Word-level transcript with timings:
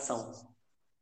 Ação. 0.00 0.32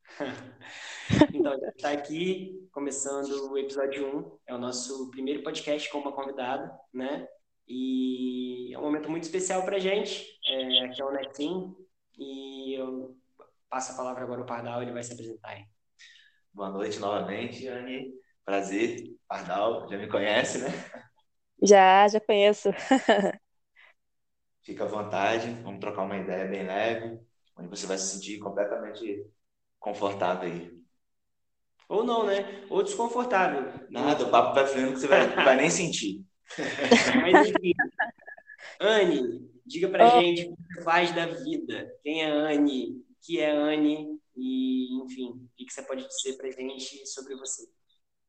então, 1.32 1.52
a 1.52 1.54
gente 1.54 1.76
está 1.76 1.92
aqui 1.92 2.68
começando 2.72 3.48
o 3.48 3.56
episódio 3.56 4.18
1, 4.18 4.38
é 4.48 4.54
o 4.56 4.58
nosso 4.58 5.08
primeiro 5.12 5.40
podcast 5.44 5.88
com 5.88 5.98
uma 5.98 6.12
convidada, 6.12 6.76
né? 6.92 7.28
E 7.64 8.74
é 8.74 8.78
um 8.78 8.82
momento 8.82 9.08
muito 9.08 9.22
especial 9.22 9.64
para 9.64 9.76
a 9.76 9.78
gente. 9.78 10.26
É, 10.48 10.84
aqui 10.84 11.00
é 11.00 11.04
o 11.04 11.12
Netim 11.12 11.76
e 12.18 12.74
eu 12.74 13.16
passo 13.70 13.92
a 13.92 13.96
palavra 13.96 14.24
agora 14.24 14.40
ao 14.40 14.46
Pardal, 14.46 14.82
ele 14.82 14.90
vai 14.90 15.04
se 15.04 15.12
apresentar 15.12 15.50
aí. 15.50 15.64
Boa 16.52 16.70
noite 16.70 16.98
novamente, 16.98 17.68
Anne. 17.68 18.12
Prazer, 18.44 19.16
Pardal, 19.28 19.88
já 19.88 19.96
me 19.96 20.08
conhece, 20.08 20.58
né? 20.58 20.70
Já, 21.62 22.08
já 22.08 22.18
conheço. 22.18 22.70
Fica 24.64 24.82
à 24.82 24.88
vontade, 24.88 25.52
vamos 25.62 25.78
trocar 25.78 26.02
uma 26.02 26.16
ideia 26.16 26.48
bem 26.48 26.66
leve, 26.66 27.27
onde 27.58 27.68
você 27.68 27.86
vai 27.86 27.98
se 27.98 28.14
sentir 28.14 28.38
completamente 28.38 29.26
confortável 29.78 30.48
aí. 30.48 30.78
Ou 31.88 32.04
não, 32.04 32.26
né? 32.26 32.66
Ou 32.68 32.82
desconfortável. 32.82 33.86
Nada, 33.90 34.24
o 34.24 34.30
papo 34.30 34.54
vai 34.54 34.66
fluindo 34.66 34.92
que 34.92 35.00
você 35.00 35.06
vai, 35.06 35.26
vai 35.34 35.56
nem 35.56 35.70
sentir. 35.70 36.22
Mas 37.22 37.48
enfim, 37.48 37.72
Anne, 38.80 39.50
diga 39.66 39.88
pra 39.88 40.06
oh. 40.06 40.20
gente 40.20 40.48
o 40.48 40.56
que 40.56 40.74
você 40.74 40.82
faz 40.82 41.14
da 41.14 41.26
vida. 41.26 41.90
Quem 42.02 42.22
é 42.22 42.30
Anne? 42.30 42.90
O 42.90 43.16
que 43.22 43.40
é 43.40 43.50
Anne? 43.50 44.18
E, 44.36 45.02
enfim, 45.02 45.30
o 45.30 45.48
que 45.56 45.72
você 45.72 45.82
pode 45.82 46.06
dizer 46.06 46.36
pra 46.36 46.50
gente 46.50 47.06
sobre 47.06 47.34
você? 47.36 47.66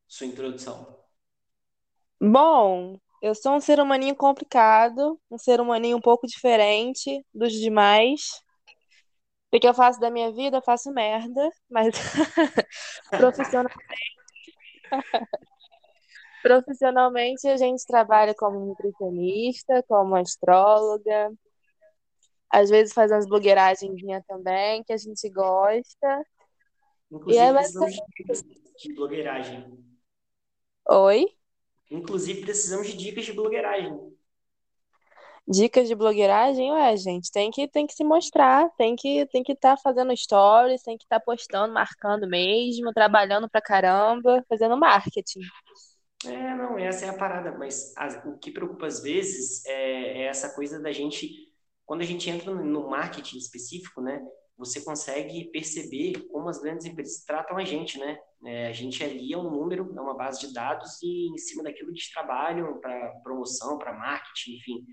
Sua 0.08 0.26
introdução. 0.26 0.98
Bom, 2.20 2.98
eu 3.22 3.34
sou 3.34 3.52
um 3.52 3.60
ser 3.60 3.78
humaninho 3.78 4.16
complicado, 4.16 5.18
um 5.30 5.38
ser 5.38 5.60
humaninho 5.60 5.96
um 5.96 6.00
pouco 6.00 6.26
diferente 6.26 7.24
dos 7.32 7.52
demais. 7.52 8.42
O 9.52 9.58
que 9.58 9.66
eu 9.66 9.74
faço 9.74 9.98
da 9.98 10.10
minha 10.10 10.32
vida? 10.32 10.58
Eu 10.58 10.62
faço 10.62 10.92
merda, 10.92 11.50
mas 11.68 11.94
profissionalmente. 13.10 13.96
profissionalmente 16.42 17.48
a 17.48 17.56
gente 17.56 17.84
trabalha 17.86 18.34
como 18.34 18.66
nutricionista, 18.66 19.82
como 19.88 20.14
astróloga. 20.14 21.32
Às 22.48 22.70
vezes 22.70 22.94
faz 22.94 23.10
umas 23.10 23.26
blogueiragens 23.26 24.00
também, 24.26 24.84
que 24.84 24.92
a 24.92 24.96
gente 24.96 25.28
gosta. 25.30 26.24
Inclusive, 27.10 27.44
e 27.44 27.48
é 27.48 27.52
basicamente... 27.52 28.02
de 28.78 28.94
blogueiragem. 28.94 29.78
Oi? 30.88 31.26
Inclusive, 31.90 32.42
precisamos 32.42 32.86
de 32.86 32.96
dicas 32.96 33.24
de 33.24 33.32
blogueiragem. 33.32 34.16
Dicas 35.50 35.88
de 35.88 35.96
blogueiragem, 35.96 36.70
ué, 36.70 36.96
gente, 36.96 37.32
tem 37.32 37.50
que, 37.50 37.66
tem 37.66 37.84
que 37.84 37.92
se 37.92 38.04
mostrar, 38.04 38.70
tem 38.76 38.94
que 38.94 39.26
tem 39.26 39.42
que 39.42 39.50
estar 39.50 39.74
tá 39.74 39.82
fazendo 39.82 40.16
stories, 40.16 40.80
tem 40.84 40.96
que 40.96 41.02
estar 41.02 41.18
tá 41.18 41.24
postando, 41.24 41.74
marcando 41.74 42.28
mesmo, 42.28 42.92
trabalhando 42.92 43.50
pra 43.50 43.60
caramba, 43.60 44.44
fazendo 44.48 44.76
marketing. 44.76 45.40
É, 46.24 46.54
não, 46.54 46.78
essa 46.78 47.06
é 47.06 47.08
a 47.08 47.18
parada, 47.18 47.50
mas 47.58 47.92
a, 47.96 48.28
o 48.28 48.38
que 48.38 48.52
preocupa 48.52 48.86
às 48.86 49.02
vezes 49.02 49.64
é, 49.66 50.20
é, 50.20 50.22
essa 50.26 50.54
coisa 50.54 50.78
da 50.78 50.92
gente, 50.92 51.28
quando 51.84 52.02
a 52.02 52.06
gente 52.06 52.30
entra 52.30 52.54
no, 52.54 52.64
no 52.64 52.88
marketing 52.88 53.38
específico, 53.38 54.00
né, 54.00 54.24
você 54.56 54.84
consegue 54.84 55.50
perceber 55.50 56.28
como 56.30 56.48
as 56.48 56.60
grandes 56.60 56.86
empresas 56.86 57.24
tratam 57.24 57.56
a 57.56 57.64
gente, 57.64 57.98
né? 57.98 58.18
É, 58.44 58.68
a 58.68 58.72
gente 58.72 59.02
ali 59.02 59.32
é 59.32 59.36
um 59.36 59.50
número, 59.50 59.92
é 59.96 60.00
uma 60.00 60.14
base 60.14 60.46
de 60.46 60.54
dados 60.54 61.02
e 61.02 61.32
em 61.32 61.38
cima 61.38 61.64
daquilo 61.64 61.92
de 61.92 62.12
trabalho 62.12 62.78
para 62.80 63.08
promoção, 63.24 63.78
para 63.78 63.92
marketing, 63.92 64.56
enfim. 64.56 64.86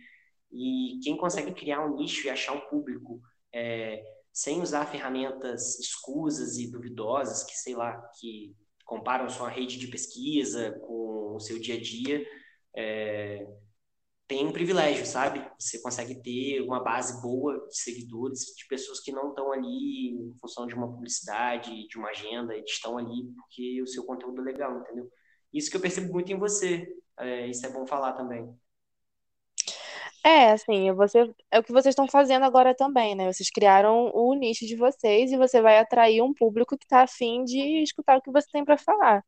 E 0.51 0.99
quem 1.03 1.17
consegue 1.17 1.53
criar 1.53 1.85
um 1.85 1.95
nicho 1.95 2.27
e 2.27 2.29
achar 2.29 2.53
um 2.53 2.61
público 2.69 3.21
é, 3.53 4.01
sem 4.31 4.61
usar 4.61 4.85
ferramentas 4.85 5.79
escusas 5.79 6.57
e 6.57 6.71
duvidosas 6.71 7.43
que, 7.43 7.55
sei 7.55 7.75
lá, 7.75 7.99
que 8.19 8.55
comparam 8.85 9.29
sua 9.29 9.49
rede 9.49 9.77
de 9.77 9.87
pesquisa 9.87 10.71
com 10.79 11.35
o 11.35 11.39
seu 11.39 11.59
dia 11.59 11.75
a 11.75 11.81
dia, 11.81 12.25
é, 12.75 13.45
tem 14.27 14.45
um 14.45 14.51
privilégio, 14.51 15.05
sabe? 15.05 15.43
Você 15.57 15.81
consegue 15.81 16.21
ter 16.21 16.61
uma 16.61 16.83
base 16.83 17.21
boa 17.21 17.65
de 17.67 17.77
seguidores, 17.77 18.41
de 18.57 18.67
pessoas 18.67 18.99
que 18.99 19.11
não 19.11 19.29
estão 19.29 19.51
ali 19.51 20.09
em 20.11 20.35
função 20.39 20.67
de 20.67 20.75
uma 20.75 20.87
publicidade, 20.87 21.87
de 21.87 21.97
uma 21.97 22.09
agenda, 22.09 22.55
estão 22.57 22.97
ali 22.97 23.31
porque 23.35 23.81
o 23.81 23.87
seu 23.87 24.03
conteúdo 24.03 24.41
é 24.41 24.45
legal, 24.45 24.79
entendeu? 24.79 25.09
Isso 25.53 25.71
que 25.71 25.77
eu 25.77 25.81
percebo 25.81 26.11
muito 26.11 26.31
em 26.31 26.37
você, 26.37 26.85
é, 27.19 27.47
isso 27.47 27.65
é 27.65 27.69
bom 27.69 27.87
falar 27.87 28.13
também. 28.13 28.53
É, 30.27 30.51
assim, 30.51 30.91
você, 30.91 31.33
é 31.49 31.59
o 31.59 31.63
que 31.63 31.71
vocês 31.71 31.93
estão 31.93 32.05
fazendo 32.07 32.43
agora 32.43 32.75
também, 32.75 33.15
né? 33.15 33.31
Vocês 33.31 33.49
criaram 33.49 34.11
o 34.13 34.33
nicho 34.33 34.65
de 34.65 34.75
vocês 34.75 35.31
e 35.31 35.37
você 35.37 35.61
vai 35.61 35.79
atrair 35.79 36.21
um 36.21 36.33
público 36.33 36.77
que 36.77 36.83
está 36.83 37.03
afim 37.03 37.45
de 37.45 37.81
escutar 37.81 38.17
o 38.17 38.21
que 38.21 38.29
você 38.31 38.45
tem 38.51 38.65
para 38.65 38.77
falar. 38.77 39.23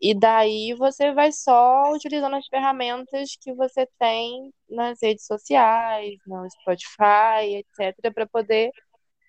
E 0.00 0.14
daí 0.14 0.74
você 0.74 1.12
vai 1.12 1.32
só 1.32 1.92
utilizando 1.92 2.36
as 2.36 2.46
ferramentas 2.48 3.36
que 3.40 3.52
você 3.54 3.88
tem 3.98 4.52
nas 4.68 4.98
redes 5.02 5.26
sociais, 5.26 6.16
no 6.26 6.48
Spotify, 6.50 7.64
etc., 7.78 8.12
para 8.14 8.26
poder 8.26 8.68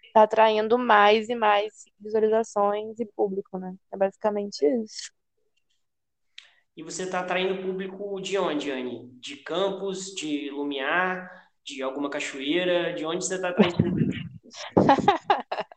estar 0.08 0.14
tá 0.14 0.24
atraindo 0.24 0.78
mais 0.78 1.30
e 1.30 1.36
mais 1.36 1.86
visualizações 2.00 3.00
e 3.00 3.06
público, 3.16 3.58
né? 3.58 3.76
É 3.92 3.98
basicamente 3.98 4.66
isso. 4.66 5.12
E 6.76 6.84
você 6.84 7.04
está 7.04 7.22
atraindo 7.22 7.62
público 7.62 8.20
de 8.20 8.38
onde, 8.38 8.70
Anne? 8.70 9.10
De 9.22 9.38
Campos, 9.38 10.14
de 10.14 10.50
Lumiar, 10.50 11.32
de 11.64 11.82
alguma 11.82 12.10
cachoeira? 12.10 12.94
De 12.94 13.06
onde 13.06 13.26
você 13.26 13.36
está 13.36 13.50
atraindo 13.50 13.78
público? 13.78 14.12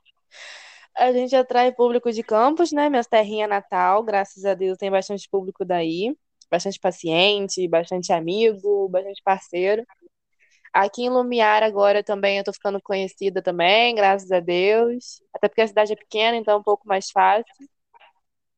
a 0.97 1.13
gente 1.13 1.37
atrai 1.37 1.73
público 1.73 2.11
de 2.11 2.25
Campos, 2.25 2.73
né? 2.73 2.91
Minha 2.91 3.05
terrinha 3.05 3.47
natal, 3.47 4.03
graças 4.03 4.45
a 4.45 4.55
Deus, 4.55 4.77
tem 4.77 4.91
bastante 4.91 5.29
público 5.31 5.65
daí, 5.65 6.17
bastante 6.51 6.81
paciente, 6.81 7.69
bastante 7.69 8.13
amigo, 8.13 8.89
bastante 8.89 9.23
parceiro. 9.23 9.85
Aqui 10.73 11.03
em 11.05 11.11
Lumiar 11.11 11.63
agora 11.63 12.03
também 12.03 12.39
eu 12.39 12.45
tô 12.45 12.53
ficando 12.53 12.83
conhecida 12.83 13.41
também, 13.41 13.95
graças 13.95 14.33
a 14.33 14.41
Deus. 14.41 15.23
Até 15.33 15.49
porque 15.49 15.61
a 15.61 15.69
cidade 15.69 15.93
é 15.93 15.97
pequena, 15.97 16.37
então 16.37 16.55
é 16.55 16.57
um 16.59 16.63
pouco 16.63 16.89
mais 16.89 17.09
fácil. 17.09 17.47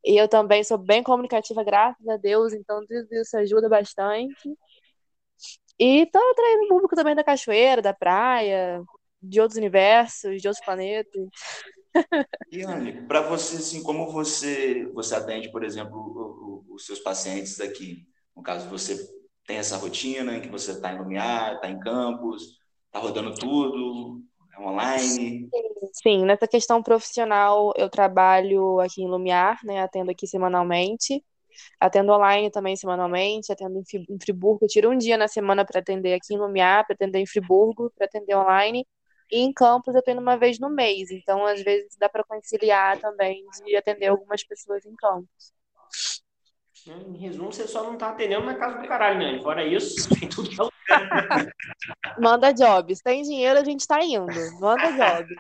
E 0.05 0.17
eu 0.17 0.29
também 0.29 0.65
sou 0.65 0.79
bem 0.79 1.03
comunicativa, 1.03 1.63
graças 1.63 2.07
a 2.09 2.17
Deus, 2.17 2.53
então 2.53 2.81
tudo 2.87 3.07
isso 3.13 3.37
ajuda 3.37 3.69
bastante. 3.69 4.57
E 5.79 6.07
tô 6.07 6.19
atraindo 6.19 6.69
público 6.69 6.95
também 6.95 7.15
da 7.15 7.25
cachoeira, 7.25 7.81
da 7.81 7.95
praia, 7.95 8.83
de 9.23 9.41
outros 9.41 9.59
universos, 9.59 10.41
de 10.41 10.49
outros 10.49 10.65
planetas. 10.65 11.29
E, 12.51 12.63
Anne, 12.63 13.07
para 13.07 13.23
você, 13.23 13.57
assim, 13.57 13.83
como 13.83 14.11
você, 14.11 14.87
você 14.93 15.15
atende, 15.15 15.51
por 15.51 15.65
exemplo, 15.65 15.97
o, 15.97 16.71
o, 16.71 16.75
os 16.75 16.85
seus 16.85 16.99
pacientes 16.99 17.61
aqui? 17.61 18.07
No 18.35 18.43
caso, 18.43 18.69
você 18.69 18.99
tem 19.47 19.57
essa 19.57 19.77
rotina 19.77 20.37
em 20.37 20.41
que 20.41 20.49
você 20.49 20.73
está 20.73 20.93
em 20.93 20.99
Lumiar, 20.99 21.55
está 21.55 21.69
em 21.71 21.79
campus, 21.81 22.59
está 22.87 22.99
rodando 22.99 23.35
tudo, 23.35 24.23
online? 24.65 25.49
Sim, 26.03 26.25
nessa 26.25 26.47
questão 26.47 26.83
profissional, 26.83 27.73
eu 27.77 27.89
trabalho 27.91 28.81
aqui 28.81 29.03
em 29.03 29.09
Lumiar, 29.09 29.59
né, 29.65 29.81
atendo 29.83 30.11
aqui 30.11 30.27
semanalmente, 30.27 31.23
atendo 31.81 32.13
online 32.13 32.51
também 32.51 32.77
semanalmente, 32.77 33.53
atendo 33.53 33.83
em 34.11 34.19
Friburgo, 34.21 34.65
eu 34.65 34.69
tiro 34.69 34.91
um 34.91 34.99
dia 34.99 35.17
na 35.17 35.29
semana 35.29 35.65
para 35.65 35.81
atender 35.81 36.15
aqui 36.15 36.35
em 36.35 36.39
Lumiar, 36.39 36.87
para 36.87 36.95
atender 36.95 37.19
em 37.19 37.27
Friburgo, 37.27 37.93
para 37.97 38.07
atender 38.07 38.37
online, 38.37 38.87
e 39.31 39.41
em 39.41 39.53
campus 39.53 39.95
eu 39.95 40.03
tenho 40.03 40.21
uma 40.21 40.37
vez 40.39 40.59
no 40.59 40.71
mês, 40.71 41.11
então 41.11 41.45
às 41.47 41.63
vezes 41.63 41.97
dá 41.99 42.09
para 42.09 42.25
conciliar 42.25 42.99
também 43.01 43.45
de 43.65 43.77
atender 43.77 44.07
algumas 44.09 44.45
pessoas 44.45 44.85
em 44.87 44.95
campus. 44.97 45.53
Em 46.91 47.17
resumo, 47.17 47.53
você 47.53 47.69
só 47.69 47.85
não 47.85 47.97
tá 47.97 48.11
atendendo 48.11 48.47
na 48.47 48.55
casa 48.55 48.79
do 48.79 48.89
caralho, 48.89 49.19
né? 49.19 49.43
Fora 49.43 49.65
isso, 49.65 50.09
tem 50.19 50.29
tudo 50.29 50.51
que 50.51 50.57
Manda 52.21 52.53
jobs. 52.53 53.01
Tem 53.01 53.23
dinheiro, 53.23 53.59
a 53.59 53.65
gente 53.65 53.87
tá 53.87 54.03
indo. 54.03 54.27
Manda 54.61 54.93
jobs. 54.93 55.37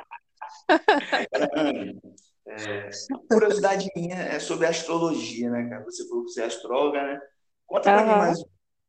É, 2.47 2.91
curiosidade 3.30 3.89
minha 3.95 4.16
é 4.16 4.41
sobre 4.41 4.66
astrologia, 4.66 5.48
né, 5.51 5.69
cara? 5.69 5.84
Você 5.84 6.09
falou 6.09 6.25
que 6.25 6.33
você 6.33 6.42
é 6.42 6.47
astróloga, 6.47 7.01
né? 7.01 7.21
Conta 7.65 7.92
pra 7.92 8.03
uhum. 8.03 8.09
mim 8.09 8.15
mais 8.19 8.41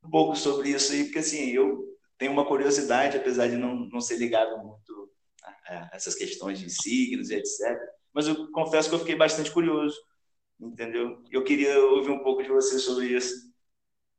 um 0.04 0.10
pouco 0.10 0.36
sobre 0.36 0.70
isso 0.70 0.94
aí, 0.94 1.04
porque 1.04 1.20
assim, 1.20 1.52
eu 1.52 1.86
tenho 2.18 2.32
uma 2.32 2.46
curiosidade, 2.46 3.18
apesar 3.18 3.48
de 3.48 3.58
não, 3.58 3.76
não 3.76 4.02
ser 4.02 4.18
ligado 4.18 4.58
muito 4.58 5.12
a, 5.44 5.92
essas 5.94 6.16
questões 6.16 6.60
de 6.60 6.70
signos 6.72 7.30
e 7.30 7.36
etc. 7.36 7.78
Mas 8.14 8.28
eu 8.28 8.52
confesso 8.52 8.90
que 8.90 8.96
eu 8.96 9.00
fiquei 9.00 9.16
bastante 9.16 9.52
curioso, 9.52 9.96
entendeu? 10.62 11.18
Eu 11.32 11.44
queria 11.44 11.80
ouvir 11.80 12.12
um 12.12 12.20
pouco 12.20 12.44
de 12.44 12.50
você 12.50 12.78
sobre 12.78 13.08
isso. 13.08 13.52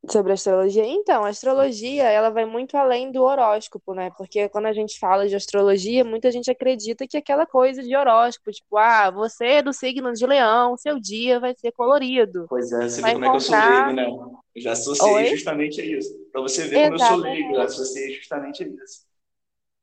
Sobre 0.09 0.33
astrologia? 0.33 0.85
Então, 0.85 1.23
a 1.23 1.29
astrologia, 1.29 2.03
ela 2.03 2.29
vai 2.29 2.45
muito 2.45 2.75
além 2.75 3.09
do 3.09 3.23
horóscopo, 3.23 3.93
né? 3.93 4.11
Porque 4.17 4.49
quando 4.49 4.65
a 4.65 4.73
gente 4.73 4.99
fala 4.99 5.29
de 5.29 5.35
astrologia, 5.35 6.03
muita 6.03 6.29
gente 6.29 6.51
acredita 6.51 7.07
que 7.07 7.15
é 7.15 7.21
aquela 7.21 7.45
coisa 7.45 7.81
de 7.81 7.95
horóscopo, 7.95 8.51
tipo, 8.51 8.77
ah, 8.77 9.09
você 9.09 9.45
é 9.45 9.61
do 9.61 9.71
signo 9.71 10.11
de 10.11 10.25
leão, 10.25 10.75
seu 10.75 10.99
dia 10.99 11.39
vai 11.39 11.55
ser 11.55 11.71
colorido. 11.71 12.47
Pois 12.49 12.69
é, 12.73 12.89
você 12.89 12.99
vai 12.99 13.13
vê 13.13 13.21
como 13.21 13.37
encontrar... 13.37 13.57
é 13.57 13.93
que 13.93 13.95
eu 13.95 13.95
sou 13.95 14.05
leigo, 14.05 14.31
né? 14.33 14.41
Eu 14.55 14.61
já 14.61 14.71
associei 14.73 15.13
Oi? 15.13 15.25
justamente 15.27 15.79
a 15.79 15.85
isso. 15.85 16.29
Para 16.33 16.41
você 16.41 16.67
ver 16.67 16.79
Exatamente. 16.79 16.99
como 16.99 17.01
eu 17.01 17.07
sou 17.07 17.17
leigo, 17.17 17.55
eu 17.55 17.61
associei 17.61 18.13
justamente 18.15 18.63
a 18.63 18.67
isso. 18.67 19.05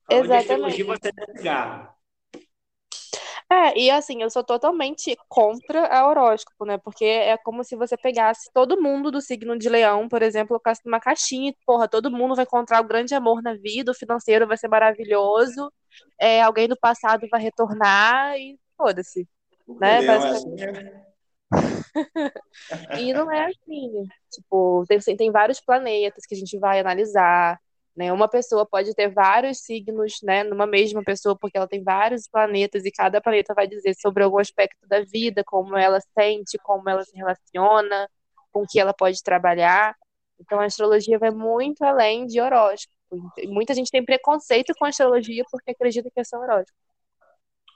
Falando 0.07 0.25
Exatamente. 0.27 0.47
de 0.47 0.53
astrologia, 0.53 0.85
você 0.85 1.09
é 1.09 1.39
cigarro. 1.39 2.00
É, 3.53 3.61
É, 3.71 3.79
e 3.79 3.91
assim, 3.91 4.23
eu 4.23 4.31
sou 4.31 4.43
totalmente 4.43 5.17
contra 5.29 5.87
a 5.87 6.09
horóscopo, 6.09 6.65
né? 6.65 6.79
Porque 6.79 7.05
é 7.05 7.37
como 7.39 7.63
se 7.63 7.77
você 7.77 7.97
pegasse 7.97 8.51
todo 8.53 8.81
mundo 8.81 9.11
do 9.11 9.21
signo 9.21 9.59
de 9.59 9.69
leão, 9.69 10.09
por 10.09 10.23
exemplo, 10.23 10.49
colocasse 10.49 10.81
numa 10.85 11.01
caixinha 11.01 11.51
e, 11.51 11.57
porra, 11.67 11.89
todo 11.89 12.11
mundo 12.11 12.35
vai 12.35 12.45
encontrar 12.45 12.81
o 12.81 12.87
grande 12.87 13.15
amor 13.15 13.43
na 13.43 13.55
vida, 13.55 13.93
o 13.93 13.95
financeiro 13.95 14.47
vai 14.47 14.57
ser 14.57 14.69
maravilhoso, 14.69 15.73
é, 16.19 16.43
alguém 16.43 16.69
do 16.69 16.77
passado 16.77 17.27
vai 17.31 17.41
retornar 17.41 18.37
e 18.37 18.59
foda-se. 18.77 19.29
Né? 19.81 20.03
Basicamente. 20.03 21.11
e 23.01 23.13
não 23.13 23.31
é 23.31 23.47
assim. 23.47 24.07
Tipo, 24.33 24.85
tem, 24.89 25.17
tem 25.17 25.31
vários 25.31 25.61
planetas 25.61 26.25
que 26.27 26.35
a 26.35 26.39
gente 26.39 26.59
vai 26.59 26.81
analisar. 26.81 27.61
Né? 27.97 28.13
Uma 28.13 28.29
pessoa 28.29 28.67
pode 28.67 28.95
ter 28.95 29.09
vários 29.13 29.59
signos 29.59 30.21
né, 30.23 30.45
numa 30.45 30.67
mesma 30.67 31.03
pessoa, 31.03 31.37
porque 31.37 31.57
ela 31.57 31.69
tem 31.69 31.83
vários 31.83 32.29
planetas, 32.29 32.85
e 32.85 32.91
cada 32.91 33.21
planeta 33.21 33.53
vai 33.55 33.67
dizer 33.67 33.95
sobre 33.95 34.23
algum 34.23 34.39
aspecto 34.39 34.87
da 34.87 35.03
vida, 35.03 35.43
como 35.45 35.77
ela 35.77 36.01
sente, 36.19 36.59
como 36.63 36.89
ela 36.89 37.03
se 37.03 37.17
relaciona, 37.17 38.09
com 38.53 38.65
que 38.69 38.79
ela 38.81 38.95
pode 38.95 39.23
trabalhar. 39.23 39.95
Então 40.39 40.61
a 40.61 40.65
astrologia 40.65 41.19
vai 41.19 41.31
muito 41.31 41.83
além 41.83 42.27
de 42.27 42.41
horóscopo. 42.41 42.95
Muita 43.49 43.75
gente 43.75 43.91
tem 43.91 44.05
preconceito 44.05 44.73
com 44.79 44.85
a 44.85 44.89
astrologia 44.89 45.45
porque 45.51 45.73
acredita 45.73 46.11
que 46.11 46.21
é 46.21 46.25
só 46.25 46.39
horóscopo. 46.39 46.79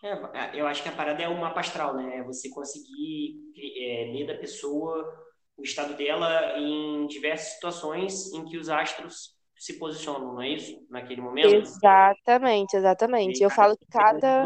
É, 0.03 0.61
eu 0.61 0.67
acho 0.67 0.83
que 0.83 0.89
a 0.89 0.93
parada 0.93 1.23
é 1.23 1.29
o 1.29 1.41
mapa 1.41 1.61
astral, 1.61 1.95
né? 1.97 2.19
É 2.19 2.23
você 2.23 2.51
conseguir 2.51 3.37
é, 3.57 4.13
ler 4.13 4.27
da 4.27 4.35
pessoa 4.35 5.25
o 5.57 5.63
estado 5.63 5.97
dela 5.97 6.59
em 6.59 7.07
diversas 7.07 7.55
situações 7.55 8.33
em 8.33 8.45
que 8.45 8.59
os 8.59 8.69
astros 8.69 9.34
se 9.65 9.79
posicionam, 9.79 10.35
não 10.35 10.43
é 10.43 10.51
isso? 10.51 10.87
Naquele 10.91 11.23
momento? 11.23 11.55
Exatamente, 11.55 12.77
exatamente. 12.77 13.43
eu 13.43 13.49
falo 13.49 13.75
que 13.79 13.87
cada. 13.87 14.45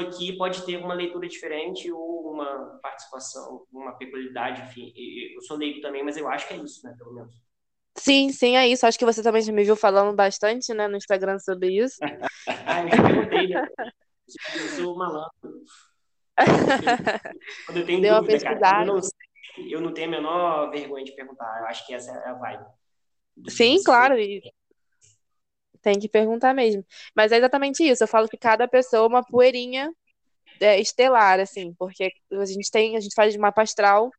Aqui 0.00 0.32
pode 0.38 0.64
ter 0.64 0.78
uma 0.78 0.94
leitura 0.94 1.28
diferente 1.28 1.92
ou 1.92 2.32
uma 2.32 2.78
participação, 2.82 3.66
uma 3.70 3.92
peculiaridade, 3.98 4.62
enfim. 4.62 4.94
Eu 5.34 5.42
sou 5.42 5.58
leigo 5.58 5.82
também, 5.82 6.02
mas 6.02 6.16
eu 6.16 6.26
acho 6.26 6.48
que 6.48 6.54
é 6.54 6.56
isso, 6.56 6.86
né? 6.86 6.94
Pelo 6.96 7.12
menos. 7.12 7.34
Sim, 7.98 8.30
sim, 8.30 8.56
é 8.56 8.66
isso. 8.66 8.86
Acho 8.86 8.98
que 8.98 9.04
você 9.04 9.22
também 9.22 9.42
já 9.42 9.52
me 9.52 9.62
viu 9.62 9.76
falando 9.76 10.16
bastante, 10.16 10.72
né, 10.72 10.88
no 10.88 10.96
Instagram 10.96 11.38
sobre 11.38 11.76
isso. 11.76 11.98
ah, 12.66 12.82
eu 12.82 12.88
perguntei, 12.88 13.46
né? 13.48 13.68
Eu 14.54 14.68
sou 14.68 14.96
malandro. 14.96 15.30
Quando 17.66 17.76
eu 17.76 17.84
tenho 17.84 18.00
Deu 18.00 18.22
dúvida, 18.22 18.58
cara, 18.58 18.86
eu 18.86 18.86
não, 18.86 19.02
sei, 19.02 19.74
eu 19.74 19.80
não 19.82 19.92
tenho 19.92 20.08
a 20.08 20.10
menor 20.10 20.70
vergonha 20.70 21.04
de 21.04 21.12
perguntar. 21.12 21.58
Eu 21.60 21.66
acho 21.66 21.86
que 21.86 21.92
essa 21.92 22.10
é 22.10 22.30
a 22.30 22.32
vibe. 22.32 22.79
Sim, 23.48 23.82
claro. 23.82 24.16
Tem 25.82 25.98
que 25.98 26.08
perguntar 26.08 26.54
mesmo. 26.54 26.84
Mas 27.14 27.32
é 27.32 27.38
exatamente 27.38 27.82
isso. 27.82 28.04
Eu 28.04 28.08
falo 28.08 28.28
que 28.28 28.36
cada 28.36 28.68
pessoa 28.68 29.04
é 29.04 29.08
uma 29.08 29.24
poeirinha 29.24 29.90
é, 30.60 30.78
estelar, 30.80 31.40
assim, 31.40 31.74
porque 31.78 32.12
a 32.32 32.44
gente 32.44 32.70
tem, 32.70 32.96
a 32.96 33.00
gente 33.00 33.14
faz 33.14 33.36
mapa 33.36 33.62
astral 33.62 34.10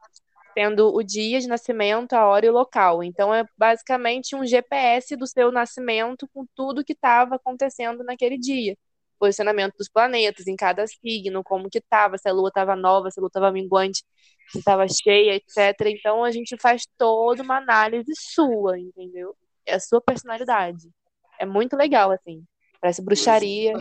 tendo 0.53 0.94
o 0.94 1.03
dia 1.03 1.39
de 1.39 1.47
nascimento, 1.47 2.13
a 2.13 2.27
hora 2.27 2.45
e 2.45 2.50
o 2.50 2.53
local. 2.53 3.03
Então 3.03 3.33
é 3.33 3.45
basicamente 3.57 4.35
um 4.35 4.45
GPS 4.45 5.15
do 5.15 5.27
seu 5.27 5.51
nascimento 5.51 6.27
com 6.33 6.45
tudo 6.56 6.83
que 6.83 6.94
estava 6.94 7.35
acontecendo 7.35 8.03
naquele 8.03 8.38
dia. 8.38 8.77
Posicionamento 9.21 9.75
dos 9.77 9.88
planetas 9.88 10.47
em 10.47 10.56
cada 10.56 10.83
signo, 10.88 11.44
como 11.44 11.69
que 11.69 11.77
estava, 11.77 12.18
se 12.18 12.27
a 12.27 12.33
lua 12.33 12.47
estava 12.47 12.75
nova, 12.75 13.12
se 13.12 13.19
a 13.19 13.21
lua 13.21 13.27
estava 13.27 13.51
minguante, 13.51 14.03
se 14.50 14.57
estava 14.57 14.88
cheia, 14.88 15.35
etc. 15.35 15.79
Então 15.85 16.23
a 16.23 16.31
gente 16.31 16.57
faz 16.57 16.88
toda 16.97 17.44
uma 17.44 17.57
análise 17.57 18.12
sua, 18.18 18.79
entendeu? 18.79 19.35
É 19.63 19.75
a 19.75 19.79
sua 19.79 20.01
personalidade. 20.01 20.89
É 21.39 21.45
muito 21.45 21.77
legal, 21.77 22.09
assim. 22.09 22.44
Parece 22.81 23.03
bruxaria. 23.03 23.73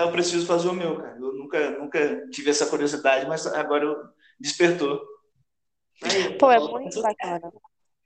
Eu 0.00 0.10
preciso 0.10 0.44
fazer 0.44 0.66
o 0.66 0.72
meu, 0.72 0.96
cara. 0.96 1.16
Eu 1.20 1.34
nunca, 1.34 1.70
nunca 1.78 2.28
tive 2.30 2.50
essa 2.50 2.66
curiosidade, 2.66 3.28
mas 3.28 3.46
agora 3.46 3.84
eu 3.84 3.96
despertou. 4.40 5.00
Pô, 6.40 6.50
é 6.50 6.58
muito 6.58 7.00
bacana. 7.00 7.52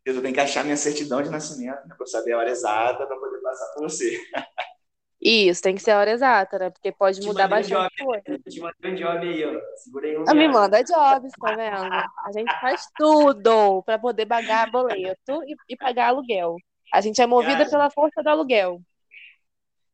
Eu 0.04 0.20
tenho 0.20 0.34
que 0.34 0.40
achar 0.40 0.64
minha 0.64 0.76
certidão 0.76 1.22
de 1.22 1.30
nascimento, 1.30 1.88
né, 1.88 1.94
para 1.96 2.06
saber 2.06 2.34
a 2.34 2.38
hora 2.38 2.50
exata 2.50 3.06
para 3.06 3.16
poder 3.16 3.40
passar 3.40 3.72
para 3.72 3.88
você. 3.88 4.20
Isso, 5.20 5.62
tem 5.62 5.74
que 5.74 5.82
ser 5.82 5.92
a 5.92 5.98
hora 5.98 6.10
exata, 6.10 6.58
né? 6.58 6.70
Porque 6.70 6.92
pode 6.92 7.20
te 7.20 7.26
mudar 7.26 7.48
bastante 7.48 8.02
um 8.02 8.06
coisa. 8.06 8.38
Te 8.48 8.60
mandei 8.60 8.92
um 8.92 8.94
job 8.94 9.26
aí, 9.26 9.44
ó. 9.44 9.60
Segurei 9.76 10.18
um. 10.18 10.24
Ah, 10.28 10.34
me 10.34 10.46
manda 10.46 10.82
jobs, 10.82 11.32
tá 11.40 11.54
vendo? 11.54 11.92
A 11.94 12.32
gente 12.32 12.60
faz 12.60 12.86
tudo 12.96 13.82
para 13.82 13.98
poder 13.98 14.26
pagar 14.26 14.70
boleto 14.70 15.42
e, 15.46 15.56
e, 15.70 15.76
pagar 15.76 16.08
aluguel. 16.08 16.56
A 16.92 17.00
gente 17.00 17.20
é 17.20 17.26
movida 17.26 17.58
Cara, 17.58 17.70
pela 17.70 17.90
força 17.90 18.22
do 18.22 18.28
aluguel. 18.28 18.80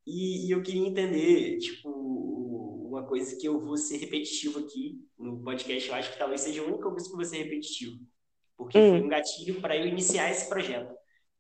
E, 0.05 0.49
e 0.49 0.51
eu 0.51 0.61
queria 0.61 0.89
entender, 0.89 1.59
tipo, 1.59 1.89
uma 2.89 3.05
coisa 3.05 3.37
que 3.37 3.47
eu 3.47 3.61
vou 3.61 3.77
ser 3.77 3.99
repetitivo 3.99 4.59
aqui 4.59 5.01
no 5.17 5.41
podcast. 5.43 5.89
Eu 5.89 5.95
acho 5.95 6.13
que 6.13 6.19
talvez 6.19 6.41
seja 6.41 6.63
a 6.63 6.67
única 6.67 6.91
coisa 6.91 7.07
que 7.07 7.13
eu 7.13 7.17
vou 7.17 7.25
ser 7.25 7.39
repetitivo. 7.39 7.99
Porque 8.57 8.77
uhum. 8.77 8.91
foi 8.91 9.03
um 9.03 9.09
gatilho 9.09 9.61
para 9.61 9.77
eu 9.77 9.87
iniciar 9.87 10.31
esse 10.31 10.49
projeto, 10.49 10.93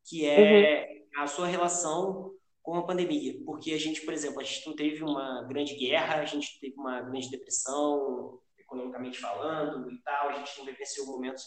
que 0.04 0.24
é 0.24 1.04
uhum. 1.14 1.22
a 1.22 1.26
sua 1.26 1.46
relação 1.46 2.32
com 2.62 2.76
a 2.76 2.86
pandemia. 2.86 3.34
Porque 3.44 3.72
a 3.72 3.78
gente, 3.78 4.02
por 4.02 4.14
exemplo, 4.14 4.40
a 4.40 4.44
gente 4.44 4.66
não 4.66 4.76
teve 4.76 5.02
uma 5.02 5.42
grande 5.44 5.74
guerra, 5.74 6.20
a 6.20 6.24
gente 6.24 6.58
teve 6.60 6.74
uma 6.76 7.00
grande 7.02 7.30
depressão, 7.30 8.40
economicamente 8.58 9.18
falando 9.18 9.90
e 9.90 10.00
tal, 10.02 10.30
a 10.30 10.32
gente 10.34 10.58
não 10.58 10.66
vivenciou 10.66 11.06
momentos 11.06 11.44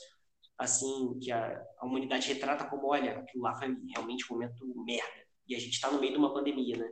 assim 0.58 1.18
que 1.20 1.32
a, 1.32 1.62
a 1.80 1.86
humanidade 1.86 2.32
retrata 2.32 2.66
como, 2.66 2.88
olha, 2.88 3.20
aquilo 3.20 3.44
lá 3.44 3.54
foi 3.56 3.76
realmente 3.94 4.26
um 4.32 4.36
momento 4.36 4.84
merda. 4.86 5.26
E 5.48 5.56
a 5.56 5.60
gente 5.60 5.74
está 5.74 5.92
no 5.92 6.00
meio 6.00 6.14
de 6.14 6.18
uma 6.18 6.34
pandemia, 6.34 6.78
né? 6.78 6.90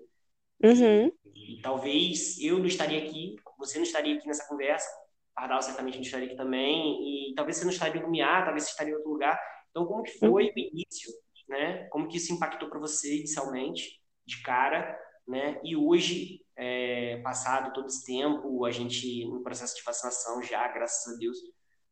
Uhum. 0.63 1.11
E, 1.33 1.57
e, 1.57 1.61
talvez 1.61 2.39
eu 2.39 2.59
não 2.59 2.65
estaria 2.65 2.99
aqui, 2.99 3.35
você 3.57 3.77
não 3.77 3.83
estaria 3.83 4.15
aqui 4.15 4.27
nessa 4.27 4.47
conversa, 4.47 4.87
Pardal 5.35 5.61
certamente 5.61 5.95
não 5.95 6.03
estaria 6.03 6.27
aqui 6.27 6.35
também, 6.35 7.31
e 7.31 7.33
talvez 7.35 7.57
você 7.57 7.65
não 7.65 7.71
estaria 7.71 7.99
no 7.99 8.07
Lumiar, 8.07 8.43
talvez 8.43 8.65
você 8.65 8.69
estaria 8.69 8.93
em 8.93 8.95
outro 8.95 9.11
lugar. 9.11 9.39
Então, 9.71 9.85
como 9.85 10.03
que 10.03 10.11
foi 10.11 10.29
uhum. 10.29 10.51
o 10.55 10.59
início, 10.59 11.11
né? 11.47 11.87
Como 11.89 12.07
que 12.07 12.17
isso 12.17 12.31
impactou 12.31 12.69
para 12.69 12.79
você 12.79 13.17
inicialmente, 13.17 13.99
de 14.25 14.41
cara, 14.41 14.99
né? 15.27 15.59
E 15.63 15.75
hoje, 15.75 16.41
é, 16.55 17.17
passado 17.23 17.73
todo 17.73 17.87
esse 17.87 18.05
tempo, 18.05 18.65
a 18.65 18.71
gente 18.71 19.25
no 19.25 19.41
processo 19.41 19.75
de 19.75 19.83
vacinação 19.83 20.41
já, 20.41 20.67
graças 20.67 21.13
a 21.13 21.17
Deus, 21.17 21.37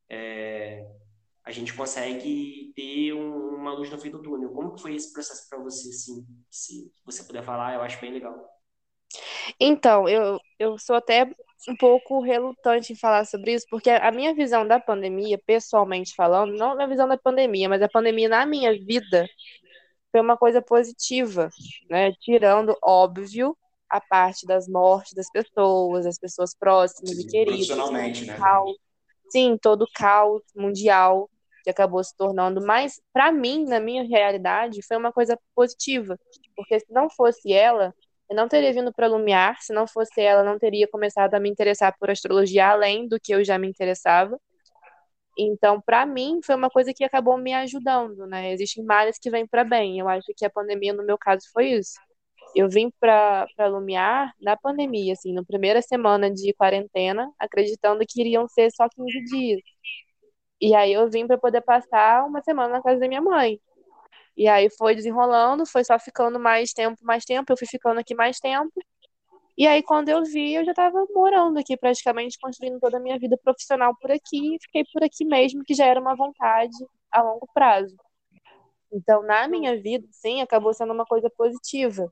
é, 0.09 0.85
a 1.43 1.51
gente 1.51 1.73
consegue 1.73 2.71
ter 2.75 3.13
um, 3.13 3.55
uma 3.55 3.73
luz 3.73 3.89
no 3.89 3.97
fim 3.97 4.11
do 4.11 4.21
túnel. 4.21 4.51
Como 4.51 4.77
foi 4.77 4.95
esse 4.95 5.11
processo 5.11 5.49
para 5.49 5.59
você, 5.59 5.89
assim? 5.89 6.25
Se 6.49 6.91
você 7.05 7.23
puder 7.23 7.43
falar, 7.43 7.73
eu 7.73 7.81
acho 7.81 7.99
bem 7.99 8.11
legal. 8.11 8.47
Então, 9.59 10.07
eu, 10.07 10.39
eu 10.59 10.77
sou 10.77 10.95
até 10.95 11.29
um 11.67 11.75
pouco 11.75 12.21
relutante 12.21 12.93
em 12.93 12.95
falar 12.95 13.25
sobre 13.25 13.53
isso, 13.53 13.65
porque 13.69 13.89
a 13.89 14.11
minha 14.11 14.33
visão 14.33 14.67
da 14.67 14.79
pandemia, 14.79 15.39
pessoalmente 15.45 16.15
falando, 16.15 16.55
não 16.55 16.79
a 16.79 16.87
visão 16.87 17.07
da 17.07 17.17
pandemia, 17.17 17.69
mas 17.69 17.81
a 17.81 17.89
pandemia 17.89 18.29
na 18.29 18.45
minha 18.45 18.71
vida 18.73 19.27
foi 20.11 20.21
uma 20.21 20.37
coisa 20.37 20.61
positiva, 20.61 21.49
né? 21.89 22.11
Tirando, 22.13 22.77
óbvio, 22.83 23.57
a 23.89 23.99
parte 23.99 24.45
das 24.45 24.67
mortes 24.67 25.13
das 25.13 25.29
pessoas, 25.31 26.05
das 26.05 26.17
pessoas 26.17 26.55
próximas 26.55 27.17
e 27.17 27.27
queridas. 27.27 27.67
Profissionalmente, 27.67 28.25
né? 28.25 28.37
Caos, 28.37 28.77
sim, 29.29 29.57
todo 29.61 29.83
o 29.83 29.91
caos 29.93 30.41
mundial 30.55 31.29
que 31.63 31.69
acabou 31.69 32.03
se 32.03 32.15
tornando, 32.15 32.65
mas 32.65 32.99
para 33.13 33.31
mim, 33.31 33.65
na 33.65 33.79
minha 33.79 34.03
realidade, 34.03 34.81
foi 34.81 34.97
uma 34.97 35.11
coisa 35.11 35.37
positiva, 35.55 36.17
porque 36.55 36.79
se 36.79 36.91
não 36.91 37.07
fosse 37.09 37.53
ela, 37.53 37.93
eu 38.29 38.35
não 38.35 38.47
teria 38.47 38.73
vindo 38.73 38.91
para 38.91 39.07
Lumiar, 39.07 39.61
se 39.61 39.71
não 39.73 39.85
fosse 39.85 40.21
ela, 40.21 40.43
não 40.43 40.57
teria 40.57 40.87
começado 40.87 41.35
a 41.35 41.39
me 41.39 41.49
interessar 41.49 41.95
por 41.99 42.09
astrologia 42.09 42.67
além 42.69 43.07
do 43.07 43.19
que 43.19 43.33
eu 43.33 43.43
já 43.43 43.59
me 43.59 43.67
interessava. 43.67 44.39
Então, 45.43 45.81
para 45.81 46.05
mim, 46.05 46.39
foi 46.43 46.55
uma 46.55 46.69
coisa 46.69 46.93
que 46.93 47.03
acabou 47.03 47.37
me 47.37 47.53
ajudando, 47.53 48.27
né? 48.27 48.51
Existem 48.53 48.83
males 48.83 49.17
que 49.19 49.29
vêm 49.29 49.47
para 49.47 49.63
bem. 49.63 49.99
Eu 49.99 50.07
acho 50.09 50.27
que 50.35 50.45
a 50.45 50.49
pandemia, 50.49 50.93
no 50.93 51.03
meu 51.05 51.17
caso, 51.17 51.43
foi 51.53 51.69
isso. 51.69 51.93
Eu 52.55 52.69
vim 52.69 52.91
para 52.99 53.47
Lumiar 53.69 54.33
na 54.41 54.57
pandemia, 54.57 55.13
assim, 55.13 55.33
na 55.33 55.43
primeira 55.43 55.81
semana 55.81 56.31
de 56.31 56.53
quarentena, 56.53 57.31
acreditando 57.39 58.03
que 58.07 58.21
iriam 58.21 58.47
ser 58.49 58.71
só 58.71 58.87
15 58.89 59.23
dias. 59.25 59.61
E 60.61 60.75
aí 60.75 60.93
eu 60.93 61.09
vim 61.09 61.25
para 61.27 61.37
poder 61.37 61.61
passar 61.61 62.25
uma 62.25 62.41
semana 62.41 62.75
na 62.75 62.83
casa 62.83 62.99
da 62.99 63.07
minha 63.07 63.21
mãe. 63.21 63.59
E 64.37 64.47
aí 64.47 64.69
foi 64.77 64.95
desenrolando, 64.95 65.65
foi 65.65 65.83
só 65.83 65.99
ficando 65.99 66.39
mais 66.39 66.73
tempo, 66.73 66.97
mais 67.03 67.25
tempo, 67.25 67.51
eu 67.51 67.57
fui 67.57 67.67
ficando 67.67 67.99
aqui 67.99 68.15
mais 68.15 68.39
tempo. 68.39 68.71
E 69.57 69.67
aí, 69.67 69.83
quando 69.83 70.09
eu 70.09 70.23
vi, 70.23 70.53
eu 70.55 70.65
já 70.65 70.71
estava 70.71 71.05
morando 71.13 71.59
aqui, 71.59 71.77
praticamente 71.77 72.37
construindo 72.39 72.79
toda 72.79 72.97
a 72.97 72.99
minha 72.99 73.19
vida 73.19 73.37
profissional 73.43 73.95
por 73.99 74.11
aqui, 74.11 74.55
e 74.55 74.59
fiquei 74.61 74.83
por 74.93 75.03
aqui 75.03 75.25
mesmo, 75.25 75.63
que 75.63 75.73
já 75.73 75.85
era 75.85 75.99
uma 75.99 76.15
vontade 76.15 76.75
a 77.11 77.21
longo 77.21 77.47
prazo. 77.53 77.95
Então, 78.91 79.23
na 79.23 79.47
minha 79.47 79.79
vida, 79.81 80.05
sim, 80.11 80.41
acabou 80.41 80.73
sendo 80.73 80.93
uma 80.93 81.05
coisa 81.05 81.29
positiva. 81.29 82.11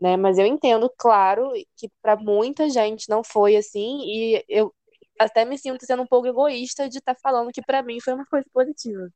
Né? 0.00 0.16
Mas 0.16 0.38
eu 0.38 0.46
entendo, 0.46 0.90
claro, 0.96 1.52
que 1.76 1.90
para 2.02 2.16
muita 2.16 2.68
gente 2.70 3.08
não 3.08 3.24
foi 3.24 3.56
assim, 3.56 4.00
e 4.04 4.44
eu 4.48 4.72
até 5.18 5.44
me 5.44 5.58
sinto 5.58 5.84
sendo 5.84 6.02
um 6.02 6.06
pouco 6.06 6.28
egoísta 6.28 6.88
de 6.88 6.98
estar 6.98 7.14
tá 7.14 7.20
falando 7.20 7.52
que 7.52 7.62
para 7.62 7.82
mim 7.82 8.00
foi 8.00 8.14
uma 8.14 8.26
coisa 8.26 8.46
positiva. 8.52 9.08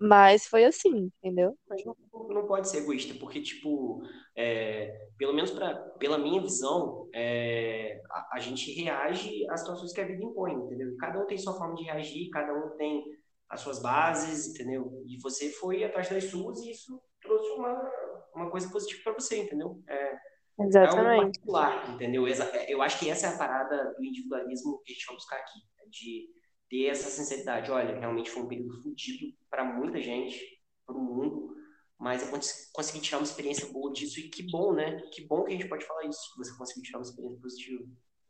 Mas 0.00 0.46
foi 0.46 0.64
assim, 0.64 1.10
entendeu? 1.22 1.54
Mas 1.68 1.84
não, 1.84 1.94
não 2.28 2.46
pode 2.46 2.68
ser 2.68 2.78
egoísta, 2.78 3.14
porque, 3.20 3.42
tipo, 3.42 4.02
é, 4.34 5.08
pelo 5.18 5.34
menos 5.34 5.50
pra, 5.50 5.74
pela 5.98 6.16
minha 6.16 6.40
visão, 6.40 7.08
é, 7.14 8.00
a, 8.10 8.36
a, 8.36 8.38
gente 8.40 8.72
reage 8.72 9.46
às 9.50 9.60
situações 9.60 9.92
que 9.92 10.00
a 10.00 10.06
vida 10.06 10.24
impõe, 10.24 10.54
entendeu? 10.54 10.96
Cada 10.98 11.22
um 11.22 11.26
tem 11.26 11.36
sua 11.36 11.52
forma 11.52 11.74
de 11.74 11.84
reagir, 11.84 12.30
cada 12.30 12.54
um 12.54 12.76
tem 12.78 13.04
as 13.50 13.60
suas 13.60 13.82
bases, 13.82 14.48
entendeu? 14.48 14.90
E 15.06 15.20
você 15.20 15.50
foi 15.50 15.84
atrás 15.84 16.08
das 16.08 16.24
suas 16.24 16.60
e 16.60 16.70
isso 16.70 16.98
trouxe 17.20 17.50
uma, 17.50 17.92
uma 18.34 18.50
coisa 18.50 18.70
positiva 18.70 19.02
para 19.04 19.12
você, 19.12 19.42
entendeu? 19.42 19.82
É, 19.86 20.16
Exatamente. 20.58 21.08
É 21.08 21.18
um 21.18 21.24
particular, 21.24 21.90
entendeu? 21.94 22.24
Eu 22.68 22.82
acho 22.82 22.98
que 22.98 23.10
essa 23.10 23.26
é 23.26 23.34
a 23.34 23.38
parada 23.38 23.94
do 23.98 24.04
individualismo 24.04 24.80
que 24.84 24.92
a 24.92 24.94
gente 24.94 25.06
vai 25.06 25.16
buscar 25.16 25.36
aqui, 25.36 25.58
né? 25.76 25.84
de 25.90 26.28
ter 26.70 26.86
essa 26.86 27.10
sinceridade. 27.10 27.70
Olha, 27.70 27.98
realmente 27.98 28.30
foi 28.30 28.42
um 28.42 28.48
período 28.48 28.80
fodido 28.82 29.36
para 29.50 29.64
muita 29.64 30.00
gente, 30.00 30.58
para 30.86 30.96
o 30.96 31.00
mundo, 31.00 31.54
mas 31.98 32.22
eu 32.22 32.28
consegui 32.72 33.00
tirar 33.00 33.18
uma 33.18 33.24
experiência 33.24 33.66
boa 33.66 33.92
disso 33.92 34.20
e 34.20 34.28
que 34.28 34.42
bom, 34.50 34.72
né? 34.72 35.02
Que 35.12 35.26
bom 35.26 35.44
que 35.44 35.50
a 35.52 35.56
gente 35.56 35.68
pode 35.68 35.84
falar 35.84 36.06
isso, 36.06 36.32
que 36.32 36.38
você 36.38 36.56
conseguiu 36.56 36.84
tirar 36.84 36.98
uma 36.98 37.04
experiência 37.04 37.40
positiva. 37.40 37.84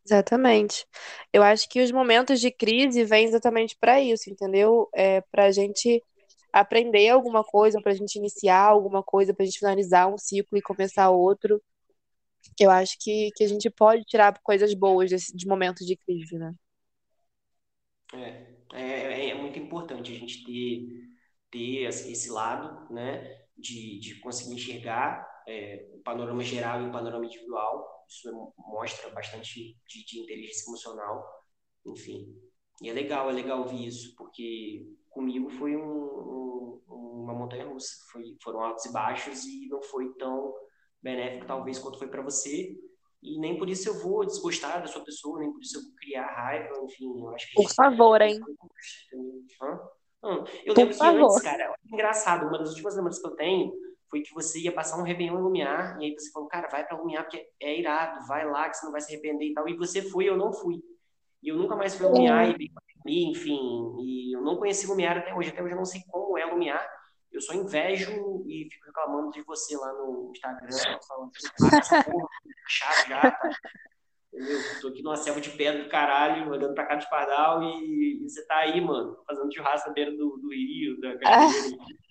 Exatamente. 0.05 0.87
Eu 1.33 1.43
acho 1.43 1.69
que 1.69 1.83
os 1.83 1.93
momentos 1.93 2.41
de 2.41 2.51
crise 2.51 3.05
vêm 3.05 3.27
exatamente 3.27 3.77
para 3.79 4.01
isso, 4.01 4.31
entendeu? 4.31 4.89
É 4.95 5.21
para 5.21 5.45
a 5.45 5.53
gente 5.53 6.03
aprender 6.53 7.09
alguma 7.11 7.45
coisa, 7.45 7.81
para 7.81 7.93
a 7.93 7.95
gente 7.95 8.17
iniciar 8.17 8.63
alguma 8.63 9.03
coisa, 9.03 9.35
para 9.35 9.43
a 9.45 9.47
gente 9.47 9.59
finalizar 9.59 10.13
um 10.13 10.19
ciclo 10.19 10.59
e 10.59 10.63
começar 10.63 11.11
outro. 11.11 11.63
Eu 12.59 12.71
acho 12.71 12.97
que, 12.99 13.31
que 13.37 13.45
a 13.45 13.49
gente 13.49 13.71
pode 13.71 14.05
tirar 14.05 14.39
coisas 14.43 14.75
boas 14.75 15.11
desse, 15.11 15.37
de 15.37 15.47
momentos 15.47 15.87
de 15.87 15.97
crise, 15.97 16.39
né? 16.39 16.55
É, 18.15 18.47
é, 18.73 19.29
é 19.31 19.35
muito 19.35 19.59
importante 19.59 20.13
a 20.13 20.15
gente 20.15 20.45
ter, 20.45 21.11
ter 21.51 21.85
esse 21.85 22.31
lado, 22.31 22.93
né, 22.93 23.23
de, 23.57 23.99
de 24.01 24.21
conseguir 24.21 24.55
enxergar 24.55 25.27
é, 25.47 25.89
o 25.95 26.01
panorama 26.03 26.43
geral 26.43 26.83
e 26.83 26.89
o 26.89 26.93
panorama 26.93 27.25
individual. 27.25 28.05
Isso 28.09 28.53
mostra 28.59 29.11
bastante 29.11 29.77
de, 29.87 30.05
de 30.05 30.21
inteligência 30.21 30.69
emocional, 30.69 31.25
enfim. 31.87 32.35
E 32.83 32.89
é 32.89 32.93
legal, 32.93 33.31
é 33.31 33.33
legal 33.33 33.61
ouvir 33.61 33.87
isso, 33.87 34.15
porque 34.17 34.87
comigo 35.11 35.49
foi 35.51 35.77
um, 35.77 35.83
um, 36.89 37.23
uma 37.25 37.35
montanha 37.35 37.67
russa. 37.67 37.95
Foi, 38.11 38.37
foram 38.43 38.61
altos 38.61 38.87
e 38.87 38.93
baixos 38.93 39.45
e 39.45 39.69
não 39.69 39.83
foi 39.83 40.13
tão 40.15 40.53
benéfico, 41.03 41.47
talvez, 41.47 41.79
quanto 41.79 41.99
foi 41.99 42.09
para 42.09 42.23
você. 42.23 42.77
E 43.23 43.39
nem 43.39 43.59
por 43.59 43.69
isso 43.69 43.89
eu 43.89 44.03
vou 44.03 44.25
desgostar 44.25 44.81
da 44.81 44.87
sua 44.87 45.05
pessoa, 45.05 45.39
nem 45.41 45.53
por 45.53 45.61
isso 45.61 45.79
eu 45.79 45.83
vou 45.83 45.93
criar 45.95 46.27
raiva, 46.27 46.73
enfim, 46.85 47.21
eu 47.21 47.29
acho 47.31 47.49
que... 47.49 47.55
Por 47.55 47.71
favor, 47.71 48.21
hein? 48.23 48.41
Não, 50.23 50.45
eu 50.65 50.75
lembro 50.75 50.97
que 50.97 51.03
antes, 51.03 51.43
cara, 51.43 51.75
engraçado, 51.93 52.47
uma 52.47 52.59
das 52.59 52.71
últimas 52.71 52.97
lembranças 52.97 53.21
que 53.23 53.29
eu 53.29 53.37
tenho 53.37 53.73
foi 54.11 54.23
que 54.23 54.35
você 54.35 54.59
ia 54.61 54.73
passar 54.73 54.99
um 54.99 55.05
Réveillon 55.05 55.39
em 55.39 55.43
Lumiar, 55.43 55.99
e 56.01 56.07
aí 56.07 56.15
você 56.19 56.31
falou, 56.33 56.49
cara, 56.49 56.69
vai 56.69 56.87
pra 56.87 56.99
Lumiar 56.99 57.25
porque 57.25 57.47
é 57.61 57.79
irado, 57.79 58.27
vai 58.27 58.45
lá 58.51 58.69
que 58.69 58.77
você 58.77 58.85
não 58.85 58.93
vai 58.93 59.01
se 59.01 59.13
arrepender 59.13 59.47
e 59.47 59.55
tal, 59.55 59.69
e 59.69 59.77
você 59.77 60.03
foi, 60.03 60.25
eu 60.25 60.37
não 60.37 60.53
fui. 60.53 60.83
E 61.43 61.49
eu 61.49 61.57
nunca 61.57 61.77
mais 61.77 61.95
fui 61.95 62.07
a 62.07 62.09
Lumiar, 62.09 62.57
e, 63.07 63.31
enfim, 63.31 63.59
e 64.01 64.35
eu 64.37 64.43
não 64.43 64.57
conheci 64.57 64.87
Lumiar 64.87 65.17
até 65.17 65.35
hoje, 65.35 65.51
até 65.51 65.63
hoje 65.63 65.73
eu 65.73 65.79
não 65.79 65.85
sei 65.85 66.03
como 66.11 66.37
é 66.37 66.45
Lumiar, 66.45 66.87
eu 67.41 67.43
só 67.43 67.55
invejo 67.55 68.45
e 68.47 68.69
fico 68.71 68.87
reclamando 68.87 69.31
de 69.31 69.43
você 69.43 69.77
lá 69.77 69.93
no 69.95 70.31
Instagram, 70.31 70.69
falando 71.09 71.31
chato 72.69 73.09
já, 73.09 73.21
tá? 73.31 73.51
Entendeu? 74.33 74.59
Tô 74.81 74.89
aqui 74.89 75.03
numa 75.03 75.17
selva 75.17 75.41
de 75.41 75.51
pedra 75.51 75.83
do 75.83 75.89
caralho, 75.89 76.51
olhando 76.51 76.75
pra 76.75 76.87
cá 76.87 76.95
de 76.95 77.09
pardal 77.09 77.63
e, 77.63 78.23
e 78.23 78.29
você 78.29 78.47
tá 78.47 78.59
aí, 78.59 78.81
mano, 78.81 79.17
fazendo 79.27 79.53
churrasco 79.53 79.89
na 79.89 79.95
beira 79.95 80.13
do, 80.13 80.37
do 80.37 80.51
rio, 80.51 81.01
da 81.01 81.19
cachoeira. 81.19 81.77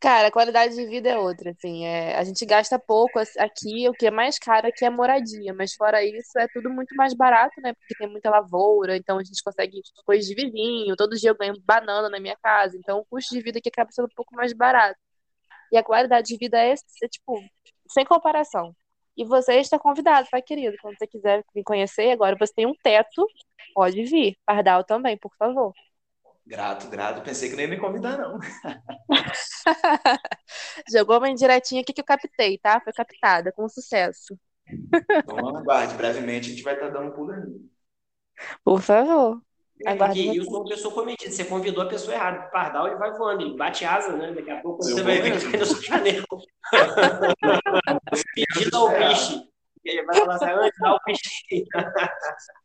Cara, 0.00 0.28
a 0.28 0.30
qualidade 0.30 0.74
de 0.74 0.86
vida 0.86 1.08
é 1.10 1.18
outra, 1.18 1.50
assim, 1.50 1.84
é, 1.84 2.16
a 2.16 2.24
gente 2.24 2.44
gasta 2.46 2.78
pouco 2.78 3.18
aqui, 3.38 3.88
o 3.88 3.92
que 3.92 4.06
é 4.06 4.10
mais 4.10 4.38
caro 4.38 4.66
aqui 4.68 4.84
é 4.84 4.90
moradia, 4.90 5.52
mas 5.54 5.74
fora 5.74 6.02
isso 6.04 6.38
é 6.38 6.46
tudo 6.52 6.70
muito 6.70 6.94
mais 6.96 7.14
barato, 7.14 7.60
né, 7.60 7.72
porque 7.74 7.94
tem 7.96 8.08
muita 8.08 8.30
lavoura, 8.30 8.96
então 8.96 9.18
a 9.18 9.24
gente 9.24 9.42
consegue 9.42 9.80
coisas 10.04 10.26
de 10.26 10.34
vizinho, 10.34 10.96
todo 10.96 11.16
dia 11.16 11.30
eu 11.30 11.36
ganho 11.36 11.54
banana 11.64 12.08
na 12.08 12.20
minha 12.20 12.36
casa, 12.42 12.76
então 12.76 13.00
o 13.00 13.04
custo 13.06 13.34
de 13.34 13.42
vida 13.42 13.58
aqui 13.58 13.68
acaba 13.68 13.90
sendo 13.92 14.06
um 14.06 14.14
pouco 14.14 14.34
mais 14.34 14.52
barato. 14.52 14.98
E 15.72 15.76
a 15.78 15.84
qualidade 15.84 16.28
de 16.28 16.36
vida 16.38 16.58
é, 16.58 16.72
é 16.74 17.08
tipo, 17.08 17.42
sem 17.88 18.04
comparação. 18.06 18.74
E 19.16 19.24
você 19.24 19.54
está 19.56 19.78
convidado, 19.78 20.28
tá, 20.30 20.40
querido? 20.42 20.76
Quando 20.82 20.98
você 20.98 21.06
quiser 21.06 21.44
me 21.54 21.64
conhecer, 21.64 22.10
agora 22.12 22.36
você 22.38 22.52
tem 22.54 22.66
um 22.66 22.74
teto, 22.82 23.26
pode 23.74 24.02
vir. 24.04 24.36
Pardal 24.46 24.84
também, 24.84 25.18
por 25.18 25.32
favor. 25.38 25.72
Grato, 26.48 26.88
grato. 26.88 27.20
Pensei 27.20 27.50
que 27.50 27.54
não 27.54 27.62
ia 27.62 27.68
me 27.68 27.76
convidar, 27.76 28.16
não. 28.16 28.38
Jogou 30.90 31.18
uma 31.18 31.28
indiretinha 31.28 31.82
aqui 31.82 31.92
que 31.92 32.00
eu 32.00 32.04
captei, 32.04 32.56
tá? 32.56 32.80
Foi 32.80 32.90
captada, 32.90 33.52
com 33.52 33.68
sucesso. 33.68 34.34
Então, 34.66 35.54
aguarde. 35.54 35.94
Brevemente 35.94 36.48
a 36.48 36.50
gente 36.52 36.62
vai 36.62 36.72
estar 36.72 36.86
tá 36.86 36.92
dando 36.92 37.10
um 37.10 37.12
pulo 37.12 37.32
ali. 37.32 37.70
Por 38.64 38.80
favor. 38.80 39.42
É, 39.84 39.90
aguarde. 39.90 40.22
E 40.22 40.38
eu 40.38 40.44
sou 40.44 40.62
uma 40.62 40.68
pessoa 40.70 40.94
comedida. 40.94 41.30
Você 41.30 41.44
convidou 41.44 41.84
a 41.84 41.88
pessoa 41.88 42.14
errada. 42.14 42.46
O 42.46 42.50
pardal 42.50 42.86
ele 42.86 42.96
vai 42.96 43.12
voando, 43.12 43.42
ele 43.42 43.54
bate 43.54 43.84
asa, 43.84 44.16
né? 44.16 44.32
Daqui 44.32 44.50
a 44.50 44.62
pouco 44.62 44.82
eu 44.88 44.94
você 44.94 45.02
vai 45.02 45.20
ver 45.20 45.38
que 45.38 45.46
vai 45.48 45.60
no 45.60 45.66
seu 45.66 45.82
janela. 45.82 46.24
Pedido 48.34 48.74
ao 48.74 48.88
bicho. 48.88 49.46
E 49.84 49.90
aí 49.90 50.02
vai 50.02 50.16
falar 50.16 50.34
assim, 50.36 50.46
antes 50.46 50.80
dá 50.80 50.94
o 50.94 50.98
bicho. 51.04 51.30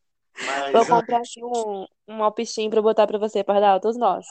Mas... 0.45 0.71
Vou 0.71 0.99
comprar 0.99 1.17
aqui 1.17 1.43
um, 1.43 1.85
um 2.07 2.23
alpichinho 2.23 2.69
para 2.69 2.81
botar 2.81 3.07
para 3.07 3.17
você, 3.17 3.43
Pardal, 3.43 3.79
todos 3.79 3.97
nós. 3.97 4.25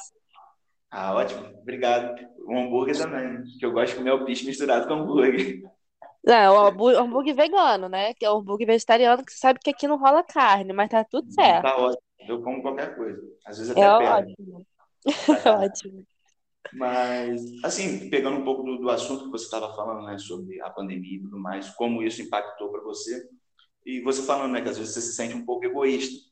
Ah, 0.90 1.14
ótimo. 1.14 1.46
Obrigado. 1.60 2.14
O 2.46 2.56
hambúrguer 2.56 2.96
também, 2.96 3.42
que 3.58 3.64
eu 3.64 3.72
gosto 3.72 3.92
de 3.92 3.98
comer 3.98 4.10
alpiche 4.10 4.44
misturado 4.44 4.86
com 4.86 4.94
hambúrguer. 4.94 5.62
Não, 6.24 6.54
o 6.54 6.88
hambúrguer 6.88 7.34
vegano, 7.34 7.88
né? 7.88 8.14
Que 8.14 8.24
é 8.24 8.30
o 8.30 8.36
hambúrguer 8.36 8.66
vegetariano, 8.66 9.24
que 9.24 9.32
você 9.32 9.38
sabe 9.38 9.58
que 9.58 9.70
aqui 9.70 9.88
não 9.88 9.96
rola 9.96 10.22
carne, 10.22 10.72
mas 10.72 10.90
tá 10.90 11.02
tudo 11.02 11.32
certo. 11.32 11.62
Tá 11.62 11.76
ótimo. 11.76 12.02
Eu 12.28 12.42
como 12.42 12.62
qualquer 12.62 12.94
coisa. 12.94 13.20
Às 13.44 13.58
vezes 13.58 13.72
até 13.72 13.80
é 13.80 13.90
ótimo. 13.90 14.66
É 15.04 15.48
ótimo. 15.50 16.04
Mas, 16.74 17.42
assim, 17.64 18.08
pegando 18.08 18.38
um 18.38 18.44
pouco 18.44 18.62
do, 18.62 18.78
do 18.78 18.90
assunto 18.90 19.24
que 19.24 19.30
você 19.30 19.44
estava 19.44 19.74
falando, 19.74 20.06
né, 20.06 20.16
sobre 20.18 20.60
a 20.60 20.70
pandemia 20.70 21.16
e 21.16 21.22
tudo 21.22 21.38
mais, 21.38 21.70
como 21.70 22.02
isso 22.02 22.22
impactou 22.22 22.70
para 22.70 22.80
você, 22.82 23.28
e 23.84 24.00
você 24.00 24.22
falando, 24.22 24.52
né, 24.52 24.62
que 24.62 24.68
às 24.68 24.78
vezes 24.78 24.94
você 24.94 25.00
se 25.00 25.14
sente 25.14 25.34
um 25.34 25.44
pouco 25.44 25.64
egoísta. 25.64 26.30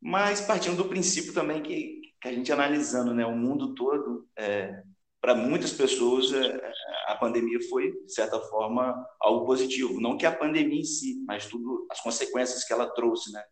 Mas 0.00 0.40
partindo 0.40 0.76
do 0.76 0.88
princípio 0.88 1.32
também 1.32 1.62
que, 1.62 2.00
que 2.20 2.28
a 2.28 2.32
gente 2.32 2.52
analisando, 2.52 3.14
né, 3.14 3.24
o 3.26 3.36
mundo 3.36 3.74
todo, 3.74 4.28
é, 4.36 4.82
para 5.20 5.34
muitas 5.34 5.72
pessoas 5.72 6.32
é, 6.32 6.72
a 7.06 7.16
pandemia 7.16 7.58
foi 7.68 7.92
de 8.04 8.12
certa 8.12 8.40
forma 8.40 9.06
algo 9.20 9.44
positivo, 9.44 10.00
não 10.00 10.16
que 10.16 10.24
a 10.24 10.34
pandemia 10.34 10.80
em 10.80 10.84
si, 10.84 11.22
mas 11.26 11.46
tudo 11.46 11.86
as 11.90 12.00
consequências 12.00 12.64
que 12.64 12.72
ela 12.72 12.90
trouxe, 12.90 13.30
né? 13.32 13.44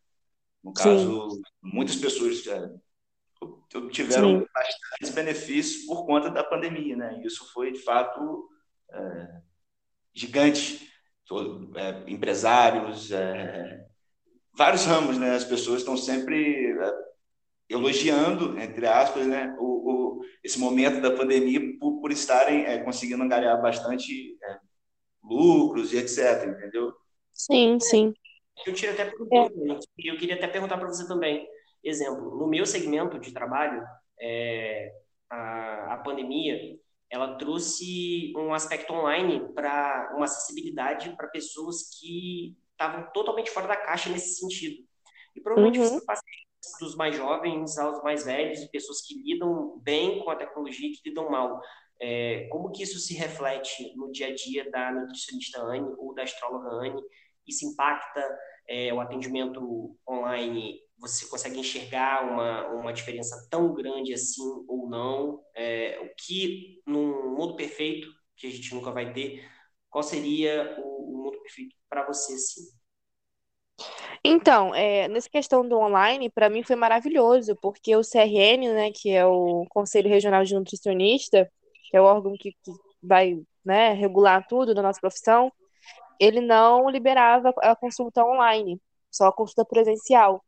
No 0.65 0.73
caso, 0.73 1.31
Sim. 1.31 1.43
muitas 1.63 1.97
pessoas 1.97 2.47
é, 2.47 2.71
obtiveram 3.77 4.41
Sim. 4.41 4.47
bastantes 4.53 5.11
benefícios 5.15 5.85
por 5.85 6.07
conta 6.07 6.31
da 6.31 6.43
pandemia, 6.43 6.97
né? 6.97 7.23
Isso 7.25 7.53
foi 7.53 7.73
de 7.73 7.81
fato 7.81 8.49
é, 8.91 9.41
gigante 10.15 10.89
todo, 11.29 11.79
é, 11.79 12.05
empresários, 12.07 13.13
é, 13.13 13.87
vários 14.57 14.85
ramos, 14.87 15.19
né? 15.19 15.37
As 15.37 15.45
pessoas 15.45 15.81
estão 15.81 15.97
sempre 15.97 16.73
é, 16.73 16.93
elogiando, 17.69 18.59
entre 18.59 18.87
aspas, 18.87 19.27
né, 19.27 19.55
o, 19.61 19.65
o, 19.65 20.21
esse 20.43 20.59
momento 20.59 21.03
da 21.03 21.11
pandemia 21.11 21.61
por, 21.79 22.01
por 22.01 22.11
estarem 22.11 22.65
é, 22.65 22.79
conseguindo 22.79 23.23
angariar 23.23 23.61
bastante 23.61 24.37
é, 24.43 24.59
lucros 25.23 25.93
e 25.93 25.99
etc, 25.99 26.49
entendeu? 26.49 26.95
Sim, 27.33 27.79
sim. 27.79 28.15
Eu, 28.67 28.75
tiro 28.75 28.93
até 28.93 29.03
é. 29.03 29.11
eu 29.99 30.17
queria 30.17 30.35
até 30.35 30.49
perguntar 30.49 30.79
para 30.79 30.89
você 30.89 31.07
também, 31.07 31.47
exemplo, 31.85 32.37
no 32.39 32.49
meu 32.49 32.65
segmento 32.65 33.19
de 33.19 33.33
trabalho, 33.33 33.85
é, 34.19 34.91
a, 35.31 35.95
a 35.95 35.97
pandemia 35.99 36.79
ela 37.11 37.37
trouxe 37.37 38.33
um 38.37 38.53
aspecto 38.53 38.93
online 38.93 39.53
para 39.55 40.13
uma 40.15 40.25
acessibilidade 40.25 41.15
para 41.17 41.29
pessoas 41.29 41.89
que 41.99 42.57
estavam 42.73 43.11
totalmente 43.13 43.51
fora 43.51 43.67
da 43.67 43.77
caixa 43.77 44.11
nesse 44.11 44.37
sentido. 44.37 44.87
E 45.35 45.41
provavelmente 45.41 45.81
uhum. 45.81 46.01
você 46.01 46.07
dos 46.81 46.95
mais 46.97 47.17
jovens 47.17 47.79
aos 47.79 48.03
mais 48.03 48.25
velhos, 48.25 48.61
de 48.61 48.69
pessoas 48.69 49.01
que 49.01 49.15
lidam 49.23 49.79
bem 49.81 50.23
com 50.23 50.31
a 50.31 50.37
tecnologia 50.37 50.89
e 50.89 50.93
que 50.93 51.09
lidam 51.09 51.31
mal. 51.31 51.61
É, 52.01 52.47
como 52.51 52.71
que 52.71 52.83
isso 52.83 52.99
se 52.99 53.15
reflete 53.15 53.97
no 53.97 54.13
dia 54.13 54.29
a 54.29 54.35
dia 54.35 54.71
da 54.71 54.93
nutricionista 54.93 55.61
Anne 55.61 55.95
ou 55.99 56.15
da 56.15 56.23
astróloga 56.23 56.69
Anne? 56.69 57.03
Isso 57.47 57.67
impacta 57.67 58.39
é, 58.69 58.93
o 58.93 59.01
atendimento 59.01 59.97
online 60.09 60.81
você 60.99 61.27
consegue 61.27 61.59
enxergar 61.59 62.31
uma, 62.31 62.69
uma 62.69 62.93
diferença 62.93 63.47
tão 63.51 63.73
grande 63.73 64.13
assim 64.13 64.43
ou 64.67 64.89
não? 64.89 65.43
É, 65.55 65.99
o 66.01 66.15
que, 66.17 66.83
num 66.87 67.37
mundo 67.37 67.57
perfeito, 67.57 68.09
que 68.37 68.47
a 68.47 68.51
gente 68.51 68.75
nunca 68.75 68.91
vai 68.91 69.13
ter, 69.13 69.49
qual 69.89 70.03
seria 70.03 70.77
o, 70.79 71.15
o 71.15 71.25
mundo 71.25 71.41
perfeito 71.41 71.75
para 71.89 72.07
você, 72.07 72.37
sim? 72.37 72.63
Então, 74.25 74.75
é, 74.75 75.09
nessa 75.09 75.29
questão 75.31 75.67
do 75.67 75.79
online, 75.79 76.29
para 76.29 76.51
mim 76.51 76.63
foi 76.63 76.77
maravilhoso, 76.77 77.57
porque 77.63 77.95
o 77.95 78.03
CRN, 78.03 78.73
né, 78.73 78.91
que 78.93 79.11
é 79.11 79.25
o 79.25 79.65
Conselho 79.71 80.09
Regional 80.09 80.45
de 80.45 80.55
Nutricionista, 80.55 81.51
que 81.89 81.97
é 81.97 82.01
o 82.01 82.05
órgão 82.05 82.35
que, 82.39 82.53
que 82.53 82.73
vai, 83.03 83.39
né, 83.65 83.93
regular 83.93 84.47
tudo 84.49 84.75
da 84.75 84.83
nossa 84.83 85.01
profissão, 85.01 85.53
ele 86.19 86.41
não 86.41 86.91
liberava 86.91 87.55
a 87.59 87.77
consulta 87.77 88.25
online, 88.25 88.81
só 89.11 89.29
a 89.29 89.33
consulta 89.33 89.65
presencial. 89.65 90.45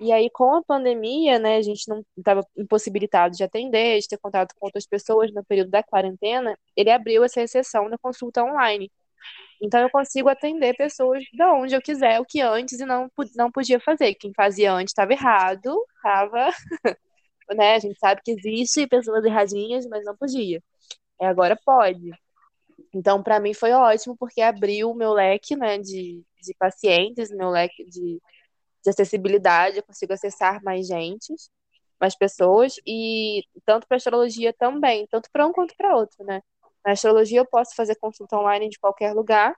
E 0.00 0.12
aí, 0.12 0.30
com 0.30 0.54
a 0.54 0.62
pandemia, 0.62 1.38
né, 1.40 1.56
a 1.56 1.62
gente 1.62 1.88
não 1.88 2.04
estava 2.16 2.46
impossibilitado 2.56 3.36
de 3.36 3.42
atender, 3.42 3.98
de 4.00 4.08
ter 4.08 4.18
contato 4.18 4.54
com 4.54 4.66
outras 4.66 4.86
pessoas 4.86 5.32
no 5.32 5.44
período 5.44 5.70
da 5.70 5.82
quarentena, 5.82 6.56
ele 6.76 6.90
abriu 6.90 7.24
essa 7.24 7.42
exceção 7.42 7.90
da 7.90 7.98
consulta 7.98 8.42
online. 8.44 8.90
Então, 9.60 9.80
eu 9.80 9.90
consigo 9.90 10.28
atender 10.28 10.76
pessoas 10.76 11.24
de 11.32 11.42
onde 11.44 11.74
eu 11.74 11.82
quiser, 11.82 12.20
o 12.20 12.24
que 12.24 12.40
antes 12.40 12.78
e 12.80 12.86
não, 12.86 13.10
não 13.36 13.50
podia 13.50 13.80
fazer. 13.80 14.14
Quem 14.14 14.32
fazia 14.34 14.72
antes 14.72 14.92
estava 14.92 15.12
errado, 15.12 15.76
estava. 15.96 16.50
né, 17.56 17.74
a 17.74 17.78
gente 17.80 17.98
sabe 17.98 18.22
que 18.24 18.32
existe 18.32 18.86
pessoas 18.86 19.24
erradinhas, 19.24 19.86
mas 19.86 20.04
não 20.04 20.16
podia. 20.16 20.62
E 21.20 21.24
agora 21.24 21.58
pode. 21.64 22.10
Então, 22.94 23.22
para 23.22 23.40
mim 23.40 23.54
foi 23.54 23.72
ótimo, 23.72 24.16
porque 24.16 24.40
abriu 24.40 24.90
o 24.90 24.94
meu 24.94 25.12
leque 25.12 25.56
né, 25.56 25.78
de, 25.78 26.22
de 26.42 26.54
pacientes, 26.58 27.30
meu 27.30 27.50
leque 27.50 27.84
de 27.84 28.20
de 28.88 29.02
acessibilidade, 29.02 29.76
eu 29.78 29.82
consigo 29.82 30.12
acessar 30.12 30.62
mais 30.62 30.86
gente, 30.86 31.34
mais 32.00 32.16
pessoas, 32.16 32.74
e 32.86 33.42
tanto 33.64 33.86
para 33.86 33.96
astrologia 33.96 34.52
também, 34.52 35.06
tanto 35.10 35.28
para 35.32 35.46
um 35.46 35.52
quanto 35.52 35.74
para 35.76 35.96
outro, 35.96 36.24
né? 36.24 36.40
Na 36.84 36.92
astrologia 36.92 37.40
eu 37.40 37.46
posso 37.46 37.74
fazer 37.74 37.96
consulta 37.96 38.36
online 38.36 38.68
de 38.68 38.78
qualquer 38.78 39.12
lugar, 39.14 39.54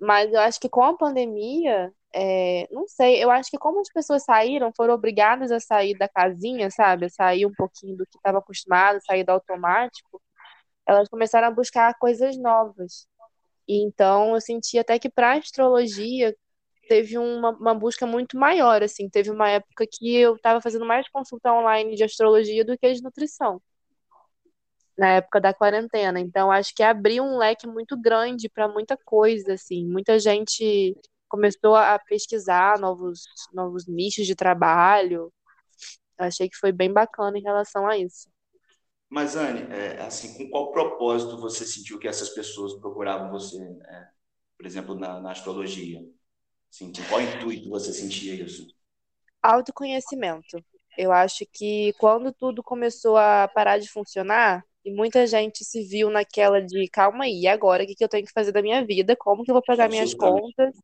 mas 0.00 0.32
eu 0.32 0.40
acho 0.40 0.60
que 0.60 0.68
com 0.68 0.82
a 0.82 0.96
pandemia, 0.96 1.92
é, 2.14 2.68
não 2.70 2.86
sei, 2.88 3.22
eu 3.22 3.30
acho 3.30 3.50
que 3.50 3.58
como 3.58 3.80
as 3.80 3.88
pessoas 3.92 4.24
saíram, 4.24 4.72
foram 4.76 4.94
obrigadas 4.94 5.50
a 5.52 5.60
sair 5.60 5.96
da 5.98 6.08
casinha, 6.08 6.70
sabe? 6.70 7.06
A 7.06 7.10
sair 7.10 7.46
um 7.46 7.52
pouquinho 7.54 7.96
do 7.96 8.06
que 8.06 8.16
estava 8.16 8.38
acostumado, 8.38 9.00
sair 9.04 9.24
do 9.24 9.30
automático, 9.30 10.22
elas 10.86 11.08
começaram 11.08 11.48
a 11.48 11.50
buscar 11.50 11.94
coisas 11.98 12.36
novas. 12.38 13.06
E 13.68 13.84
então 13.84 14.34
eu 14.34 14.40
senti 14.40 14.78
até 14.78 14.98
que 14.98 15.10
para 15.10 15.34
astrologia, 15.34 16.34
teve 16.88 17.18
uma, 17.18 17.50
uma 17.50 17.74
busca 17.74 18.06
muito 18.06 18.36
maior, 18.38 18.82
assim. 18.82 19.08
Teve 19.08 19.30
uma 19.30 19.48
época 19.48 19.86
que 19.90 20.16
eu 20.16 20.34
estava 20.36 20.60
fazendo 20.60 20.86
mais 20.86 21.08
consulta 21.08 21.52
online 21.52 21.94
de 21.94 22.02
astrologia 22.02 22.64
do 22.64 22.76
que 22.78 22.92
de 22.92 23.02
nutrição. 23.02 23.60
Na 24.96 25.08
época 25.16 25.40
da 25.40 25.54
quarentena. 25.54 26.18
Então, 26.18 26.50
acho 26.50 26.74
que 26.74 26.82
abriu 26.82 27.22
um 27.22 27.38
leque 27.38 27.66
muito 27.66 27.96
grande 28.00 28.48
para 28.48 28.66
muita 28.66 28.96
coisa, 28.96 29.52
assim. 29.52 29.86
Muita 29.86 30.18
gente 30.18 30.96
começou 31.28 31.76
a 31.76 31.98
pesquisar 31.98 32.80
novos, 32.80 33.22
novos 33.52 33.86
nichos 33.86 34.26
de 34.26 34.34
trabalho. 34.34 35.32
Achei 36.18 36.48
que 36.48 36.56
foi 36.56 36.72
bem 36.72 36.92
bacana 36.92 37.38
em 37.38 37.42
relação 37.42 37.86
a 37.86 37.96
isso. 37.96 38.28
Mas, 39.08 39.36
Anne, 39.36 39.60
é, 39.72 40.02
assim, 40.02 40.36
com 40.36 40.50
qual 40.50 40.72
propósito 40.72 41.38
você 41.38 41.64
sentiu 41.64 41.98
que 41.98 42.08
essas 42.08 42.30
pessoas 42.30 42.74
procuravam 42.74 43.30
você, 43.30 43.56
é, 43.62 44.08
por 44.56 44.66
exemplo, 44.66 44.94
na, 44.94 45.20
na 45.20 45.30
astrologia? 45.30 46.02
Sim, 46.70 46.92
com 46.92 47.02
qual 47.04 47.20
intuito 47.20 47.68
você 47.68 47.92
sentia 47.92 48.34
isso? 48.34 48.66
Autoconhecimento. 49.42 50.62
Eu 50.96 51.12
acho 51.12 51.46
que 51.52 51.92
quando 51.98 52.32
tudo 52.32 52.62
começou 52.62 53.16
a 53.16 53.48
parar 53.48 53.78
de 53.78 53.88
funcionar, 53.88 54.64
e 54.84 54.92
muita 54.92 55.26
gente 55.26 55.64
se 55.64 55.82
viu 55.84 56.10
naquela 56.10 56.60
de 56.62 56.88
calma 56.88 57.24
aí, 57.24 57.46
agora 57.46 57.84
o 57.84 57.86
que, 57.86 57.94
que 57.94 58.04
eu 58.04 58.08
tenho 58.08 58.26
que 58.26 58.32
fazer 58.32 58.52
da 58.52 58.62
minha 58.62 58.84
vida? 58.84 59.16
Como 59.16 59.44
que 59.44 59.50
eu 59.50 59.54
vou 59.54 59.62
pagar 59.62 59.88
minhas 59.88 60.14
contas? 60.14 60.74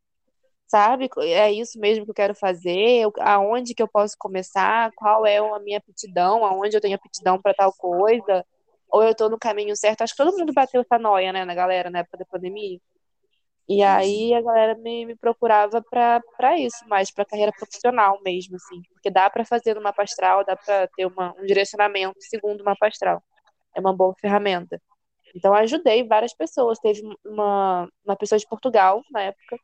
Sabe? 0.67 1.09
É 1.19 1.53
isso 1.53 1.79
mesmo 1.79 2.05
que 2.05 2.11
eu 2.11 2.15
quero 2.15 2.35
fazer? 2.35 3.07
Aonde 3.21 3.75
que 3.75 3.83
eu 3.83 3.89
posso 3.89 4.17
começar? 4.19 4.91
Qual 4.97 5.27
é 5.27 5.39
a 5.39 5.59
minha 5.61 5.79
aptidão? 5.79 6.45
Aonde 6.45 6.77
eu 6.77 6.81
tenho 6.81 6.97
aptidão 6.97 7.41
para 7.41 7.55
tal 7.55 7.73
coisa? 7.73 8.45
Ou 8.91 9.03
eu 9.03 9.13
estou 9.13 9.31
no 9.31 9.39
caminho 9.39 9.77
certo? 9.77 10.03
Acho 10.03 10.15
que 10.17 10.23
todo 10.23 10.37
mundo 10.37 10.53
bateu 10.53 10.81
essa 10.81 10.99
noia, 10.99 11.33
né, 11.33 11.45
na 11.45 11.55
galera, 11.55 11.91
na 11.91 12.01
época 12.01 12.19
da 12.19 12.25
pandemia. 12.27 12.79
E 13.69 13.83
aí 13.83 14.35
a 14.35 14.43
galera 14.43 14.75
me, 14.77 15.07
me 15.07 15.17
procurava 15.17 15.83
para 15.83 16.59
isso, 16.59 16.87
mais 16.87 17.11
para 17.11 17.25
carreira 17.25 17.53
profissional 17.53 18.21
mesmo, 18.23 18.57
assim, 18.57 18.83
porque 18.93 19.11
dá 19.11 19.31
para 19.31 19.45
fazer 19.45 19.75
no 19.75 19.83
mapa 19.83 20.03
astral, 20.03 20.45
dá 20.45 20.55
para 20.57 20.87
ter 20.89 21.07
uma, 21.07 21.35
um 21.41 21.47
direcionamento 21.47 22.17
segundo 22.21 22.61
o 22.61 22.65
mapa 22.65 22.89
astral. 22.89 23.23
É 23.75 23.81
uma 23.81 23.95
boa 23.97 24.15
ferramenta. 24.21 24.81
Então 25.35 25.55
ajudei 25.55 26.07
várias 26.07 26.35
pessoas. 26.35 26.79
Teve 26.79 27.03
uma, 27.25 27.89
uma 28.05 28.17
pessoa 28.17 28.39
de 28.39 28.47
Portugal 28.49 29.03
na 29.11 29.23
época, 29.23 29.59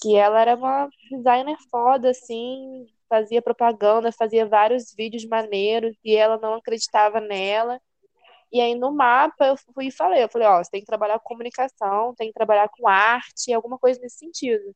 que 0.00 0.16
ela 0.16 0.40
era 0.40 0.56
uma 0.56 0.88
designer 1.10 1.56
foda, 1.70 2.10
assim, 2.10 2.86
fazia 3.08 3.42
propaganda, 3.42 4.12
fazia 4.12 4.46
vários 4.46 4.94
vídeos 4.96 5.24
maneiros, 5.26 5.96
e 6.04 6.16
ela 6.16 6.38
não 6.38 6.54
acreditava 6.54 7.20
nela. 7.20 7.80
E 8.52 8.60
aí 8.60 8.74
no 8.74 8.92
mapa 8.92 9.46
eu 9.46 9.56
fui 9.56 9.86
e 9.88 9.90
falei, 9.92 10.22
eu 10.24 10.28
falei, 10.28 10.48
ó, 10.48 10.62
você 10.62 10.70
tem 10.70 10.80
que 10.80 10.86
trabalhar 10.86 11.18
com 11.20 11.28
comunicação, 11.28 12.14
tem 12.16 12.28
que 12.28 12.34
trabalhar 12.34 12.68
com 12.68 12.88
arte, 12.88 13.52
alguma 13.52 13.78
coisa 13.78 14.00
nesse 14.00 14.18
sentido. 14.18 14.74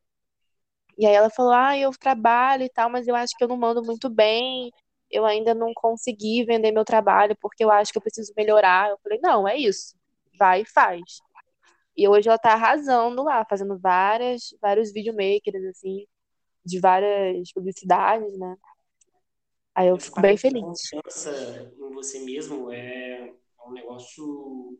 E 0.96 1.06
aí 1.06 1.14
ela 1.14 1.30
falou, 1.30 1.52
ah, 1.52 1.76
eu 1.76 1.90
trabalho 1.92 2.64
e 2.64 2.68
tal, 2.68 2.88
mas 2.90 3.08
eu 3.08 3.14
acho 3.16 3.36
que 3.36 3.42
eu 3.44 3.48
não 3.48 3.56
mando 3.56 3.82
muito 3.84 4.08
bem, 4.08 4.72
eu 5.10 5.24
ainda 5.24 5.54
não 5.54 5.72
consegui 5.74 6.44
vender 6.44 6.70
meu 6.72 6.84
trabalho 6.84 7.36
porque 7.40 7.64
eu 7.64 7.70
acho 7.70 7.92
que 7.92 7.98
eu 7.98 8.02
preciso 8.02 8.32
melhorar. 8.36 8.90
Eu 8.90 8.98
falei, 9.02 9.18
não, 9.22 9.46
é 9.48 9.56
isso, 9.56 9.96
vai 10.38 10.62
e 10.62 10.66
faz. 10.66 11.02
E 11.96 12.08
hoje 12.08 12.28
ela 12.28 12.38
tá 12.38 12.52
arrasando 12.52 13.22
lá, 13.22 13.44
fazendo 13.48 13.78
várias, 13.78 14.54
vários 14.60 14.92
videomakers, 14.92 15.64
assim, 15.66 16.06
de 16.64 16.80
várias 16.80 17.52
publicidades, 17.52 18.38
né? 18.38 18.56
Aí 19.74 19.88
eu 19.88 19.98
fico 19.98 20.20
bem 20.20 20.36
feliz. 20.36 20.62
Confiança 20.62 21.30
em 21.76 21.94
você 21.94 22.20
mesmo 22.20 22.70
é 22.70 23.34
é 23.64 23.68
um 23.68 23.72
negócio 23.72 24.78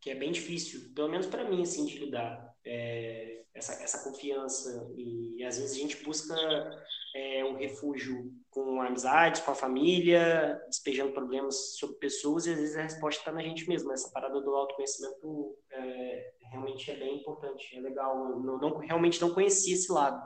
que 0.00 0.10
é 0.10 0.14
bem 0.14 0.32
difícil, 0.32 0.92
pelo 0.94 1.08
menos 1.08 1.26
para 1.26 1.48
mim, 1.48 1.62
assim, 1.62 1.86
de 1.86 1.98
lidar. 1.98 2.54
É, 2.64 3.44
essa, 3.54 3.72
essa 3.82 4.02
confiança. 4.02 4.92
E, 4.96 5.42
às 5.44 5.58
vezes 5.58 5.76
a 5.76 5.80
gente 5.80 6.02
busca 6.04 6.34
é, 7.14 7.44
um 7.44 7.56
refúgio 7.56 8.32
com 8.50 8.80
amizades, 8.80 9.40
com 9.40 9.52
a 9.52 9.54
família, 9.54 10.60
despejando 10.68 11.12
problemas 11.12 11.76
sobre 11.78 11.96
pessoas, 11.96 12.46
e 12.46 12.50
às 12.50 12.56
vezes 12.56 12.76
a 12.76 12.82
resposta 12.82 13.20
está 13.20 13.32
na 13.32 13.42
gente 13.42 13.68
mesmo. 13.68 13.92
Essa 13.92 14.10
parada 14.10 14.40
do 14.40 14.54
autoconhecimento 14.54 15.56
é, 15.70 16.32
realmente 16.50 16.90
é 16.90 16.96
bem 16.96 17.20
importante, 17.20 17.76
é 17.76 17.80
legal. 17.80 18.30
Eu 18.30 18.40
não, 18.40 18.58
não, 18.58 18.78
realmente 18.78 19.20
não 19.20 19.32
conhecia 19.32 19.74
esse 19.74 19.90
lado. 19.92 20.20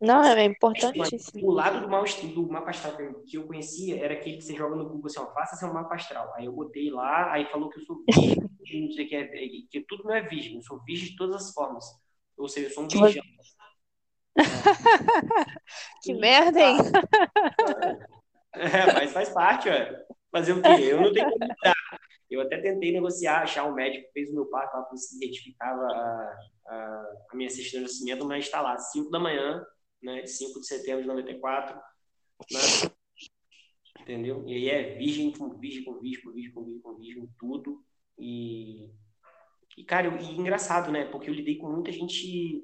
Não, 0.00 0.24
é 0.24 0.44
importantíssimo. 0.44 1.46
O 1.46 1.52
lado 1.52 1.82
do, 1.82 1.88
mal, 1.88 2.04
do 2.04 2.50
mapa 2.50 2.70
astral 2.70 2.96
que 3.26 3.36
eu 3.36 3.46
conhecia 3.46 4.02
era 4.02 4.14
aquele 4.14 4.38
que 4.38 4.44
você 4.44 4.56
joga 4.56 4.74
no 4.74 4.88
Google 4.88 5.06
assim, 5.06 5.20
ó, 5.20 5.26
faça 5.34 5.56
seu 5.56 5.72
mapa 5.72 5.94
astral. 5.94 6.32
Aí 6.36 6.46
eu 6.46 6.52
botei 6.52 6.90
lá, 6.90 7.30
aí 7.32 7.44
falou 7.50 7.68
que 7.68 7.80
eu 7.80 7.84
sou 7.84 8.02
virgem, 8.06 8.40
não 8.88 8.92
sei 8.92 9.06
que, 9.06 9.14
é, 9.14 9.26
que 9.70 9.84
tudo 9.86 10.04
não 10.04 10.14
é 10.14 10.22
virgem, 10.22 10.56
eu 10.56 10.62
sou 10.62 10.82
virgem 10.84 11.10
de 11.10 11.16
todas 11.16 11.36
as 11.36 11.52
formas. 11.52 11.84
Ou 12.38 12.48
seja, 12.48 12.68
eu 12.68 12.70
sou 12.72 12.84
um 12.84 12.88
virgem. 12.88 13.22
que 16.02 16.14
merda, 16.14 16.60
hein? 16.60 16.78
É, 18.52 18.92
mas 18.92 19.12
faz 19.12 19.28
parte, 19.28 19.68
ué. 19.68 20.04
Fazer 20.32 20.54
o 20.54 20.60
quê? 20.60 20.68
Eu 20.82 21.00
não 21.00 21.12
tenho 21.12 21.30
como 21.30 21.46
mudar. 21.46 21.76
Eu 22.28 22.40
até 22.40 22.58
tentei 22.58 22.92
negociar, 22.92 23.42
achar 23.42 23.64
um 23.64 23.74
médico 23.74 24.06
que 24.06 24.12
fez 24.12 24.30
o 24.30 24.34
meu 24.34 24.46
parto 24.46 24.72
para 24.72 24.96
se 24.96 25.16
identificava 25.16 25.82
a, 25.82 26.38
a, 26.66 27.12
a 27.30 27.36
minha 27.36 27.48
certidão 27.48 27.82
de 27.82 27.86
nascimento, 27.86 28.24
mas 28.24 28.44
está 28.44 28.60
lá, 28.60 28.76
5 28.76 29.08
da 29.08 29.20
manhã, 29.20 29.64
né, 30.02 30.22
de 30.22 30.30
5 30.30 30.60
de 30.60 30.66
setembro 30.66 31.02
de 31.02 31.08
94, 31.08 31.76
né, 32.50 32.60
entendeu? 34.00 34.44
E 34.46 34.54
aí 34.54 34.68
é 34.68 34.94
virgem 34.96 35.32
com 35.32 35.58
virgem, 35.58 35.84
com 35.84 35.98
virgem, 35.98 36.22
com 36.22 36.32
virgem, 36.32 36.52
com 36.52 36.64
virgem, 36.64 36.80
com 36.82 36.96
virgem, 36.96 37.28
tudo. 37.38 37.84
E, 38.18 38.90
e 39.76 39.84
cara, 39.84 40.06
eu, 40.06 40.16
e 40.18 40.38
engraçado, 40.38 40.90
né? 40.90 41.06
Porque 41.06 41.30
eu 41.30 41.34
lidei 41.34 41.56
com 41.56 41.70
muita 41.70 41.92
gente 41.92 42.62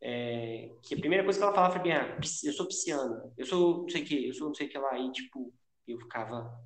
é, 0.00 0.70
que 0.82 0.94
a 0.94 0.98
primeira 0.98 1.24
coisa 1.24 1.38
que 1.38 1.44
ela 1.44 1.54
falava 1.54 1.78
foi, 1.78 1.92
ah, 1.92 2.18
eu 2.44 2.52
sou 2.52 2.66
pisciana, 2.66 3.32
eu 3.36 3.44
sou 3.44 3.82
não 3.82 3.88
sei 3.88 4.02
o 4.02 4.06
que, 4.06 4.28
eu 4.28 4.34
sou 4.34 4.48
não 4.48 4.54
sei 4.54 4.66
o 4.66 4.70
que 4.70 4.78
lá, 4.78 4.98
e 4.98 5.12
tipo, 5.12 5.52
eu 5.86 5.98
ficava 5.98 6.58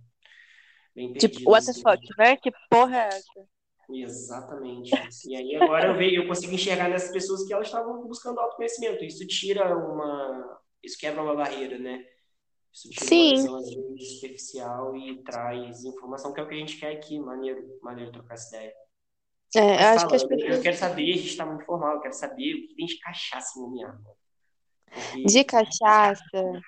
bem 0.94 1.08
tipo, 1.08 1.20
perdido. 1.20 1.38
Tipo, 1.38 1.50
what 1.50 1.64
the 1.64 1.70
assim, 1.72 1.82
fuck, 1.82 2.18
né? 2.18 2.36
Que 2.36 2.52
porra 2.70 2.96
é 2.96 3.08
essa? 3.08 3.48
Exatamente. 3.90 4.90
E 5.26 5.36
aí 5.36 5.56
agora 5.56 5.88
eu 5.88 5.96
vejo, 5.96 6.22
eu 6.22 6.28
consigo 6.28 6.54
enxergar 6.54 6.88
nessas 6.88 7.12
pessoas 7.12 7.46
que 7.46 7.52
elas 7.52 7.66
estavam 7.66 8.06
buscando 8.06 8.40
autoconhecimento. 8.40 9.04
Isso 9.04 9.26
tira 9.26 9.76
uma, 9.76 10.60
isso 10.82 10.98
quebra 10.98 11.22
uma 11.22 11.34
barreira, 11.34 11.78
né? 11.78 12.04
Isso 12.72 12.90
tira 12.90 13.06
Sim. 13.06 13.48
uma 13.48 13.60
visão 13.60 13.98
superficial 13.98 14.96
e 14.96 15.22
traz 15.22 15.84
informação 15.84 16.32
que 16.32 16.40
é 16.40 16.42
o 16.42 16.48
que 16.48 16.54
a 16.54 16.58
gente 16.58 16.78
quer 16.78 16.92
aqui, 16.92 17.18
maneiro, 17.20 17.78
maneiro 17.82 18.10
trocar 18.10 18.34
essa 18.34 18.56
ideia. 18.56 18.74
É, 19.56 19.60
Mas, 19.60 19.80
acho 19.80 19.96
fala, 19.96 20.08
que 20.08 20.16
as 20.16 20.24
pessoas... 20.24 20.56
eu 20.56 20.62
quero 20.62 20.76
saber, 20.76 21.12
a 21.12 21.16
gente 21.16 21.28
está 21.28 21.46
muito 21.46 21.64
formal, 21.64 21.94
eu 21.94 22.00
quero 22.00 22.14
saber 22.14 22.54
o 22.54 22.66
que 22.66 22.74
tem 22.74 22.86
de 22.86 22.98
cachaça 22.98 23.60
no 23.60 23.70
minha 23.70 23.96
Porque... 24.90 25.24
De 25.24 25.44
cachaça. 25.44 26.62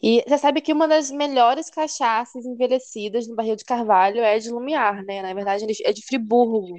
E 0.00 0.22
você 0.26 0.38
sabe 0.38 0.60
que 0.60 0.72
uma 0.72 0.86
das 0.86 1.10
melhores 1.10 1.68
cachaças 1.68 2.44
envelhecidas 2.44 3.26
no 3.26 3.34
barril 3.34 3.56
de 3.56 3.64
carvalho 3.64 4.20
é 4.20 4.38
de 4.38 4.50
Lumiar, 4.50 5.04
né? 5.04 5.22
Na 5.22 5.34
verdade, 5.34 5.66
é 5.84 5.92
de 5.92 6.06
Friburgo, 6.06 6.78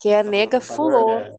que 0.00 0.08
é 0.08 0.20
a 0.20 0.22
Nega 0.22 0.60
Fulô. 0.60 1.38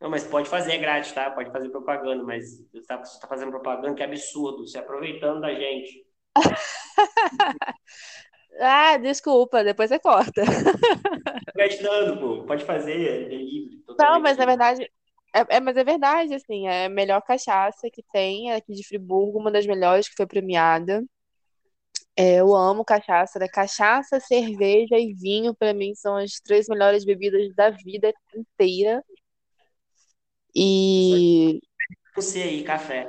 Não, 0.00 0.08
mas 0.08 0.24
pode 0.24 0.48
fazer, 0.48 0.72
é 0.72 0.78
grátis, 0.78 1.12
tá? 1.12 1.30
Pode 1.30 1.52
fazer 1.52 1.68
propaganda, 1.68 2.22
mas 2.24 2.66
você 2.72 2.82
tá, 2.86 2.96
tá 2.98 3.28
fazendo 3.28 3.50
propaganda 3.50 3.94
que 3.94 4.02
é 4.02 4.06
absurdo, 4.06 4.66
se 4.66 4.78
aproveitando 4.78 5.42
da 5.42 5.54
gente. 5.54 6.06
ah, 8.60 8.96
desculpa, 8.96 9.62
depois 9.62 9.90
você 9.90 9.98
corta. 9.98 10.42
Gratidão, 11.54 12.16
pô. 12.18 12.44
Pode 12.44 12.64
fazer, 12.64 13.30
é 13.30 13.36
livre. 13.36 13.84
Não, 13.98 14.20
mas 14.20 14.38
na 14.38 14.46
verdade, 14.46 14.90
é, 15.34 15.56
é, 15.56 15.60
mas 15.60 15.76
é 15.76 15.84
verdade, 15.84 16.34
assim, 16.34 16.66
é 16.66 16.86
a 16.86 16.88
melhor 16.88 17.22
cachaça 17.22 17.88
que 17.90 18.02
tem 18.12 18.50
é 18.50 18.56
aqui 18.56 18.74
de 18.74 18.86
Friburgo, 18.86 19.38
uma 19.38 19.50
das 19.50 19.66
melhores 19.66 20.08
que 20.08 20.16
foi 20.16 20.26
premiada. 20.26 21.04
É, 22.16 22.40
eu 22.40 22.54
amo 22.54 22.84
cachaça, 22.84 23.38
né? 23.38 23.48
Cachaça, 23.48 24.20
cerveja 24.20 24.98
e 24.98 25.14
vinho, 25.14 25.54
para 25.54 25.72
mim, 25.72 25.94
são 25.94 26.16
as 26.16 26.32
três 26.44 26.66
melhores 26.68 27.04
bebidas 27.04 27.54
da 27.54 27.70
vida 27.70 28.12
inteira. 28.34 29.02
E. 30.54 31.60
Você 32.14 32.42
aí, 32.42 32.64
café. 32.64 33.08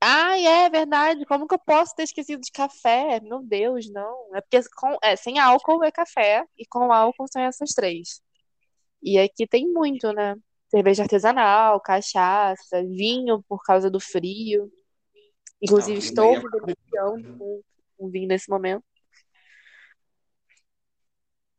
Ai, 0.00 0.44
é 0.46 0.68
verdade. 0.70 1.24
Como 1.24 1.46
que 1.46 1.54
eu 1.54 1.58
posso 1.58 1.94
ter 1.94 2.02
esquecido 2.02 2.40
de 2.40 2.50
café? 2.52 3.20
Meu 3.20 3.42
Deus, 3.42 3.90
não. 3.90 4.34
É 4.36 4.40
porque 4.40 4.60
com, 4.76 4.96
é, 5.02 5.16
sem 5.16 5.38
álcool 5.38 5.82
é 5.84 5.90
café 5.90 6.44
e 6.58 6.66
com 6.66 6.92
álcool 6.92 7.26
são 7.28 7.42
essas 7.42 7.70
três. 7.70 8.20
E 9.02 9.18
aqui 9.18 9.46
tem 9.46 9.66
muito, 9.72 10.12
né? 10.12 10.34
Cerveja 10.76 11.04
artesanal, 11.04 11.80
cachaça, 11.80 12.82
vinho 12.82 13.42
por 13.48 13.62
causa 13.62 13.90
do 13.90 13.98
frio. 13.98 14.70
Inclusive, 15.58 15.96
estou 15.96 16.38
vivenciando 16.38 17.24
com, 17.38 17.62
com 17.96 18.10
vinho 18.10 18.28
nesse 18.28 18.50
momento. 18.50 18.84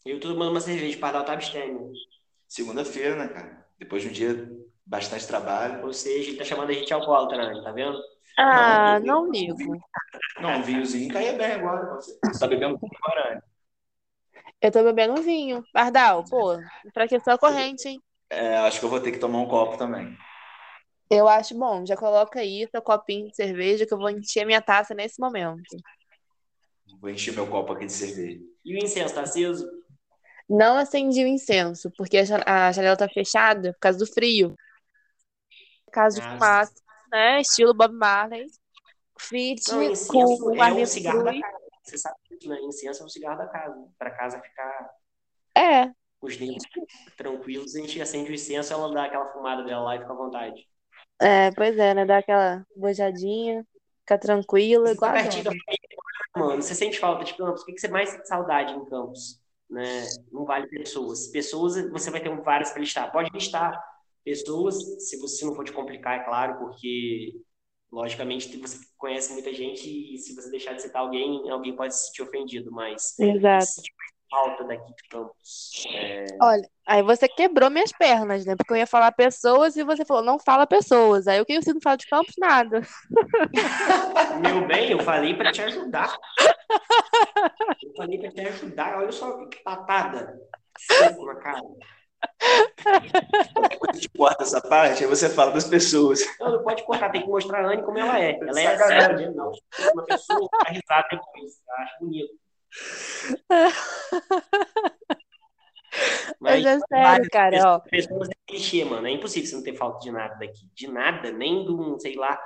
Eu 0.05 0.19
tô 0.19 0.27
tomando 0.27 0.51
uma 0.51 0.61
cerveja 0.61 0.99
para 0.99 1.13
dar 1.13 1.21
o 1.23 1.25
tabstêmio. 1.25 1.93
Segunda-feira, 2.47 3.15
né, 3.15 3.27
cara? 3.27 3.67
Depois 3.79 4.03
de 4.03 4.09
um 4.09 4.11
dia 4.11 4.35
bastante 4.85 5.25
trabalho. 5.25 5.83
Ou 5.87 5.93
seja, 5.93 6.29
ele 6.29 6.37
tá 6.37 6.43
chamando 6.43 6.69
a 6.69 6.73
gente 6.73 6.93
alcoólatra, 6.93 7.55
né? 7.55 7.63
Tá 7.63 7.71
vendo? 7.71 7.99
Ah, 8.37 8.99
não, 8.99 9.25
não 9.25 9.31
ligo. 9.31 9.79
Não, 10.39 10.59
um 10.59 10.61
vinhozinho 10.61 11.11
caia 11.11 11.33
bem 11.33 11.53
agora. 11.53 11.95
Você, 11.95 12.19
você 12.23 12.39
tá 12.39 12.45
bebendo 12.45 12.77
vinho 12.77 12.91
agora, 13.01 13.33
né? 13.33 13.41
Eu 14.61 14.71
tô 14.71 14.83
bebendo 14.83 15.13
um 15.13 15.23
vinho. 15.23 15.63
Pardal, 15.73 16.23
pô, 16.29 16.53
enfraqueceu 16.85 17.33
a 17.33 17.37
corrente, 17.39 17.87
hein? 17.87 17.99
É, 18.29 18.57
acho 18.57 18.79
que 18.79 18.85
eu 18.85 18.89
vou 18.89 18.99
ter 18.99 19.11
que 19.11 19.19
tomar 19.19 19.39
um 19.39 19.47
copo 19.47 19.77
também. 19.77 20.17
Eu 21.09 21.27
acho 21.27 21.57
bom. 21.57 21.85
Já 21.85 21.95
coloca 21.95 22.39
aí 22.39 22.67
seu 22.69 22.81
copinho 22.81 23.29
de 23.29 23.35
cerveja 23.35 23.85
que 23.85 23.93
eu 23.93 23.97
vou 23.97 24.09
encher 24.09 24.45
minha 24.45 24.61
taça 24.61 24.93
nesse 24.93 25.19
momento. 25.19 25.77
Vou 26.99 27.09
encher 27.09 27.33
meu 27.33 27.47
copo 27.47 27.73
aqui 27.73 27.85
de 27.85 27.93
cerveja. 27.93 28.41
E 28.65 28.75
o 28.75 28.77
incenso 28.83 29.15
tá 29.15 29.21
aceso? 29.21 29.65
Não 30.49 30.77
acendi 30.77 31.23
o 31.23 31.27
incenso, 31.27 31.91
porque 31.97 32.17
a 32.17 32.71
janela 32.71 32.97
tá 32.97 33.07
fechada 33.09 33.73
por 33.73 33.79
causa 33.79 33.99
do 33.99 34.07
frio. 34.07 34.55
Caso 35.91 36.19
de 36.19 36.27
fumaça, 36.27 36.73
né? 37.11 37.41
Estilo 37.41 37.73
Bob 37.73 37.93
Marley. 37.93 38.45
Fit 39.19 39.63
com 39.69 39.81
é 39.81 40.73
um 40.73 40.85
cigarro 40.85 41.23
da 41.23 41.39
casa. 41.39 41.57
Você 41.83 41.97
sabe 41.97 42.15
que 42.39 42.47
né? 42.47 42.59
Incenso 42.61 43.01
é 43.01 43.05
um 43.05 43.09
cigarro 43.09 43.37
da 43.37 43.47
casa. 43.47 43.87
Pra 43.97 44.11
casa 44.11 44.39
ficar. 44.39 44.89
É. 45.57 45.91
Os 46.21 46.35
dentes 46.35 46.65
tranquilos, 47.15 47.75
a 47.75 47.79
gente 47.79 48.01
acende 48.01 48.31
o 48.31 48.33
incenso, 48.33 48.73
ela 48.73 48.93
dá 48.93 49.05
aquela 49.05 49.31
fumada 49.31 49.63
dela 49.63 49.83
lá 49.83 49.95
e 49.95 49.99
fica 49.99 50.13
à 50.13 50.15
vontade. 50.15 50.67
É, 51.19 51.51
pois 51.51 51.77
é, 51.77 51.93
né? 51.93 52.05
Dá 52.05 52.17
aquela 52.17 52.65
bojadinha, 52.75 53.65
fica 53.99 54.17
tranquila, 54.17 54.91
igual. 54.91 55.13
Tá 55.13 56.39
mano, 56.39 56.61
você 56.61 56.75
sente 56.75 56.99
falta 56.99 57.23
de 57.23 57.35
Campos? 57.35 57.61
O 57.61 57.65
que 57.65 57.77
você 57.77 57.87
mais 57.87 58.09
sente 58.09 58.27
saudade 58.27 58.73
em 58.73 58.85
Campos? 58.85 59.39
Né? 59.69 60.03
Não 60.31 60.45
vale 60.45 60.67
pessoas. 60.67 61.27
Pessoas 61.27 61.89
você 61.91 62.09
vai 62.09 62.21
ter 62.21 62.35
várias 62.41 62.71
para 62.71 62.81
listar. 62.81 63.11
Pode 63.11 63.29
listar 63.31 63.79
pessoas, 64.23 64.75
se 65.07 65.17
você 65.17 65.45
não 65.45 65.55
for 65.55 65.63
te 65.63 65.71
complicar, 65.71 66.19
é 66.19 66.23
claro, 66.23 66.59
porque 66.59 67.33
logicamente 67.89 68.57
você 68.57 68.77
conhece 68.97 69.31
muita 69.31 69.53
gente 69.53 69.87
e 69.87 70.17
se 70.17 70.35
você 70.35 70.49
deixar 70.51 70.73
de 70.73 70.81
citar 70.81 71.01
alguém, 71.01 71.49
alguém 71.49 71.73
pode 71.75 71.95
se 71.95 72.07
sentir 72.07 72.23
ofendido, 72.23 72.69
mas 72.69 73.17
Exato. 73.17 73.81
Falta 74.29 74.63
daqui 74.63 74.93
de 74.93 75.09
Campos. 75.09 75.83
É... 75.93 76.25
Olha, 76.41 76.69
aí 76.85 77.01
você 77.01 77.27
quebrou 77.27 77.69
minhas 77.69 77.91
pernas, 77.91 78.45
né? 78.45 78.55
Porque 78.55 78.73
eu 78.73 78.77
ia 78.77 78.87
falar 78.87 79.11
pessoas 79.11 79.75
e 79.75 79.83
você 79.83 80.05
falou, 80.05 80.23
não 80.23 80.39
fala 80.39 80.67
pessoas. 80.67 81.27
Aí 81.27 81.39
o 81.41 81.45
que 81.45 81.53
eu 81.53 81.61
não 81.73 81.81
falo 81.81 81.97
de 81.97 82.07
Campos? 82.07 82.33
Nada. 82.37 82.81
Meu 84.41 84.67
bem, 84.67 84.91
eu 84.91 84.99
falei 84.99 85.35
para 85.35 85.51
te 85.51 85.61
ajudar. 85.61 86.15
Eu 87.83 87.93
falei 87.95 88.19
para 88.19 88.31
te 88.31 88.41
ajudar. 88.41 88.97
Olha 88.97 89.11
só 89.11 89.45
que 89.47 89.57
patada. 89.63 90.39
Soco 90.77 91.25
na 91.25 91.35
cara. 91.35 91.61
Depois 93.69 93.89
a 93.89 93.93
gente 93.93 94.09
corta 94.09 94.43
essa 94.43 94.61
parte, 94.61 95.03
aí 95.03 95.09
você 95.09 95.29
fala 95.29 95.51
das 95.51 95.65
pessoas. 95.65 96.19
Não, 96.39 96.51
não 96.51 96.63
pode 96.63 96.83
cortar, 96.83 97.11
tem 97.11 97.21
que 97.21 97.27
mostrar 97.27 97.63
a 97.63 97.71
Anne 97.71 97.83
como 97.83 97.97
ela 97.97 98.19
é. 98.19 98.37
Ela 98.39 98.61
é 98.61 98.77
séria, 98.77 99.31
não. 99.31 99.51
Uma 99.93 100.03
pessoa 100.03 100.49
fica 100.59 100.71
risada 100.71 101.07
depois. 101.11 101.61
Eu 101.67 101.75
acho 101.75 101.99
bonito. 101.99 102.46
Mas, 106.39 106.63
Mas 106.63 106.65
é 106.65 106.79
sério, 106.87 107.29
cara. 107.31 107.79
Pessoas 107.79 108.29
é 108.29 108.33
clichê, 108.45 108.85
mano. 108.85 109.07
É 109.07 109.11
impossível 109.11 109.49
você 109.49 109.55
não 109.55 109.63
ter 109.63 109.75
falta 109.75 109.99
de 109.99 110.11
nada 110.11 110.35
daqui. 110.35 110.69
De 110.73 110.87
nada, 110.87 111.31
nem 111.31 111.65
de 111.65 111.71
um, 111.71 111.97
sei 111.99 112.15
lá, 112.15 112.39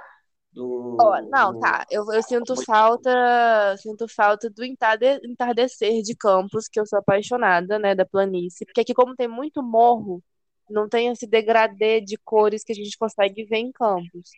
do, 0.54 0.98
oh, 1.00 1.22
não, 1.30 1.54
do... 1.54 1.60
tá. 1.60 1.86
Eu, 1.90 2.06
eu 2.12 2.22
sinto 2.24 2.62
falta, 2.64 3.76
sinto 3.78 4.08
falta 4.08 4.50
do 4.50 4.64
entardecer 4.64 6.02
de 6.02 6.16
Campos, 6.16 6.68
que 6.68 6.80
eu 6.80 6.86
sou 6.86 7.00
apaixonada, 7.00 7.80
né, 7.80 7.96
da 7.96 8.06
planície. 8.06 8.66
Porque 8.66 8.82
aqui, 8.82 8.94
como 8.94 9.16
tem 9.16 9.28
muito 9.28 9.64
morro, 9.64 10.22
não 10.70 10.88
tem 10.90 11.08
esse 11.10 11.28
degradê 11.28 12.02
de 12.02 12.18
cores 12.18 12.64
que 12.64 12.72
a 12.72 12.76
gente 12.76 12.98
consegue 12.98 13.44
ver 13.46 13.58
em 13.58 13.72
Campos. 13.72 14.32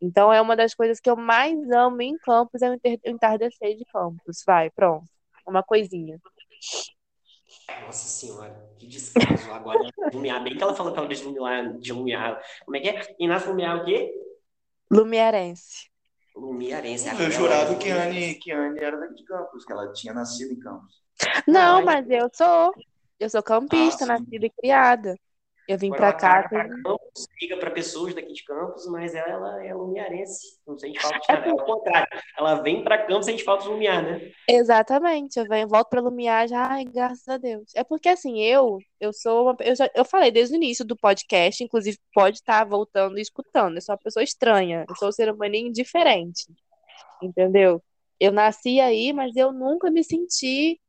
Então 0.00 0.32
é 0.32 0.40
uma 0.40 0.56
das 0.56 0.74
coisas 0.74 1.00
que 1.00 1.08
eu 1.08 1.16
mais 1.16 1.56
amo 1.70 2.02
em 2.02 2.16
Campos 2.18 2.60
é 2.62 2.70
o 2.70 2.78
entardecer 3.04 3.76
de 3.76 3.84
Campos. 3.86 4.42
Vai, 4.46 4.70
pronto. 4.70 5.13
Uma 5.46 5.62
coisinha. 5.62 6.20
Nossa 7.84 8.08
senhora, 8.08 8.70
que 8.78 8.86
descaso. 8.86 9.50
Agora, 9.52 9.80
Lumiar, 10.12 10.42
bem 10.42 10.56
que 10.56 10.62
ela 10.62 10.74
falou 10.74 10.92
que 10.92 10.98
ela 10.98 11.08
de 11.08 11.22
Lumiar, 11.22 11.78
de 11.78 11.92
Lumiar. 11.92 12.42
Como 12.64 12.76
é 12.76 12.80
que 12.80 12.88
é? 12.88 13.16
Inácio 13.18 13.50
Lumiar 13.50 13.78
o 13.78 13.84
quê? 13.84 14.12
Lumiarense. 14.90 15.90
Lumiarense. 16.36 17.08
Eu 17.08 17.30
jurava 17.30 17.74
que 17.76 17.90
Anne, 17.90 18.34
que 18.34 18.50
Anne 18.50 18.78
era 18.78 18.98
daqui 18.98 19.14
de 19.14 19.24
Campos, 19.24 19.64
que 19.64 19.72
ela 19.72 19.92
tinha 19.92 20.12
nascido 20.12 20.52
em 20.52 20.58
Campos. 20.58 21.02
Não, 21.46 21.84
mas 21.84 22.08
eu 22.10 22.28
sou. 22.32 22.72
Eu 23.18 23.30
sou 23.30 23.42
campista, 23.42 24.04
ah, 24.04 24.08
nascida 24.08 24.46
e 24.46 24.50
criada. 24.50 25.16
Eu 25.66 25.78
vim 25.78 25.90
para 25.90 26.12
cá. 26.12 26.46
Pra 26.48 26.68
Campos, 26.68 27.26
liga 27.40 27.56
para 27.56 27.70
pessoas 27.70 28.14
daqui 28.14 28.32
de 28.32 28.44
Campos, 28.44 28.86
mas 28.86 29.14
ela 29.14 29.64
é 29.64 29.72
lumiarense. 29.74 30.58
Não 30.66 30.78
sente 30.78 31.00
falta 31.00 31.18
de 31.18 31.28
nada. 31.28 31.48
É 31.48 31.52
o 31.52 31.56
contrário. 31.56 32.08
Ela 32.38 32.54
vem 32.56 32.84
para 32.84 33.06
Campos, 33.06 33.26
sente 33.26 33.42
falta 33.42 33.64
de 33.64 33.70
Lumiar, 33.70 34.02
né? 34.02 34.30
Exatamente. 34.48 35.38
Eu 35.38 35.46
venho, 35.46 35.66
volto 35.66 35.88
para 35.88 36.02
Lumiar 36.02 36.46
já, 36.46 36.66
ai, 36.66 36.84
graças 36.84 37.26
a 37.28 37.38
Deus. 37.38 37.72
É 37.74 37.82
porque 37.82 38.10
assim, 38.10 38.40
eu, 38.42 38.78
eu 39.00 39.12
sou 39.12 39.44
uma. 39.44 39.56
Eu, 39.60 39.74
já, 39.74 39.90
eu 39.94 40.04
falei 40.04 40.30
desde 40.30 40.54
o 40.54 40.56
início 40.56 40.84
do 40.84 40.96
podcast, 40.96 41.64
inclusive 41.64 41.98
pode 42.12 42.38
estar 42.38 42.60
tá 42.60 42.64
voltando 42.64 43.18
e 43.18 43.22
escutando. 43.22 43.76
Eu 43.76 43.82
sou 43.82 43.94
uma 43.94 44.00
pessoa 44.00 44.22
estranha. 44.22 44.84
Eu 44.88 44.96
sou 44.96 45.08
um 45.08 45.12
ser 45.12 45.32
humaninho 45.32 45.72
diferente. 45.72 46.44
Entendeu? 47.22 47.82
Eu 48.20 48.32
nasci 48.32 48.80
aí, 48.80 49.12
mas 49.12 49.34
eu 49.34 49.52
nunca 49.52 49.90
me 49.90 50.04
senti 50.04 50.80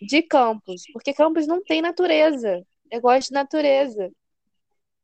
de 0.00 0.22
Campos, 0.22 0.82
porque 0.92 1.14
Campos 1.14 1.46
não 1.46 1.62
tem 1.62 1.80
natureza. 1.80 2.62
Eu 2.90 3.00
gosto 3.00 3.28
de 3.28 3.34
natureza. 3.34 4.10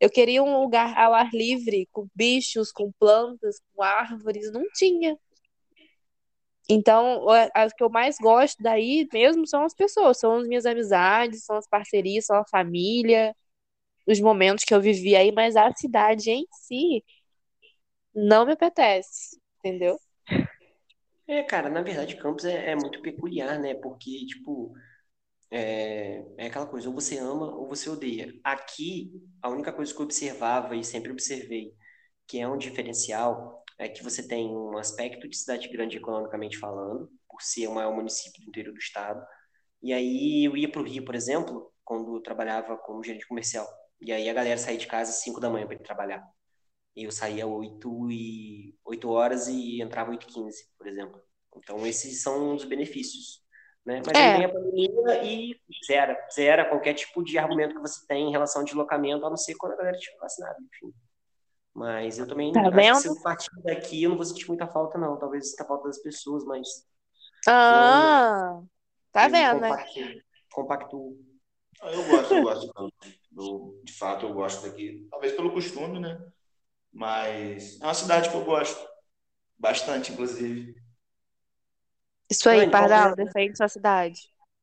Eu 0.00 0.10
queria 0.10 0.42
um 0.42 0.60
lugar 0.60 0.96
ao 0.98 1.14
ar 1.14 1.30
livre, 1.32 1.88
com 1.92 2.08
bichos, 2.14 2.72
com 2.72 2.90
plantas, 2.98 3.60
com 3.72 3.82
árvores. 3.82 4.50
Não 4.52 4.64
tinha. 4.74 5.16
Então, 6.68 7.26
as 7.54 7.72
que 7.72 7.82
eu 7.82 7.90
mais 7.90 8.16
gosto 8.18 8.62
daí 8.62 9.06
mesmo 9.12 9.46
são 9.46 9.64
as 9.64 9.74
pessoas, 9.74 10.18
são 10.18 10.36
as 10.36 10.46
minhas 10.46 10.64
amizades, 10.64 11.44
são 11.44 11.56
as 11.56 11.68
parcerias, 11.68 12.26
são 12.26 12.36
a 12.36 12.46
família, 12.46 13.34
os 14.06 14.20
momentos 14.20 14.64
que 14.64 14.74
eu 14.74 14.80
vivi 14.80 15.14
aí, 15.14 15.32
mas 15.32 15.56
a 15.56 15.72
cidade 15.74 16.30
em 16.30 16.46
si 16.52 17.04
não 18.14 18.46
me 18.46 18.52
apetece, 18.52 19.38
entendeu? 19.58 19.98
É, 21.26 21.42
cara, 21.42 21.68
na 21.70 21.82
verdade, 21.82 22.16
Campos 22.16 22.44
é, 22.44 22.70
é 22.70 22.74
muito 22.74 23.00
peculiar, 23.00 23.58
né? 23.58 23.74
Porque, 23.74 24.26
tipo, 24.26 24.72
é, 25.52 26.24
é 26.38 26.46
aquela 26.46 26.66
coisa, 26.66 26.88
ou 26.88 26.94
você 26.94 27.18
ama 27.18 27.54
ou 27.54 27.68
você 27.68 27.90
odeia. 27.90 28.32
Aqui, 28.42 29.12
a 29.42 29.50
única 29.50 29.70
coisa 29.70 29.92
que 29.92 30.00
eu 30.00 30.04
observava 30.04 30.74
e 30.74 30.82
sempre 30.82 31.12
observei, 31.12 31.74
que 32.26 32.38
é 32.40 32.48
um 32.48 32.56
diferencial, 32.56 33.62
é 33.78 33.86
que 33.88 34.02
você 34.02 34.26
tem 34.26 34.48
um 34.48 34.78
aspecto 34.78 35.28
de 35.28 35.36
cidade 35.36 35.68
grande 35.68 35.98
economicamente 35.98 36.58
falando, 36.58 37.10
por 37.28 37.42
ser 37.42 37.68
o 37.68 37.74
maior 37.74 37.94
município 37.94 38.42
do 38.42 38.48
interior 38.48 38.72
do 38.72 38.78
estado. 38.78 39.22
E 39.82 39.92
aí 39.92 40.44
eu 40.46 40.56
ia 40.56 40.70
para 40.70 40.80
o 40.80 40.84
Rio, 40.84 41.04
por 41.04 41.14
exemplo, 41.14 41.70
quando 41.84 42.16
eu 42.16 42.22
trabalhava 42.22 42.78
como 42.78 43.04
gerente 43.04 43.26
comercial. 43.26 43.66
E 44.00 44.10
aí 44.10 44.28
a 44.30 44.34
galera 44.34 44.58
saía 44.58 44.78
de 44.78 44.86
casa 44.86 45.10
às 45.10 45.22
5 45.22 45.38
da 45.40 45.50
manhã 45.50 45.66
para 45.66 45.76
ir 45.76 45.82
trabalhar. 45.82 46.26
E 46.96 47.04
eu 47.04 47.12
saía 47.12 47.46
8, 47.46 48.10
e, 48.10 48.74
8 48.84 49.08
horas 49.10 49.48
e 49.48 49.82
entrava 49.82 50.10
8 50.10 50.24
e 50.28 50.32
15, 50.32 50.70
por 50.78 50.86
exemplo. 50.86 51.20
Então 51.56 51.86
esses 51.86 52.22
são 52.22 52.54
os 52.54 52.64
benefícios 52.64 53.41
Né? 53.84 54.00
Mas 54.06 54.16
é. 54.16 54.32
aí 54.32 54.36
vem 54.36 54.44
a 54.44 54.52
pandemia 54.52 55.24
e 55.24 55.60
zera, 55.84 56.28
zera 56.32 56.68
qualquer 56.68 56.94
tipo 56.94 57.22
de 57.22 57.36
argumento 57.36 57.74
que 57.74 57.80
você 57.80 58.06
tem 58.06 58.28
em 58.28 58.30
relação 58.30 58.62
ao 58.62 58.64
deslocamento, 58.64 59.26
a 59.26 59.30
não 59.30 59.36
ser 59.36 59.54
quando 59.56 59.72
a 59.72 59.76
galera 59.76 59.96
estiver 59.96 60.18
vacinada, 60.18 60.56
enfim. 60.60 60.94
Mas 61.74 62.18
eu 62.18 62.28
também 62.28 62.52
tá 62.52 62.60
acho 62.60 62.70
vendo? 62.70 62.94
que 62.96 63.00
se 63.00 63.08
eu 63.08 63.22
partir 63.22 63.50
daqui, 63.62 64.02
eu 64.02 64.10
não 64.10 64.16
vou 64.16 64.26
sentir 64.26 64.46
muita 64.46 64.66
falta, 64.66 64.98
não. 64.98 65.18
Talvez 65.18 65.50
sinta 65.50 65.64
falta 65.64 65.88
das 65.88 65.98
pessoas, 65.98 66.44
mas. 66.44 66.68
Ah, 67.48 68.60
tá 69.10 69.26
vendo, 69.26 69.60
né? 69.60 69.70
compactuo, 69.70 70.22
compactuo. 70.52 71.18
Ah, 71.80 71.90
Eu 71.90 72.06
gosto, 72.06 72.34
eu 72.34 72.42
gosto. 72.42 72.92
Eu, 73.36 73.80
de 73.82 73.92
fato, 73.94 74.26
eu 74.26 74.34
gosto 74.34 74.68
daqui. 74.68 75.08
Talvez 75.10 75.32
pelo 75.32 75.52
costume, 75.52 75.98
né? 75.98 76.20
Mas 76.92 77.80
é 77.80 77.84
uma 77.84 77.94
cidade 77.94 78.28
que 78.28 78.36
eu 78.36 78.44
gosto. 78.44 78.86
Bastante, 79.58 80.12
inclusive. 80.12 80.74
Isso 82.32 82.48
aí, 82.48 82.66
qual 82.72 82.90
Pardal, 82.92 83.14
que 83.14 83.20
é? 83.28 83.32
defende 83.32 83.56
sua 83.56 83.68
cidade. 83.68 84.20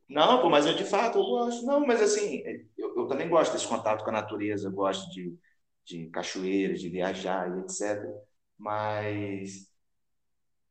Não, 0.09 0.41
pô, 0.41 0.49
mas 0.49 0.65
eu 0.65 0.73
de 0.75 0.83
fato 0.83 1.19
eu 1.19 1.23
gosto. 1.25 1.65
Não, 1.65 1.85
mas 1.85 2.01
assim, 2.01 2.41
eu, 2.77 2.95
eu 2.97 3.07
também 3.07 3.29
gosto 3.29 3.53
desse 3.53 3.67
contato 3.67 4.03
com 4.03 4.09
a 4.09 4.13
natureza, 4.13 4.67
eu 4.67 4.71
gosto 4.71 5.09
de, 5.11 5.37
de 5.85 6.09
cachoeiras, 6.09 6.81
de 6.81 6.89
viajar 6.89 7.47
e 7.57 7.61
etc. 7.61 8.11
Mas 8.57 9.69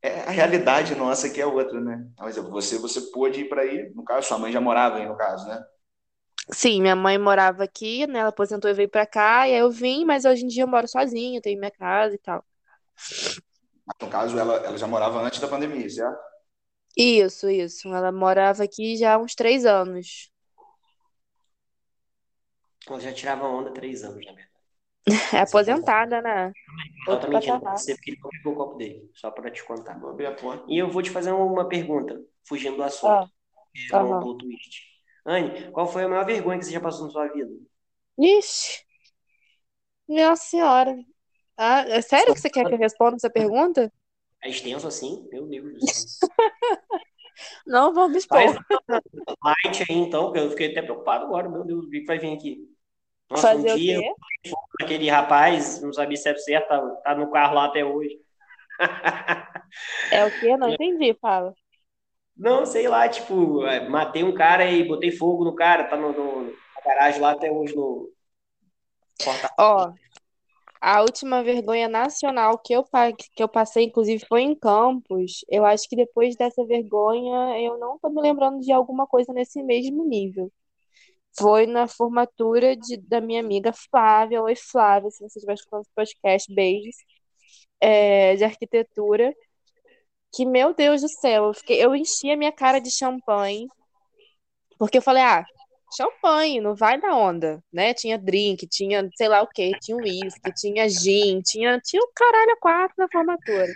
é, 0.01 0.21
a 0.21 0.31
realidade 0.31 0.95
nossa 0.95 1.27
aqui 1.27 1.41
é 1.41 1.45
outra, 1.45 1.79
né? 1.81 2.07
Por 2.17 2.27
exemplo, 2.29 2.51
você, 2.51 2.77
você 2.77 3.01
pôde 3.11 3.41
ir 3.41 3.49
para 3.49 3.61
aí, 3.63 3.91
no 3.93 4.03
caso, 4.03 4.27
sua 4.27 4.39
mãe 4.39 4.51
já 4.51 4.61
morava 4.61 4.97
aí, 4.97 5.07
no 5.07 5.17
caso, 5.17 5.45
né? 5.47 5.61
Sim, 6.51 6.81
minha 6.81 6.95
mãe 6.95 7.17
morava 7.17 7.63
aqui, 7.63 8.05
né? 8.07 8.19
Ela 8.19 8.29
aposentou 8.29 8.69
e 8.69 8.73
veio 8.73 8.89
pra 8.89 9.05
cá, 9.05 9.47
e 9.47 9.53
aí 9.53 9.59
eu 9.59 9.71
vim, 9.71 10.05
mas 10.05 10.25
hoje 10.25 10.43
em 10.45 10.47
dia 10.47 10.63
eu 10.63 10.67
moro 10.67 10.87
sozinha, 10.87 11.41
tenho 11.41 11.59
minha 11.59 11.71
casa 11.71 12.15
e 12.15 12.17
tal. 12.19 12.43
Mas, 13.85 13.95
no 14.01 14.09
caso, 14.09 14.37
ela, 14.39 14.55
ela 14.65 14.77
já 14.77 14.87
morava 14.87 15.19
antes 15.21 15.39
da 15.39 15.47
pandemia, 15.47 15.89
certo? 15.89 16.19
Isso, 16.99 17.49
isso. 17.49 17.87
Ela 17.93 18.11
morava 18.11 18.63
aqui 18.63 18.95
já 18.97 19.13
há 19.15 19.17
uns 19.17 19.33
três 19.33 19.65
anos. 19.65 20.29
Ela 22.87 22.99
já 22.99 23.13
tirava 23.13 23.47
onda 23.47 23.69
há 23.69 23.73
três 23.73 24.03
anos, 24.03 24.25
na 24.25 24.33
verdade. 24.33 24.49
É 25.33 25.39
aposentada, 25.39 26.21
né? 26.21 26.51
Outro 27.07 27.21
também 27.25 27.39
tinha 27.39 27.55
patamar. 27.55 27.77
você 27.77 27.95
porque 27.95 28.11
ele 28.11 28.19
não 28.21 28.29
pegou 28.29 28.53
o 28.53 28.55
copo 28.55 28.75
dele, 28.77 29.09
só 29.13 29.31
para 29.31 29.49
te 29.51 29.63
contar. 29.63 29.99
Vou 29.99 30.09
abrir 30.09 30.25
a 30.27 30.35
porta. 30.35 30.65
E 30.67 30.77
eu 30.77 30.89
vou 30.91 31.01
te 31.01 31.09
fazer 31.09 31.31
uma 31.31 31.67
pergunta, 31.67 32.21
fugindo 32.47 32.77
do 32.77 32.83
assunto. 32.83 33.11
Ah, 33.11 33.29
É 33.91 33.95
um 33.97 34.07
aham. 34.07 34.21
plot 34.21 34.37
twist. 34.45 34.81
Anne, 35.25 35.71
qual 35.71 35.87
foi 35.87 36.03
a 36.03 36.09
maior 36.09 36.25
vergonha 36.25 36.59
que 36.59 36.65
você 36.65 36.71
já 36.71 36.81
passou 36.81 37.05
na 37.05 37.11
sua 37.11 37.27
vida? 37.27 37.49
Ixi, 38.31 38.85
nossa 40.07 40.43
senhora. 40.43 40.95
Ah, 41.57 41.81
é 41.87 42.01
sério 42.01 42.33
que 42.33 42.39
você 42.41 42.49
quer 42.49 42.65
que 42.67 42.73
eu 42.73 42.77
responda 42.79 43.17
essa 43.17 43.29
pergunta? 43.29 43.91
É 44.43 44.49
extenso 44.49 44.87
assim? 44.87 45.27
Meu 45.31 45.45
Deus 45.47 45.73
do 45.73 45.81
céu. 45.81 46.03
Não 47.65 48.11
Faz 48.27 48.51
expor. 48.51 48.59
light 49.43 49.83
aí, 49.89 49.97
então, 49.97 50.25
porque 50.25 50.39
eu 50.39 50.49
fiquei 50.51 50.71
até 50.71 50.81
preocupado 50.81 51.25
agora. 51.25 51.49
Meu 51.49 51.63
Deus, 51.65 51.85
o 51.85 51.89
que 51.89 52.01
que 52.01 52.05
vai 52.07 52.19
vir 52.19 52.33
aqui? 52.35 52.59
Nossa, 53.29 53.55
um 53.55 53.63
Fazer 53.63 53.73
o 53.75 53.79
dia, 53.79 54.01
aquele 54.81 55.09
rapaz, 55.09 55.81
não 55.81 55.93
sabia 55.93 56.17
se 56.17 56.29
era 56.29 56.37
certo, 56.39 56.67
tá, 56.69 56.81
tá 57.03 57.15
no 57.15 57.31
carro 57.31 57.55
lá 57.55 57.65
até 57.65 57.85
hoje. 57.85 58.19
É 60.11 60.23
o 60.25 60.31
quê? 60.31 60.55
Não 60.57 60.69
entendi, 60.69 61.13
fala. 61.19 61.55
Não, 62.35 62.65
sei 62.65 62.87
lá, 62.87 63.07
tipo, 63.09 63.65
é, 63.65 63.87
matei 63.87 64.23
um 64.23 64.33
cara 64.33 64.65
e 64.71 64.83
botei 64.87 65.11
fogo 65.11 65.43
no 65.43 65.53
cara, 65.55 65.83
tá 65.85 65.97
no, 65.97 66.11
no- 66.13 66.43
na 66.45 66.81
garagem 66.85 67.21
lá 67.21 67.31
até 67.31 67.51
hoje 67.51 67.75
no. 67.75 68.09
Ó, 69.57 69.93
a 70.81 71.01
última 71.01 71.43
vergonha 71.43 71.87
nacional 71.89 72.57
que 72.57 72.73
eu, 72.73 72.83
que 73.35 73.43
eu 73.43 73.49
passei, 73.49 73.85
inclusive, 73.85 74.25
foi 74.25 74.41
em 74.43 74.55
Campos. 74.55 75.43
Eu 75.49 75.65
acho 75.65 75.87
que 75.89 75.95
depois 75.95 76.35
dessa 76.35 76.65
vergonha, 76.65 77.59
eu 77.61 77.77
não 77.77 77.99
tô 77.99 78.09
me 78.09 78.21
lembrando 78.21 78.59
de 78.61 78.71
alguma 78.71 79.05
coisa 79.07 79.33
nesse 79.33 79.61
mesmo 79.63 80.05
nível. 80.05 80.51
Foi 81.39 81.65
na 81.67 81.87
formatura 81.87 82.75
de, 82.75 82.97
da 82.97 83.21
minha 83.21 83.41
amiga 83.41 83.71
Flávia. 83.73 84.41
Oi, 84.41 84.55
Flávia, 84.55 85.09
se 85.11 85.19
você 85.19 85.39
estiver 85.39 85.53
escutando 85.53 85.81
esse 85.81 85.91
podcast, 85.95 86.53
beijos. 86.53 86.95
É, 87.81 88.35
de 88.35 88.43
arquitetura. 88.43 89.33
Que, 90.33 90.45
meu 90.45 90.73
Deus 90.73 91.01
do 91.01 91.09
céu, 91.09 91.45
eu 91.47 91.53
fiquei, 91.53 91.83
eu 91.83 91.95
enchi 91.95 92.31
a 92.31 92.37
minha 92.37 92.51
cara 92.51 92.79
de 92.79 92.91
champanhe. 92.91 93.67
Porque 94.77 94.97
eu 94.97 95.01
falei, 95.01 95.23
ah, 95.23 95.45
champanhe, 95.95 96.61
não 96.61 96.75
vai 96.75 96.99
dar 96.99 97.15
onda, 97.15 97.63
né? 97.71 97.93
Tinha 97.93 98.17
drink, 98.17 98.67
tinha 98.67 99.09
sei 99.15 99.27
lá 99.27 99.41
o 99.41 99.47
quê, 99.47 99.71
tinha 99.81 99.97
uísque, 99.97 100.53
tinha 100.53 100.87
gin, 100.89 101.41
tinha, 101.41 101.79
tinha 101.79 102.01
o 102.01 102.11
caralho 102.13 102.57
quatro 102.59 102.95
na 102.97 103.07
formatura. 103.09 103.67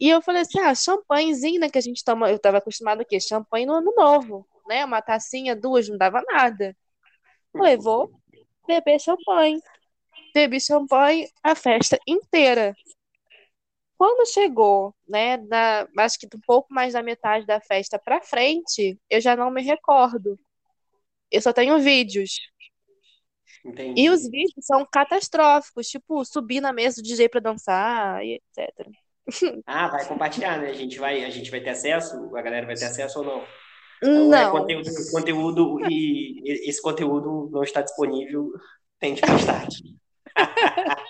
E 0.00 0.08
eu 0.08 0.20
falei 0.20 0.42
assim, 0.42 0.58
ah, 0.58 0.74
champanhezinho, 0.74 1.60
né, 1.60 1.70
que 1.70 1.78
a 1.78 1.80
gente 1.80 2.04
toma, 2.04 2.30
eu 2.30 2.38
tava 2.38 2.58
acostumado 2.58 3.02
o 3.02 3.04
quê? 3.04 3.20
Champanhe 3.20 3.66
no 3.66 3.74
ano 3.74 3.94
novo, 3.96 4.46
né? 4.66 4.84
Uma 4.84 5.00
tacinha, 5.00 5.54
duas, 5.54 5.88
não 5.88 5.96
dava 5.96 6.22
nada. 6.28 6.76
Falei, 7.52 7.76
vou 7.76 8.10
beber 8.66 8.98
champanhe. 9.00 9.60
Bebi 10.34 10.60
champanhe 10.60 11.28
a 11.42 11.54
festa 11.54 11.98
inteira. 12.06 12.74
Quando 13.96 14.26
chegou, 14.26 14.92
né, 15.08 15.36
na, 15.36 15.86
acho 15.98 16.18
que 16.18 16.26
um 16.34 16.40
pouco 16.44 16.74
mais 16.74 16.94
da 16.94 17.02
metade 17.02 17.46
da 17.46 17.60
festa 17.60 17.98
pra 17.98 18.20
frente, 18.20 18.98
eu 19.08 19.20
já 19.20 19.36
não 19.36 19.50
me 19.50 19.62
recordo. 19.62 20.36
Eu 21.32 21.40
só 21.40 21.52
tenho 21.52 21.78
vídeos. 21.80 22.30
Entendi. 23.64 24.02
E 24.02 24.10
os 24.10 24.22
vídeos 24.28 24.64
são 24.64 24.86
catastróficos, 24.90 25.88
tipo, 25.88 26.24
subir 26.24 26.60
na 26.60 26.72
mesa 26.72 27.00
do 27.00 27.04
DJ 27.06 27.28
pra 27.28 27.40
dançar 27.40 28.24
e 28.24 28.34
etc. 28.56 28.90
Ah, 29.64 29.86
vai 29.88 30.04
compartilhar, 30.06 30.60
né? 30.60 30.70
A 30.70 30.74
gente 30.74 30.98
vai, 30.98 31.24
a 31.24 31.30
gente 31.30 31.48
vai 31.50 31.60
ter 31.60 31.70
acesso, 31.70 32.34
a 32.36 32.42
galera 32.42 32.66
vai 32.66 32.74
ter 32.74 32.86
acesso 32.86 33.20
ou 33.20 33.24
não? 33.24 33.40
É 34.02 34.06
Não, 34.08 34.50
conteúdo, 34.50 34.90
conteúdo 35.12 35.80
e 35.88 36.68
esse 36.68 36.82
conteúdo 36.82 37.48
não 37.52 37.62
está 37.62 37.80
disponível, 37.80 38.50
tente 38.98 39.22
mais 39.26 39.46
tarde. 39.46 39.76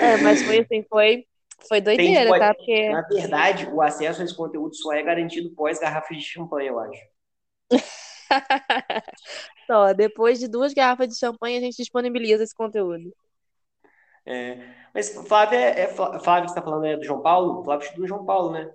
é, 0.00 0.16
mas 0.22 0.42
foi 0.42 0.60
assim, 0.60 0.82
foi, 0.88 1.26
foi 1.68 1.82
Tem, 1.82 1.96
doideira, 1.96 2.30
pode- 2.30 2.40
tá? 2.40 2.54
Porque 2.54 2.88
Na 2.88 3.02
verdade, 3.02 3.66
o 3.66 3.82
acesso 3.82 4.22
a 4.22 4.24
esse 4.24 4.34
conteúdo 4.34 4.74
só 4.74 4.92
é 4.94 5.02
garantido 5.02 5.50
pós 5.50 5.78
garrafas 5.78 6.16
de 6.16 6.22
champanhe, 6.24 6.68
eu 6.68 6.78
acho. 6.78 7.00
só, 9.70 9.92
depois 9.92 10.38
de 10.38 10.48
duas 10.48 10.72
garrafas 10.74 11.08
de 11.08 11.18
champanhe, 11.18 11.58
a 11.58 11.60
gente 11.60 11.76
disponibiliza 11.76 12.44
esse 12.44 12.54
conteúdo. 12.54 13.12
É, 14.24 14.74
mas 14.94 15.10
Flávia, 15.28 15.56
é, 15.58 15.80
é 15.82 15.88
Flá- 15.88 16.18
Flávia 16.20 16.42
que 16.46 16.48
você 16.52 16.58
está 16.58 16.62
falando 16.62 16.84
é 16.86 16.96
do 16.96 17.04
João 17.04 17.22
Paulo? 17.22 17.62
Flávia 17.64 17.84
estuda 17.86 18.02
no 18.02 18.08
João 18.08 18.24
Paulo, 18.26 18.52
né? 18.52 18.72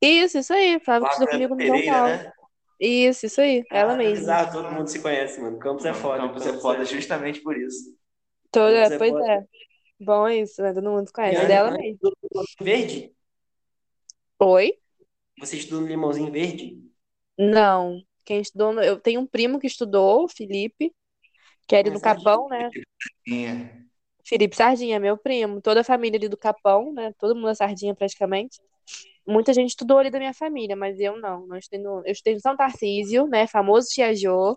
Isso, 0.00 0.38
isso 0.38 0.52
aí, 0.52 0.80
Flávia 0.80 1.06
que 1.06 1.12
estudou 1.14 1.28
comigo 1.28 1.54
no 1.54 1.64
João 1.64 1.82
Paulo. 1.82 2.22
né? 2.24 2.32
Isso, 2.80 3.26
isso 3.26 3.40
aí, 3.40 3.66
ela 3.72 3.94
Ah, 3.94 3.96
mesma. 3.96 4.38
exato, 4.38 4.52
todo 4.52 4.70
mundo 4.72 4.88
se 4.88 5.00
conhece, 5.00 5.40
mano. 5.40 5.58
Campos 5.58 5.84
é 5.84 5.94
foda. 5.94 6.18
Campos 6.22 6.46
é 6.46 6.52
foda 6.60 6.84
justamente 6.84 7.40
por 7.42 7.56
isso. 7.56 7.96
Toda, 8.52 8.90
Campos 8.90 8.90
é 8.90 8.98
pois 8.98 9.14
é. 9.18 9.44
Bom 10.00 10.28
isso, 10.28 10.62
né? 10.62 10.74
Todo 10.74 10.90
mundo 10.90 11.06
se 11.08 11.12
E 11.24 11.34
conhece. 11.34 11.44
Ana, 11.44 11.46
Dela 11.46 11.72
mesmo. 11.72 12.00
estudou 12.00 12.12
no 12.22 12.28
Limãozinho 12.28 12.64
Verde? 12.64 13.16
Oi? 14.38 14.66
Você 15.40 15.56
estudou 15.56 15.80
no 15.80 15.88
Limãozinho 15.88 16.30
Verde? 16.30 16.80
Não. 17.38 18.04
Quem 18.30 18.40
estudou, 18.40 18.72
no- 18.72 18.80
eu 18.80 18.96
tenho 18.96 19.20
um 19.20 19.26
primo 19.26 19.58
que 19.58 19.66
estudou, 19.66 20.28
Felipe, 20.28 20.94
que 21.66 21.74
é 21.74 21.80
ali 21.80 21.90
Ah, 21.90 21.94
no 21.94 21.98
Sardinha. 21.98 22.24
Capão, 22.24 22.48
né? 22.48 22.70
Tinha. 23.24 23.86
Felipe 24.24 24.54
Sardinha, 24.54 25.00
meu 25.00 25.18
primo. 25.18 25.60
Toda 25.60 25.80
a 25.80 25.84
família 25.84 26.16
ali 26.16 26.28
do 26.28 26.36
Capão, 26.36 26.92
né? 26.92 27.12
Todo 27.18 27.34
mundo 27.34 27.48
é 27.48 27.54
Sardinha 27.56 27.92
praticamente. 27.92 28.60
Muita 29.26 29.52
gente 29.52 29.70
estudou 29.70 29.98
ali 29.98 30.12
da 30.12 30.20
minha 30.20 30.32
família, 30.32 30.76
mas 30.76 31.00
eu 31.00 31.18
não. 31.18 31.44
não 31.44 31.56
estudei 31.56 31.82
no, 31.84 32.02
eu 32.06 32.12
estudei 32.12 32.34
no 32.34 32.40
São 32.40 32.56
Tarcísio, 32.56 33.26
né? 33.26 33.48
Famoso 33.48 33.88
Tia 33.88 34.14
Jô. 34.14 34.56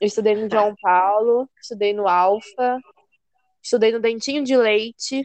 Eu 0.00 0.06
estudei 0.06 0.34
no 0.34 0.48
João 0.48 0.74
Paulo, 0.80 1.46
estudei 1.60 1.92
no 1.92 2.08
Alfa, 2.08 2.78
estudei 3.62 3.92
no 3.92 4.00
Dentinho 4.00 4.42
de 4.42 4.56
Leite. 4.56 5.22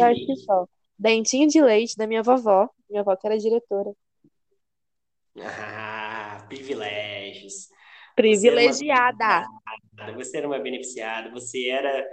Acho 0.00 0.26
que 0.26 0.36
só. 0.46 0.66
Dentinho 0.98 1.46
de 1.46 1.60
Leite 1.60 1.94
da 1.94 2.06
minha 2.06 2.22
vovó. 2.22 2.70
Minha 2.88 3.02
avó 3.02 3.14
que 3.16 3.26
era 3.26 3.36
diretora. 3.36 3.92
Ah, 5.40 6.44
privilégios. 6.48 7.68
Privilegiada. 8.14 9.46
Você 10.16 10.38
era 10.38 10.46
uma 10.46 10.58
beneficiada, 10.58 11.30
você 11.30 11.68
era 11.68 12.06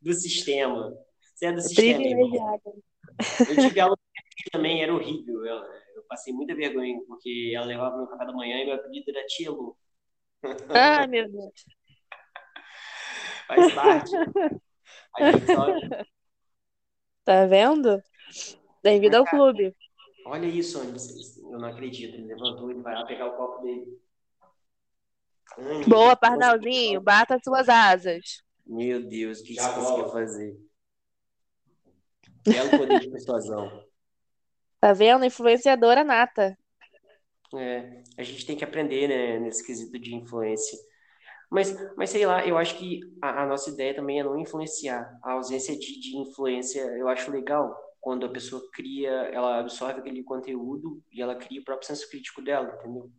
do 0.00 0.12
sistema. 0.12 0.92
Você 1.34 1.46
é 1.46 1.52
do 1.52 1.60
sistema. 1.60 1.98
Privilegiada. 1.98 2.72
Eu 3.48 3.56
tive 3.56 3.80
aula 3.80 3.96
de 3.96 4.50
também, 4.50 4.82
era 4.82 4.94
horrível. 4.94 5.44
Eu, 5.44 5.56
eu 5.96 6.02
passei 6.08 6.32
muita 6.32 6.54
vergonha, 6.54 6.98
porque 7.06 7.52
ela 7.54 7.66
levava 7.66 7.96
meu 7.96 8.06
café 8.06 8.26
da 8.26 8.32
manhã 8.32 8.56
e 8.58 8.66
meu 8.66 8.74
apelido 8.74 9.10
era 9.10 9.26
Tia 9.26 9.50
Lu. 9.50 9.76
Ai, 10.70 11.06
meu 11.06 11.30
Deus. 11.30 11.64
Faz 13.46 13.72
parte. 13.74 14.16
A 15.16 15.32
gente 15.32 15.46
só... 15.46 15.66
Tá 17.24 17.46
vendo? 17.46 18.02
Bem-vindo 18.82 19.16
ao 19.16 19.24
clube. 19.24 19.74
Olha 20.24 20.46
isso, 20.46 20.80
Anny. 20.80 20.96
Eu 21.50 21.58
não 21.58 21.68
acredito. 21.68 22.14
Ele 22.14 22.26
levantou, 22.26 22.70
ele 22.70 22.80
vai 22.80 22.94
lá 22.94 23.04
pegar 23.04 23.26
o 23.26 23.36
copo 23.36 23.62
dele. 23.62 24.00
Boa, 25.86 26.16
Pardalzinho. 26.16 27.00
Bata 27.00 27.36
as 27.36 27.42
suas 27.42 27.68
asas. 27.68 28.42
Meu 28.66 29.06
Deus, 29.06 29.40
o 29.40 29.44
que 29.44 29.54
Já 29.54 29.62
você 29.68 29.74
conseguiu 29.74 30.08
fazer? 30.08 30.56
Belo 32.46 32.70
poder 32.70 33.00
de 33.00 33.10
persuasão. 33.10 33.84
Tá 34.80 34.92
vendo? 34.92 35.24
Influenciadora 35.24 36.02
nata. 36.02 36.56
É, 37.54 38.02
a 38.18 38.22
gente 38.22 38.44
tem 38.44 38.56
que 38.56 38.64
aprender, 38.64 39.08
né, 39.08 39.38
nesse 39.38 39.64
quesito 39.64 39.98
de 39.98 40.14
influência. 40.14 40.78
Mas, 41.50 41.72
mas 41.96 42.10
sei 42.10 42.26
lá, 42.26 42.44
eu 42.44 42.58
acho 42.58 42.76
que 42.76 43.00
a, 43.22 43.42
a 43.42 43.46
nossa 43.46 43.70
ideia 43.70 43.94
também 43.94 44.18
é 44.18 44.24
não 44.24 44.38
influenciar. 44.38 45.18
A 45.22 45.32
ausência 45.32 45.78
de, 45.78 46.00
de 46.00 46.16
influência, 46.16 46.80
eu 46.98 47.08
acho 47.08 47.30
legal 47.30 47.83
quando 48.04 48.26
a 48.26 48.28
pessoa 48.28 48.62
cria, 48.70 49.10
ela 49.32 49.60
absorve 49.60 50.00
aquele 50.00 50.22
conteúdo 50.22 51.02
e 51.10 51.22
ela 51.22 51.34
cria 51.34 51.62
o 51.62 51.64
próprio 51.64 51.86
senso 51.86 52.06
crítico 52.10 52.42
dela, 52.42 52.76
entendeu? 52.78 53.10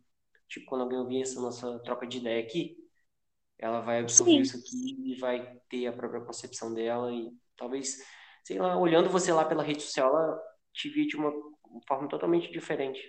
Tipo, 0.48 0.66
quando 0.66 0.82
alguém 0.82 0.98
ouvir 1.00 1.22
essa 1.22 1.40
nossa 1.40 1.80
troca 1.80 2.06
de 2.06 2.18
ideia 2.18 2.40
aqui, 2.40 2.76
ela 3.58 3.80
vai 3.80 3.98
absorver 3.98 4.34
Sim. 4.34 4.40
isso 4.42 4.56
aqui 4.56 5.12
e 5.12 5.18
vai 5.18 5.58
ter 5.68 5.88
a 5.88 5.92
própria 5.92 6.20
concepção 6.20 6.72
dela 6.72 7.12
e 7.12 7.32
talvez, 7.56 7.98
sei 8.44 8.60
lá, 8.60 8.78
olhando 8.78 9.10
você 9.10 9.32
lá 9.32 9.44
pela 9.44 9.64
rede 9.64 9.82
social, 9.82 10.16
ela 10.16 10.40
te 10.72 10.88
via 10.88 11.04
de 11.04 11.16
uma 11.16 11.32
forma 11.88 12.06
totalmente 12.08 12.52
diferente. 12.52 13.02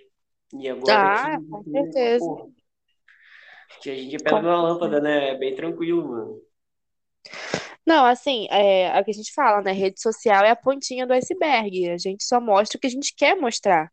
E 0.54 0.68
agora 0.68 1.36
ah, 1.36 1.40
com 1.48 1.62
certeza. 1.62 2.24
Pô, 2.26 2.50
que 3.80 3.88
a 3.88 3.94
gente 3.94 4.16
é 4.16 4.18
pega 4.18 4.36
uma 4.36 4.62
lâmpada, 4.62 5.00
né? 5.00 5.28
É 5.28 5.38
bem 5.38 5.54
tranquilo, 5.54 6.08
mano. 6.08 6.42
Não, 7.88 8.04
assim, 8.04 8.46
é, 8.50 8.82
é 8.94 9.00
o 9.00 9.04
que 9.04 9.12
a 9.12 9.14
gente 9.14 9.32
fala, 9.32 9.62
né? 9.62 9.72
Rede 9.72 9.98
social 9.98 10.44
é 10.44 10.50
a 10.50 10.56
pontinha 10.56 11.06
do 11.06 11.14
iceberg. 11.14 11.88
A 11.88 11.96
gente 11.96 12.22
só 12.22 12.38
mostra 12.38 12.76
o 12.76 12.80
que 12.80 12.86
a 12.86 12.90
gente 12.90 13.14
quer 13.16 13.34
mostrar. 13.34 13.88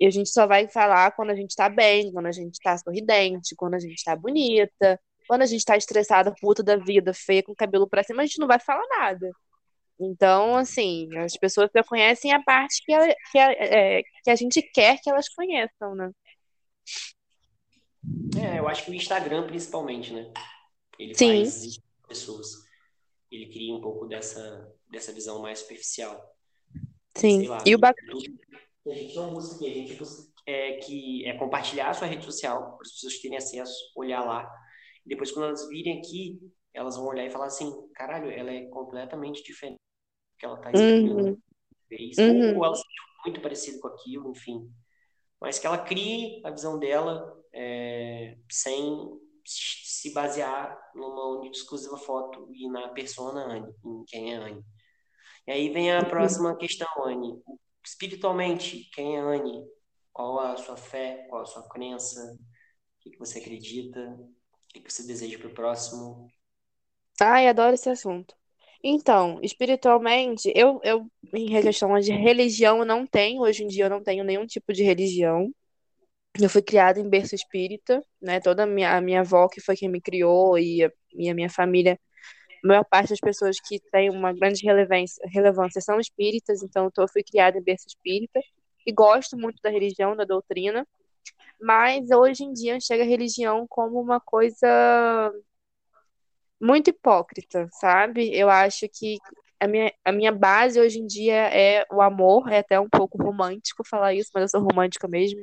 E 0.00 0.06
a 0.06 0.10
gente 0.10 0.28
só 0.28 0.44
vai 0.44 0.66
falar 0.66 1.12
quando 1.12 1.30
a 1.30 1.36
gente 1.36 1.54
tá 1.54 1.68
bem, 1.68 2.12
quando 2.12 2.26
a 2.26 2.32
gente 2.32 2.58
tá 2.60 2.76
sorridente, 2.76 3.54
quando 3.54 3.74
a 3.74 3.78
gente 3.78 4.02
tá 4.02 4.16
bonita, 4.16 5.00
quando 5.28 5.42
a 5.42 5.46
gente 5.46 5.64
tá 5.64 5.76
estressada, 5.76 6.34
puta 6.40 6.64
da 6.64 6.76
vida, 6.76 7.14
feia, 7.14 7.44
com 7.44 7.52
o 7.52 7.56
cabelo 7.56 7.88
pra 7.88 8.02
cima, 8.02 8.22
a 8.22 8.26
gente 8.26 8.40
não 8.40 8.48
vai 8.48 8.58
falar 8.58 8.82
nada. 8.88 9.30
Então, 10.00 10.56
assim, 10.56 11.08
as 11.18 11.36
pessoas 11.36 11.70
só 11.70 11.84
conhecem 11.84 12.32
a 12.32 12.42
parte 12.42 12.82
que 12.84 12.92
a, 12.92 13.14
que 13.30 13.38
a, 13.38 13.52
é, 13.52 14.02
que 14.24 14.30
a 14.30 14.34
gente 14.34 14.60
quer 14.74 14.98
que 15.00 15.08
elas 15.08 15.28
conheçam, 15.28 15.94
né? 15.94 16.10
É, 18.36 18.58
eu 18.58 18.66
acho 18.66 18.84
que 18.84 18.90
o 18.90 18.94
Instagram, 18.94 19.46
principalmente, 19.46 20.12
né? 20.12 20.28
Ele 20.98 21.14
Sim. 21.14 21.44
faz 21.44 21.78
pessoas. 22.08 22.71
Ele 23.32 23.50
cria 23.50 23.74
um 23.74 23.80
pouco 23.80 24.06
dessa, 24.06 24.72
dessa 24.90 25.12
visão 25.12 25.40
mais 25.40 25.60
superficial. 25.60 26.22
Sim. 27.16 27.46
Lá, 27.46 27.58
e 27.66 27.74
o 27.74 27.78
bacana. 27.78 28.12
A 28.86 28.94
gente 28.94 29.16
não 29.16 29.32
busca 29.32 29.56
aqui, 29.56 29.66
a 29.66 29.74
gente 29.74 29.94
busca 29.94 30.32
é, 30.46 30.72
que 30.78 31.24
é 31.24 31.36
compartilhar 31.38 31.90
a 31.90 31.94
sua 31.94 32.06
rede 32.06 32.24
social, 32.24 32.76
para 32.76 32.82
as 32.82 32.92
pessoas 32.92 33.18
terem 33.18 33.38
acesso, 33.38 33.74
olhar 33.96 34.24
lá. 34.24 34.48
E 35.04 35.08
depois, 35.08 35.32
quando 35.32 35.46
elas 35.46 35.68
virem 35.68 35.98
aqui, 35.98 36.38
elas 36.74 36.96
vão 36.96 37.06
olhar 37.06 37.24
e 37.24 37.30
falar 37.30 37.46
assim: 37.46 37.72
caralho, 37.94 38.30
ela 38.30 38.50
é 38.50 38.66
completamente 38.66 39.42
diferente 39.42 39.78
do 39.78 40.38
que 40.38 40.44
ela 40.44 40.56
está 40.56 40.70
escrevendo. 40.70 41.16
Uhum. 41.18 41.42
Uhum. 42.18 42.58
Ou 42.58 42.64
ela 42.64 42.74
se 42.74 42.84
muito 43.24 43.40
parecido 43.40 43.80
com 43.80 43.88
aquilo, 43.88 44.30
enfim. 44.30 44.70
Mas 45.40 45.58
que 45.58 45.66
ela 45.66 45.78
crie 45.78 46.40
a 46.44 46.50
visão 46.50 46.78
dela 46.78 47.40
é, 47.52 48.36
sem 48.50 49.20
se 50.02 50.12
basear 50.12 50.76
numa 50.96 51.38
única 51.38 51.56
exclusiva 51.56 51.96
foto 51.96 52.48
e 52.52 52.68
na 52.68 52.88
persona 52.88 53.44
Anne, 53.44 53.72
em 53.84 54.04
quem 54.04 54.34
é 54.34 54.36
Anne. 54.36 54.64
E 55.46 55.52
aí 55.52 55.68
vem 55.70 55.92
a 55.92 56.04
próxima 56.04 56.56
questão, 56.56 56.88
Anne. 57.04 57.40
Espiritualmente, 57.84 58.90
quem 58.92 59.16
é 59.16 59.20
Anne? 59.20 59.64
Qual 60.12 60.40
a 60.40 60.56
sua 60.56 60.76
fé? 60.76 61.24
Qual 61.28 61.42
a 61.42 61.46
sua 61.46 61.68
crença? 61.68 62.20
O 62.34 63.10
que, 63.10 63.16
você 63.16 63.38
acredita? 63.38 64.00
O 64.00 64.80
que, 64.80 64.92
você 64.92 65.06
deseja 65.06 65.38
para 65.38 65.48
o 65.48 65.54
próximo? 65.54 66.26
Ai, 67.20 67.46
adoro 67.46 67.74
esse 67.74 67.88
assunto. 67.88 68.34
Então, 68.82 69.38
espiritualmente, 69.40 70.52
eu, 70.52 70.80
eu 70.82 71.06
em 71.32 71.62
questão 71.62 71.96
de 72.00 72.12
religião, 72.12 72.80
eu 72.80 72.84
não 72.84 73.06
tenho. 73.06 73.42
Hoje 73.42 73.62
em 73.62 73.68
dia, 73.68 73.84
eu 73.84 73.90
não 73.90 74.02
tenho 74.02 74.24
nenhum 74.24 74.46
tipo 74.46 74.72
de 74.72 74.82
religião. 74.82 75.52
Eu 76.40 76.48
fui 76.48 76.62
criada 76.62 76.98
em 76.98 77.08
berço 77.08 77.34
espírita, 77.34 78.02
né? 78.20 78.40
Toda 78.40 78.62
a 78.64 78.66
minha, 78.66 78.96
a 78.96 79.00
minha 79.00 79.20
avó, 79.20 79.48
que 79.48 79.60
foi 79.60 79.76
quem 79.76 79.88
me 79.88 80.00
criou, 80.00 80.58
e 80.58 80.84
a, 80.84 80.90
e 81.14 81.28
a 81.28 81.34
minha 81.34 81.50
família, 81.50 81.98
a 82.64 82.68
maior 82.68 82.84
parte 82.84 83.10
das 83.10 83.20
pessoas 83.20 83.58
que 83.60 83.80
têm 83.92 84.10
uma 84.10 84.32
grande 84.32 84.64
relevância, 84.64 85.22
relevância 85.30 85.80
são 85.80 86.00
espíritas, 86.00 86.62
então 86.62 86.90
eu 86.96 87.08
fui 87.08 87.22
criada 87.22 87.58
em 87.58 87.62
berço 87.62 87.86
espírita 87.88 88.40
e 88.86 88.92
gosto 88.92 89.36
muito 89.36 89.60
da 89.62 89.70
religião, 89.70 90.16
da 90.16 90.24
doutrina, 90.24 90.86
mas 91.60 92.10
hoje 92.10 92.44
em 92.44 92.52
dia 92.52 92.80
chega 92.80 93.04
a 93.04 93.06
religião 93.06 93.66
como 93.68 94.00
uma 94.00 94.20
coisa 94.20 94.68
muito 96.60 96.88
hipócrita, 96.90 97.68
sabe? 97.72 98.34
Eu 98.34 98.48
acho 98.48 98.88
que 98.88 99.18
a 99.60 99.66
minha, 99.66 99.92
a 100.04 100.12
minha 100.12 100.32
base 100.32 100.80
hoje 100.80 100.98
em 100.98 101.06
dia 101.06 101.34
é 101.54 101.84
o 101.90 102.00
amor, 102.00 102.50
é 102.50 102.58
até 102.58 102.78
um 102.80 102.88
pouco 102.88 103.22
romântico 103.22 103.84
falar 103.88 104.14
isso, 104.14 104.30
mas 104.34 104.42
eu 104.44 104.48
sou 104.48 104.60
romântica 104.68 105.08
mesmo. 105.08 105.40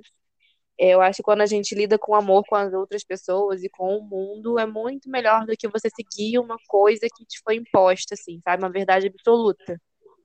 Eu 0.82 1.02
acho 1.02 1.18
que 1.18 1.24
quando 1.24 1.42
a 1.42 1.46
gente 1.46 1.76
lida 1.76 2.00
com 2.00 2.16
amor 2.16 2.46
com 2.48 2.56
as 2.56 2.74
outras 2.74 3.04
pessoas 3.04 3.62
e 3.62 3.70
com 3.70 3.98
o 3.98 4.02
mundo, 4.02 4.58
é 4.58 4.66
muito 4.66 5.10
melhor 5.10 5.46
do 5.46 5.58
que 5.58 5.68
você 5.68 5.90
seguir 5.90 6.40
uma 6.40 6.56
coisa 6.70 7.06
que 7.14 7.26
te 7.26 7.38
foi 7.44 7.56
imposta, 7.56 8.14
assim, 8.14 8.40
sabe? 8.46 8.64
Uma 8.64 8.72
verdade 8.72 9.08
absoluta. 9.08 9.78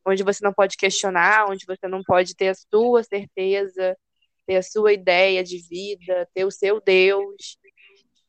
Onde 0.06 0.22
você 0.22 0.44
não 0.44 0.52
pode 0.52 0.76
questionar, 0.76 1.50
onde 1.50 1.66
você 1.66 1.88
não 1.88 2.04
pode 2.04 2.36
ter 2.36 2.50
a 2.50 2.54
sua 2.54 3.02
certeza, 3.02 3.96
ter 4.46 4.56
a 4.56 4.62
sua 4.62 4.92
ideia 4.92 5.42
de 5.42 5.58
vida, 5.58 6.28
ter 6.32 6.44
o 6.44 6.52
seu 6.52 6.80
Deus. 6.80 7.58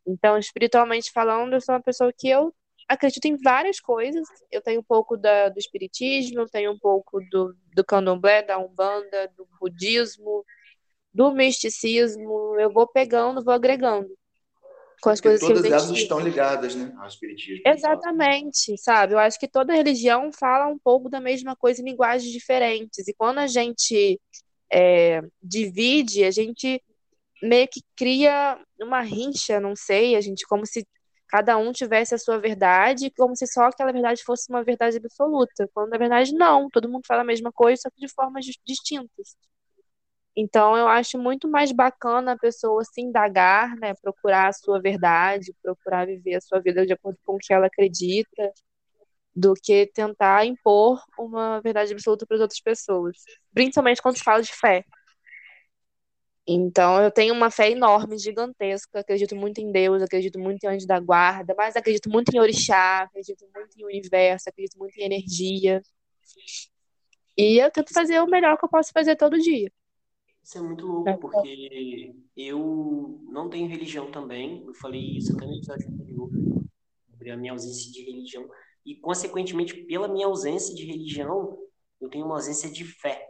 Então, 0.07 0.35
espiritualmente 0.35 1.11
falando, 1.11 1.53
eu 1.53 1.61
sou 1.61 1.75
uma 1.75 1.81
pessoa 1.83 2.11
que 2.11 2.27
eu 2.27 2.51
acredito 2.87 3.25
em 3.25 3.37
várias 3.37 3.79
coisas. 3.79 4.27
Eu 4.51 4.61
tenho 4.61 4.79
um 4.79 4.83
pouco 4.83 5.15
da, 5.15 5.49
do 5.49 5.59
espiritismo, 5.59 6.49
tenho 6.49 6.71
um 6.71 6.79
pouco 6.79 7.19
do, 7.29 7.55
do 7.75 7.85
candomblé, 7.85 8.41
da 8.41 8.57
umbanda, 8.57 9.31
do 9.37 9.47
budismo, 9.59 10.43
do 11.15 11.31
misticismo, 11.31 12.59
eu 12.59 12.69
vou 12.69 12.85
pegando, 12.85 13.41
vou 13.41 13.53
agregando. 13.53 14.09
Com 15.01 15.09
as 15.09 15.21
Porque 15.21 15.39
coisas 15.39 15.47
todas 15.47 15.71
elas 15.71 15.89
estão 15.97 16.19
ligadas, 16.19 16.75
né, 16.75 16.93
ao 16.97 17.07
espiritismo. 17.07 17.63
Exatamente, 17.65 18.77
sabe? 18.77 19.13
Eu 19.13 19.19
acho 19.19 19.39
que 19.39 19.47
toda 19.47 19.73
religião 19.73 20.29
fala 20.37 20.67
um 20.67 20.77
pouco 20.77 21.09
da 21.09 21.21
mesma 21.21 21.55
coisa 21.55 21.81
em 21.81 21.85
linguagens 21.85 22.29
diferentes. 22.29 23.07
E 23.07 23.13
quando 23.13 23.37
a 23.37 23.47
gente 23.47 24.19
é, 24.69 25.21
divide, 25.41 26.25
a 26.25 26.31
gente 26.31 26.83
meio 27.41 27.67
que 27.69 27.81
cria 27.95 28.59
uma 28.81 28.99
rincha, 28.99 29.59
não 29.59 29.73
sei, 29.73 30.17
a 30.17 30.21
gente 30.21 30.45
como 30.45 30.65
se 30.65 30.85
cada 31.29 31.57
um 31.57 31.71
tivesse 31.71 32.13
a 32.13 32.17
sua 32.17 32.37
verdade, 32.39 33.09
como 33.17 33.37
se 33.37 33.47
só 33.47 33.63
aquela 33.63 33.93
verdade 33.93 34.21
fosse 34.23 34.49
uma 34.49 34.63
verdade 34.63 34.97
absoluta, 34.97 35.69
quando 35.73 35.91
na 35.91 35.97
verdade 35.97 36.33
não, 36.33 36.69
todo 36.69 36.89
mundo 36.89 37.05
fala 37.07 37.21
a 37.21 37.25
mesma 37.25 37.51
coisa, 37.53 37.83
só 37.83 37.89
que 37.89 38.05
de 38.05 38.13
formas 38.13 38.45
distintas. 38.65 39.35
Então, 40.37 40.75
eu 40.75 40.87
acho 40.87 41.17
muito 41.17 41.47
mais 41.49 41.71
bacana 41.71 42.33
a 42.33 42.37
pessoa 42.37 42.83
se 42.83 43.01
indagar, 43.01 43.75
né, 43.77 43.93
procurar 44.01 44.49
a 44.49 44.53
sua 44.53 44.81
verdade, 44.81 45.53
procurar 45.63 46.05
viver 46.05 46.35
a 46.35 46.41
sua 46.41 46.59
vida 46.59 46.85
de 46.85 46.93
acordo 46.93 47.17
com 47.25 47.35
o 47.35 47.37
que 47.39 47.53
ela 47.53 47.67
acredita, 47.67 48.51
do 49.35 49.53
que 49.53 49.87
tentar 49.87 50.45
impor 50.45 51.01
uma 51.19 51.61
verdade 51.61 51.93
absoluta 51.93 52.25
para 52.25 52.35
as 52.35 52.41
outras 52.41 52.61
pessoas, 52.61 53.17
principalmente 53.53 54.01
quando 54.01 54.17
se 54.17 54.23
fala 54.23 54.41
de 54.41 54.53
fé. 54.53 54.83
Então, 56.47 57.01
eu 57.01 57.09
tenho 57.11 57.33
uma 57.33 57.49
fé 57.49 57.71
enorme, 57.71 58.19
gigantesca, 58.19 58.99
acredito 58.99 59.35
muito 59.35 59.59
em 59.59 59.71
Deus, 59.71 60.01
acredito 60.03 60.37
muito 60.39 60.63
em 60.63 60.67
anjo 60.67 60.85
da 60.85 60.99
guarda, 60.99 61.55
mas 61.57 61.75
acredito 61.75 62.07
muito 62.09 62.29
em 62.35 62.39
orixá, 62.39 63.01
acredito 63.03 63.47
muito 63.55 63.79
em 63.79 63.83
universo, 63.85 64.47
acredito 64.49 64.77
muito 64.77 64.95
em 64.97 65.05
energia. 65.05 65.81
E 67.37 67.57
eu 67.63 67.71
tento 67.71 67.93
fazer 67.93 68.19
o 68.19 68.27
melhor 68.27 68.57
que 68.57 68.65
eu 68.65 68.69
posso 68.69 68.91
fazer 68.91 69.15
todo 69.15 69.39
dia. 69.39 69.71
Isso 70.45 70.59
é 70.59 70.61
muito 70.61 70.85
louco, 70.85 71.09
é. 71.09 71.17
porque 71.17 72.15
eu 72.37 73.19
não 73.31 73.49
tenho 73.49 73.67
religião 73.67 74.11
também. 74.11 74.63
Eu 74.63 74.75
falei 74.75 75.01
isso 75.17 75.35
até 75.35 75.43
no 75.43 75.55
episódio 75.55 75.89
anterior, 75.89 76.29
sobre 77.09 77.31
a 77.31 77.35
minha 77.35 77.51
ausência 77.51 77.91
de 77.91 78.03
religião. 78.03 78.47
E, 78.85 78.95
consequentemente, 78.97 79.73
pela 79.85 80.07
minha 80.07 80.27
ausência 80.27 80.75
de 80.75 80.85
religião, 80.85 81.57
eu 81.99 82.09
tenho 82.11 82.25
uma 82.25 82.35
ausência 82.35 82.69
de 82.69 82.85
fé. 82.85 83.27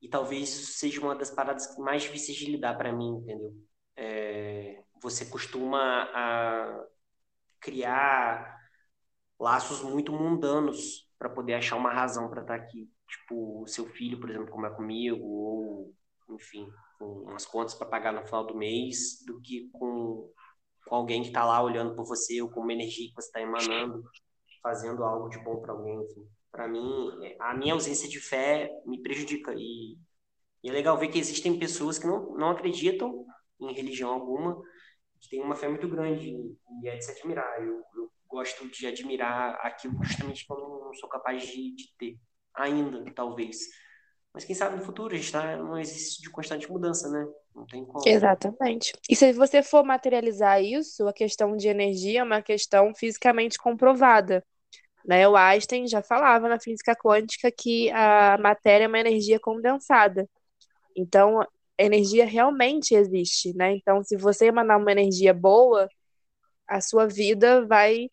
E 0.00 0.08
talvez 0.08 0.50
isso 0.50 0.78
seja 0.78 1.00
uma 1.00 1.16
das 1.16 1.32
paradas 1.32 1.76
mais 1.78 2.02
difíceis 2.02 2.38
de 2.38 2.52
lidar 2.52 2.78
para 2.78 2.92
mim, 2.92 3.16
entendeu? 3.16 3.52
É, 3.96 4.84
você 5.02 5.26
costuma 5.26 6.08
a 6.14 6.86
criar 7.58 8.56
laços 9.36 9.82
muito 9.82 10.12
mundanos 10.12 11.10
para 11.18 11.28
poder 11.28 11.54
achar 11.54 11.74
uma 11.74 11.92
razão 11.92 12.30
para 12.30 12.42
estar 12.42 12.56
tá 12.56 12.64
aqui. 12.64 12.88
Tipo, 13.08 13.62
o 13.62 13.66
seu 13.66 13.84
filho, 13.84 14.20
por 14.20 14.30
exemplo, 14.30 14.52
como 14.52 14.66
é 14.66 14.70
comigo, 14.70 15.26
ou 15.26 15.94
enfim, 16.34 16.68
com 16.98 17.06
umas 17.22 17.46
contas 17.46 17.74
para 17.74 17.86
pagar 17.86 18.12
no 18.12 18.24
final 18.24 18.46
do 18.46 18.56
mês, 18.56 19.24
do 19.26 19.40
que 19.40 19.68
com, 19.72 20.30
com 20.86 20.94
alguém 20.94 21.22
que 21.22 21.28
está 21.28 21.44
lá 21.44 21.62
olhando 21.62 21.94
por 21.94 22.04
você 22.04 22.40
ou 22.40 22.50
com 22.50 22.60
uma 22.60 22.72
energia 22.72 23.08
que 23.08 23.14
você 23.14 23.28
está 23.28 23.40
emanando, 23.40 24.02
fazendo 24.62 25.02
algo 25.02 25.28
de 25.28 25.38
bom 25.38 25.60
para 25.60 25.72
alguém. 25.72 25.98
Para 26.50 26.68
mim, 26.68 27.10
a 27.40 27.54
minha 27.54 27.74
ausência 27.74 28.08
de 28.08 28.20
fé 28.20 28.70
me 28.84 29.02
prejudica. 29.02 29.54
E, 29.56 29.96
e, 30.62 30.68
é 30.68 30.72
legal 30.72 30.96
ver 30.98 31.08
que 31.08 31.18
existem 31.18 31.58
pessoas 31.58 31.98
que 31.98 32.06
não, 32.06 32.36
não 32.36 32.50
acreditam 32.50 33.24
em 33.60 33.72
religião 33.72 34.10
alguma, 34.10 34.60
que 35.20 35.28
têm 35.30 35.42
uma 35.42 35.56
fé 35.56 35.68
muito 35.68 35.88
grande 35.88 36.30
e 36.82 36.88
é 36.88 36.96
de 36.96 37.04
se 37.04 37.12
admirar. 37.12 37.62
Eu, 37.62 37.82
eu 37.96 38.12
gosto 38.28 38.68
de 38.68 38.86
admirar 38.86 39.58
aquilo 39.62 40.02
justamente 40.02 40.46
que 40.46 40.52
eu 40.52 40.58
não 40.58 40.94
sou 40.94 41.08
capaz 41.08 41.46
de, 41.46 41.74
de 41.74 41.94
ter, 41.98 42.18
ainda, 42.54 43.04
talvez 43.14 43.58
Mas 44.34 44.44
quem 44.44 44.54
sabe 44.54 44.76
no 44.76 44.82
futuro 44.82 45.12
a 45.12 45.16
gente 45.16 45.26
está 45.26 45.56
num 45.56 45.76
exercício 45.76 46.22
de 46.22 46.30
constante 46.30 46.70
mudança, 46.70 47.08
né? 47.10 47.26
Não 47.54 47.66
tem 47.66 47.84
como. 47.84 48.06
Exatamente. 48.08 48.92
E 49.08 49.14
se 49.14 49.32
você 49.32 49.62
for 49.62 49.84
materializar 49.84 50.62
isso, 50.62 51.06
a 51.06 51.12
questão 51.12 51.54
de 51.54 51.68
energia 51.68 52.20
é 52.20 52.24
uma 52.24 52.40
questão 52.40 52.94
fisicamente 52.94 53.58
comprovada. 53.58 54.42
Né? 55.04 55.28
O 55.28 55.36
Einstein 55.36 55.86
já 55.86 56.02
falava 56.02 56.48
na 56.48 56.58
física 56.58 56.94
quântica 56.94 57.50
que 57.50 57.90
a 57.90 58.38
matéria 58.38 58.84
é 58.84 58.88
uma 58.88 59.00
energia 59.00 59.38
condensada. 59.38 60.26
Então, 60.96 61.46
energia 61.76 62.24
realmente 62.24 62.94
existe, 62.94 63.54
né? 63.54 63.74
Então, 63.74 64.02
se 64.02 64.16
você 64.16 64.46
emanar 64.46 64.78
uma 64.78 64.92
energia 64.92 65.34
boa, 65.34 65.88
a 66.66 66.80
sua 66.80 67.06
vida 67.06 67.66
vai 67.66 68.08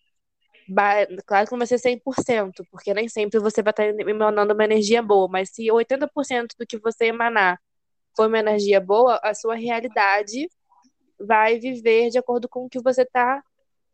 Claro 1.25 1.45
que 1.45 1.51
não 1.51 1.57
vai 1.59 1.67
ser 1.67 1.79
100%, 1.79 2.65
porque 2.71 2.93
nem 2.93 3.07
sempre 3.07 3.39
você 3.39 3.61
vai 3.63 3.71
estar 3.71 3.85
emanando 3.85 4.53
uma 4.53 4.63
energia 4.63 5.01
boa, 5.01 5.27
mas 5.27 5.49
se 5.49 5.67
80% 5.71 6.55
do 6.57 6.65
que 6.65 6.77
você 6.77 7.05
emanar 7.05 7.59
for 8.15 8.27
uma 8.27 8.39
energia 8.39 8.79
boa, 8.79 9.19
a 9.23 9.33
sua 9.33 9.55
realidade 9.55 10.49
vai 11.19 11.59
viver 11.59 12.09
de 12.09 12.17
acordo 12.17 12.47
com 12.47 12.65
o 12.65 12.69
que 12.69 12.81
você 12.81 13.01
está 13.01 13.41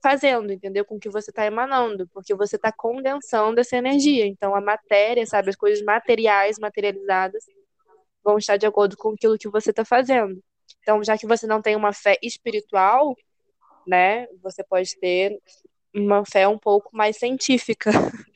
fazendo, 0.02 0.52
entendeu? 0.54 0.86
Com 0.86 0.96
o 0.96 1.00
que 1.00 1.10
você 1.10 1.32
está 1.32 1.46
emanando, 1.46 2.08
porque 2.14 2.36
você 2.36 2.58
está 2.58 2.72
condensando 2.72 3.60
essa 3.60 3.76
energia. 3.76 4.28
Então, 4.28 4.54
a 4.54 4.62
matéria, 4.62 5.26
sabe, 5.26 5.50
as 5.50 5.56
coisas 5.56 5.84
materiais, 5.84 6.60
materializadas, 6.60 7.44
vão 8.24 8.38
estar 8.38 8.58
de 8.58 8.66
acordo 8.68 8.96
com 8.98 9.10
aquilo 9.14 9.38
que 9.38 9.50
você 9.50 9.72
está 9.72 9.84
fazendo. 9.84 10.40
Então, 10.82 11.04
já 11.04 11.18
que 11.18 11.26
você 11.26 11.48
não 11.48 11.62
tem 11.62 11.76
uma 11.76 11.94
fé 11.94 12.18
espiritual, 12.22 13.16
né, 13.88 14.28
você 14.44 14.64
pode 14.64 14.96
ter 15.00 15.40
uma 15.96 16.26
fé 16.26 16.48
um 16.48 16.58
pouco 16.58 16.90
mais 16.94 17.18
científica. 17.18 17.90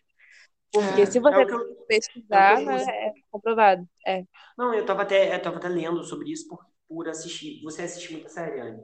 Porque 0.71 1.01
é, 1.01 1.05
se 1.05 1.19
você 1.19 1.35
é 1.35 1.43
eu, 1.43 1.85
pesquisar, 1.87 2.61
é, 2.61 2.65
né, 2.65 2.83
é 2.83 3.13
comprovado. 3.31 3.87
É. 4.05 4.23
Não, 4.57 4.73
eu 4.73 4.81
estava 4.81 5.01
até, 5.01 5.35
eu 5.35 5.41
tava 5.41 5.57
até 5.57 5.67
lendo 5.67 6.03
sobre 6.03 6.31
isso 6.31 6.47
por, 6.47 6.59
por 6.87 7.09
assistir. 7.09 7.61
Você 7.63 7.81
assiste 7.81 8.11
muita 8.11 8.29
série, 8.29 8.59
Anne? 8.59 8.83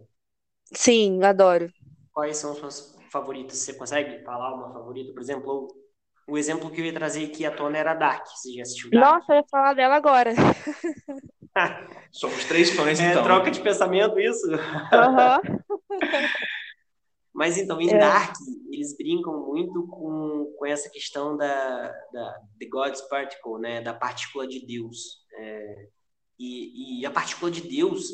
Sim, 0.73 1.23
adoro. 1.23 1.71
Quais 2.11 2.37
são 2.37 2.51
as 2.53 2.57
suas 2.57 2.97
favoritas? 3.11 3.57
Você 3.59 3.73
consegue 3.73 4.23
falar 4.23 4.55
uma 4.55 4.73
favorita? 4.73 5.13
Por 5.13 5.21
exemplo, 5.21 5.67
o 6.27 6.37
exemplo 6.37 6.71
que 6.71 6.81
eu 6.81 6.85
ia 6.85 6.93
trazer 6.93 7.25
aqui 7.25 7.45
à 7.45 7.51
tona 7.51 7.77
era 7.77 7.93
Dark. 7.93 8.25
Você 8.25 8.53
já 8.53 8.63
assistiu 8.63 8.89
Dark? 8.89 9.05
Nossa, 9.05 9.33
eu 9.33 9.37
ia 9.37 9.45
falar 9.49 9.73
dela 9.73 9.95
agora. 9.95 10.31
Somos 12.11 12.45
três 12.45 12.71
fãs, 12.71 12.99
é, 12.99 13.11
então. 13.11 13.23
troca 13.23 13.51
de 13.51 13.61
pensamento, 13.61 14.19
isso? 14.19 14.47
Uhum. 14.47 14.59
Mas 17.35 17.57
então, 17.57 17.81
em 17.81 17.89
é. 17.89 17.97
Dark, 17.97 18.33
eles 18.71 18.95
brincam 18.95 19.45
muito 19.45 19.85
com, 19.87 20.55
com 20.57 20.65
essa 20.65 20.89
questão 20.89 21.35
da, 21.35 21.91
da 22.13 22.41
The 22.57 22.65
God's 22.67 23.01
Particle, 23.01 23.59
né? 23.59 23.81
da 23.81 23.93
partícula 23.93 24.47
de 24.47 24.65
Deus. 24.65 25.25
É, 25.37 25.87
e, 26.39 27.01
e 27.01 27.05
a 27.05 27.11
partícula 27.11 27.51
de 27.51 27.61
Deus 27.61 28.09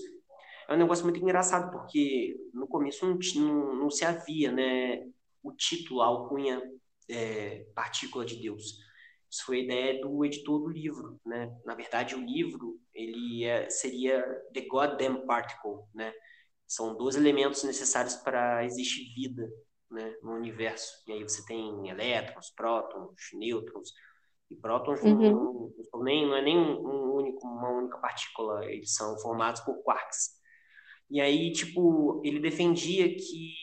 é 0.68 0.74
um 0.74 0.78
negócio 0.78 1.04
muito 1.04 1.20
engraçado, 1.20 1.72
porque 1.72 2.36
no 2.52 2.68
começo 2.68 3.06
não, 3.06 3.20
não, 3.36 3.76
não 3.76 3.90
se 3.92 4.04
havia 4.04 4.52
né, 4.52 5.08
o 5.44 5.52
título, 5.52 6.02
a 6.02 6.08
alcunha 6.08 6.60
é, 7.08 7.64
partícula 7.76 8.26
de 8.26 8.38
Deus. 8.38 8.80
Isso 9.30 9.46
foi 9.46 9.60
a 9.60 9.64
ideia 9.64 10.02
do 10.02 10.26
editor 10.26 10.62
do 10.62 10.70
livro, 10.70 11.20
né? 11.26 11.56
Na 11.64 11.76
verdade, 11.76 12.16
o 12.16 12.26
livro 12.26 12.80
ele 12.94 13.46
é, 13.46 13.70
seria 13.70 14.22
The 14.54 14.62
Goddamn 14.62 15.26
Particle, 15.28 15.84
né? 15.94 16.12
São 16.72 16.96
dois 16.96 17.18
elementos 17.18 17.66
necessários 17.66 18.16
para 18.16 18.64
existir 18.64 19.14
vida 19.14 19.46
né, 19.90 20.16
no 20.24 20.32
universo. 20.32 21.04
E 21.06 21.12
aí 21.12 21.22
você 21.22 21.46
tem 21.46 21.90
elétrons, 21.90 22.50
prótons, 22.56 23.14
nêutrons. 23.34 23.92
E 24.50 24.56
prótons 24.56 25.02
uhum. 25.02 25.74
não, 25.94 26.02
nem, 26.02 26.26
não 26.26 26.34
é 26.34 26.42
nem 26.42 26.58
um 26.58 27.14
único, 27.14 27.46
uma 27.46 27.70
única 27.72 27.98
partícula, 27.98 28.64
eles 28.72 28.94
são 28.96 29.20
formados 29.20 29.60
por 29.62 29.84
quarks. 29.84 30.30
E 31.10 31.20
aí, 31.20 31.52
tipo, 31.52 32.22
ele 32.24 32.40
defendia 32.40 33.14
que 33.18 33.54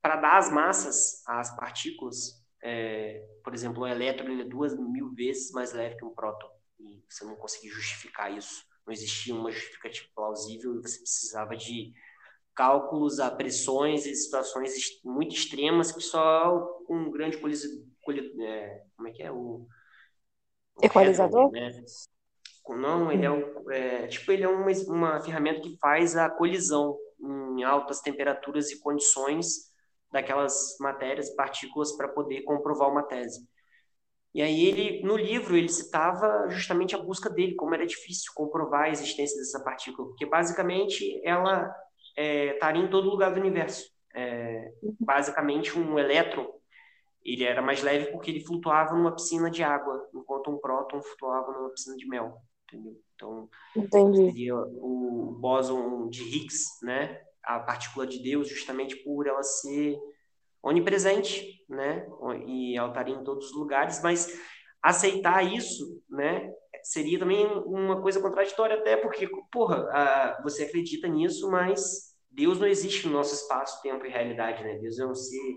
para 0.00 0.16
dar 0.16 0.38
as 0.38 0.50
massas 0.50 1.22
às 1.28 1.54
partículas, 1.54 2.44
é, 2.60 3.24
por 3.44 3.54
exemplo, 3.54 3.84
um 3.84 3.86
elétron 3.86 4.40
é 4.40 4.44
duas 4.44 4.76
mil 4.76 5.14
vezes 5.14 5.52
mais 5.52 5.72
leve 5.72 5.96
que 5.96 6.04
um 6.04 6.12
próton. 6.12 6.50
E 6.80 7.04
você 7.08 7.24
não 7.24 7.36
conseguia 7.36 7.70
justificar 7.70 8.36
isso. 8.36 8.64
Não 8.84 8.92
existia 8.92 9.32
uma 9.32 9.52
justificativa 9.52 10.08
plausível 10.12 10.74
e 10.74 10.82
você 10.82 10.98
precisava 10.98 11.56
de 11.56 11.92
cálculos 12.54 13.18
a 13.18 13.30
pressões 13.30 14.06
e 14.06 14.14
situações 14.14 14.74
muito 15.04 15.34
extremas 15.34 15.92
que 15.92 16.00
só 16.00 16.66
um 16.88 17.10
grande 17.10 17.38
coliso, 17.38 17.66
coli, 18.02 18.32
é, 18.42 18.82
como 18.96 19.08
é 19.08 19.12
que 19.12 19.22
é? 19.22 19.32
O, 19.32 19.66
o 20.76 20.84
equalizador? 20.84 21.50
Né? 21.50 21.70
não 22.68 23.10
ele 23.10 23.26
é, 23.26 23.30
um, 23.30 23.70
é, 23.70 24.06
tipo 24.06 24.30
ele 24.30 24.44
é 24.44 24.48
uma, 24.48 24.70
uma 24.86 25.20
ferramenta 25.20 25.60
que 25.60 25.76
faz 25.80 26.16
a 26.16 26.30
colisão 26.30 26.96
em 27.20 27.64
altas 27.64 28.00
temperaturas 28.00 28.70
e 28.70 28.80
condições 28.80 29.72
daquelas 30.12 30.76
matérias 30.78 31.28
e 31.28 31.36
partículas 31.36 31.96
para 31.96 32.08
poder 32.08 32.42
comprovar 32.42 32.90
uma 32.90 33.02
tese. 33.02 33.46
E 34.34 34.40
aí 34.40 34.66
ele 34.66 35.02
no 35.02 35.16
livro 35.16 35.56
ele 35.56 35.68
citava 35.68 36.48
justamente 36.48 36.94
a 36.94 36.98
busca 36.98 37.28
dele 37.28 37.54
como 37.54 37.74
era 37.74 37.86
difícil 37.86 38.32
comprovar 38.34 38.84
a 38.84 38.90
existência 38.90 39.36
dessa 39.36 39.62
partícula 39.62 40.08
porque 40.08 40.24
basicamente 40.24 41.20
ela 41.24 41.70
é, 42.16 42.54
estaria 42.54 42.82
em 42.82 42.90
todo 42.90 43.10
lugar 43.10 43.32
do 43.32 43.40
universo. 43.40 43.90
É, 44.14 44.72
basicamente, 45.00 45.78
um 45.78 45.98
elétron 45.98 46.46
ele 47.24 47.44
era 47.44 47.62
mais 47.62 47.82
leve 47.82 48.10
porque 48.10 48.30
ele 48.30 48.44
flutuava 48.44 48.94
numa 48.94 49.14
piscina 49.14 49.50
de 49.50 49.62
água, 49.62 50.08
enquanto 50.14 50.50
um 50.50 50.58
próton 50.58 51.00
flutuava 51.00 51.52
numa 51.52 51.70
piscina 51.70 51.96
de 51.96 52.06
mel. 52.06 52.36
Entendeu? 52.66 53.00
Então, 53.14 53.48
Entendi. 53.76 54.26
seria 54.26 54.56
o 54.56 55.36
bóson 55.38 56.08
de 56.08 56.22
Higgs, 56.22 56.84
né? 56.84 57.20
A 57.42 57.60
partícula 57.60 58.06
de 58.06 58.20
Deus, 58.22 58.48
justamente 58.48 58.96
por 58.96 59.26
ela 59.26 59.42
ser 59.42 59.96
onipresente, 60.62 61.64
né? 61.68 62.06
E 62.46 62.76
ela 62.76 62.88
estaria 62.88 63.14
em 63.14 63.24
todos 63.24 63.50
os 63.50 63.56
lugares, 63.56 64.02
mas 64.02 64.40
aceitar 64.82 65.42
isso, 65.44 66.02
né? 66.08 66.52
Seria 66.82 67.18
também 67.18 67.46
uma 67.64 68.00
coisa 68.00 68.20
contraditória 68.20 68.76
até, 68.76 68.96
porque, 68.96 69.28
porra, 69.50 69.88
a, 69.90 70.40
você 70.42 70.64
acredita 70.64 71.08
nisso, 71.08 71.50
mas 71.50 72.12
Deus 72.30 72.58
não 72.58 72.66
existe 72.66 73.06
no 73.06 73.12
nosso 73.12 73.34
espaço, 73.34 73.82
tempo 73.82 74.04
e 74.06 74.10
realidade, 74.10 74.62
né? 74.62 74.78
Deus 74.78 74.98
é 74.98 75.06
um 75.06 75.14
ser 75.14 75.56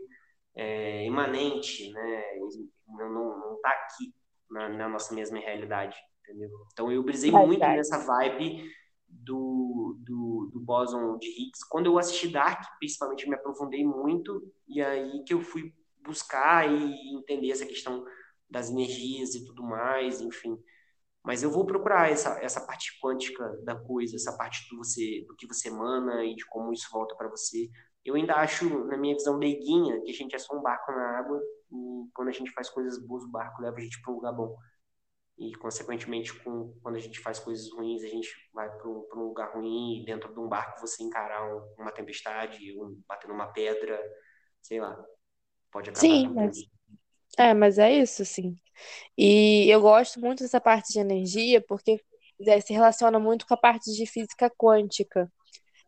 é, 0.56 1.06
imanente, 1.06 1.92
né? 1.92 2.24
Ele 2.36 2.70
não 3.10 3.56
está 3.56 3.70
aqui 3.70 4.14
na, 4.50 4.70
na, 4.70 4.90
nossa 4.90 5.14
mesma 5.14 5.40
realidade, 5.40 5.98
entendeu? 6.22 6.50
Então 6.74 6.92
eu 6.92 7.04
brisei 7.04 7.32
muito 7.32 7.60
nessa 7.60 7.98
vibe 8.00 8.70
do, 9.08 9.98
do, 10.00 10.50
do 10.54 10.60
Boson 10.60 11.18
de 11.18 11.28
Higgs. 11.28 11.68
Quando 11.70 11.88
eu 11.88 11.98
assisti 11.98 12.28
Dark, 12.28 12.62
principalmente, 12.80 13.28
me 13.28 13.36
aprofundei 13.36 13.86
muito, 13.86 14.42
e 14.68 14.82
aí 14.82 15.24
que 15.26 15.34
eu 15.34 15.42
fui 15.42 15.74
buscar 16.04 16.70
e 16.70 17.16
entender 17.16 17.52
essa 17.52 17.66
questão 17.66 18.06
das 18.50 18.70
energias 18.70 19.34
e 19.34 19.46
tudo 19.46 19.64
mais, 19.64 20.22
enfim. 20.22 20.58
Mas 21.26 21.42
eu 21.42 21.50
vou 21.50 21.66
procurar 21.66 22.12
essa, 22.12 22.38
essa 22.40 22.62
parte 22.62 23.00
quântica 23.02 23.44
da 23.64 23.76
coisa, 23.76 24.16
essa 24.16 24.38
parte 24.38 24.70
do, 24.70 24.78
você, 24.78 25.26
do 25.28 25.36
que 25.36 25.48
você 25.48 25.70
emana 25.70 26.24
e 26.24 26.36
de 26.36 26.46
como 26.46 26.72
isso 26.72 26.88
volta 26.92 27.16
para 27.16 27.28
você. 27.28 27.68
Eu 28.04 28.14
ainda 28.14 28.36
acho, 28.36 28.86
na 28.86 28.96
minha 28.96 29.16
visão 29.16 29.38
leiguinha, 29.38 30.00
que 30.04 30.12
a 30.12 30.14
gente 30.14 30.36
é 30.36 30.38
só 30.38 30.56
um 30.56 30.62
barco 30.62 30.92
na 30.92 31.18
água 31.18 31.42
e 31.72 32.10
quando 32.14 32.28
a 32.28 32.32
gente 32.32 32.52
faz 32.52 32.70
coisas 32.70 33.04
boas, 33.04 33.24
o 33.24 33.32
barco 33.32 33.60
leva 33.64 33.76
a 33.76 33.82
gente 33.82 34.00
para 34.04 34.14
um 34.14 34.18
lugar 34.18 34.34
bom. 34.34 34.56
E, 35.38 35.54
consequentemente, 35.56 36.32
com, 36.44 36.78
quando 36.84 36.96
a 36.96 37.00
gente 37.00 37.20
faz 37.20 37.40
coisas 37.40 37.70
ruins, 37.74 38.04
a 38.04 38.08
gente 38.08 38.30
vai 38.54 38.70
para 38.70 38.88
um, 38.88 39.06
lugar 39.16 39.54
ruim 39.54 40.02
e 40.02 40.06
dentro 40.06 40.32
de 40.32 40.40
um 40.40 40.48
barco 40.48 40.80
você 40.80 41.04
encarar 41.04 41.44
um, 41.44 41.76
uma 41.80 41.92
tempestade, 41.92 42.80
um, 42.80 43.02
bater 43.08 43.28
numa 43.28 43.48
pedra, 43.48 44.00
sei 44.62 44.80
lá. 44.80 44.96
Pode 45.72 45.90
acabar. 45.90 46.02
Sim, 46.02 46.28
mas... 46.30 46.58
É, 47.38 47.54
mas 47.54 47.78
é 47.78 47.92
isso, 47.94 48.24
sim. 48.26 48.58
E 49.18 49.68
eu 49.70 49.82
gosto 49.82 50.20
muito 50.20 50.44
dessa 50.44 50.62
parte 50.62 50.94
de 50.94 51.00
energia 51.00 51.62
porque 51.68 52.02
é, 52.48 52.62
se 52.62 52.74
relaciona 52.74 53.20
muito 53.20 53.48
com 53.48 53.54
a 53.54 53.58
parte 53.58 53.92
de 53.94 54.06
física 54.08 54.50
quântica. 54.52 55.32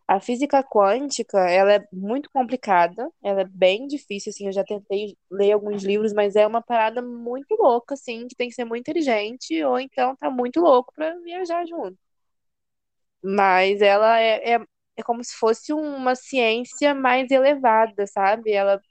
A 0.07 0.19
física 0.21 0.63
quântica, 0.63 1.39
ela 1.49 1.73
é 1.75 1.87
muito 1.93 2.29
complicada, 2.31 3.11
ela 3.23 3.41
é 3.41 3.45
bem 3.45 3.87
difícil, 3.87 4.31
assim, 4.31 4.47
eu 4.47 4.53
já 4.53 4.63
tentei 4.63 5.17
ler 5.31 5.53
alguns 5.53 5.83
livros, 5.83 6.13
mas 6.13 6.35
é 6.35 6.47
uma 6.47 6.61
parada 6.61 7.01
muito 7.01 7.55
louca, 7.55 7.95
assim, 7.95 8.27
que 8.27 8.35
tem 8.35 8.49
que 8.49 8.55
ser 8.55 8.65
muito 8.65 8.81
inteligente 8.89 9.63
ou 9.63 9.79
então 9.79 10.15
tá 10.17 10.29
muito 10.31 10.61
louco 10.61 10.93
para 10.95 11.17
viajar 11.21 11.65
junto. 11.67 11.97
Mas 13.23 13.81
ela 13.81 14.19
é, 14.19 14.53
é, 14.55 14.59
é 14.97 15.03
como 15.03 15.23
se 15.23 15.35
fosse 15.35 15.73
uma 15.73 16.15
ciência 16.15 16.93
mais 16.95 17.29
elevada, 17.31 18.05
sabe? 18.07 18.51
Ela 18.51 18.81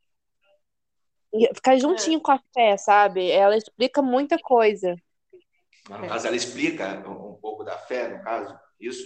ficar 1.55 1.77
juntinho 1.79 2.19
é. 2.19 2.23
com 2.23 2.33
a 2.33 2.41
fé, 2.53 2.77
sabe? 2.77 3.31
Ela 3.31 3.57
explica 3.57 4.03
muita 4.03 4.39
coisa. 4.39 4.97
Mas 5.89 6.01
no 6.01 6.09
caso, 6.09 6.27
ela 6.27 6.37
explica 6.37 7.09
um 7.09 7.35
pouco 7.35 7.63
da 7.63 7.79
fé, 7.79 8.09
no 8.09 8.23
caso, 8.23 8.59
isso? 8.81 9.05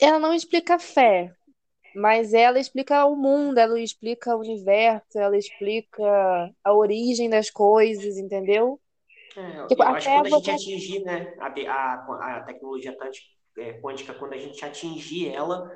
Ela 0.00 0.18
não 0.18 0.34
explica 0.34 0.76
a 0.76 0.78
fé, 0.78 1.32
mas 1.94 2.32
ela 2.32 2.58
explica 2.58 3.04
o 3.04 3.14
mundo, 3.14 3.58
ela 3.58 3.78
explica 3.78 4.34
o 4.34 4.40
universo, 4.40 5.18
ela 5.18 5.36
explica 5.36 6.02
a 6.64 6.72
origem 6.72 7.28
das 7.28 7.50
coisas, 7.50 8.16
entendeu? 8.16 8.80
É, 9.36 9.66
Tipo, 9.66 9.82
eu 9.82 9.88
acho 9.88 10.06
que 10.06 10.14
até 10.14 10.20
quando 10.20 10.26
a 10.26 10.30
gente 10.30 10.44
você. 10.44 10.50
atingir, 10.50 11.04
né, 11.04 11.34
a, 11.38 11.46
a, 11.46 12.36
a 12.38 12.42
tecnologia 12.42 12.96
é, 13.58 13.72
quântica, 13.80 14.14
quando 14.14 14.32
a 14.32 14.38
gente 14.38 14.64
atingir 14.64 15.28
ela, 15.28 15.70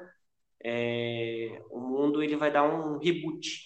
é, 0.64 1.62
o 1.70 1.78
mundo 1.78 2.22
ele 2.22 2.36
vai 2.36 2.50
dar 2.50 2.64
um 2.64 2.98
reboot, 2.98 3.62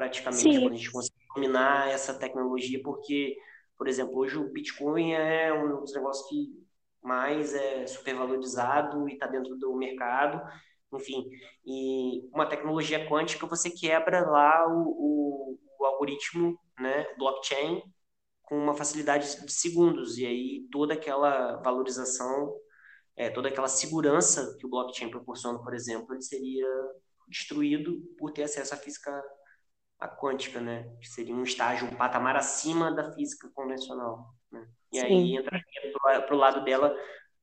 praticamente, 0.00 0.42
Sim, 0.42 0.60
quando 0.62 0.72
a 0.72 0.76
gente 0.76 0.90
conseguir 0.90 1.26
dominar 1.34 1.90
essa 1.90 2.14
tecnologia, 2.14 2.80
porque, 2.82 3.36
por 3.76 3.86
exemplo, 3.86 4.16
hoje 4.16 4.38
o 4.38 4.50
Bitcoin 4.50 5.12
é 5.12 5.52
um 5.52 5.78
dos 5.78 5.92
negócios 5.92 6.26
que 6.26 6.48
mais 7.02 7.54
é 7.54 7.86
supervalorizado 7.86 9.06
e 9.06 9.12
está 9.12 9.26
dentro 9.26 9.54
do 9.56 9.76
mercado, 9.76 10.40
enfim, 10.94 11.28
e 11.66 12.26
uma 12.32 12.46
tecnologia 12.46 13.06
quântica 13.06 13.46
você 13.46 13.70
quebra 13.70 14.26
lá 14.26 14.66
o, 14.68 14.88
o, 14.88 15.58
o 15.78 15.84
algoritmo, 15.84 16.58
né, 16.78 17.06
blockchain, 17.18 17.82
com 18.42 18.56
uma 18.56 18.74
facilidade 18.74 19.44
de 19.44 19.52
segundos, 19.52 20.16
e 20.16 20.24
aí 20.24 20.66
toda 20.72 20.94
aquela 20.94 21.56
valorização, 21.56 22.56
é, 23.14 23.28
toda 23.28 23.48
aquela 23.48 23.68
segurança 23.68 24.56
que 24.58 24.64
o 24.64 24.70
blockchain 24.70 25.10
proporciona, 25.10 25.62
por 25.62 25.74
exemplo, 25.74 26.14
ele 26.14 26.22
seria 26.22 26.66
destruído 27.28 28.00
por 28.18 28.32
ter 28.32 28.44
acesso 28.44 28.72
à 28.72 28.78
física 28.78 29.22
à 30.00 30.08
quântica, 30.08 30.60
né? 30.60 30.90
Que 31.00 31.08
seria 31.08 31.34
um 31.34 31.42
estágio, 31.42 31.86
um 31.88 31.96
patamar 31.96 32.36
acima 32.36 32.92
da 32.92 33.12
física 33.12 33.50
convencional, 33.54 34.34
né? 34.50 34.66
E 34.92 34.98
aí 35.00 35.08
sim. 35.08 35.36
entra 35.36 35.60
para 36.26 36.34
o 36.34 36.38
lado 36.38 36.64
dela 36.64 36.94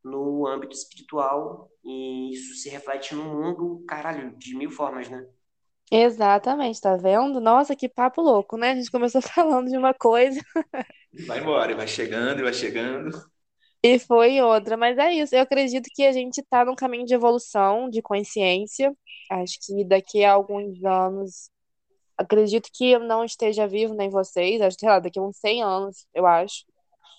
no 0.03 0.47
âmbito 0.47 0.73
espiritual, 0.75 1.69
e 1.83 2.31
isso 2.33 2.55
se 2.55 2.69
reflete 2.69 3.13
no 3.15 3.23
mundo, 3.25 3.83
caralho, 3.87 4.35
de 4.37 4.55
mil 4.55 4.71
formas, 4.71 5.09
né? 5.09 5.27
Exatamente, 5.91 6.81
tá 6.81 6.97
vendo? 6.97 7.39
Nossa, 7.39 7.75
que 7.75 7.87
papo 7.87 8.21
louco, 8.21 8.57
né? 8.57 8.71
A 8.71 8.75
gente 8.75 8.91
começou 8.91 9.21
falando 9.23 9.69
de 9.69 9.77
uma 9.77 9.93
coisa 9.93 10.41
Vai 11.27 11.39
embora, 11.39 11.71
e 11.71 11.75
vai 11.75 11.87
chegando, 11.87 12.39
e 12.39 12.43
vai 12.43 12.53
chegando. 12.53 13.09
e 13.83 13.99
foi 13.99 14.41
outra, 14.41 14.75
mas 14.77 14.97
é 14.97 15.13
isso. 15.13 15.35
Eu 15.35 15.41
acredito 15.41 15.89
que 15.93 16.03
a 16.05 16.11
gente 16.11 16.43
tá 16.49 16.65
num 16.65 16.75
caminho 16.75 17.05
de 17.05 17.13
evolução, 17.13 17.89
de 17.89 18.01
consciência. 18.01 18.93
Acho 19.31 19.57
que 19.61 19.83
daqui 19.85 20.23
a 20.23 20.33
alguns 20.33 20.83
anos, 20.83 21.49
acredito 22.17 22.69
que 22.73 22.91
eu 22.91 22.99
não 22.99 23.23
esteja 23.23 23.67
vivo, 23.67 23.93
nem 23.93 24.09
vocês, 24.09 24.61
acho 24.61 24.75
que, 24.75 24.81
sei 24.81 24.89
lá, 24.89 24.99
daqui 24.99 25.19
a 25.19 25.21
uns 25.21 25.37
100 25.37 25.63
anos, 25.63 26.07
eu 26.13 26.25
acho. 26.25 26.65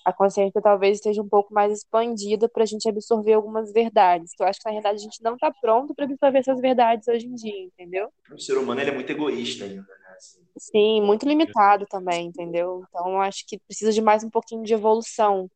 A 0.05 0.13
consciência 0.13 0.61
talvez 0.61 0.97
esteja 0.97 1.21
um 1.21 1.29
pouco 1.29 1.53
mais 1.53 1.71
expandida 1.71 2.49
para 2.49 2.63
a 2.63 2.65
gente 2.65 2.87
absorver 2.87 3.33
algumas 3.33 3.71
verdades, 3.71 4.33
que 4.33 4.41
eu 4.41 4.47
acho 4.47 4.59
que 4.59 4.65
na 4.65 4.71
realidade 4.71 4.97
a 4.97 5.03
gente 5.03 5.21
não 5.21 5.37
tá 5.37 5.53
pronto 5.61 5.93
para 5.93 6.05
absorver 6.05 6.39
essas 6.39 6.59
verdades 6.59 7.07
hoje 7.07 7.27
em 7.27 7.35
dia, 7.35 7.63
entendeu? 7.63 8.11
O 8.31 8.39
ser 8.39 8.57
humano 8.57 8.81
ele 8.81 8.89
é 8.89 8.93
muito 8.93 9.11
egoísta 9.11 9.65
ainda, 9.65 9.81
né? 9.81 10.15
Assim, 10.17 10.39
Sim, 10.57 11.01
muito 11.01 11.27
limitado 11.27 11.85
também, 11.87 12.27
entendeu? 12.27 12.83
Então, 12.89 13.13
eu 13.13 13.21
acho 13.21 13.45
que 13.45 13.59
precisa 13.59 13.91
de 13.91 14.01
mais 14.01 14.23
um 14.23 14.29
pouquinho 14.29 14.63
de 14.63 14.73
evolução 14.73 15.49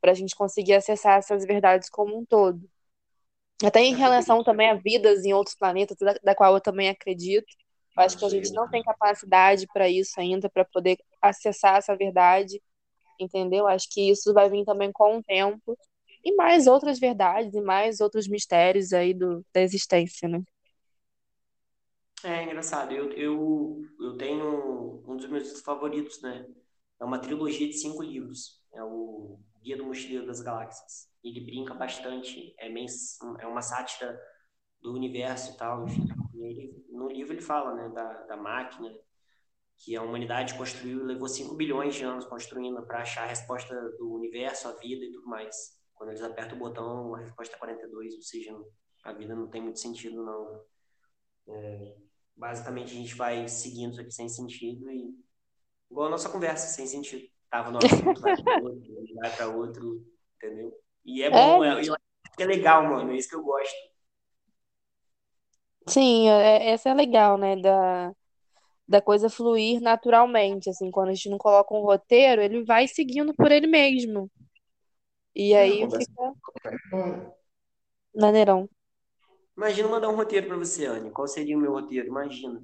para 0.00 0.10
a 0.10 0.14
gente 0.14 0.34
conseguir 0.34 0.74
acessar 0.74 1.18
essas 1.18 1.46
verdades 1.46 1.88
como 1.88 2.18
um 2.18 2.24
todo. 2.24 2.60
Até 3.64 3.80
em 3.80 3.94
relação 3.94 4.42
também 4.44 4.68
a 4.68 4.74
vidas 4.74 5.24
em 5.24 5.32
outros 5.32 5.56
planetas, 5.56 5.96
da, 5.98 6.14
da 6.22 6.34
qual 6.34 6.54
eu 6.54 6.60
também 6.60 6.88
acredito. 6.88 7.46
Eu 7.96 8.02
acho 8.04 8.18
que 8.18 8.24
a 8.24 8.28
gente 8.28 8.52
não 8.54 8.68
tem 8.68 8.82
capacidade 8.82 9.66
para 9.72 9.88
isso 9.88 10.20
ainda, 10.20 10.50
para 10.50 10.64
poder 10.64 10.98
acessar 11.22 11.76
essa 11.78 11.96
verdade, 11.96 12.60
entendeu? 13.20 13.66
Acho 13.68 13.88
que 13.90 14.10
isso 14.10 14.32
vai 14.34 14.50
vir 14.50 14.64
também 14.64 14.92
com 14.92 15.18
o 15.18 15.22
tempo. 15.22 15.78
E 16.24 16.34
mais 16.36 16.66
outras 16.66 16.98
verdades, 16.98 17.54
e 17.54 17.60
mais 17.60 18.00
outros 18.00 18.28
mistérios 18.28 18.92
aí 18.92 19.14
do, 19.14 19.44
da 19.54 19.62
existência, 19.62 20.28
né? 20.28 20.42
É 22.24 22.42
engraçado, 22.42 22.92
eu, 22.92 23.12
eu, 23.12 23.82
eu 24.00 24.16
tenho 24.16 25.02
um 25.06 25.16
dos 25.16 25.26
meus 25.28 25.60
favoritos, 25.60 26.22
né? 26.22 26.46
É 26.98 27.04
uma 27.04 27.18
trilogia 27.18 27.68
de 27.68 27.74
cinco 27.74 28.02
livros. 28.02 28.62
É 28.72 28.82
o 28.82 29.38
Guia 29.62 29.76
do 29.76 29.84
Mochileiro 29.84 30.26
das 30.26 30.40
Galáxias. 30.40 31.10
Ele 31.22 31.40
brinca 31.40 31.74
bastante, 31.74 32.54
é, 32.58 32.68
mens, 32.70 33.18
é 33.40 33.46
uma 33.46 33.60
sátira 33.60 34.18
do 34.80 34.94
universo 34.94 35.52
e 35.52 35.56
tal, 35.58 35.84
enfim. 35.84 36.13
Ele, 36.34 36.84
no 36.90 37.08
livro 37.08 37.32
ele 37.32 37.40
fala, 37.42 37.74
né, 37.74 37.88
da, 37.90 38.12
da 38.24 38.36
máquina 38.36 38.92
que 39.76 39.96
a 39.96 40.02
humanidade 40.02 40.54
construiu 40.56 41.00
e 41.00 41.04
levou 41.04 41.28
5 41.28 41.54
bilhões 41.56 41.94
de 41.94 42.04
anos 42.04 42.24
construindo 42.26 42.82
para 42.86 43.00
achar 43.02 43.24
a 43.24 43.28
resposta 43.28 43.74
do 43.98 44.12
universo, 44.14 44.68
a 44.68 44.72
vida 44.72 45.04
e 45.04 45.12
tudo 45.12 45.26
mais. 45.28 45.56
Quando 45.94 46.10
eles 46.10 46.22
apertam 46.22 46.56
o 46.56 46.60
botão, 46.60 47.14
a 47.14 47.20
resposta 47.20 47.56
é 47.56 47.58
42, 47.58 48.14
ou 48.14 48.22
seja, 48.22 48.56
a 49.04 49.12
vida 49.12 49.34
não 49.34 49.48
tem 49.48 49.62
muito 49.62 49.78
sentido, 49.80 50.24
não. 50.24 50.64
É, 51.48 51.96
basicamente, 52.36 52.92
a 52.92 52.96
gente 52.96 53.14
vai 53.14 53.48
seguindo 53.48 53.92
isso 53.92 54.00
aqui 54.00 54.12
sem 54.12 54.28
sentido 54.28 54.90
e 54.90 55.14
igual 55.90 56.08
a 56.08 56.10
nossa 56.10 56.28
conversa, 56.28 56.66
sem 56.68 56.86
sentido. 56.86 57.28
Tava 57.50 57.70
no 57.70 57.78
assunto, 57.78 58.20
vai 58.20 58.34
para 58.34 58.54
outro, 58.62 58.94
vai 59.16 59.36
para 59.36 59.48
outro, 59.48 60.06
entendeu? 60.36 60.76
E 61.04 61.22
é 61.22 61.30
bom, 61.30 61.64
É, 61.64 61.82
é, 61.86 61.86
é 62.38 62.46
legal, 62.46 62.84
mano, 62.84 63.12
é 63.12 63.16
isso 63.16 63.28
que 63.28 63.36
eu 63.36 63.42
gosto. 63.42 63.93
Sim, 65.86 66.28
é, 66.28 66.70
essa 66.70 66.90
é 66.90 66.94
legal, 66.94 67.38
né? 67.38 67.56
Da, 67.56 68.12
da 68.86 69.00
coisa 69.00 69.30
fluir 69.30 69.80
naturalmente, 69.80 70.70
assim, 70.70 70.90
quando 70.90 71.08
a 71.08 71.14
gente 71.14 71.30
não 71.30 71.38
coloca 71.38 71.74
um 71.74 71.82
roteiro, 71.82 72.42
ele 72.42 72.64
vai 72.64 72.86
seguindo 72.86 73.34
por 73.34 73.50
ele 73.50 73.66
mesmo. 73.66 74.30
E 75.34 75.52
é, 75.52 75.58
a 75.58 75.62
aí 75.62 75.80
conversa 75.80 76.06
fica 76.06 76.34
maneirão. 78.14 78.68
Imagina 79.56 79.88
mandar 79.88 80.08
um 80.08 80.16
roteiro 80.16 80.46
para 80.46 80.56
você, 80.56 80.86
Anne. 80.86 81.10
Qual 81.10 81.26
seria 81.26 81.56
o 81.56 81.60
meu 81.60 81.72
roteiro? 81.72 82.08
Imagina. 82.08 82.62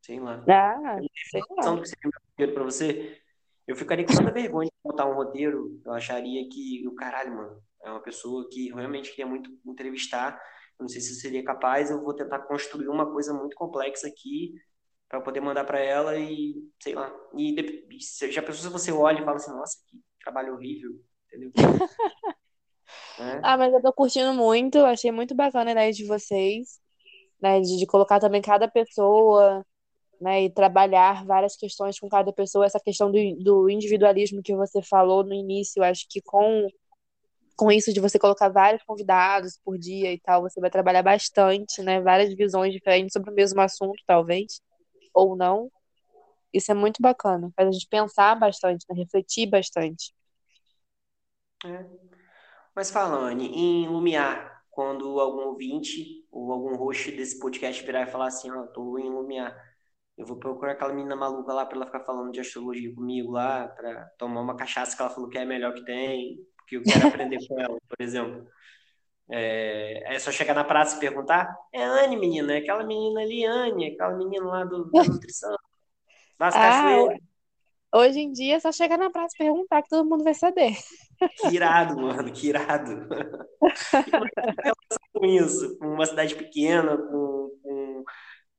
Sei 0.00 0.18
lá. 0.18 0.44
Ah, 0.48 0.98
sei 1.30 1.42
noção 1.50 1.74
lá. 1.74 1.76
do 1.76 1.82
que 1.82 1.88
seria 1.88 2.08
o 2.08 2.10
meu 2.10 2.20
roteiro 2.30 2.54
para 2.54 2.64
você? 2.64 3.20
Eu 3.66 3.76
ficaria 3.76 4.04
com 4.04 4.12
tanta 4.12 4.32
vergonha 4.32 4.68
de 4.68 4.74
montar 4.84 5.06
um 5.06 5.14
roteiro. 5.14 5.80
Eu 5.84 5.92
acharia 5.92 6.48
que 6.48 6.86
o 6.88 6.94
caralho, 6.94 7.34
mano, 7.36 7.62
é 7.82 7.90
uma 7.90 8.00
pessoa 8.00 8.48
que 8.50 8.72
realmente 8.72 9.10
queria 9.10 9.26
muito 9.26 9.50
entrevistar. 9.64 10.40
Eu 10.78 10.84
não 10.84 10.88
sei 10.88 11.00
se 11.00 11.12
eu 11.12 11.16
seria 11.16 11.44
capaz. 11.44 11.90
Eu 11.90 12.02
vou 12.02 12.14
tentar 12.14 12.40
construir 12.40 12.88
uma 12.88 13.10
coisa 13.10 13.32
muito 13.34 13.56
complexa 13.56 14.06
aqui 14.06 14.54
para 15.08 15.20
poder 15.20 15.40
mandar 15.40 15.64
para 15.64 15.80
ela 15.80 16.16
e 16.18 16.54
sei 16.82 16.94
lá. 16.94 17.12
E 17.34 17.54
já 18.30 18.42
pensou 18.42 18.62
se 18.62 18.68
você 18.68 18.92
olha 18.92 19.20
e 19.20 19.24
fala 19.24 19.36
assim, 19.36 19.50
nossa, 19.50 19.78
que 19.88 19.98
trabalho 20.22 20.54
horrível, 20.54 20.90
entendeu? 21.26 21.52
É. 23.20 23.40
Ah, 23.42 23.56
mas 23.56 23.72
eu 23.72 23.82
tô 23.82 23.92
curtindo 23.92 24.32
muito, 24.32 24.78
achei 24.78 25.10
muito 25.10 25.34
bacana 25.34 25.70
a 25.70 25.72
ideia 25.72 25.92
de 25.92 26.06
vocês, 26.06 26.78
né? 27.40 27.60
De, 27.60 27.76
de 27.78 27.86
colocar 27.86 28.20
também 28.20 28.40
cada 28.40 28.68
pessoa, 28.68 29.64
né? 30.20 30.44
E 30.44 30.50
trabalhar 30.50 31.24
várias 31.26 31.56
questões 31.56 31.98
com 31.98 32.08
cada 32.08 32.32
pessoa. 32.32 32.66
Essa 32.66 32.80
questão 32.80 33.10
do, 33.10 33.18
do 33.42 33.70
individualismo 33.70 34.42
que 34.42 34.54
você 34.54 34.82
falou 34.82 35.24
no 35.24 35.34
início, 35.34 35.82
acho 35.82 36.06
que 36.08 36.20
com, 36.22 36.68
com 37.58 37.72
isso 37.72 37.92
de 37.92 37.98
você 37.98 38.20
colocar 38.20 38.48
vários 38.48 38.84
convidados 38.84 39.58
por 39.64 39.76
dia 39.76 40.12
e 40.12 40.20
tal, 40.20 40.42
você 40.42 40.60
vai 40.60 40.70
trabalhar 40.70 41.02
bastante, 41.02 41.82
né? 41.82 42.00
Várias 42.00 42.32
visões 42.32 42.72
diferentes 42.72 43.12
sobre 43.12 43.32
o 43.32 43.34
mesmo 43.34 43.60
assunto, 43.60 44.00
talvez, 44.06 44.62
ou 45.12 45.36
não. 45.36 45.68
Isso 46.54 46.70
é 46.70 46.74
muito 46.74 47.02
bacana, 47.02 47.50
faz 47.56 47.68
a 47.68 47.72
gente 47.72 47.88
pensar 47.88 48.36
bastante, 48.36 48.86
né? 48.88 48.96
Refletir 48.96 49.50
bastante. 49.50 50.14
É. 51.66 51.84
Mas 52.76 52.92
fala, 52.92 53.16
Anne, 53.16 53.48
em 53.48 53.88
Lumiar, 53.88 54.62
quando 54.70 55.18
algum 55.18 55.48
ouvinte 55.48 56.24
ou 56.30 56.52
algum 56.52 56.76
host 56.76 57.10
desse 57.10 57.40
podcast 57.40 57.84
virar 57.84 58.02
e 58.02 58.10
falar 58.12 58.28
assim, 58.28 58.52
ó, 58.52 58.66
tô 58.68 58.96
em 58.98 59.10
Lumiar, 59.10 59.52
eu 60.16 60.24
vou 60.24 60.36
procurar 60.36 60.72
aquela 60.72 60.92
menina 60.92 61.16
maluca 61.16 61.52
lá 61.52 61.66
pra 61.66 61.76
ela 61.76 61.86
ficar 61.86 62.04
falando 62.04 62.30
de 62.30 62.38
astrologia 62.38 62.94
comigo 62.94 63.32
lá, 63.32 63.66
pra 63.66 64.04
tomar 64.16 64.42
uma 64.42 64.56
cachaça 64.56 64.96
que 64.96 65.02
ela 65.02 65.10
falou 65.10 65.28
que 65.28 65.36
é 65.36 65.42
a 65.42 65.46
melhor 65.46 65.74
que 65.74 65.84
tem, 65.84 66.38
porque 66.68 66.76
eu 66.76 66.84
quero 66.84 67.06
aprender 67.06 67.38
com 67.48 67.58
ela, 67.60 67.78
por 67.88 67.96
exemplo. 68.00 68.46
É, 69.30 70.14
é 70.16 70.18
só 70.18 70.30
chegar 70.32 70.54
na 70.54 70.64
praça 70.64 70.96
e 70.96 71.00
perguntar, 71.00 71.54
é 71.72 71.82
Anne, 71.84 72.16
menina, 72.16 72.54
é 72.54 72.58
aquela 72.58 72.84
menina 72.84 73.20
ali, 73.22 73.44
Anne, 73.44 73.88
aquela 73.92 74.16
menina 74.16 74.46
lá 74.46 74.64
do, 74.64 74.92
da 74.92 75.04
nutrição, 75.04 75.56
das 76.38 76.56
Ah, 76.56 76.58
cachoeiras. 76.58 77.18
hoje 77.94 78.20
em 78.20 78.32
dia 78.32 78.56
é 78.56 78.60
só 78.60 78.72
chegar 78.72 78.98
na 78.98 79.10
praça 79.10 79.34
e 79.36 79.38
perguntar 79.38 79.82
que 79.82 79.88
todo 79.90 80.08
mundo 80.08 80.24
vai 80.24 80.34
saber. 80.34 80.74
Que 81.36 81.54
irado, 81.54 81.96
mano, 82.00 82.32
que 82.32 82.48
irado. 82.48 82.92
É 84.42 84.52
que 84.52 84.62
relação 84.62 84.98
com 85.12 85.26
isso? 85.26 85.78
Com 85.78 85.86
uma 85.94 86.06
cidade 86.06 86.34
pequena, 86.36 86.96
com, 86.96 87.50
com, 87.62 88.04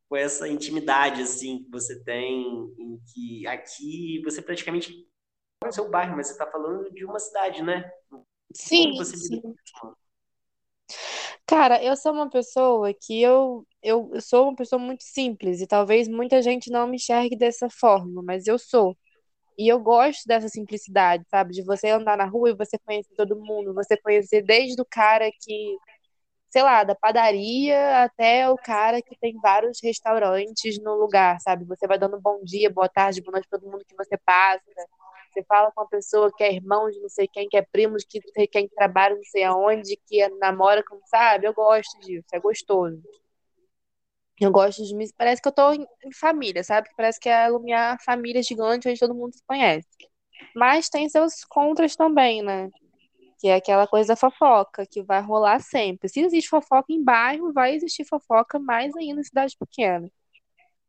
com 0.09 0.17
essa 0.17 0.47
intimidade, 0.49 1.21
assim, 1.23 1.63
que 1.63 1.71
você 1.71 2.03
tem, 2.03 2.43
em 2.79 2.99
que 3.13 3.47
aqui 3.47 4.21
você 4.25 4.41
praticamente 4.41 5.08
é 5.69 5.71
o 5.71 5.73
seu 5.73 5.89
bairro, 5.89 6.15
mas 6.17 6.27
você 6.27 6.33
está 6.33 6.45
falando 6.45 6.91
de 6.91 7.05
uma 7.05 7.19
cidade, 7.19 7.61
né? 7.63 7.89
Sim, 8.53 9.03
sim. 9.03 9.55
Cara, 11.45 11.83
eu 11.83 11.95
sou 11.95 12.13
uma 12.13 12.29
pessoa 12.29 12.93
que 12.93 13.21
eu, 13.21 13.65
eu, 13.81 14.09
eu 14.13 14.21
sou 14.21 14.45
uma 14.49 14.55
pessoa 14.55 14.79
muito 14.79 15.03
simples 15.03 15.61
e 15.61 15.67
talvez 15.67 16.07
muita 16.07 16.41
gente 16.41 16.71
não 16.71 16.87
me 16.87 16.95
enxergue 16.97 17.35
dessa 17.35 17.69
forma, 17.69 18.21
mas 18.23 18.47
eu 18.47 18.57
sou. 18.57 18.97
E 19.57 19.67
eu 19.67 19.79
gosto 19.79 20.25
dessa 20.27 20.49
simplicidade, 20.49 21.25
sabe? 21.29 21.53
De 21.53 21.63
você 21.63 21.89
andar 21.89 22.17
na 22.17 22.25
rua 22.25 22.51
e 22.51 22.55
você 22.55 22.77
conhecer 22.79 23.13
todo 23.15 23.35
mundo, 23.39 23.73
você 23.73 23.97
conhecer 23.97 24.43
desde 24.43 24.81
o 24.81 24.85
cara 24.85 25.29
que, 25.41 25.77
sei 26.49 26.63
lá, 26.63 26.83
da 26.83 26.95
padaria 26.95 28.03
até 28.03 28.49
o 28.49 28.55
cara 28.57 29.01
que 29.01 29.17
tem 29.19 29.35
vários 29.41 29.79
restaurantes 29.83 30.79
no 30.83 30.95
lugar, 30.95 31.39
sabe? 31.41 31.65
Você 31.65 31.87
vai 31.87 31.99
dando 31.99 32.19
bom 32.21 32.43
dia, 32.43 32.69
boa 32.71 32.89
tarde, 32.89 33.21
boa 33.21 33.33
noite 33.33 33.47
pra 33.49 33.59
todo 33.59 33.71
mundo 33.71 33.85
que 33.87 33.95
você 33.95 34.17
passa. 34.25 34.63
Você 35.31 35.43
fala 35.43 35.71
com 35.71 35.81
uma 35.81 35.87
pessoa 35.87 36.31
que 36.35 36.43
é 36.43 36.53
irmão 36.53 36.89
de 36.89 36.99
não 36.99 37.09
sei 37.09 37.27
quem, 37.27 37.47
que 37.47 37.57
é 37.57 37.61
primo 37.61 37.97
de 37.97 38.05
que 38.05 38.19
tem 38.33 38.47
quem 38.47 38.67
trabalha 38.67 39.15
não 39.15 39.23
sei 39.23 39.43
aonde, 39.43 39.99
que 40.07 40.21
é, 40.21 40.29
namora, 40.29 40.83
como 40.83 41.01
sabe? 41.05 41.47
Eu 41.47 41.53
gosto 41.53 41.99
disso, 41.99 42.25
é 42.33 42.39
gostoso. 42.39 43.01
Eu 44.39 44.51
gosto 44.51 44.83
de 44.83 44.95
me. 44.95 45.11
Parece 45.17 45.41
que 45.41 45.47
eu 45.47 45.51
tô 45.51 45.73
em, 45.73 45.85
família, 46.13 46.63
sabe? 46.63 46.89
Parece 46.95 47.19
que 47.19 47.27
é 47.27 47.45
a 47.45 47.47
Lumiar 47.49 47.97
família 48.03 48.41
gigante 48.41 48.87
onde 48.87 48.99
todo 48.99 49.13
mundo 49.13 49.33
se 49.33 49.43
conhece. 49.45 49.87
Mas 50.55 50.89
tem 50.89 51.09
seus 51.09 51.43
contras 51.43 51.95
também, 51.95 52.41
né? 52.41 52.69
Que 53.39 53.49
é 53.49 53.55
aquela 53.55 53.85
coisa 53.85 54.09
da 54.09 54.15
fofoca, 54.15 54.85
que 54.89 55.03
vai 55.03 55.21
rolar 55.21 55.59
sempre. 55.59 56.07
Se 56.07 56.21
existe 56.21 56.49
fofoca 56.49 56.91
em 56.91 57.03
bairro, 57.03 57.53
vai 57.53 57.75
existir 57.75 58.05
fofoca 58.05 58.57
mais 58.57 58.95
ainda 58.95 59.19
em 59.19 59.23
cidade 59.23 59.55
pequena. 59.59 60.09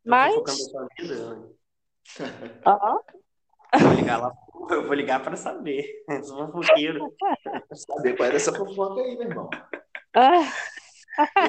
Mas. 0.05 0.33
Sua 0.35 0.89
vida, 0.97 1.15
Anne. 1.27 1.61
Ó, 2.65 3.01
vou 3.79 3.93
ligar 3.93 4.21
lá, 4.21 4.33
eu 4.71 4.87
vou 4.87 4.95
ligar 4.95 5.23
pra 5.23 5.37
saber. 5.37 5.85
Eu 6.09 6.25
sou 6.25 6.47
fofoqueiro. 6.47 7.15
Saber 7.73 8.17
qual 8.17 8.27
era 8.27 8.37
essa 8.37 8.53
fofoca 8.53 9.01
aí, 9.01 9.17
meu 9.17 9.29
irmão. 9.29 9.51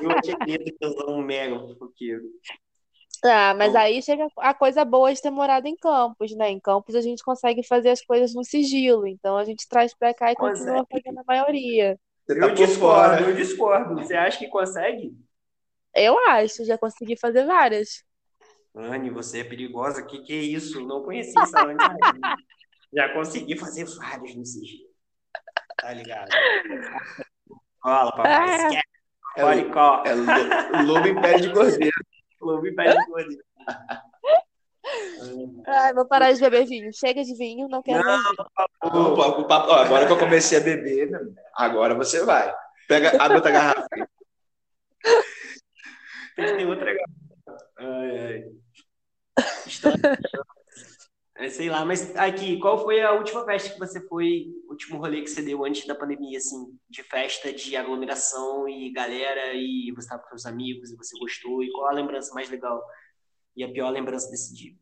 Eu 0.01 0.21
tinha 0.21 0.37
medo 0.45 0.65
que 0.65 0.77
eu 0.81 0.91
sou 0.91 1.11
um 1.11 1.21
mega 1.21 1.59
fofoqueiro. 1.59 2.23
Ah, 3.23 3.53
mas 3.53 3.75
aí 3.75 4.01
chega 4.01 4.27
a 4.37 4.53
coisa 4.53 4.83
boa 4.83 5.13
de 5.13 5.21
ter 5.21 5.29
morado 5.29 5.67
em 5.67 5.75
Campos, 5.75 6.35
né? 6.35 6.49
Em 6.49 6.59
Campos 6.59 6.95
a 6.95 7.01
gente 7.01 7.23
consegue 7.23 7.63
fazer 7.63 7.89
as 7.89 8.01
coisas 8.01 8.33
no 8.33 8.43
sigilo, 8.43 9.05
então 9.05 9.37
a 9.37 9.45
gente 9.45 9.67
traz 9.69 9.93
pra 9.93 10.13
cá 10.13 10.31
e 10.31 10.35
continua 10.35 10.85
fazendo 10.89 11.19
a 11.19 11.23
maioria. 11.27 11.99
Você 12.25 12.39
tá 12.39 12.47
Eu 12.47 12.55
por 12.55 12.65
discordo, 12.65 13.23
eu 13.23 13.35
discordo. 13.35 13.95
Você 13.95 14.15
acha 14.15 14.39
que 14.39 14.47
consegue? 14.47 15.13
Eu 15.93 16.17
acho, 16.29 16.65
já 16.65 16.77
consegui 16.77 17.15
fazer 17.15 17.45
várias. 17.45 18.03
Anne, 18.75 19.09
você 19.09 19.39
é 19.39 19.43
perigosa. 19.43 20.05
Que 20.05 20.21
que 20.23 20.33
é 20.33 20.41
isso? 20.41 20.79
Não 20.85 21.03
conheci 21.03 21.37
essa 21.39 21.63
Anne. 21.65 21.77
Já 22.93 23.09
consegui 23.13 23.57
fazer 23.57 23.85
vários 23.85 24.35
no 24.35 24.45
sigilo. 24.45 24.89
Tá 25.77 25.93
ligado? 25.93 26.29
Cola, 27.81 28.11
papai. 28.11 28.31
Ah. 28.33 28.55
Esquece. 28.67 28.81
É, 29.37 29.43
Olha 29.45 29.71
cola. 29.71 30.03
é 30.05 30.13
lo- 30.13 30.83
lobo 30.87 31.07
em 31.07 31.21
pé 31.21 31.35
de 31.39 31.53
cordeiro. 31.53 31.91
Clube 32.37 32.75
pé 32.75 32.91
de 32.97 33.05
cordeiro. 33.05 33.43
Ai, 35.67 35.93
vou 35.93 36.05
parar 36.07 36.33
de 36.33 36.39
beber 36.41 36.65
vinho. 36.65 36.91
Chega 36.93 37.23
de 37.23 37.33
vinho, 37.37 37.67
não 37.69 37.81
quero 37.81 38.03
mais 38.03 38.21
vinho. 38.21 38.35
Não, 38.83 39.15
pô, 39.15 39.27
o 39.41 39.47
papo- 39.47 39.69
ó, 39.71 39.75
agora 39.75 40.05
que 40.05 40.11
eu 40.11 40.17
comecei 40.19 40.57
a 40.57 40.61
beber, 40.61 41.09
né, 41.09 41.19
agora 41.55 41.93
você 41.95 42.25
vai. 42.25 42.53
Pega 42.89 43.11
a 43.17 43.33
outra 43.33 43.51
garrafa. 43.51 43.87
Tem 46.35 46.45
que 46.45 46.57
ter 46.57 46.65
outra 46.67 46.85
garrafa. 46.93 47.67
Ai, 47.77 48.17
ai. 48.19 48.43
É, 51.41 51.49
sei 51.49 51.69
lá, 51.69 51.83
mas 51.83 52.15
aqui, 52.15 52.59
qual 52.59 52.83
foi 52.83 53.01
a 53.01 53.13
última 53.13 53.43
festa 53.45 53.73
que 53.73 53.79
você 53.79 53.99
foi, 54.07 54.45
o 54.67 54.71
último 54.71 54.99
rolê 54.99 55.21
que 55.21 55.29
você 55.29 55.41
deu 55.41 55.65
antes 55.65 55.87
da 55.87 55.95
pandemia, 55.95 56.37
assim, 56.37 56.77
de 56.87 57.01
festa, 57.01 57.51
de 57.51 57.75
aglomeração 57.75 58.69
e 58.69 58.91
galera, 58.91 59.53
e 59.55 59.91
você 59.95 60.05
estava 60.05 60.21
com 60.21 60.29
seus 60.29 60.45
amigos 60.45 60.91
e 60.91 60.95
você 60.95 61.17
gostou, 61.17 61.63
e 61.63 61.71
qual 61.71 61.87
a 61.87 61.93
lembrança 61.93 62.31
mais 62.35 62.47
legal 62.47 62.79
e 63.55 63.63
a 63.63 63.71
pior 63.71 63.89
lembrança 63.89 64.29
desse 64.29 64.53
dia? 64.53 64.75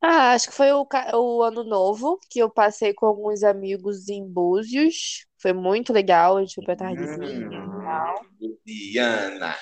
Ah, 0.00 0.32
acho 0.32 0.48
que 0.48 0.54
foi 0.54 0.70
o, 0.70 0.86
o 1.14 1.42
ano 1.42 1.64
novo 1.64 2.20
que 2.30 2.38
eu 2.38 2.48
passei 2.48 2.94
com 2.94 3.06
alguns 3.06 3.42
amigos 3.42 4.08
em 4.08 4.24
Búzios. 4.24 5.26
Foi 5.42 5.52
muito 5.52 5.92
legal, 5.92 6.36
a 6.36 6.40
gente 6.40 6.54
foi 6.54 6.64
pra 6.64 6.76
tardezinha 6.76 7.46
e 7.46 7.82
tal. 7.82 8.26
Diana. 8.64 9.56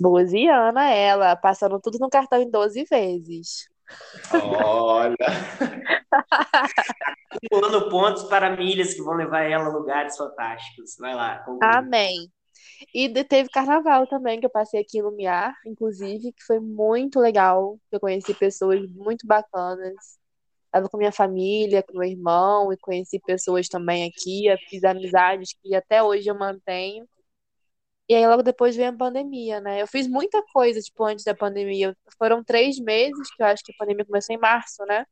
Buziana, 0.00 0.90
ela, 0.90 1.36
passando 1.36 1.80
tudo 1.80 1.98
no 1.98 2.08
cartão 2.08 2.40
em 2.40 2.50
12 2.50 2.84
vezes. 2.84 3.68
Olha. 4.32 5.16
Acumulando 7.30 7.88
pontos 7.90 8.24
para 8.24 8.56
milhas 8.56 8.94
que 8.94 9.02
vão 9.02 9.14
levar 9.14 9.42
ela 9.42 9.66
a 9.66 9.72
lugares 9.72 10.16
fantásticos. 10.16 10.96
Vai 10.98 11.14
lá. 11.14 11.38
conclui. 11.40 11.70
Amém. 11.70 12.30
E 12.94 13.08
de- 13.08 13.24
teve 13.24 13.48
carnaval 13.48 14.06
também, 14.06 14.38
que 14.40 14.46
eu 14.46 14.50
passei 14.50 14.80
aqui 14.80 14.98
em 14.98 15.02
Lumiar, 15.02 15.54
inclusive, 15.66 16.32
que 16.32 16.42
foi 16.44 16.60
muito 16.60 17.20
legal. 17.20 17.78
Eu 17.90 18.00
conheci 18.00 18.34
pessoas 18.34 18.80
muito 18.90 19.26
bacanas. 19.26 20.18
Estava 20.66 20.88
com 20.88 20.98
minha 20.98 21.12
família, 21.12 21.82
com 21.82 21.98
meu 21.98 22.08
irmão, 22.08 22.72
e 22.72 22.76
conheci 22.76 23.18
pessoas 23.20 23.68
também 23.68 24.04
aqui. 24.08 24.44
Fiz 24.68 24.84
amizades 24.84 25.54
que 25.62 25.74
até 25.74 26.02
hoje 26.02 26.28
eu 26.28 26.38
mantenho. 26.38 27.06
E 28.08 28.14
aí 28.14 28.26
logo 28.26 28.42
depois 28.42 28.76
veio 28.76 28.90
a 28.90 28.96
pandemia, 28.96 29.60
né? 29.60 29.82
Eu 29.82 29.86
fiz 29.86 30.06
muita 30.06 30.42
coisa, 30.52 30.80
tipo, 30.80 31.04
antes 31.04 31.24
da 31.24 31.34
pandemia. 31.34 31.96
Foram 32.16 32.42
três 32.44 32.78
meses, 32.78 33.28
que 33.34 33.42
eu 33.42 33.46
acho 33.46 33.64
que 33.64 33.72
a 33.72 33.76
pandemia 33.78 34.04
começou 34.04 34.34
em 34.34 34.38
março, 34.38 34.84
né? 34.86 35.04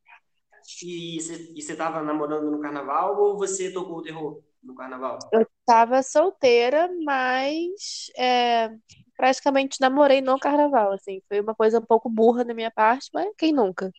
E 0.83 1.19
você 1.21 1.53
e 1.55 1.61
você 1.61 1.75
tava 1.75 2.01
namorando 2.01 2.49
no 2.49 2.59
carnaval 2.59 3.19
ou 3.21 3.37
você 3.37 3.71
tocou 3.71 3.97
o 3.97 4.01
terror 4.01 4.41
no 4.63 4.73
carnaval? 4.73 5.19
Eu 5.31 5.45
tava 5.65 6.01
solteira, 6.01 6.89
mas 7.03 8.09
é, 8.17 8.69
praticamente 9.15 9.79
namorei 9.79 10.21
no 10.21 10.39
carnaval, 10.39 10.93
assim. 10.93 11.21
Foi 11.27 11.39
uma 11.41 11.53
coisa 11.53 11.79
um 11.79 11.85
pouco 11.85 12.09
burra 12.09 12.43
da 12.43 12.53
minha 12.53 12.71
parte, 12.71 13.09
mas 13.13 13.27
quem 13.37 13.53
nunca? 13.53 13.91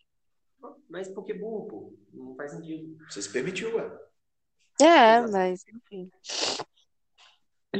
Mas 0.89 1.07
por 1.07 1.23
que 1.23 1.33
burro, 1.33 1.67
pô? 1.67 1.93
Não 2.13 2.35
faz 2.35 2.51
sentido. 2.51 2.97
Você 3.09 3.21
se 3.21 3.31
permitiu, 3.31 3.75
ué. 3.75 3.89
É, 4.81 5.17
Exato. 5.17 5.31
mas 5.31 5.63
enfim. 5.67 6.11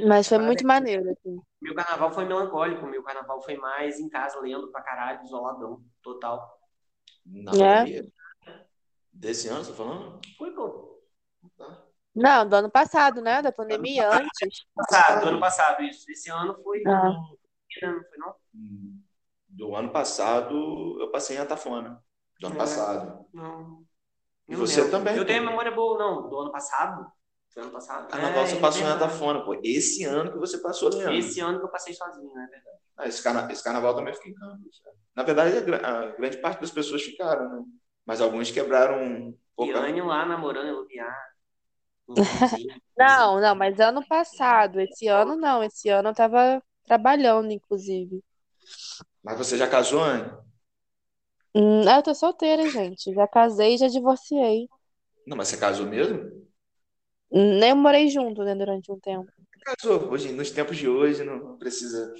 Mas 0.05 0.27
foi 0.27 0.37
muito 0.39 0.63
Parabéns. 0.63 0.63
maneiro, 0.63 1.09
assim. 1.11 1.41
Meu 1.61 1.73
carnaval 1.75 2.11
foi 2.11 2.25
melancólico, 2.25 2.85
meu 2.85 3.01
carnaval 3.03 3.41
foi 3.41 3.55
mais 3.57 3.99
em 3.99 4.09
casa, 4.09 4.39
lendo 4.39 4.69
pra 4.71 4.81
caralho, 4.81 5.23
isoladão, 5.23 5.81
total. 6.01 6.59
Na 7.25 7.51
É? 7.51 7.79
pandemia. 7.79 8.11
Desse 9.11 9.47
ano, 9.47 9.63
você 9.63 9.71
tá 9.71 9.77
falando? 9.77 10.19
Foi, 10.37 10.51
pô. 10.51 11.01
Não, 12.15 12.47
do 12.47 12.55
ano 12.55 12.69
passado, 12.71 13.21
né? 13.21 13.41
Da 13.41 13.51
pandemia, 13.51 14.09
antes. 14.11 14.65
Passado, 14.75 15.21
do 15.21 15.27
ano 15.29 15.39
passado, 15.39 15.83
isso. 15.83 16.09
Esse 16.11 16.29
ano 16.31 16.55
foi. 16.63 16.83
Ah. 16.87 17.09
Não 17.83 18.03
foi, 18.03 18.17
não? 18.17 18.35
Do 19.47 19.75
ano 19.75 19.91
passado, 19.91 20.97
eu 20.99 21.09
passei 21.11 21.37
em 21.37 21.39
Atafona. 21.39 22.03
Do 22.39 22.47
ano 22.47 22.55
É. 22.55 22.59
passado. 22.59 23.25
Não. 23.33 23.83
E 24.47 24.55
você 24.55 24.81
lembro. 24.81 24.91
também, 24.97 25.15
Eu 25.15 25.25
tenho 25.25 25.43
a 25.43 25.49
memória 25.49 25.71
boa, 25.71 25.97
não. 25.97 26.29
Do 26.29 26.39
ano 26.39 26.51
passado? 26.51 27.11
Foi 27.53 27.63
ano 27.63 27.71
passado? 27.71 28.07
Carnaval 28.09 28.43
É, 28.43 28.47
você 28.47 28.55
passou 28.57 28.81
em 28.81 28.83
verdade. 28.83 29.03
Atafona, 29.03 29.43
pô. 29.45 29.59
Esse 29.63 30.03
ano 30.03 30.31
que 30.31 30.37
você 30.37 30.57
passou, 30.59 30.89
Leandro. 30.89 31.13
Esse 31.17 31.39
ano 31.39 31.59
que 31.59 31.65
eu 31.65 31.69
passei 31.69 31.93
sozinho, 31.93 32.33
não 32.33 32.41
é 32.41 32.47
verdade? 32.47 32.77
Ah, 32.97 33.07
esse, 33.07 33.21
carna... 33.23 33.51
esse 33.51 33.63
carnaval 33.63 33.95
também 33.95 34.13
fica 34.13 34.29
em 34.29 34.33
Campos. 34.35 34.79
cara. 34.83 34.95
Na 35.15 35.23
verdade, 35.23 35.57
a, 35.57 35.61
gra- 35.61 35.87
a 35.87 36.05
grande 36.15 36.37
parte 36.37 36.61
das 36.61 36.71
pessoas 36.71 37.03
ficaram, 37.03 37.49
né? 37.49 37.63
Mas 38.05 38.21
alguns 38.21 38.51
quebraram 38.51 39.01
um 39.03 39.37
pouco. 39.55 39.73
A- 39.77 39.81
Anne 39.81 40.01
lá 40.01 40.25
namorando 40.25 40.67
em 40.67 40.71
Lumiar. 40.73 41.15
Não, 42.97 43.39
não, 43.39 43.55
mas 43.55 43.79
ano 43.79 44.05
passado. 44.07 44.79
Esse 44.81 45.07
ano 45.07 45.35
não. 45.35 45.63
Esse 45.63 45.89
ano 45.89 46.09
eu 46.09 46.13
tava 46.15 46.61
trabalhando, 46.85 47.51
inclusive. 47.51 48.23
Mas 49.23 49.37
você 49.37 49.57
já 49.57 49.67
casou, 49.69 50.03
Anne? 50.03 50.31
Hum, 51.53 51.81
eu 51.83 52.01
tô 52.03 52.15
solteira, 52.15 52.69
gente. 52.69 53.13
Já 53.13 53.27
casei 53.27 53.73
e 53.75 53.77
já 53.77 53.87
divorciei. 53.89 54.69
Não, 55.27 55.37
mas 55.37 55.49
você 55.49 55.57
casou 55.57 55.85
mesmo? 55.85 56.46
Nem 57.31 57.73
morei 57.75 58.09
junto, 58.09 58.43
né, 58.43 58.55
durante 58.55 58.91
um 58.91 58.99
tempo. 58.99 59.31
Casou. 59.63 60.09
Hoje, 60.11 60.31
nos 60.31 60.51
tempos 60.51 60.77
de 60.77 60.87
hoje, 60.87 61.23
não 61.23 61.57
precisa 61.57 62.13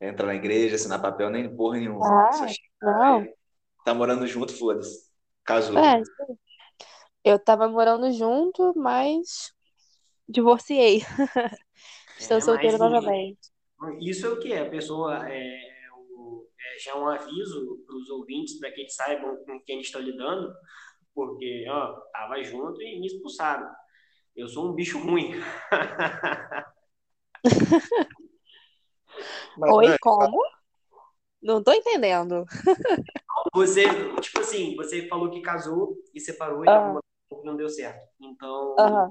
entrar 0.00 0.26
na 0.26 0.34
igreja, 0.34 0.76
assinar 0.76 1.00
papel, 1.00 1.30
nem 1.30 1.54
porra 1.54 1.78
nenhuma. 1.78 2.00
Ah, 2.06 2.46
não. 2.82 3.26
Tá 3.84 3.94
morando 3.94 4.26
junto, 4.26 4.52
foda-se. 4.56 5.10
Casou. 5.44 5.78
É, 5.78 6.02
eu 7.24 7.38
tava 7.38 7.68
morando 7.68 8.10
junto, 8.12 8.72
mas 8.76 9.52
divorciei. 10.28 11.00
Estou 12.18 12.38
É, 12.38 12.40
solteira 12.40 12.78
novamente. 12.78 13.50
Isso 14.00 14.26
é 14.26 14.28
o 14.30 14.38
que? 14.38 14.52
A 14.54 14.68
pessoa 14.70 15.28
é, 15.28 15.48
o- 16.16 16.46
é 16.76 16.78
já 16.78 16.96
um 16.96 17.08
aviso 17.08 17.78
para 17.86 17.96
os 17.96 18.10
ouvintes, 18.10 18.58
para 18.58 18.70
que 18.72 18.80
eles 18.82 18.94
saibam 18.94 19.36
com 19.44 19.60
quem 19.64 19.76
eles 19.76 19.86
estão 19.88 20.00
lidando, 20.00 20.52
porque, 21.14 21.66
ó, 21.68 21.94
tava 22.12 22.42
junto 22.44 22.80
e 22.82 23.00
me 23.00 23.06
expulsaram. 23.06 23.68
Eu 24.36 24.48
sou 24.48 24.70
um 24.70 24.74
bicho 24.74 24.98
ruim. 24.98 25.32
Mas, 29.56 29.72
Oi, 29.74 29.86
Anne, 29.86 29.98
como? 30.00 30.42
Não 31.42 31.62
tô 31.62 31.72
entendendo. 31.72 32.44
Você, 33.54 33.84
tipo 34.20 34.40
assim, 34.40 34.76
você 34.76 35.08
falou 35.08 35.30
que 35.30 35.40
casou 35.40 35.96
e 36.14 36.20
separou 36.20 36.64
e 36.64 36.68
coisa 36.68 37.00
não 37.44 37.56
deu 37.56 37.68
certo. 37.68 38.08
Então, 38.20 38.76
Aham. 38.78 39.10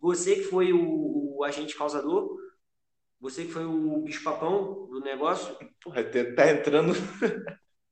você 0.00 0.36
que 0.36 0.42
foi 0.44 0.72
o, 0.72 1.36
o 1.38 1.44
agente 1.44 1.76
causador, 1.76 2.36
você 3.20 3.44
que 3.44 3.52
foi 3.52 3.66
o 3.66 3.98
bicho-papão 4.02 4.86
do 4.88 5.00
negócio, 5.00 5.56
porra, 5.82 6.04
tá- 6.04 6.34
tá 6.36 6.50
entrando. 6.52 6.94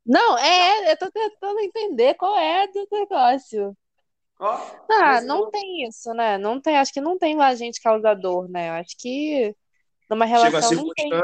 Não, 0.04 0.38
é, 0.38 0.92
eu 0.92 0.98
tô 0.98 1.10
tentando 1.10 1.60
entender 1.60 2.14
qual 2.14 2.36
é 2.38 2.66
do 2.68 2.88
negócio. 2.90 3.76
Ó. 4.38 4.58
Ah, 4.90 5.20
não 5.20 5.50
tem 5.50 5.86
isso, 5.86 6.12
né? 6.14 6.38
Não 6.38 6.60
tem, 6.60 6.76
acho 6.76 6.92
que 6.92 7.00
não 7.00 7.18
tem 7.18 7.36
o 7.36 7.42
agente 7.42 7.80
causador, 7.82 8.48
né? 8.48 8.68
Eu 8.70 8.72
acho 8.74 8.96
que 8.98 9.54
numa 10.10 10.26
Chega 10.26 10.38
a 10.38 10.40
relação 10.50 10.72
não 10.74 10.92
tem. 10.94 11.10
né? 11.10 11.20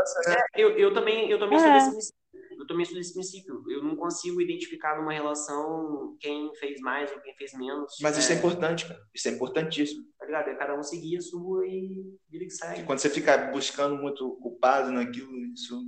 Eu, 0.57 0.71
eu 0.79 0.93
também, 0.93 1.31
eu 1.31 1.39
também 1.39 1.59
É. 1.59 1.81
sou 1.81 1.95
desse 1.95 2.13
Eu 2.59 2.67
também 2.67 2.85
sou 2.87 2.95
desse 2.95 3.13
princípio. 3.13 3.63
Eu 3.69 3.83
não 3.83 3.97
consigo 3.97 4.41
identificar 4.41 4.97
numa 4.97 5.13
relação 5.13 6.17
quem 6.21 6.55
fez 6.55 6.81
mais 6.81 7.11
ou 7.13 7.21
quem 7.21 7.35
fez 7.35 7.53
menos. 7.55 7.95
Mas 8.01 8.17
isso 8.17 8.31
é, 8.33 8.35
é 8.35 8.39
importante, 8.39 8.87
cara. 8.87 9.01
Isso 9.15 9.29
é 9.29 9.33
importantíssimo. 9.33 10.05
Tá 10.19 10.27
ligado? 10.27 10.49
É 10.49 10.55
cada 10.55 10.79
um 10.79 10.83
seguir 10.83 11.17
a 11.17 11.21
sua 11.21 11.67
e 11.67 12.17
vira 12.29 12.45
que 12.45 12.51
sai. 12.51 12.81
E 12.81 12.85
quando 12.85 12.99
você 13.01 13.11
fica 13.11 13.37
buscando 13.51 13.97
muito 13.97 14.37
culpado 14.37 14.91
naquilo, 14.93 15.35
isso 15.53 15.83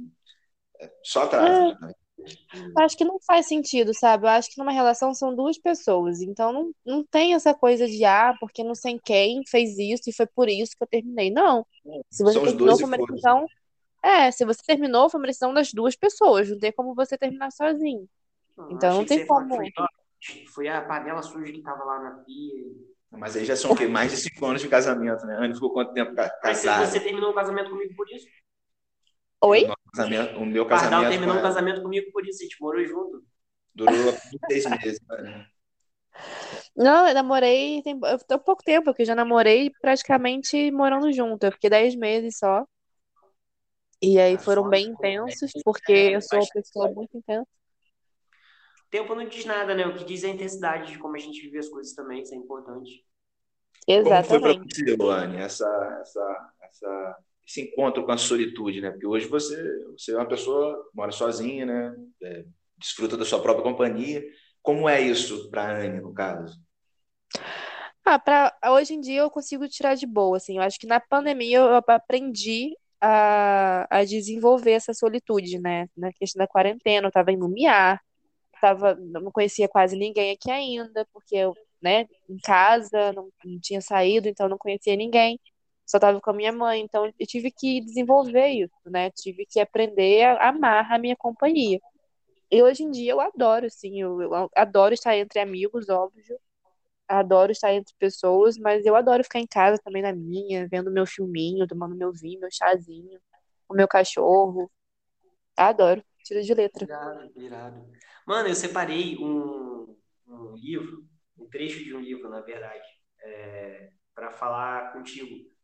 é 0.81 0.91
só 1.05 1.23
atrasa. 1.23 1.77
É. 1.81 1.87
Né? 1.87 1.93
Acho 2.79 2.97
que 2.97 3.05
não 3.05 3.19
faz 3.27 3.47
sentido, 3.47 3.93
sabe? 3.95 4.27
Eu 4.27 4.31
acho 4.31 4.51
que 4.51 4.59
numa 4.59 4.73
relação 4.73 5.15
são 5.15 5.35
duas 5.35 5.59
pessoas, 5.59 6.21
então 6.21 6.53
não, 6.53 6.73
não 6.85 7.05
tem 7.05 7.35
essa 7.35 7.55
coisa 7.55 7.87
de, 7.87 8.05
ah, 8.05 8.35
porque 8.39 8.63
não 8.63 8.75
sei 8.75 8.99
quem 9.05 9.43
fez 9.49 9.79
isso 9.79 10.09
e 10.11 10.13
foi 10.13 10.27
por 10.27 10.49
isso 10.49 10.73
que 10.77 10.83
eu 10.85 10.87
terminei. 10.89 11.31
Não. 11.31 11.67
Se 12.11 12.23
você 12.23 12.35
São 12.35 12.45
terminou, 12.45 12.79
foi 12.79 12.89
uma 12.89 12.99
decisão. 12.99 13.47
É, 14.05 14.31
se 14.31 14.45
você 14.45 14.63
terminou, 14.67 15.11
foi 15.11 15.21
uma 15.21 15.27
decisão 15.27 15.55
das 15.55 15.73
duas 15.73 15.97
pessoas, 15.97 16.51
não 16.51 16.59
tem 16.59 16.73
como 16.73 16.95
você 16.95 17.19
terminar 17.19 17.51
sozinho. 17.53 18.09
Não, 18.57 18.71
Então 18.71 18.99
não 18.99 19.05
tem 19.07 19.25
como. 19.27 19.49
Foi, 19.57 19.73
foi 20.55 20.69
a 20.69 20.83
panela 20.83 21.23
suja 21.23 21.53
que 21.53 21.63
tava 21.63 21.85
lá 21.85 22.01
na 22.03 22.11
pia. 22.25 22.65
Mas 23.11 23.37
aí 23.37 23.45
já 23.45 23.57
são 23.57 23.71
o 23.71 23.77
quê? 23.77 23.87
Mais 23.87 24.11
de 24.13 24.19
cinco 24.19 24.47
anos 24.47 24.61
de 24.61 24.69
casamento, 24.69 25.25
né? 25.27 25.37
A 25.37 25.41
Anne 25.45 25.55
ficou 25.55 25.73
quanto 25.73 25.93
tempo 25.93 26.15
ca- 26.15 26.29
Mas 26.45 26.59
se 26.59 26.65
casada? 26.65 26.87
você 26.87 27.01
terminou 27.01 27.31
o 27.31 27.35
casamento 27.35 27.71
comigo 27.71 27.95
por 27.97 28.07
isso? 28.11 28.27
Oi? 29.41 29.63
Casamento, 29.97 30.39
o 30.39 30.47
meu 30.47 30.65
O 30.65 30.69
Pardal 30.69 31.03
casamento 31.03 31.11
terminou 31.11 31.35
com 31.35 31.41
o 31.41 31.41
ela 31.41 31.49
casamento 31.49 31.83
comigo 31.83 32.11
por 32.13 32.27
isso, 32.27 32.43
a 32.43 32.45
gente 32.45 32.61
morou 32.61 32.85
junto. 32.85 33.25
durou 33.75 34.13
seis 34.51 34.67
meses. 34.67 35.01
Né? 35.09 35.47
Não, 36.77 37.07
eu 37.09 37.15
namorei 37.15 37.83
tem 37.83 37.99
eu 38.03 38.19
tô 38.19 38.39
pouco 38.39 38.63
tempo, 38.63 38.85
porque 38.87 39.03
eu 39.03 39.07
já 39.07 39.15
namorei 39.15 39.71
praticamente 39.81 40.71
morando 40.71 41.13
junto. 41.13 41.45
Eu 41.45 41.53
fiquei 41.53 41.71
10 41.71 41.95
meses 41.97 42.39
só. 42.39 42.67
E 44.03 44.19
aí 44.19 44.35
Ah, 44.35 44.39
foram 44.39 44.69
bem 44.69 44.89
intensos, 44.89 45.51
porque 45.65 45.93
eu 45.93 46.21
sou 46.21 46.39
uma 46.39 46.49
pessoa 46.53 46.91
muito 46.93 47.17
intensa. 47.17 47.49
Tempo 48.91 49.15
não 49.15 49.27
diz 49.27 49.45
nada, 49.45 49.75
né? 49.75 49.87
O 49.87 49.95
que 49.95 50.05
diz 50.05 50.23
é 50.23 50.29
a 50.29 50.31
intensidade 50.31 50.93
de 50.93 50.99
como 50.99 51.17
a 51.17 51.19
gente 51.19 51.41
vive 51.41 51.59
as 51.59 51.69
coisas 51.69 51.95
também, 51.95 52.23
isso 52.23 52.35
é 52.35 52.37
importante. 52.37 53.05
Como 54.03 54.23
foi 54.25 54.41
para 54.41 54.53
Exatamente. 54.53 54.85
você, 54.85 54.97
Luane, 54.97 55.37
essa, 55.39 55.99
essa, 56.03 56.53
essa, 56.63 57.19
esse 57.47 57.61
encontro 57.61 58.05
com 58.05 58.13
a 58.13 58.19
solitude, 58.19 58.81
né? 58.81 58.91
Porque 58.91 59.07
hoje 59.07 59.27
você, 59.29 59.57
você 59.93 60.13
é 60.13 60.17
uma 60.17 60.27
pessoa, 60.27 60.91
mora 60.93 61.13
sozinha, 61.13 61.65
né? 61.65 61.95
É, 62.23 62.45
desfruta 62.77 63.17
da 63.17 63.25
sua 63.25 63.41
própria 63.41 63.63
companhia. 63.63 64.23
Como 64.63 64.89
é 64.89 65.01
isso 65.01 65.49
para 65.51 65.63
a 65.63 65.79
Anne, 65.79 66.01
no 66.01 66.13
caso? 66.13 66.59
Ah, 68.05 68.19
pra, 68.19 68.57
hoje 68.67 68.95
em 68.95 69.01
dia 69.01 69.21
eu 69.21 69.31
consigo 69.31 69.69
tirar 69.69 69.95
de 69.95 70.07
boa, 70.07 70.37
assim. 70.37 70.57
Eu 70.57 70.63
acho 70.63 70.79
que 70.79 70.87
na 70.87 71.01
pandemia 71.01 71.59
eu 71.59 71.75
aprendi 71.89 72.77
a, 73.01 73.87
a 73.91 74.05
desenvolver 74.05 74.73
essa 74.73 74.93
solitude, 74.93 75.59
né? 75.61 75.89
Na 75.97 76.13
questão 76.13 76.41
da 76.41 76.49
quarentena, 76.49 77.09
eu 77.09 77.13
tava 77.13 77.33
em 77.33 77.37
Lumiar, 77.37 78.01
tava, 78.61 78.95
não 78.97 79.31
conhecia 79.33 79.69
quase 79.69 79.97
ninguém 79.97 80.33
aqui 80.33 80.51
ainda, 80.51 81.07
porque 81.13 81.37
eu, 81.37 81.55
né, 81.83 82.07
em 82.29 82.39
casa, 82.39 83.13
não, 83.13 83.29
não 83.45 83.61
tinha 83.61 83.81
saído, 83.81 84.29
então 84.29 84.49
não 84.49 84.59
conhecia 84.59 84.97
ninguém. 84.97 85.39
Só 85.87 85.99
tava 85.99 86.21
com 86.21 86.31
a 86.31 86.35
minha 86.35 86.53
mãe, 86.53 86.81
então 86.83 87.07
eu 87.07 87.27
tive 87.27 87.51
que 87.51 87.81
desenvolver 87.81 88.49
isso, 88.49 88.75
né? 88.87 89.11
Tive 89.13 89.47
que 89.47 89.61
aprender 89.61 90.25
a 90.25 90.49
amar 90.51 90.91
a 90.93 90.99
minha 90.99 91.17
companhia. 91.17 91.81
E 92.51 92.63
hoje 92.63 92.85
em 92.85 92.91
dia 92.91 93.13
eu 93.13 93.21
adoro, 93.21 93.67
assim, 93.67 94.01
eu, 94.01 94.21
eu 94.23 94.51
adoro 94.57 94.95
estar 94.95 95.17
entre 95.17 95.41
amigos, 95.41 95.89
óbvio. 95.89 96.39
Adoro 97.09 97.53
estar 97.53 97.73
entre 97.73 97.95
pessoas, 97.99 98.59
mas 98.59 98.85
eu 98.87 98.97
adoro 98.97 99.23
ficar 99.25 99.41
em 99.41 99.47
casa 99.47 99.81
também 99.85 100.03
na 100.03 100.13
minha, 100.13 100.69
vendo 100.69 100.91
meu 100.91 101.07
filminho, 101.07 101.67
tomando 101.67 101.95
meu 101.97 102.13
vinho, 102.13 102.41
meu 102.41 102.51
chazinho, 102.53 103.21
o 103.69 103.75
meu 103.75 103.89
cachorro. 103.89 104.71
Adoro, 105.57 106.03
tiro 106.25 106.43
de 106.43 106.55
letra. 106.55 106.85
Irado, 106.85 107.33
irado. 107.37 107.87
Mano, 108.27 108.49
eu 108.49 108.55
separei 108.55 109.17
um, 109.19 109.97
um 110.27 110.57
livro, 110.57 111.07
um 111.39 111.47
trecho 111.47 111.83
de 111.85 111.95
um 111.95 112.01
livro, 112.01 112.29
na 112.29 112.41
verdade, 112.41 112.89
é, 113.21 113.91
para 114.15 114.33
falar 114.33 114.93
contigo 114.93 115.56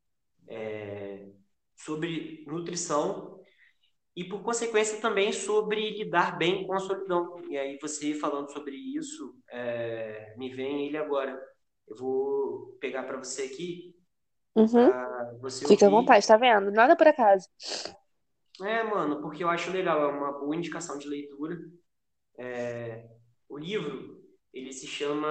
é, 0.49 1.28
sobre 1.76 2.45
nutrição 2.47 3.40
e, 4.16 4.24
por 4.24 4.43
consequência, 4.43 5.01
também 5.01 5.32
sobre 5.32 5.90
lidar 5.99 6.38
bem 6.38 6.66
com 6.66 6.74
a 6.74 6.78
solidão. 6.80 7.43
E 7.51 7.57
aí, 7.59 7.78
você 7.80 8.14
falando 8.14 8.51
sobre 8.53 8.76
isso, 8.76 9.34
é, 9.51 10.34
me 10.36 10.51
vem 10.51 10.86
ele 10.86 10.97
agora. 10.99 11.40
Eu 11.88 11.97
vou 11.97 12.76
pegar 12.80 13.05
para 13.05 13.18
você 13.18 13.43
aqui, 13.45 13.95
Uhum. 14.55 14.93
você 15.40 15.64
Fica 15.66 15.86
à 15.86 15.88
ouvir. 15.88 15.90
vontade, 15.90 16.26
tá 16.26 16.36
vendo? 16.36 16.70
Nada 16.70 16.97
por 16.97 17.07
acaso. 17.09 17.49
É, 18.61 18.82
mano, 18.82 19.20
porque 19.20 19.43
eu 19.43 19.49
acho 19.49 19.70
legal, 19.70 20.03
é 20.03 20.07
uma 20.12 20.32
boa 20.38 20.55
indicação 20.55 20.99
de 20.99 21.09
leitura. 21.09 21.59
É, 22.38 23.09
o 23.49 23.59
livro, 23.59 24.22
ele 24.53 24.72
se 24.72 24.86
chama 24.86 25.28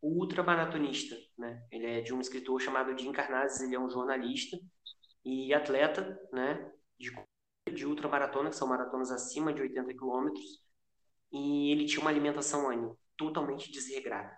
O 0.00 0.20
Ultramaratonista, 0.20 1.16
né? 1.36 1.66
Ele 1.70 1.86
é 1.86 2.00
de 2.00 2.14
um 2.14 2.20
escritor 2.20 2.60
chamado 2.60 2.96
Jim 2.96 3.12
Carnazes, 3.12 3.60
ele 3.60 3.74
é 3.74 3.80
um 3.80 3.90
jornalista 3.90 4.58
e 5.24 5.52
atleta, 5.52 6.18
né? 6.32 6.72
De, 6.98 7.12
de 7.74 7.86
ultramaratona, 7.86 8.50
que 8.50 8.56
são 8.56 8.68
maratonas 8.68 9.10
acima 9.10 9.52
de 9.52 9.60
80 9.62 9.92
quilômetros. 9.94 10.62
E 11.32 11.72
ele 11.72 11.86
tinha 11.86 12.00
uma 12.00 12.10
alimentação, 12.10 12.70
Anny, 12.70 12.90
totalmente 13.16 13.70
desregrada. 13.70 14.36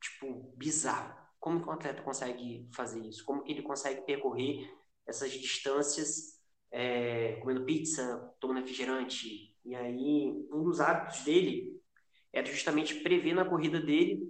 Tipo, 0.00 0.52
bizarro. 0.56 1.14
Como 1.38 1.62
que 1.62 1.68
um 1.68 1.72
atleta 1.72 2.02
consegue 2.02 2.68
fazer 2.74 3.00
isso? 3.06 3.24
Como 3.24 3.42
que 3.42 3.52
ele 3.52 3.62
consegue 3.62 4.02
percorrer 4.02 4.68
essas 5.06 5.30
distâncias 5.32 6.40
é, 6.70 7.36
comendo 7.40 7.64
pizza, 7.64 8.34
tomando 8.40 8.60
refrigerante? 8.60 9.56
E 9.64 9.74
aí, 9.74 10.46
um 10.52 10.64
dos 10.64 10.80
hábitos 10.80 11.24
dele 11.24 11.80
era 12.32 12.46
justamente 12.46 12.96
prever 13.02 13.34
na 13.34 13.44
corrida 13.44 13.80
dele, 13.80 14.20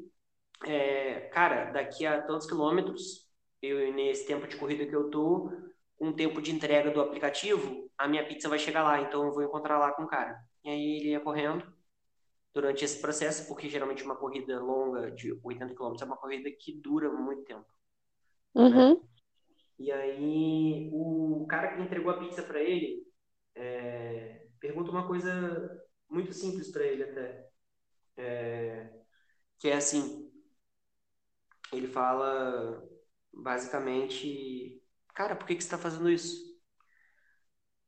é, 0.65 1.21
cara, 1.33 1.71
daqui 1.73 2.07
a 2.07 2.23
tantos 2.23 2.47
quilômetros, 2.47 3.29
eu 3.63 3.93
nesse 3.95 4.27
tempo 4.27 4.47
de 4.47 4.57
corrida 4.57 4.87
que 4.87 4.95
eu 4.95 5.11
tô, 5.11 5.51
o 5.99 6.13
tempo 6.13 6.41
de 6.41 6.53
entrega 6.53 6.91
do 6.91 7.01
aplicativo, 7.01 7.91
a 7.99 8.09
minha 8.09 8.27
pizza 8.27 8.49
vai 8.49 8.59
chegar 8.59 8.83
lá, 8.83 9.01
então 9.01 9.25
eu 9.27 9.33
vou 9.33 9.43
encontrar 9.43 9.79
lá 9.79 9.93
com 9.93 10.05
o 10.05 10.09
cara. 10.09 10.39
E 10.65 10.69
aí 10.71 10.97
ele 10.99 11.11
ia 11.11 11.21
correndo 11.21 11.67
durante 12.55 12.85
esse 12.85 13.01
processo, 13.01 13.49
porque 13.49 13.69
geralmente 13.69 14.05
uma 14.05 14.17
corrida 14.17 14.61
longa 14.61 15.11
de 15.13 15.39
80 15.43 15.75
km 15.75 16.03
é 16.03 16.07
uma 16.07 16.17
corrida 16.17 16.51
que 16.51 16.81
dura 16.81 17.11
muito 17.13 17.45
tempo. 17.45 17.67
Uhum. 18.55 19.01
E 19.79 19.93
aí 19.93 20.91
o 20.93 21.47
cara 21.49 21.75
que 21.75 21.83
entregou 21.83 22.11
a 22.11 22.19
pizza 22.19 22.43
para 22.43 22.61
ele 22.63 23.07
é, 23.55 24.47
pergunta 24.61 24.91
uma 24.91 25.07
coisa 25.07 25.31
muito 26.09 26.33
simples 26.33 26.71
para 26.71 26.85
ele 26.85 27.03
até, 27.05 27.47
É, 28.17 28.91
que 29.59 29.69
é 29.69 29.77
assim, 29.77 30.26
ele 31.73 31.89
fala 31.89 32.83
basicamente, 33.33 34.83
cara, 35.15 35.37
por 35.37 35.47
que 35.47 35.55
que 35.57 35.63
você 35.63 35.67
está 35.67 35.79
fazendo 35.79 36.11
isso? 36.11 36.57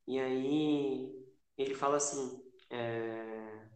E 0.07 0.19
aí 0.19 1.25
ele 1.57 1.75
fala 1.75 1.97
assim, 1.97 2.41
é, 2.69 3.69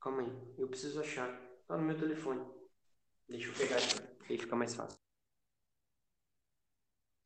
calma 0.00 0.20
aí, 0.22 0.54
eu 0.58 0.68
preciso 0.68 1.00
achar, 1.00 1.28
tá 1.66 1.76
no 1.78 1.82
meu 1.84 1.96
telefone, 1.98 2.44
deixa 3.28 3.48
eu 3.48 3.54
pegar 3.54 3.76
aqui, 3.78 4.00
aí 4.30 4.38
fica 4.38 4.56
mais 4.56 4.74
fácil. 4.74 4.98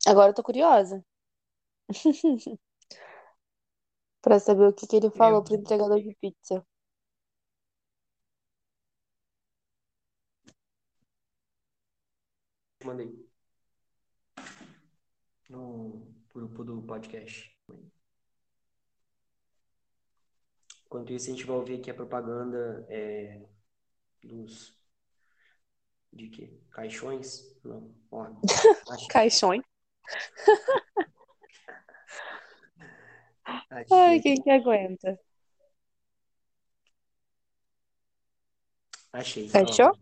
Agora 0.07 0.31
eu 0.31 0.35
tô 0.35 0.43
curiosa. 0.43 1.05
Pra 4.21 4.39
saber 4.39 4.67
o 4.69 4.75
que 4.75 4.87
que 4.87 4.97
ele 4.97 5.11
falou 5.11 5.43
pro 5.43 5.55
entregador 5.55 5.99
de 6.03 6.15
pizza. 6.21 6.63
Mandei. 12.87 13.13
No 15.49 16.07
grupo 16.33 16.63
do 16.63 16.81
podcast. 16.83 17.53
Enquanto 20.85 21.13
isso, 21.13 21.27
a 21.29 21.33
gente 21.33 21.45
vai 21.45 21.57
ouvir 21.57 21.81
aqui 21.81 21.91
a 21.91 21.95
propaganda 21.95 22.87
é, 22.89 23.45
dos. 24.23 24.79
De 26.13 26.29
quê? 26.29 26.57
Caixões? 26.71 27.59
Não. 27.65 27.93
Ó, 28.13 28.29
Caixões. 29.11 29.65
Ai, 33.91 34.21
quem 34.21 34.41
que 34.41 34.51
aguenta? 34.51 35.19
achei. 39.13 39.49
Fechou? 39.49 39.89
Ó, 39.89 39.97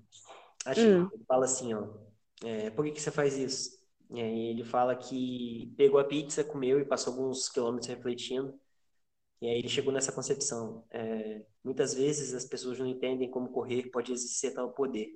achei. 0.66 0.96
Hum. 0.96 1.10
Fala 1.26 1.46
assim, 1.46 1.72
ó. 1.72 2.04
É, 2.44 2.70
por 2.70 2.84
que 2.84 2.92
que 2.92 3.00
você 3.00 3.10
faz 3.10 3.36
isso? 3.36 3.78
E 4.10 4.20
aí 4.20 4.48
ele 4.50 4.64
fala 4.64 4.94
que 4.96 5.72
pegou 5.76 5.98
a 5.98 6.04
pizza, 6.04 6.44
comeu 6.44 6.78
e 6.80 6.84
passou 6.84 7.12
alguns 7.12 7.48
quilômetros 7.48 7.88
refletindo. 7.88 8.58
E 9.40 9.48
aí 9.48 9.58
ele 9.58 9.68
chegou 9.68 9.92
nessa 9.92 10.12
concepção. 10.12 10.86
É, 10.90 11.44
muitas 11.64 11.94
vezes 11.94 12.34
as 12.34 12.44
pessoas 12.46 12.78
não 12.78 12.86
entendem 12.86 13.30
como 13.30 13.50
correr 13.50 13.90
pode 13.90 14.12
exercer 14.12 14.54
tal 14.54 14.72
poder. 14.72 15.08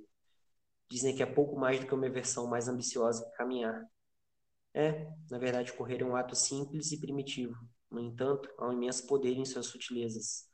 Dizem 0.90 1.14
que 1.16 1.22
é 1.22 1.26
pouco 1.26 1.56
mais 1.58 1.80
do 1.80 1.86
que 1.86 1.94
uma 1.94 2.10
versão 2.10 2.46
mais 2.46 2.68
ambiciosa 2.68 3.24
que 3.24 3.36
caminhar. 3.36 3.86
É, 4.74 5.08
na 5.30 5.38
verdade, 5.38 5.72
correr 5.72 6.02
é 6.02 6.04
um 6.04 6.16
ato 6.16 6.36
simples 6.36 6.92
e 6.92 7.00
primitivo, 7.00 7.54
No 7.90 8.00
entanto, 8.00 8.48
há 8.58 8.68
um 8.68 8.72
imenso 8.72 9.06
poder 9.06 9.32
em 9.32 9.44
suas 9.44 9.66
sutilezas. 9.66 10.46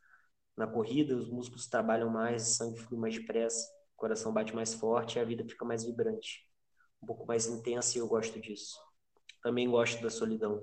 Na 0.57 0.67
corrida, 0.67 1.17
os 1.17 1.31
músculos 1.31 1.67
trabalham 1.69 2.11
mais, 2.11 2.45
o 2.49 2.55
sangue 2.55 2.81
flui 2.81 3.01
mais 3.01 3.15
depressa, 3.15 3.69
o 3.95 3.97
coração 3.97 4.33
bate 4.33 4.55
mais 4.55 4.75
forte 4.75 5.19
e 5.19 5.21
a 5.21 5.25
vida 5.25 5.45
fica 5.45 5.65
mais 5.65 5.85
vibrante. 5.85 6.47
Um 7.05 7.07
pouco 7.07 7.27
mais 7.27 7.47
intensa 7.47 7.99
e 7.99 8.01
eu 8.01 8.09
gosto 8.09 8.41
disso. 8.41 8.79
Também 9.43 9.69
gosto 9.69 10.03
da 10.03 10.09
solidão. 10.09 10.59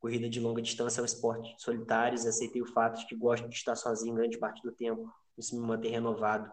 Corrida 0.00 0.26
de 0.26 0.40
longa 0.40 0.62
distância 0.62 1.00
é 1.00 1.02
um 1.02 1.04
esporte 1.04 1.54
solitário 1.58 2.18
e 2.18 2.26
aceitei 2.26 2.62
o 2.62 2.72
fato 2.72 2.98
de 2.98 3.06
que 3.06 3.14
gosto 3.14 3.46
de 3.46 3.54
estar 3.54 3.76
sozinho 3.76 4.14
grande 4.14 4.38
parte 4.38 4.62
do 4.62 4.72
tempo. 4.72 5.12
Isso 5.36 5.54
me 5.54 5.66
mantém 5.66 5.90
renovado. 5.90 6.50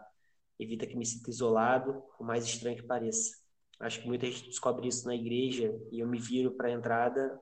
Evita 0.60 0.86
que 0.86 0.98
me 0.98 1.06
sinta 1.06 1.30
isolado, 1.30 2.04
por 2.18 2.28
mais 2.28 2.44
estranho 2.44 2.76
que 2.76 2.84
pareça. 2.84 3.38
Acho 3.80 4.02
que 4.02 4.08
muita 4.08 4.26
gente 4.26 4.44
descobre 4.44 4.90
isso 4.90 5.08
na 5.08 5.16
igreja 5.16 5.74
e 5.90 6.02
eu 6.02 6.08
me 6.08 6.20
viro 6.20 6.52
para 6.52 6.68
a 6.68 6.72
entrada 6.72 7.40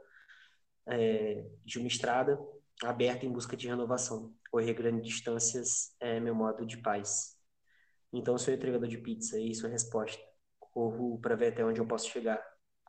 é, 0.87 1.49
de 1.65 1.79
uma 1.79 1.87
estrada 1.87 2.39
aberta 2.83 3.25
em 3.25 3.31
busca 3.31 3.57
de 3.57 3.67
renovação. 3.67 4.31
Correr 4.51 4.75
grandes 4.75 5.15
distâncias 5.15 5.95
é 5.99 6.19
meu 6.19 6.35
modo 6.35 6.63
de 6.63 6.77
paz. 6.77 7.35
Então, 8.13 8.37
sou 8.37 8.53
entregador 8.53 8.87
de 8.87 8.99
pizza 8.99 9.39
e 9.39 9.49
isso 9.49 9.65
é 9.65 9.69
a 9.69 9.71
resposta. 9.71 10.30
Corro 10.71 11.19
para 11.19 11.35
ver 11.35 11.47
até 11.53 11.65
onde 11.65 11.79
eu 11.79 11.87
posso 11.87 12.09
chegar. 12.09 12.41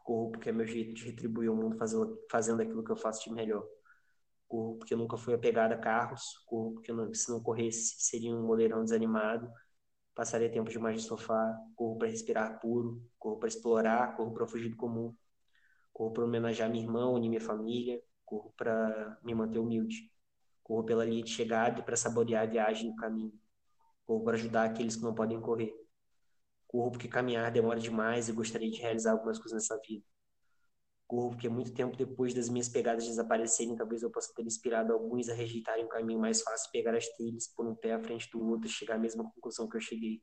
Corro 0.05 0.33
porque 0.33 0.49
é 0.49 0.53
meu 0.53 0.67
jeito 0.67 0.95
de 0.95 1.05
retribuir 1.05 1.51
o 1.51 1.57
mundo 1.57 1.77
fazendo, 1.77 2.19
fazendo 2.31 2.63
aquilo 2.63 2.85
que 2.85 2.93
eu 2.93 2.97
faço 2.97 3.25
de 3.29 3.35
melhor. 3.35 3.65
Corro 4.49 4.77
porque 4.79 4.95
nunca 4.95 5.17
fui 5.17 5.35
apegado 5.35 5.73
a 5.73 5.79
carros. 5.79 6.23
Corro 6.47 6.75
porque 6.75 6.93
não, 6.93 7.13
se 7.15 7.31
não 7.31 7.43
corresse 7.43 7.97
seria 7.99 8.35
um 8.35 8.43
moleirão 8.47 8.85
desanimado. 8.85 9.51
Passaria 10.15 10.51
tempo 10.51 10.71
demais 10.71 10.97
no 10.97 11.03
sofá. 11.03 11.57
Corro 11.75 11.99
para 11.99 12.09
respirar 12.09 12.61
puro. 12.61 13.03
Corro 13.19 13.39
para 13.39 13.49
explorar. 13.49 14.17
Corro 14.17 14.33
para 14.33 14.47
fugir 14.47 14.69
do 14.69 14.77
comum. 14.77 15.15
Corro 15.93 16.13
para 16.13 16.25
homenagear 16.25 16.71
minha 16.71 16.85
irmã, 16.85 17.09
unir 17.09 17.29
minha 17.29 17.41
família. 17.41 18.01
Corro 18.25 18.53
para 18.57 19.19
me 19.23 19.35
manter 19.35 19.59
humilde. 19.59 20.11
Corro 20.63 20.85
pela 20.85 21.05
linha 21.05 21.23
de 21.23 21.31
chegada 21.31 21.81
e 21.81 21.83
para 21.83 21.97
saborear 21.97 22.45
a 22.45 22.47
viagem 22.47 22.91
no 22.91 22.97
caminho. 22.97 23.33
Corro 24.07 24.25
para 24.25 24.35
ajudar 24.37 24.65
aqueles 24.65 24.97
que 24.97 25.03
não 25.03 25.15
podem 25.15 25.41
correr. 25.41 25.75
Corro 26.73 26.91
porque 26.91 27.07
caminhar 27.07 27.53
demora 27.53 27.79
demais 27.79 28.31
e 28.31 28.33
gostaria 28.33 28.71
de 28.71 28.81
realizar 28.81 29.13
algumas 29.13 29.39
coisas 29.39 29.53
nessa 29.53 29.79
vida. 29.87 30.03
Corro 31.07 31.29
porque 31.29 31.47
muito 31.47 31.75
tempo 31.75 31.95
depois 31.95 32.33
das 32.33 32.49
minhas 32.49 32.71
pegadas 32.71 33.05
desaparecerem, 33.05 33.77
talvez 33.77 34.03
eu 34.03 34.11
possa 34.11 34.33
ter 34.35 34.43
inspirado 34.47 34.91
alguns 34.91 35.29
a 35.29 35.35
rejeitarem 35.35 35.85
um 35.85 35.89
caminho 35.89 36.19
mais 36.19 36.41
fácil, 36.41 36.71
pegar 36.73 36.97
as 36.97 37.07
trilhas, 37.09 37.47
pôr 37.49 37.67
um 37.67 37.75
pé 37.75 37.93
à 37.93 38.01
frente 38.01 38.31
do 38.31 38.43
outro 38.43 38.67
e 38.67 38.71
chegar 38.71 38.95
à 38.95 38.99
mesma 38.99 39.23
conclusão 39.23 39.69
que 39.69 39.77
eu 39.77 39.83
cheguei. 39.83 40.23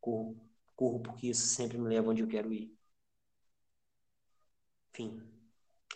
Corro, 0.00 0.40
corro 0.76 1.00
porque 1.00 1.26
isso 1.26 1.48
sempre 1.48 1.76
me 1.76 1.88
leva 1.88 2.10
onde 2.10 2.22
eu 2.22 2.28
quero 2.28 2.52
ir. 2.52 2.72
Enfim, 4.90 5.20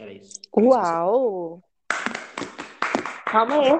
era 0.01 0.12
isso. 0.12 0.41
Uau! 0.53 1.62
Calma 3.26 3.55
aí. 3.61 3.70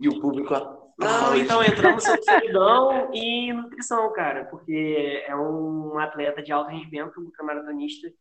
E 0.00 0.08
o 0.08 0.20
público. 0.20 0.81
Não, 1.02 1.36
então 1.36 1.62
entramos 1.62 2.04
sobre 2.04 2.22
solidão 2.22 3.10
e 3.12 3.52
nutrição, 3.52 4.12
cara, 4.12 4.44
porque 4.46 5.24
é 5.26 5.34
um 5.36 5.98
atleta 5.98 6.42
de 6.42 6.52
alto 6.52 6.70
rendimento, 6.70 7.20
um 7.20 7.30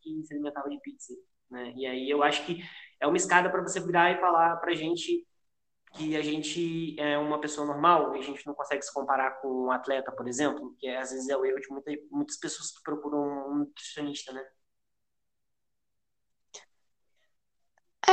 que 0.01 0.23
se 0.23 0.33
alimentava 0.33 0.69
de 0.69 0.79
pizza, 0.79 1.13
né? 1.49 1.73
E 1.75 1.85
aí 1.85 2.09
eu 2.09 2.23
acho 2.23 2.45
que 2.45 2.63
é 2.99 3.07
uma 3.07 3.17
escada 3.17 3.49
para 3.49 3.61
você 3.61 3.79
virar 3.79 4.11
e 4.11 4.19
falar 4.19 4.57
pra 4.57 4.73
gente 4.73 5.25
que 5.93 6.15
a 6.15 6.21
gente 6.21 6.95
é 6.99 7.17
uma 7.17 7.39
pessoa 7.39 7.67
normal 7.67 8.15
e 8.15 8.19
a 8.19 8.21
gente 8.21 8.45
não 8.47 8.53
consegue 8.53 8.81
se 8.81 8.93
comparar 8.93 9.41
com 9.41 9.65
um 9.65 9.71
atleta, 9.71 10.11
por 10.11 10.27
exemplo, 10.27 10.73
que 10.79 10.87
às 10.87 11.11
vezes 11.11 11.27
é 11.27 11.35
o 11.35 11.45
erro 11.45 11.59
de 11.59 11.69
muita, 11.69 11.91
muitas 12.09 12.37
pessoas 12.37 12.71
que 12.71 12.81
procuram 12.83 13.51
um 13.51 13.55
nutricionista, 13.59 14.31
né? 14.31 14.41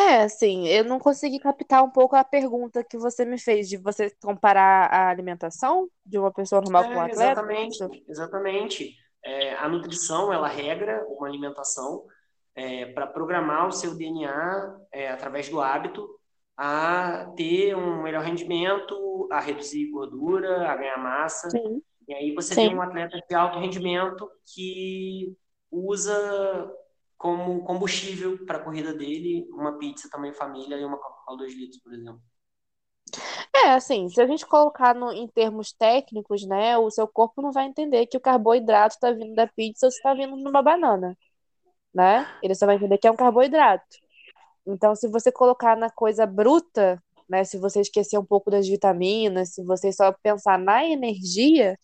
É, 0.00 0.22
assim, 0.22 0.66
eu 0.68 0.84
não 0.84 0.98
consegui 0.98 1.38
captar 1.40 1.82
um 1.82 1.90
pouco 1.90 2.14
a 2.16 2.22
pergunta 2.24 2.84
que 2.84 2.96
você 2.98 3.24
me 3.24 3.38
fez, 3.38 3.68
de 3.68 3.76
você 3.76 4.10
comparar 4.22 4.86
a 4.92 5.08
alimentação 5.10 5.88
de 6.04 6.18
uma 6.18 6.32
pessoa 6.32 6.60
normal 6.60 6.86
com 6.86 6.98
um 6.98 7.00
É, 7.00 7.02
atleta. 7.02 7.42
exatamente, 7.50 7.78
exatamente. 8.08 8.94
É, 9.24 9.54
a 9.54 9.68
nutrição, 9.68 10.32
ela 10.32 10.48
regra 10.48 11.04
uma 11.08 11.26
alimentação 11.28 12.04
para 12.94 13.06
programar 13.06 13.68
o 13.68 13.72
seu 13.72 13.94
DNA 13.96 14.78
é, 14.92 15.08
através 15.10 15.48
do 15.48 15.60
hábito 15.60 16.08
a 16.56 17.26
ter 17.36 17.76
um 17.76 18.02
melhor 18.02 18.22
rendimento, 18.24 19.28
a 19.30 19.40
reduzir 19.40 19.88
gordura, 19.90 20.68
a 20.70 20.76
ganhar 20.76 20.98
massa. 20.98 21.48
Sim, 21.52 21.82
E 22.08 22.14
aí 22.14 22.34
você 22.34 22.56
sim. 22.56 22.58
tem 22.58 22.74
um 22.74 22.82
atleta 22.82 23.20
de 23.28 23.34
alto 23.34 23.58
rendimento 23.60 24.28
que 24.54 25.36
usa 25.70 26.68
como 27.18 27.64
combustível 27.64 28.44
para 28.46 28.58
a 28.58 28.64
corrida 28.64 28.94
dele 28.94 29.48
uma 29.52 29.78
pizza 29.78 30.08
tamanho 30.10 30.34
família 30.34 30.76
e 30.78 30.84
uma 30.86 30.98
Coca-Cola 30.98 31.38
2 31.38 31.54
litros, 31.54 31.80
por 31.82 31.92
exemplo. 31.94 32.22
É, 33.54 33.70
assim, 33.72 34.08
se 34.08 34.20
a 34.20 34.26
gente 34.26 34.46
colocar 34.46 34.94
no- 34.94 35.12
em 35.12 35.26
termos 35.28 35.72
técnicos, 35.72 36.46
né, 36.46 36.76
o 36.78 36.90
seu 36.90 37.06
corpo 37.06 37.42
não 37.42 37.52
vai 37.52 37.66
entender 37.66 38.06
que 38.06 38.16
o 38.16 38.20
carboidrato 38.20 38.94
está 38.94 39.10
vindo 39.12 39.34
da 39.34 39.46
pizza 39.46 39.86
ou 39.86 39.88
está 39.90 40.14
vindo 40.14 40.36
numa 40.36 40.62
banana, 40.62 41.16
né? 41.94 42.26
Ele 42.42 42.54
só 42.54 42.66
vai 42.66 42.76
entender 42.76 42.98
que 42.98 43.08
é 43.08 43.12
um 43.12 43.16
carboidrato. 43.16 43.84
Então, 44.66 44.94
se 44.96 45.08
você 45.08 45.32
colocar 45.32 45.76
na 45.76 45.90
coisa 45.90 46.26
bruta, 46.26 47.02
né, 47.28 47.44
se 47.44 47.58
você 47.58 47.80
esquecer 47.82 48.18
um 48.18 48.24
pouco 48.26 48.50
das 48.50 48.68
vitaminas, 48.68 49.54
se 49.54 49.64
você 49.64 49.92
só 49.92 50.12
pensar 50.22 50.58
na 50.58 50.84
energia, 50.86 51.78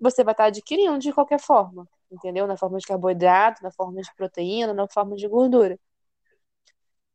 você 0.00 0.24
vai 0.24 0.32
estar 0.34 0.46
adquirindo 0.46 0.98
de 0.98 1.12
qualquer 1.12 1.40
forma, 1.40 1.86
entendeu? 2.10 2.46
Na 2.46 2.56
forma 2.56 2.78
de 2.78 2.86
carboidrato, 2.86 3.62
na 3.62 3.70
forma 3.72 4.00
de 4.00 4.14
proteína, 4.14 4.72
na 4.74 4.88
forma 4.88 5.16
de 5.16 5.28
gordura. 5.28 5.78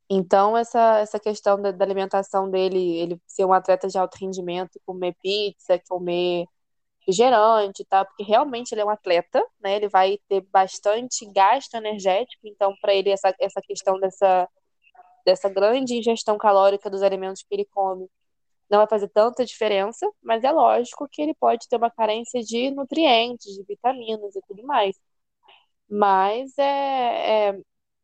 Então, 0.09 0.55
essa, 0.55 0.99
essa 0.99 1.19
questão 1.19 1.59
da, 1.61 1.71
da 1.71 1.83
alimentação 1.83 2.49
dele, 2.49 2.97
ele 2.97 3.19
ser 3.25 3.45
um 3.45 3.53
atleta 3.53 3.87
de 3.87 3.97
alto 3.97 4.17
rendimento, 4.19 4.79
comer 4.85 5.15
pizza, 5.21 5.81
comer 5.89 6.45
refrigerante 6.99 7.81
e 7.83 7.85
tal, 7.85 8.05
porque 8.05 8.23
realmente 8.23 8.71
ele 8.73 8.81
é 8.81 8.85
um 8.85 8.89
atleta, 8.89 9.43
né? 9.59 9.75
Ele 9.77 9.89
vai 9.89 10.19
ter 10.29 10.41
bastante 10.51 11.25
gasto 11.31 11.75
energético, 11.75 12.47
então, 12.47 12.75
para 12.81 12.93
ele, 12.93 13.09
essa, 13.11 13.33
essa 13.39 13.61
questão 13.61 13.99
dessa, 13.99 14.47
dessa 15.25 15.49
grande 15.49 15.95
ingestão 15.95 16.37
calórica 16.37 16.89
dos 16.89 17.01
alimentos 17.03 17.43
que 17.43 17.53
ele 17.55 17.65
come 17.65 18.09
não 18.69 18.79
vai 18.79 18.87
fazer 18.87 19.09
tanta 19.09 19.45
diferença, 19.45 20.09
mas 20.21 20.43
é 20.43 20.51
lógico 20.51 21.07
que 21.09 21.21
ele 21.21 21.33
pode 21.35 21.67
ter 21.67 21.77
uma 21.77 21.91
carência 21.91 22.41
de 22.41 22.71
nutrientes, 22.71 23.53
de 23.55 23.63
vitaminas 23.63 24.35
e 24.35 24.41
tudo 24.47 24.63
mais. 24.63 24.95
Mas 25.89 26.57
é, 26.57 27.49
é 27.51 27.61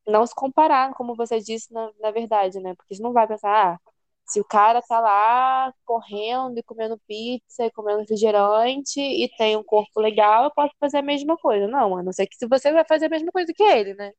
não 0.07 0.25
se 0.25 0.35
comparar, 0.35 0.93
como 0.93 1.15
você 1.15 1.39
disse, 1.39 1.73
na, 1.73 1.91
na 1.99 2.11
verdade, 2.11 2.59
né? 2.59 2.75
Porque 2.75 2.95
você 2.95 3.01
não 3.03 3.13
vai 3.13 3.27
pensar, 3.27 3.75
ah, 3.75 3.79
se 4.25 4.39
o 4.39 4.45
cara 4.45 4.81
tá 4.81 4.99
lá 4.99 5.73
correndo 5.85 6.57
e 6.57 6.63
comendo 6.63 6.97
pizza 7.07 7.65
e 7.65 7.71
comendo 7.71 7.99
refrigerante 7.99 8.99
e 8.99 9.29
tem 9.37 9.57
um 9.57 9.63
corpo 9.63 9.99
legal, 9.99 10.45
eu 10.45 10.51
posso 10.51 10.73
fazer 10.79 10.99
a 10.99 11.01
mesma 11.01 11.37
coisa. 11.37 11.67
Não, 11.67 11.97
a 11.97 12.03
não 12.03 12.13
ser 12.13 12.27
que 12.27 12.35
se 12.37 12.47
você 12.47 12.71
vai 12.71 12.85
fazer 12.85 13.07
a 13.07 13.09
mesma 13.09 13.31
coisa 13.31 13.53
que 13.53 13.63
ele, 13.63 13.93
né? 13.95 14.11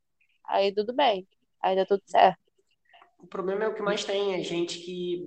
Aí 0.46 0.74
tudo 0.74 0.92
bem, 0.92 1.26
aí 1.62 1.76
dá 1.76 1.86
tudo 1.86 2.02
certo. 2.06 2.38
O 3.18 3.26
problema 3.26 3.64
é 3.64 3.68
o 3.68 3.74
que 3.74 3.82
mais 3.82 4.04
tem, 4.04 4.34
é 4.34 4.42
gente 4.42 4.78
que 4.80 5.26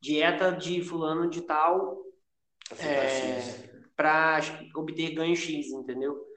dieta 0.00 0.52
de 0.52 0.82
fulano 0.82 1.28
de 1.28 1.42
tal 1.42 2.02
é, 2.78 3.70
para 3.96 4.40
obter 4.76 5.14
ganho 5.14 5.36
X, 5.36 5.68
entendeu? 5.68 6.28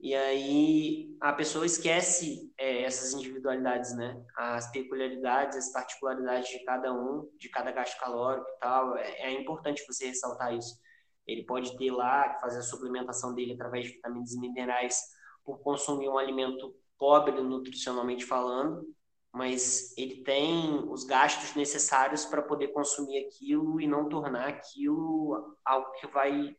E 0.00 0.14
aí 0.14 1.16
a 1.20 1.32
pessoa 1.32 1.64
esquece 1.64 2.52
é, 2.58 2.82
essas 2.82 3.14
individualidades, 3.14 3.96
né? 3.96 4.22
As 4.36 4.70
peculiaridades, 4.70 5.56
as 5.56 5.72
particularidades 5.72 6.50
de 6.50 6.62
cada 6.64 6.92
um, 6.92 7.26
de 7.38 7.48
cada 7.48 7.70
gasto 7.72 7.98
calórico 7.98 8.46
e 8.46 8.60
tal. 8.60 8.96
É, 8.96 9.22
é 9.22 9.40
importante 9.40 9.84
você 9.86 10.08
ressaltar 10.08 10.54
isso. 10.54 10.78
Ele 11.26 11.44
pode 11.44 11.76
ter 11.78 11.90
lá, 11.90 12.38
fazer 12.40 12.58
a 12.58 12.62
suplementação 12.62 13.34
dele 13.34 13.54
através 13.54 13.86
de 13.86 13.92
vitaminas 13.92 14.32
e 14.32 14.40
minerais 14.40 14.98
por 15.42 15.58
consumir 15.60 16.08
um 16.08 16.18
alimento 16.18 16.74
pobre 16.98 17.40
nutricionalmente 17.40 18.24
falando, 18.24 18.86
mas 19.34 19.92
ele 19.98 20.22
tem 20.22 20.88
os 20.88 21.02
gastos 21.02 21.56
necessários 21.56 22.24
para 22.24 22.40
poder 22.40 22.68
consumir 22.68 23.26
aquilo 23.26 23.80
e 23.80 23.86
não 23.86 24.08
tornar 24.08 24.46
aquilo 24.48 25.56
algo 25.64 25.90
que 26.00 26.06
vai 26.06 26.56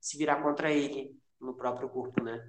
se 0.00 0.16
virar 0.16 0.40
contra 0.40 0.70
ele 0.70 1.18
no 1.40 1.54
próprio 1.54 1.88
corpo, 1.88 2.22
né? 2.22 2.40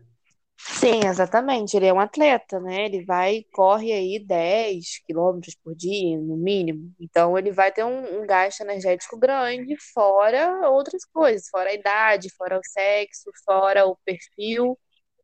Sim, 0.57 0.99
exatamente. 1.07 1.76
Ele 1.76 1.88
é 1.88 1.93
um 1.93 1.99
atleta, 1.99 2.59
né? 2.59 2.86
Ele 2.86 3.03
vai, 3.03 3.43
corre 3.51 3.91
aí 3.91 4.20
10 4.24 4.99
quilômetros 5.05 5.55
por 5.55 5.76
dia, 5.76 6.18
no 6.20 6.38
mínimo. 6.38 6.93
Então, 6.99 7.38
ele 7.38 7.51
vai 7.51 7.72
ter 7.72 7.84
um, 7.84 8.22
um 8.22 8.28
gasto 8.28 8.61
energético 8.61 9.18
grande, 9.18 9.76
fora 9.93 10.70
outras 10.70 11.03
coisas, 11.05 11.49
fora 11.49 11.70
a 11.72 11.74
idade, 11.74 12.30
fora 12.36 12.57
o 12.59 12.61
sexo, 12.63 13.32
fora 13.43 13.86
o 13.88 13.97
perfil 14.05 14.78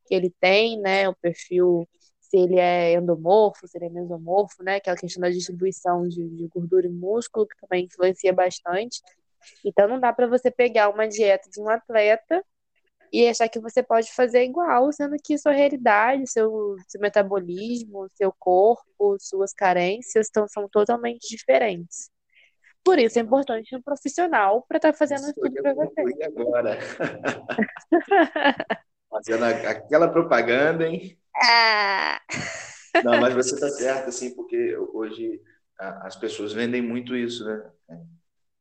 que 0.05 0.15
ele 0.15 0.33
tem, 0.41 0.79
né? 0.81 1.07
O 1.07 1.15
perfil, 1.15 1.87
se 2.31 2.37
ele 2.37 2.57
é 2.57 2.93
endomorfo, 2.93 3.67
se 3.67 3.77
ele 3.77 3.87
é 3.87 3.89
mesomorfo, 3.89 4.63
né? 4.63 4.77
Aquela 4.77 4.95
questão 4.95 5.19
da 5.19 5.29
distribuição 5.29 6.07
de, 6.07 6.29
de 6.29 6.47
gordura 6.47 6.87
e 6.87 6.89
músculo, 6.89 7.45
que 7.45 7.59
também 7.59 7.83
influencia 7.85 8.31
bastante. 8.31 9.01
Então, 9.65 9.85
não 9.85 9.99
dá 9.99 10.13
para 10.13 10.27
você 10.27 10.49
pegar 10.49 10.87
uma 10.87 11.09
dieta 11.09 11.49
de 11.49 11.59
um 11.59 11.67
atleta 11.67 12.41
e 13.11 13.27
achar 13.27 13.49
que 13.49 13.59
você 13.59 13.83
pode 13.83 14.13
fazer 14.13 14.45
igual, 14.45 14.93
sendo 14.93 15.17
que 15.21 15.37
sua 15.37 15.51
realidade, 15.51 16.25
seu, 16.31 16.77
seu 16.87 17.01
metabolismo, 17.01 18.07
seu 18.15 18.33
corpo, 18.39 19.17
suas 19.19 19.53
carências 19.53 20.27
estão, 20.27 20.47
são 20.47 20.69
totalmente 20.69 21.27
diferentes. 21.27 22.09
Por 22.81 22.97
isso 22.97 23.19
é 23.19 23.21
importante 23.21 23.75
um 23.75 23.81
profissional 23.81 24.63
para 24.69 24.77
estar 24.77 24.93
tá 24.93 24.97
fazendo 24.97 25.23
isso 25.23 25.33
tudo 25.33 25.61
para 25.61 25.73
você. 25.73 26.01
agora. 26.23 26.77
Fazendo 29.09 29.43
aquela 29.43 30.07
propaganda, 30.07 30.87
hein? 30.87 31.20
Ah. 31.43 32.21
Não, 33.03 33.19
mas 33.19 33.33
você 33.33 33.55
está 33.55 33.69
certo, 33.69 34.09
assim, 34.09 34.35
porque 34.35 34.75
hoje 34.93 35.41
as 35.77 36.15
pessoas 36.15 36.53
vendem 36.53 36.81
muito 36.81 37.15
isso, 37.15 37.43
né? 37.45 37.71
É, 37.89 37.93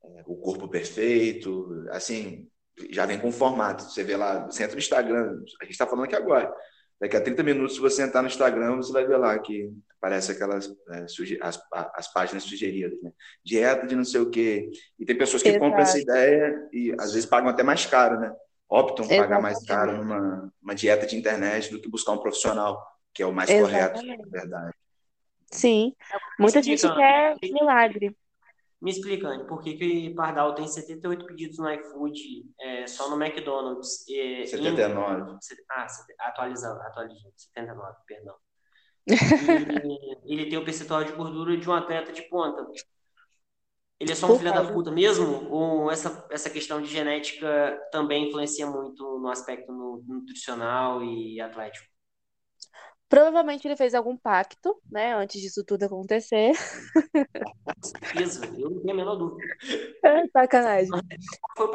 é, 0.05 0.23
o 0.27 0.37
corpo 0.37 0.69
perfeito, 0.69 1.85
assim, 1.91 2.49
já 2.91 3.05
vem 3.05 3.19
com 3.19 3.31
formato. 3.31 3.85
Você 3.85 4.03
vê 4.03 4.17
lá, 4.17 4.47
você 4.47 4.63
entra 4.63 4.75
no 4.75 4.81
Instagram, 4.81 5.43
a 5.61 5.65
gente 5.65 5.73
está 5.73 5.87
falando 5.87 6.05
aqui 6.05 6.17
agora. 6.17 6.53
Daqui 7.01 7.17
a 7.17 7.21
30 7.21 7.43
minutos, 7.43 7.77
se 7.77 7.81
você 7.81 8.03
entrar 8.03 8.23
no 8.23 8.29
Instagram, 8.29 8.77
você 8.77 8.93
vai 8.93 9.07
ver 9.07 9.17
lá 9.17 9.39
que 9.39 9.71
aparece 9.99 10.33
aquelas 10.33 10.67
é, 10.91 11.07
as, 11.43 11.61
as 11.95 12.13
páginas 12.13 12.45
sugeridas, 12.45 13.01
né? 13.03 13.13
Dieta 13.45 13.87
de 13.87 13.95
não 13.95 14.05
sei 14.05 14.21
o 14.21 14.31
quê. 14.31 14.71
E 14.99 15.05
tem 15.05 15.17
pessoas 15.17 15.43
que 15.43 15.49
Exato. 15.49 15.65
compram 15.65 15.83
essa 15.83 15.99
ideia 15.99 16.69
e 16.73 16.95
às 16.99 17.13
vezes 17.13 17.29
pagam 17.29 17.51
até 17.51 17.63
mais 17.63 17.85
caro, 17.87 18.19
né? 18.19 18.33
Optam 18.71 19.07
por 19.07 19.17
pagar 19.17 19.43
mais 19.43 19.65
caro 19.67 19.97
numa 19.97 20.53
uma 20.63 20.75
dieta 20.75 21.05
de 21.05 21.17
internet 21.17 21.73
do 21.73 21.81
que 21.81 21.89
buscar 21.91 22.13
um 22.13 22.19
profissional, 22.19 22.81
que 23.13 23.21
é 23.21 23.27
o 23.27 23.33
mais 23.33 23.51
Exatamente. 23.51 24.05
correto, 24.05 24.23
na 24.23 24.31
verdade. 24.31 24.75
Sim. 25.51 25.93
Muita 26.39 26.63
gente 26.63 26.81
quer 26.95 27.37
milagre. 27.43 28.17
Me 28.81 28.91
explica, 28.91 29.29
Anny, 29.29 29.45
por 29.47 29.61
que, 29.61 29.75
que 29.75 30.15
Pardal 30.15 30.55
tem 30.55 30.67
78 30.67 31.27
pedidos 31.27 31.59
no 31.59 31.71
iFood 31.71 32.47
é, 32.61 32.87
só 32.87 33.11
no 33.11 33.23
McDonald's? 33.23 34.05
É, 34.09 34.47
79. 34.47 35.33
Em... 35.33 35.39
Ah, 35.71 35.87
atualizando, 36.21 36.81
atualizando, 36.81 37.35
79, 37.37 37.97
perdão. 38.07 38.37
E 40.25 40.35
ele 40.35 40.49
tem 40.49 40.59
o 40.59 40.65
percentual 40.65 41.03
de 41.03 41.13
gordura 41.13 41.57
de 41.57 41.69
um 41.69 41.73
atleta 41.75 42.13
de 42.13 42.23
ponta. 42.23 42.65
Ele 44.01 44.13
é 44.13 44.15
só 44.15 44.33
um 44.33 44.39
filho 44.39 44.53
da 44.53 44.65
puta 44.65 44.91
mesmo? 44.91 45.47
Ou 45.51 45.91
essa, 45.91 46.27
essa 46.31 46.49
questão 46.49 46.81
de 46.81 46.89
genética 46.89 47.79
também 47.93 48.29
influencia 48.29 48.67
muito 48.67 49.19
no 49.19 49.29
aspecto 49.29 49.71
nutricional 50.09 51.05
e 51.05 51.39
atlético? 51.39 51.87
Provavelmente 53.11 53.67
ele 53.67 53.77
fez 53.77 53.93
algum 53.93 54.17
pacto, 54.17 54.81
né, 54.91 55.13
antes 55.15 55.43
disso 55.43 55.65
tudo 55.67 55.83
acontecer. 55.83 56.53
Certeza, 57.83 58.47
eu 58.57 58.71
não 58.71 58.81
tenho 58.81 58.95
a 58.95 58.97
menor 58.97 59.17
dúvida. 59.17 59.47
É, 60.03 60.27
sacanagem. 60.29 60.89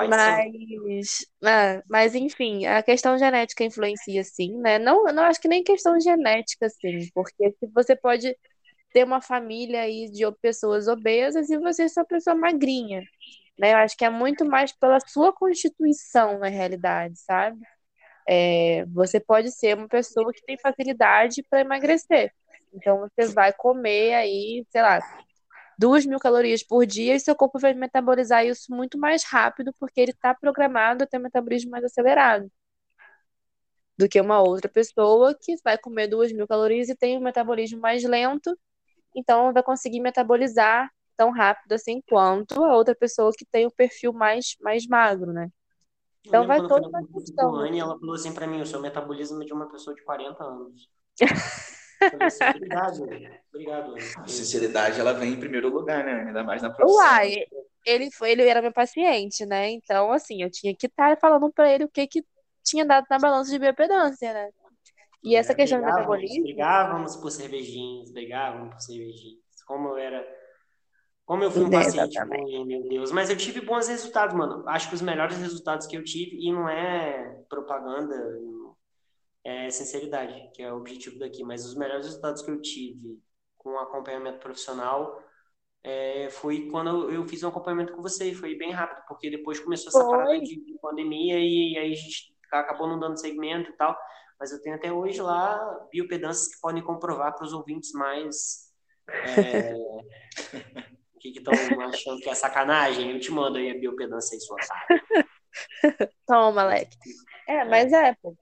Mas, 0.09 1.27
ah, 1.43 1.83
mas, 1.87 2.15
enfim, 2.15 2.65
a 2.65 2.81
questão 2.81 3.19
genética 3.19 3.63
influencia 3.63 4.23
sim, 4.23 4.57
né? 4.57 4.79
Não, 4.79 5.03
não 5.03 5.23
acho 5.25 5.39
que 5.39 5.47
nem 5.47 5.63
questão 5.63 5.99
genética, 5.99 6.67
sim, 6.69 7.07
porque 7.13 7.51
se 7.51 7.67
você 7.67 7.95
pode 7.95 8.35
ter 8.95 9.03
uma 9.03 9.21
família 9.21 9.81
aí 9.81 10.09
de 10.09 10.23
pessoas 10.41 10.87
obesas 10.87 11.49
e 11.49 11.57
você 11.59 11.83
é 11.83 11.87
uma 11.97 12.05
pessoa 12.05 12.33
magrinha, 12.33 13.01
né? 13.59 13.73
Eu 13.73 13.77
acho 13.79 13.97
que 13.97 14.05
é 14.05 14.09
muito 14.09 14.45
mais 14.45 14.71
pela 14.71 15.01
sua 15.01 15.33
constituição, 15.33 16.39
na 16.39 16.47
realidade, 16.47 17.19
sabe? 17.19 17.59
É, 18.27 18.85
você 18.87 19.19
pode 19.19 19.51
ser 19.51 19.77
uma 19.77 19.89
pessoa 19.89 20.31
que 20.33 20.41
tem 20.45 20.57
facilidade 20.57 21.43
para 21.49 21.59
emagrecer. 21.61 22.31
Então, 22.73 23.07
você 23.17 23.33
vai 23.33 23.51
comer 23.51 24.13
aí, 24.13 24.65
sei 24.69 24.81
lá, 24.81 24.99
duas 25.77 26.05
mil 26.05 26.19
calorias 26.19 26.63
por 26.63 26.85
dia 26.85 27.15
e 27.15 27.19
seu 27.19 27.35
corpo 27.35 27.59
vai 27.59 27.73
metabolizar 27.73 28.45
isso 28.45 28.73
muito 28.73 28.97
mais 28.97 29.25
rápido, 29.25 29.73
porque 29.77 29.99
ele 29.99 30.11
está 30.11 30.33
programado 30.33 31.03
a 31.03 31.07
ter 31.07 31.17
um 31.19 31.23
metabolismo 31.23 31.71
mais 31.71 31.83
acelerado 31.83 32.49
do 33.97 34.07
que 34.09 34.19
uma 34.21 34.41
outra 34.41 34.69
pessoa 34.69 35.35
que 35.39 35.55
vai 35.63 35.77
comer 35.77 36.07
duas 36.07 36.31
mil 36.31 36.47
calorias 36.47 36.89
e 36.89 36.95
tem 36.95 37.17
um 37.17 37.21
metabolismo 37.21 37.79
mais 37.79 38.03
lento, 38.03 38.57
então 39.15 39.53
vai 39.53 39.63
conseguir 39.63 39.99
metabolizar 39.99 40.89
tão 41.15 41.31
rápido 41.31 41.73
assim 41.73 42.01
quanto 42.09 42.63
a 42.63 42.75
outra 42.75 42.95
pessoa 42.95 43.31
que 43.35 43.45
tem 43.45 43.65
o 43.65 43.71
perfil 43.71 44.11
mais, 44.11 44.55
mais 44.61 44.85
magro, 44.85 45.31
né? 45.31 45.49
Então 46.25 46.45
vai 46.47 46.59
toda 46.59 46.87
uma 46.87 47.05
questão. 47.07 47.55
Anne, 47.55 47.79
ela 47.79 47.97
falou 47.99 48.15
assim 48.15 48.33
para 48.33 48.47
mim, 48.47 48.61
o 48.61 48.65
seu 48.65 48.81
metabolismo 48.81 49.41
é 49.43 49.45
de 49.45 49.53
uma 49.53 49.69
pessoa 49.69 49.95
de 49.95 50.03
40 50.03 50.43
anos. 50.43 50.89
obrigado, 52.55 53.03
obrigado. 53.53 53.95
A 53.95 54.27
sinceridade, 54.27 54.99
ela 54.99 55.13
vem 55.13 55.33
em 55.33 55.39
primeiro 55.39 55.69
lugar, 55.69 56.03
né? 56.03 56.23
Ainda 56.27 56.43
mais 56.43 56.61
na 56.61 56.69
profissão. 56.69 56.99
Uai, 56.99 57.45
ele 57.85 58.11
foi, 58.11 58.31
ele 58.31 58.43
era 58.43 58.61
meu 58.61 58.73
paciente, 58.73 59.45
né? 59.45 59.69
Então, 59.69 60.11
assim, 60.11 60.41
eu 60.41 60.49
tinha 60.49 60.75
que 60.75 60.87
estar 60.87 61.17
falando 61.19 61.51
para 61.53 61.71
ele 61.71 61.85
o 61.85 61.89
que 61.89 62.07
que 62.07 62.25
tinha 62.63 62.83
dado 62.83 63.05
na 63.09 63.19
balança 63.19 63.51
de 63.51 63.59
biopedância, 63.59 64.33
né? 64.33 64.49
E 65.25 65.35
essa 65.35 65.55
questão 65.55 65.79
do 65.79 65.85
metabolismo. 65.85 66.43
Brigávamos 66.43 67.15
por 67.15 67.31
cervejinhos, 67.31 68.11
brigávamos 68.11 68.75
por 68.75 68.81
cervejinhos. 68.81 69.43
Como 69.65 69.89
eu 69.89 69.97
era 69.97 70.25
como 71.25 71.43
eu 71.43 71.49
fui 71.49 71.63
um 71.63 71.69
paciente 71.71 72.19
ruim, 72.19 72.65
meu 72.65 72.87
Deus. 72.87 73.11
Mas 73.11 73.31
eu 73.31 73.35
tive 73.35 73.59
bons 73.59 73.87
resultados, 73.87 74.35
mano. 74.35 74.63
Acho 74.69 74.89
que 74.89 74.95
os 74.95 75.01
melhores 75.01 75.37
resultados 75.39 75.87
que 75.87 75.97
eu 75.97 76.03
tive, 76.03 76.37
e 76.37 76.53
não 76.53 76.69
é 76.69 77.43
propaganda, 77.49 78.15
é 79.43 79.69
sinceridade, 79.71 80.51
que 80.53 80.61
é 80.61 80.71
o 80.71 80.77
objetivo 80.77 81.17
daqui, 81.17 81.43
mas 81.43 81.65
os 81.65 81.75
melhores 81.75 82.05
resultados 82.05 82.43
que 82.43 82.51
eu 82.51 82.61
tive 82.61 83.19
com 83.57 83.77
acompanhamento 83.79 84.37
profissional 84.37 85.19
é, 85.83 86.29
foi 86.29 86.67
quando 86.69 87.09
eu, 87.11 87.27
fiz 87.27 87.41
um 87.43 87.47
acompanhamento 87.47 87.93
com 87.93 88.03
você. 88.03 88.31
Foi 88.33 88.55
bem 88.55 88.71
rápido, 88.71 89.03
porque 89.07 89.31
depois 89.31 89.59
começou 89.59 89.89
essa 89.89 90.07
foi. 90.07 90.17
parada 90.17 90.39
de, 90.39 90.63
de 90.63 90.77
pandemia 90.79 91.39
e, 91.39 91.73
e 91.73 91.77
aí 91.77 91.91
a 91.91 91.95
gente 91.95 92.35
acabou 92.51 92.87
não 92.87 92.99
dando 92.99 93.19
segmento 93.19 93.71
e 93.71 93.73
tal. 93.73 93.97
Mas 94.39 94.51
eu 94.51 94.61
tenho 94.61 94.75
até 94.75 94.91
hoje 94.91 95.21
lá 95.21 95.87
biopedâncias 95.91 96.53
que 96.53 96.61
podem 96.61 96.83
comprovar 96.83 97.33
para 97.35 97.45
os 97.45 97.53
ouvintes 97.53 97.91
mais. 97.93 98.73
É, 99.07 99.73
que 101.19 101.39
estão 101.39 101.53
achando 101.81 102.19
que 102.19 102.29
é 102.29 102.35
sacanagem, 102.35 103.11
eu 103.11 103.19
te 103.19 103.31
mando 103.31 103.57
aí 103.57 103.71
a 103.71 103.79
biopedância 103.79 104.35
aí 104.35 104.41
sua 104.41 104.57
Toma, 106.27 106.63
moleque. 106.63 106.97
É, 107.47 107.63
mas 107.63 107.93
é, 107.93 108.13
pô. 108.21 108.35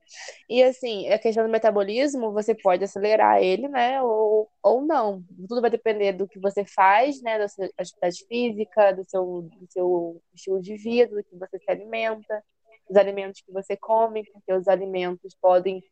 E 0.50 0.64
assim, 0.64 1.10
a 1.10 1.20
questão 1.20 1.46
do 1.46 1.52
metabolismo, 1.52 2.32
você 2.32 2.56
pode 2.56 2.84
acelerar 2.84 3.42
ele, 3.42 3.68
né? 3.68 4.02
Ou, 4.02 4.50
ou 4.62 4.82
não. 4.82 5.22
Tudo 5.48 5.62
vai 5.62 5.70
depender 5.70 6.14
do 6.14 6.28
que 6.28 6.40
você 6.40 6.64
faz, 6.66 7.22
né? 7.22 7.38
Da 7.38 7.48
sua 7.48 7.70
atividade 7.78 8.26
física, 8.28 8.94
do 8.94 9.04
seu, 9.08 9.42
do 9.42 9.68
seu 9.70 10.22
estilo 10.34 10.62
de 10.62 10.76
vida, 10.78 11.16
do 11.16 11.24
que 11.24 11.36
você 11.36 11.60
se 11.60 11.70
alimenta, 11.70 12.44
dos 12.88 12.98
alimentos 12.98 13.42
que 13.42 13.52
você 13.52 13.76
come, 13.78 14.24
porque 14.32 14.54
os 14.54 14.68
alimentos 14.68 15.36
podem 15.42 15.84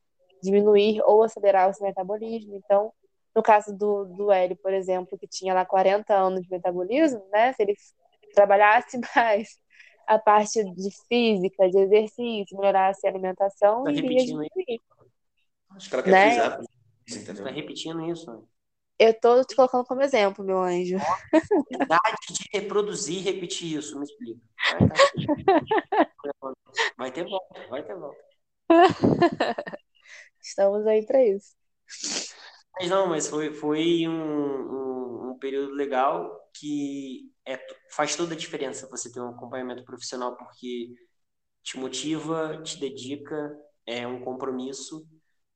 diminuir 0.41 1.01
ou 1.03 1.23
acelerar 1.23 1.69
o 1.69 1.73
seu 1.73 1.85
metabolismo. 1.85 2.55
Então, 2.55 2.91
no 3.35 3.41
caso 3.41 3.75
do, 3.75 4.05
do 4.05 4.31
Hélio, 4.31 4.57
por 4.57 4.73
exemplo, 4.73 5.17
que 5.17 5.27
tinha 5.27 5.53
lá 5.53 5.65
40 5.65 6.13
anos 6.13 6.41
de 6.43 6.49
metabolismo, 6.49 7.23
né? 7.31 7.53
Se 7.53 7.63
ele 7.63 7.75
trabalhasse 8.33 8.99
mais 9.15 9.59
a 10.07 10.19
parte 10.19 10.63
de 10.63 10.89
física, 11.07 11.69
de 11.69 11.77
exercício, 11.77 12.57
melhorasse 12.57 13.05
a 13.07 13.09
alimentação, 13.09 13.83
tá 13.83 13.91
iria 13.91 14.25
diminuir. 14.25 14.81
Acho 15.69 15.89
que 15.89 15.95
ela 15.95 16.03
quer 16.03 16.11
né? 16.11 16.31
frisar. 16.31 16.61
Você 17.07 17.43
tá 17.43 17.49
repetindo 17.49 18.05
isso, 18.09 18.31
né? 18.31 18.41
Eu 19.01 19.19
tô 19.19 19.43
te 19.43 19.55
colocando 19.55 19.83
como 19.83 20.03
exemplo, 20.03 20.45
meu 20.45 20.59
anjo. 20.59 20.97
Idade 21.71 22.17
de 22.29 22.47
reproduzir 22.53 23.17
e 23.17 23.21
repetir 23.21 23.79
isso, 23.79 23.97
me 23.97 24.05
explica. 24.05 24.39
Vai 26.95 27.11
ter 27.11 27.23
volta, 27.23 27.67
vai 27.67 27.83
ter 27.83 27.95
volta. 27.95 28.23
Estamos 30.39 30.85
aí 30.85 31.03
para 31.03 31.25
isso. 31.25 31.55
Mas 32.79 32.91
não, 32.91 33.07
mas 33.07 33.27
foi, 33.27 33.51
foi 33.51 34.07
um, 34.07 34.11
um, 34.11 35.31
um 35.31 35.39
período 35.39 35.73
legal 35.73 36.39
que 36.53 37.27
é, 37.43 37.59
faz 37.89 38.15
toda 38.15 38.35
a 38.35 38.37
diferença 38.37 38.87
você 38.87 39.11
ter 39.11 39.19
um 39.19 39.29
acompanhamento 39.29 39.83
profissional, 39.83 40.37
porque 40.37 40.93
te 41.63 41.75
motiva, 41.79 42.61
te 42.61 42.79
dedica, 42.79 43.51
é 43.83 44.05
um 44.05 44.23
compromisso 44.23 45.07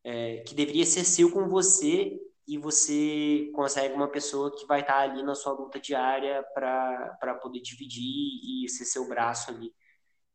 é, 0.03 0.37
que 0.37 0.55
deveria 0.55 0.83
ser 0.83 1.05
seu 1.05 1.31
com 1.31 1.47
você 1.47 2.19
e 2.47 2.57
você 2.57 3.51
consegue 3.53 3.93
uma 3.93 4.09
pessoa 4.09 4.55
que 4.55 4.65
vai 4.65 4.81
estar 4.81 4.99
ali 4.99 5.23
na 5.23 5.35
sua 5.35 5.53
luta 5.53 5.79
diária 5.79 6.43
para 6.53 7.39
poder 7.41 7.61
dividir 7.61 8.03
e 8.03 8.69
ser 8.69 8.85
seu 8.85 9.07
braço 9.07 9.51
ali. 9.51 9.73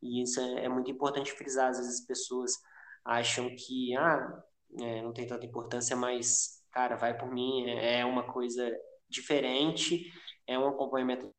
E 0.01 0.23
isso 0.23 0.39
é, 0.39 0.65
é 0.65 0.69
muito 0.69 0.91
importante 0.91 1.31
frisar. 1.31 1.69
Às 1.69 1.77
vezes 1.77 2.01
as 2.01 2.05
pessoas 2.05 2.51
acham 3.05 3.49
que 3.55 3.95
ah, 3.95 4.43
é, 4.79 5.01
não 5.01 5.13
tem 5.13 5.27
tanta 5.27 5.45
importância, 5.45 5.95
mas 5.95 6.61
cara, 6.71 6.95
vai 6.95 7.17
por 7.17 7.31
mim, 7.31 7.65
é, 7.69 7.99
é 7.99 8.05
uma 8.05 8.23
coisa 8.31 8.71
diferente, 9.09 10.11
é 10.47 10.57
um 10.57 10.67
acompanhamento 10.67 11.31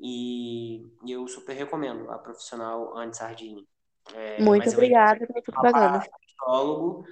e, 0.00 0.82
eu 1.06 1.26
super 1.28 1.54
recomendo 1.54 2.10
a 2.10 2.18
profissional 2.18 2.96
Anne 2.96 3.14
Sardini. 3.14 3.66
É, 4.12 4.42
Muito 4.42 4.68
obrigada 4.70 5.26
pela 5.26 5.42
propaganda. 5.42 5.98
Astrólogo, 5.98 7.04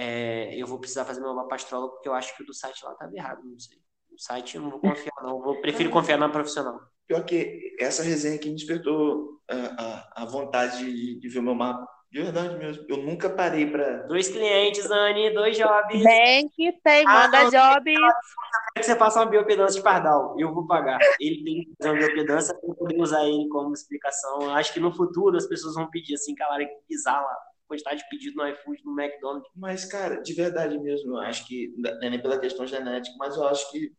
é, 0.00 0.54
eu 0.54 0.64
vou 0.64 0.78
precisar 0.78 1.04
fazer 1.04 1.20
meu 1.20 1.34
mapa 1.34 1.56
astrólogo 1.56 1.94
porque 1.94 2.08
eu 2.08 2.14
acho 2.14 2.36
que 2.36 2.44
o 2.44 2.46
do 2.46 2.54
site 2.54 2.84
lá 2.84 2.92
estava 2.92 3.12
errado, 3.12 3.40
não 3.42 3.58
sei. 3.58 3.78
O 4.12 4.16
site 4.16 4.54
eu 4.54 4.62
não 4.62 4.70
vou 4.70 4.78
confiar, 4.78 5.12
não. 5.22 5.44
Eu 5.44 5.60
prefiro 5.60 5.90
confiar 5.90 6.16
na 6.16 6.28
profissional. 6.28 6.78
Pior 7.08 7.24
que 7.24 7.74
essa 7.80 8.04
resenha 8.04 8.36
aqui 8.36 8.48
me 8.48 8.54
despertou 8.54 9.40
a, 9.50 10.14
a, 10.16 10.22
a 10.22 10.24
vontade 10.24 10.78
de, 10.78 11.18
de, 11.18 11.28
ver 11.28 11.40
o 11.40 11.42
meu 11.42 11.54
mapa. 11.56 11.84
De 12.12 12.22
verdade 12.22 12.56
mesmo. 12.56 12.86
Eu 12.88 12.98
nunca 12.98 13.28
parei 13.28 13.66
para. 13.66 14.06
Dois 14.06 14.28
clientes, 14.28 14.88
Anne, 14.88 15.34
dois 15.34 15.58
jobs. 15.58 16.00
Vem 16.00 16.48
que 16.50 16.72
tem, 16.80 17.04
Ah, 17.04 17.24
manda 17.24 17.44
não, 17.44 17.50
job. 17.50 17.92
que 18.76 18.82
você 18.84 18.94
faça 18.94 19.18
uma 19.18 19.26
biopedância 19.26 19.78
de 19.78 19.82
pardal. 19.82 20.36
Eu 20.38 20.54
vou 20.54 20.64
pagar. 20.64 21.00
Ele 21.18 21.42
tem 21.42 21.64
que 21.64 21.74
fazer 21.76 21.90
uma 21.90 22.06
biopedância 22.06 22.54
para 22.54 22.68
eu 22.68 22.74
poder 22.76 23.00
usar 23.00 23.24
ele 23.24 23.48
como 23.48 23.74
explicação. 23.74 24.54
Acho 24.54 24.72
que 24.72 24.78
no 24.78 24.94
futuro 24.94 25.36
as 25.36 25.46
pessoas 25.46 25.74
vão 25.74 25.90
pedir 25.90 26.14
assim, 26.14 26.36
cara, 26.36 26.64
que 26.64 26.78
bizarra 26.88 27.26
a 27.26 27.47
quantidade 27.68 28.02
de 28.02 28.08
pedido 28.08 28.36
no 28.36 28.48
iFood, 28.48 28.82
no 28.84 29.00
McDonald's. 29.00 29.48
Mas, 29.54 29.84
cara, 29.84 30.20
de 30.20 30.32
verdade 30.34 30.78
mesmo, 30.78 31.12
eu 31.12 31.18
acho 31.18 31.46
que. 31.46 31.72
Não 31.76 31.90
é 32.02 32.10
nem 32.10 32.20
pela 32.20 32.40
questão 32.40 32.66
genética, 32.66 33.14
mas 33.18 33.36
eu 33.36 33.46
acho 33.46 33.70
que. 33.70 33.92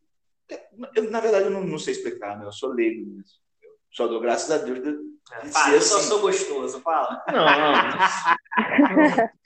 eu, 0.96 1.10
na 1.10 1.20
verdade, 1.20 1.46
eu 1.46 1.50
não, 1.50 1.64
não 1.64 1.78
sei 1.78 1.94
explicar, 1.94 2.38
né? 2.38 2.44
Eu 2.44 2.52
sou 2.52 2.70
leigo 2.70 3.06
mesmo. 3.06 3.24
Eu 3.62 3.70
só 3.92 4.06
dou 4.06 4.20
graças 4.20 4.50
a 4.50 4.58
Deus 4.58 4.82
de, 4.82 4.92
de 4.92 5.52
Fala, 5.52 5.64
ser 5.70 5.76
eu 5.76 5.80
só 5.80 5.96
assim. 5.96 6.08
sou 6.08 6.20
gostoso, 6.20 6.80
fala. 6.80 7.22
Não, 7.28 7.46
não. 7.46 9.30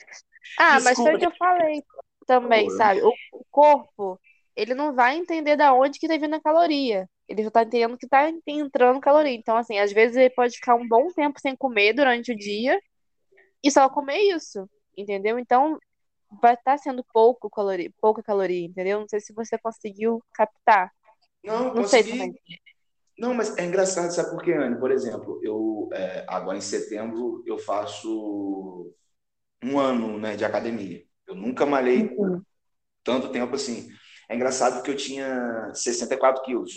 Ah, 0.59 0.79
mas 0.81 0.97
foi 0.97 1.14
o 1.14 1.18
que 1.18 1.27
eu 1.27 1.35
falei 1.37 1.83
também, 2.27 2.66
Boa. 2.66 2.77
sabe? 2.77 3.03
O, 3.03 3.12
o 3.33 3.45
corpo, 3.51 4.20
ele 4.55 4.72
não 4.72 4.95
vai 4.95 5.16
entender 5.16 5.57
da 5.57 5.75
onde 5.75 5.99
que 5.99 6.07
tá 6.07 6.16
vindo 6.16 6.35
a 6.35 6.41
caloria. 6.41 7.09
Ele 7.29 7.43
já 7.43 7.51
tá 7.51 7.62
entendendo 7.62 7.99
que 7.99 8.07
tá 8.07 8.31
entrando 8.47 9.01
caloria. 9.01 9.35
Então, 9.35 9.57
assim, 9.57 9.79
às 9.79 9.93
vezes 9.93 10.16
ele 10.16 10.31
pode 10.31 10.55
ficar 10.55 10.77
um 10.77 10.87
bom 10.87 11.09
tempo 11.09 11.41
sem 11.41 11.57
comer 11.57 11.93
durante 11.93 12.31
o 12.31 12.37
dia 12.37 12.79
e 13.65 13.71
só 13.73 13.89
comer 13.91 14.19
isso, 14.21 14.69
entendeu? 14.97 15.39
Então, 15.41 15.79
vai 16.43 16.55
estar 16.55 16.79
sendo 16.79 17.05
pouco 17.12 17.51
caloria, 17.51 17.93
pouca 18.01 18.23
caloria, 18.23 18.67
entendeu? 18.67 19.01
Não 19.01 19.09
sei 19.09 19.21
se 19.21 19.33
você 19.35 19.59
conseguiu 19.59 20.23
captar. 20.35 20.93
Não, 21.43 21.75
Não 21.75 21.85
sei 21.85 22.03
consegui. 22.03 22.11
também. 22.11 22.35
Não, 23.19 23.35
mas 23.35 23.57
é 23.59 23.65
engraçado, 23.65 24.11
sabe 24.12 24.31
por 24.31 24.43
quê, 24.43 24.53
Anne? 24.53 24.79
Por 24.79 24.91
exemplo, 24.91 25.41
eu 25.43 25.89
é, 25.93 26.25
agora 26.29 26.59
em 26.59 26.61
setembro 26.61 27.43
eu 27.47 27.59
faço 27.59 28.93
um 29.65 29.79
ano, 29.79 30.19
né, 30.19 30.37
de 30.37 30.45
academia. 30.45 31.05
Eu 31.27 31.35
nunca 31.35 31.67
malhei 31.67 32.11
Uhum. 32.19 32.45
tanto 33.05 33.33
tempo 33.33 33.55
assim. 33.55 33.89
É 34.29 34.35
engraçado 34.37 34.83
que 34.83 34.91
eu 34.91 34.97
tinha 34.97 35.73
64 35.75 36.43
quilos 36.45 36.73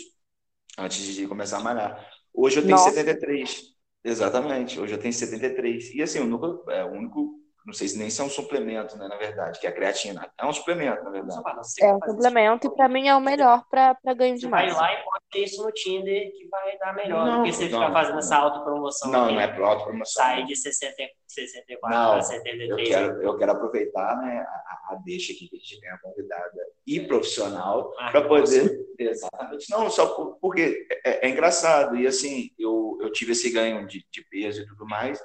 antes 0.78 1.04
de 1.14 1.26
começar 1.28 1.58
a 1.58 1.62
malhar. 1.62 2.10
Hoje 2.34 2.58
eu 2.60 2.66
tenho 2.66 2.78
Nossa. 2.78 2.90
73. 2.90 3.62
Exatamente, 4.08 4.80
hoje 4.80 4.94
eu 4.94 4.98
tenho 4.98 5.12
73. 5.12 5.92
E 5.94 6.02
assim, 6.02 6.20
nunca, 6.20 6.46
é 6.72 6.82
o 6.84 6.92
único, 6.92 7.37
não 7.68 7.74
sei 7.74 7.86
se 7.86 7.98
nem 7.98 8.08
se 8.08 8.18
é 8.18 8.24
um 8.24 8.30
suplemento, 8.30 8.96
né, 8.96 9.06
na 9.08 9.16
verdade, 9.18 9.60
que 9.60 9.66
é 9.66 9.70
a 9.70 9.72
creatina. 9.74 10.26
É 10.40 10.46
um 10.46 10.52
suplemento, 10.54 11.04
na 11.04 11.10
verdade. 11.10 11.38
É 11.82 11.92
um 11.94 12.00
suplemento 12.00 12.66
e 12.66 12.74
pra 12.74 12.88
mim 12.88 13.06
é 13.08 13.14
o 13.14 13.20
melhor 13.20 13.62
pra 13.70 13.94
ganho 14.16 14.36
de 14.36 14.40
Você 14.40 14.48
vai 14.48 14.68
massa. 14.68 14.80
lá 14.80 14.92
e 14.94 15.04
bota 15.04 15.18
isso 15.38 15.62
no 15.62 15.70
Tinder 15.70 16.32
que 16.32 16.48
vai 16.48 16.78
dar 16.78 16.94
melhor 16.94 17.26
Não, 17.26 17.36
do 17.38 17.42
que 17.44 17.52
você 17.52 17.68
não, 17.68 17.80
ficar 17.80 17.92
fazendo 17.92 18.12
não. 18.12 18.18
essa 18.20 18.36
autopromoção 18.36 19.10
Não, 19.10 19.32
não 19.32 19.38
é 19.40 19.46
para 19.48 19.66
autopromoção. 19.66 20.22
Sai 20.24 20.44
de 20.44 20.56
60, 20.56 20.94
64 21.26 21.98
Não, 21.98 22.08
para 22.08 22.18
Eu 22.18 22.22
73. 22.22 22.88
quero, 22.88 23.22
eu 23.22 23.36
quero 23.36 23.52
aproveitar 23.52 24.16
né, 24.16 24.40
a, 24.48 24.94
a 24.94 24.98
deixa 25.04 25.34
aqui 25.34 25.46
que 25.46 25.56
a 25.56 25.58
gente 25.58 25.78
tem 25.78 25.90
a 25.90 25.98
convidada 25.98 26.58
e 26.86 27.00
profissional 27.00 27.92
Ah, 27.98 28.10
para 28.10 28.26
poder. 28.26 28.80
Exatamente. 28.98 29.70
Não, 29.70 29.90
só 29.90 30.06
por- 30.14 30.38
porque 30.40 30.86
é, 31.04 31.26
é 31.26 31.30
engraçado. 31.30 31.96
E 31.96 32.06
assim, 32.06 32.50
eu, 32.58 32.96
eu 33.02 33.12
tive 33.12 33.32
esse 33.32 33.50
ganho 33.50 33.86
de, 33.86 34.04
de 34.10 34.24
peso 34.30 34.62
e 34.62 34.66
tudo 34.66 34.86
mais. 34.86 35.22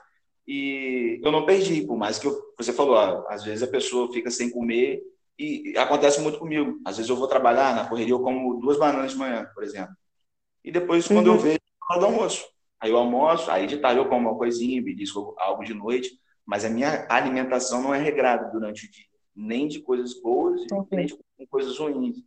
E 0.47 1.19
eu 1.23 1.31
não 1.31 1.45
perdi, 1.45 1.85
por 1.85 1.97
mais 1.97 2.19
que 2.19 2.27
eu, 2.27 2.37
você 2.57 2.73
falou, 2.73 2.95
ó, 2.95 3.25
às 3.29 3.43
vezes 3.43 3.63
a 3.63 3.67
pessoa 3.71 4.11
fica 4.11 4.29
sem 4.29 4.49
comer 4.51 5.01
e 5.39 5.73
acontece 5.77 6.21
muito 6.21 6.37
comigo. 6.39 6.79
Às 6.85 6.97
vezes 6.97 7.09
eu 7.09 7.15
vou 7.15 7.27
trabalhar 7.27 7.75
na 7.75 7.87
correria, 7.87 8.13
eu 8.13 8.19
como 8.21 8.59
duas 8.59 8.77
bananas 8.77 9.11
de 9.11 9.17
manhã, 9.17 9.45
por 9.53 9.63
exemplo. 9.63 9.95
E 10.63 10.71
depois, 10.71 11.07
quando 11.07 11.27
eu 11.27 11.33
Uhum. 11.33 11.39
vejo, 11.39 11.59
eu 11.93 11.99
do 11.99 12.05
almoço. 12.05 12.45
Aí 12.79 12.91
eu 12.91 12.97
almoço, 12.97 13.49
aí 13.51 13.67
de 13.67 13.77
tarde 13.77 13.99
eu 13.99 14.09
como 14.09 14.29
uma 14.29 14.37
coisinha, 14.37 14.81
belisco 14.81 15.35
algo 15.39 15.63
de 15.63 15.73
noite, 15.73 16.11
mas 16.45 16.65
a 16.65 16.69
minha 16.69 17.07
alimentação 17.09 17.81
não 17.81 17.93
é 17.93 17.99
regrada 18.01 18.49
durante 18.51 18.85
o 18.85 18.91
dia, 18.91 19.05
nem 19.35 19.67
de 19.67 19.81
coisas 19.81 20.19
boas, 20.21 20.61
nem 20.91 21.05
de 21.05 21.17
coisas 21.49 21.77
ruins. 21.77 22.17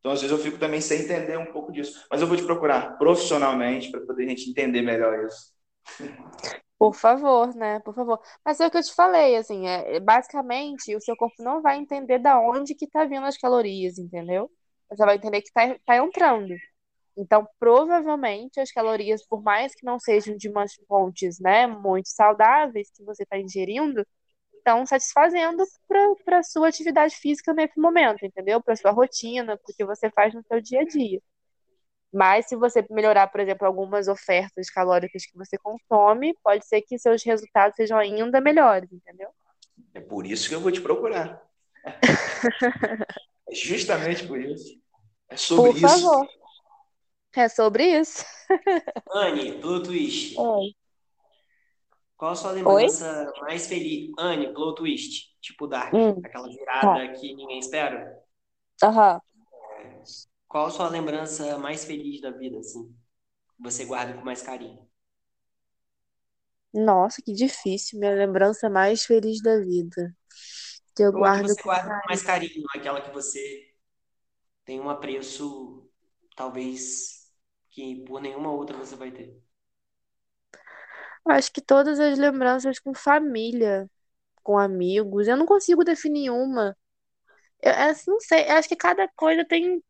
Então, 0.00 0.12
às 0.12 0.20
vezes, 0.22 0.36
eu 0.36 0.42
fico 0.42 0.58
também 0.58 0.80
sem 0.80 1.02
entender 1.02 1.36
um 1.38 1.46
pouco 1.52 1.72
disso. 1.72 2.06
Mas 2.10 2.20
eu 2.20 2.26
vou 2.28 2.36
te 2.36 2.44
procurar 2.44 2.96
profissionalmente 2.98 3.90
para 3.90 4.00
poder 4.00 4.24
a 4.24 4.28
gente 4.28 4.50
entender 4.50 4.82
melhor 4.82 5.24
isso. 5.24 5.52
Por 6.78 6.94
favor, 6.94 7.54
né? 7.56 7.80
Por 7.80 7.94
favor. 7.94 8.20
Mas 8.44 8.60
é 8.60 8.66
o 8.66 8.70
que 8.70 8.76
eu 8.78 8.82
te 8.82 8.94
falei, 8.94 9.36
assim, 9.36 9.66
é, 9.66 9.96
é, 9.96 10.00
basicamente 10.00 10.94
o 10.94 11.00
seu 11.00 11.16
corpo 11.16 11.42
não 11.42 11.62
vai 11.62 11.78
entender 11.78 12.18
da 12.18 12.38
onde 12.38 12.74
que 12.74 12.86
tá 12.86 13.04
vindo 13.06 13.24
as 13.26 13.38
calorias, 13.38 13.98
entendeu? 13.98 14.50
Você 14.90 15.04
vai 15.04 15.16
entender 15.16 15.40
que 15.42 15.52
tá, 15.52 15.78
tá 15.86 15.96
entrando. 15.96 16.54
Então, 17.16 17.46
provavelmente, 17.58 18.60
as 18.60 18.72
calorias, 18.72 19.26
por 19.26 19.42
mais 19.42 19.74
que 19.74 19.84
não 19.86 19.98
sejam 20.00 20.36
de 20.36 20.48
umas 20.50 20.74
fontes, 20.88 21.40
né, 21.40 21.66
muito 21.66 22.08
saudáveis 22.08 22.90
que 22.92 23.04
você 23.04 23.24
está 23.24 23.38
ingerindo, 23.38 24.06
estão 24.56 24.86
satisfazendo 24.86 25.64
para 26.26 26.42
sua 26.44 26.68
atividade 26.68 27.16
física 27.16 27.54
nesse 27.54 27.80
momento, 27.80 28.24
entendeu? 28.26 28.62
Para 28.62 28.76
sua 28.76 28.92
rotina, 28.92 29.54
o 29.54 29.74
que 29.74 29.84
você 29.84 30.10
faz 30.10 30.34
no 30.34 30.42
seu 30.48 30.60
dia 30.60 30.80
a 30.82 30.84
dia. 30.86 31.20
Mas 32.16 32.46
se 32.46 32.56
você 32.56 32.82
melhorar, 32.88 33.26
por 33.26 33.40
exemplo, 33.40 33.66
algumas 33.66 34.08
ofertas 34.08 34.70
calóricas 34.70 35.26
que 35.26 35.36
você 35.36 35.58
consome, 35.58 36.34
pode 36.42 36.64
ser 36.64 36.80
que 36.80 36.98
seus 36.98 37.22
resultados 37.22 37.76
sejam 37.76 37.98
ainda 37.98 38.40
melhores, 38.40 38.90
entendeu? 38.90 39.28
É 39.92 40.00
por 40.00 40.26
isso 40.26 40.48
que 40.48 40.54
eu 40.54 40.60
vou 40.60 40.72
te 40.72 40.80
procurar. 40.80 41.42
É 43.48 43.54
justamente 43.54 44.26
por 44.26 44.40
isso. 44.40 44.76
É 45.28 45.36
sobre 45.36 45.70
Por 45.70 45.76
isso. 45.76 45.88
favor. 45.88 46.28
É 47.36 47.48
sobre 47.48 47.84
isso. 47.84 48.24
Anne, 49.12 49.52
plot 49.60 49.84
twist. 49.86 50.36
Oi. 50.36 50.74
Qual 52.16 52.32
a 52.32 52.34
sua 52.34 52.50
lembrança 52.50 53.32
mais 53.40 53.68
feliz? 53.68 54.10
Anne, 54.18 54.52
plot 54.52 54.78
twist. 54.78 55.32
Tipo 55.40 55.68
Dark. 55.68 55.94
Hum. 55.94 56.20
Aquela 56.24 56.48
virada 56.48 57.08
que 57.12 57.36
ninguém 57.36 57.60
espera. 57.60 58.20
Aham. 58.82 59.20
Qual 60.48 60.66
a 60.66 60.70
sua 60.70 60.88
lembrança 60.88 61.56
mais 61.58 61.84
feliz 61.84 62.20
da 62.20 62.32
vida, 62.32 62.58
assim? 62.58 62.92
Que 63.56 63.62
você 63.62 63.84
guarda 63.86 64.14
com 64.14 64.24
mais 64.24 64.42
carinho? 64.42 64.88
Nossa, 66.72 67.22
que 67.22 67.32
difícil. 67.32 67.98
Minha 67.98 68.14
lembrança 68.14 68.68
mais 68.70 69.04
feliz 69.04 69.42
da 69.42 69.58
vida. 69.60 70.14
Que 70.94 71.02
eu 71.04 71.12
Ou 71.12 71.30
que 71.32 71.40
guardo 71.40 71.40
você 71.40 71.60
com 71.62 71.64
guarda 71.64 71.90
com 71.90 72.08
mais 72.08 72.22
carinho, 72.22 72.64
aquela 72.74 73.00
que 73.00 73.10
você 73.10 73.74
tem 74.64 74.80
um 74.80 74.90
apreço, 74.90 75.88
talvez, 76.36 77.32
que 77.70 78.04
por 78.04 78.20
nenhuma 78.20 78.52
outra 78.52 78.76
você 78.76 78.96
vai 78.96 79.10
ter. 79.12 79.42
Acho 81.28 81.52
que 81.52 81.60
todas 81.60 81.98
as 82.00 82.18
lembranças 82.18 82.78
com 82.78 82.94
família, 82.94 83.90
com 84.42 84.58
amigos. 84.58 85.28
Eu 85.28 85.36
não 85.36 85.46
consigo 85.46 85.84
definir 85.84 86.30
uma. 86.30 86.76
Eu, 87.62 87.72
eu 87.72 87.94
não 88.08 88.20
sei, 88.20 88.44
eu 88.50 88.54
acho 88.56 88.68
que 88.68 88.76
cada 88.76 89.08
coisa 89.16 89.44
tem, 89.46 89.82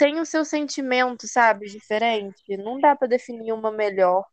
tem 0.00 0.18
o 0.18 0.24
seu 0.24 0.46
sentimento, 0.46 1.28
sabe? 1.28 1.66
Diferente. 1.66 2.56
Não 2.56 2.80
dá 2.80 2.96
pra 2.96 3.06
definir 3.06 3.52
uma 3.52 3.70
melhor. 3.70 4.24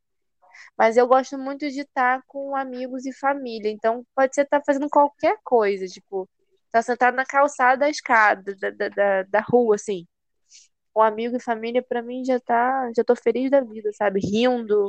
Mas 0.78 0.98
eu 0.98 1.08
gosto 1.08 1.38
muito 1.38 1.70
de 1.70 1.82
estar 1.82 2.24
com 2.28 2.56
amigos 2.56 3.06
e 3.06 3.14
família. 3.14 3.70
Então, 3.70 4.06
pode 4.16 4.34
ser 4.34 4.44
estar 4.44 4.62
fazendo 4.66 4.90
qualquer 4.90 5.38
coisa, 5.44 5.86
tipo, 5.88 6.30
estar 6.68 6.82
sentado 6.84 7.16
na 7.16 7.26
calçada 7.26 7.80
da 7.80 7.90
escada, 7.90 8.56
da, 8.56 8.70
da, 8.72 9.24
da, 9.24 9.42
rua, 9.42 9.76
assim. 9.76 10.08
Com 10.94 11.02
amigo 11.02 11.36
e 11.38 11.42
família, 11.42 11.84
pra 11.84 12.02
mim, 12.02 12.24
já 12.26 12.40
tá, 12.40 12.92
já 12.96 13.04
tô 13.04 13.16
feliz 13.16 13.52
da 13.52 13.62
vida, 13.62 13.92
sabe? 13.94 14.22
Rindo, 14.22 14.88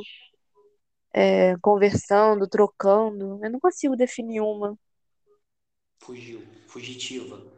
é, 1.12 1.57
conversando, 1.59 2.49
trocando. 2.49 3.41
Eu 3.45 3.50
não 3.50 3.61
consigo 3.61 3.96
definir 3.96 4.41
uma. 4.41 4.79
Fugiu, 6.00 6.41
fugitiva. 6.68 7.58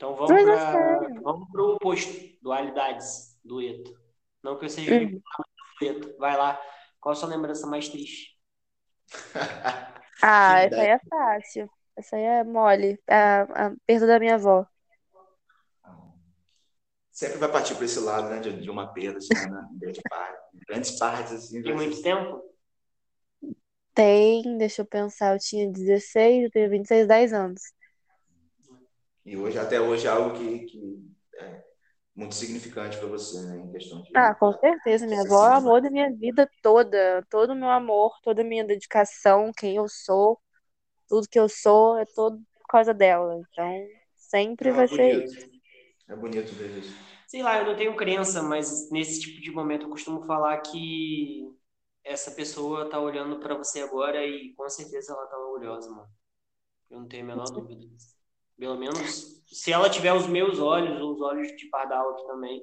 Então 0.00 0.16
vamos 0.16 0.42
para 0.42 1.10
vamos 1.22 1.50
pro 1.50 1.74
oposto, 1.74 2.10
dualidades, 2.40 3.38
dueto. 3.44 3.94
Não 4.42 4.58
que 4.58 4.64
eu 4.64 4.70
seja 4.70 4.94
dueto. 5.78 6.16
Vai 6.18 6.38
lá. 6.38 6.58
Qual 6.98 7.12
a 7.12 7.14
sua 7.14 7.28
lembrança 7.28 7.66
mais 7.66 7.86
triste? 7.90 8.34
Ah, 10.22 10.60
essa 10.60 10.80
aí 10.80 10.88
é 10.88 10.98
fácil. 11.08 11.70
Essa 11.96 12.16
aí 12.16 12.22
é 12.22 12.44
mole. 12.44 12.98
A, 13.08 13.66
a 13.68 13.76
perda 13.86 14.06
da 14.06 14.18
minha 14.18 14.36
avó. 14.36 14.66
Sempre 17.12 17.38
vai 17.38 17.52
partir 17.52 17.74
para 17.74 17.84
esse 17.84 18.00
lado, 18.00 18.30
né? 18.30 18.40
De, 18.40 18.58
de 18.58 18.70
uma 18.70 18.94
perda, 18.94 19.18
assim, 19.18 19.34
né? 19.34 19.68
Grande 19.78 20.00
parte, 20.08 20.56
grandes 20.66 20.90
partes, 20.98 21.32
assim. 21.32 21.62
Tem 21.62 21.74
muito 21.74 22.00
tempo? 22.00 22.42
Tem, 23.94 24.56
deixa 24.56 24.82
eu 24.82 24.86
pensar, 24.86 25.34
eu 25.34 25.38
tinha 25.38 25.70
16, 25.70 26.44
eu 26.44 26.50
tenho 26.50 26.70
26, 26.70 27.06
10 27.06 27.32
anos. 27.32 27.60
E 29.30 29.36
hoje, 29.36 29.58
até 29.58 29.80
hoje, 29.80 30.06
é 30.06 30.10
algo 30.10 30.36
que, 30.38 30.64
que 30.66 31.10
é 31.36 31.64
muito 32.16 32.34
significante 32.36 32.98
para 32.98 33.08
você, 33.08 33.40
né? 33.42 33.58
Em 33.60 33.70
questão 33.72 34.02
de. 34.02 34.10
Ah, 34.14 34.34
com 34.34 34.52
certeza, 34.58 35.06
minha 35.06 35.22
avó 35.22 35.46
é 35.46 35.50
o 35.50 35.54
amor 35.54 35.80
da 35.82 35.90
minha 35.90 36.12
vida 36.16 36.48
toda, 36.62 37.24
todo 37.30 37.50
o 37.52 37.54
meu 37.56 37.70
amor, 37.70 38.12
toda 38.22 38.42
a 38.42 38.44
minha 38.44 38.64
dedicação, 38.64 39.52
quem 39.56 39.76
eu 39.76 39.88
sou, 39.88 40.40
tudo 41.08 41.28
que 41.28 41.38
eu 41.40 41.48
sou 41.48 41.98
é 41.98 42.06
todo 42.06 42.38
por 42.60 42.68
causa 42.68 42.94
dela. 42.94 43.36
Então, 43.52 43.72
sempre 44.16 44.72
Ah, 44.72 44.72
vai 44.72 44.88
ser 44.88 45.24
isso. 45.24 45.36
bonito. 45.36 45.60
É 46.08 46.16
bonito 46.16 46.54
ver 46.54 46.78
isso. 46.78 46.98
Sei 47.26 47.42
lá, 47.42 47.58
eu 47.58 47.66
não 47.66 47.76
tenho 47.76 47.96
crença, 47.96 48.42
mas 48.42 48.90
nesse 48.90 49.20
tipo 49.20 49.40
de 49.40 49.50
momento 49.52 49.84
eu 49.86 49.90
costumo 49.90 50.22
falar 50.26 50.60
que 50.62 51.54
essa 52.04 52.32
pessoa 52.32 52.88
tá 52.90 52.98
olhando 53.00 53.40
para 53.40 53.54
você 53.56 53.82
agora 53.82 54.26
e 54.26 54.54
com 54.54 54.68
certeza 54.68 55.12
ela 55.12 55.26
tá 55.26 55.38
orgulhosa, 55.38 55.90
mano. 55.90 56.10
Eu 56.90 57.00
não 57.00 57.08
tenho 57.08 57.24
a 57.24 57.28
menor 57.28 57.50
dúvida. 57.52 57.86
Pelo 58.60 58.76
menos, 58.76 59.42
se 59.46 59.72
ela 59.72 59.88
tiver 59.88 60.12
os 60.12 60.26
meus 60.26 60.58
olhos, 60.60 61.00
ou 61.00 61.14
os 61.14 61.20
olhos 61.22 61.48
de 61.56 61.66
Pardal 61.70 62.10
aqui 62.10 62.26
também, 62.26 62.62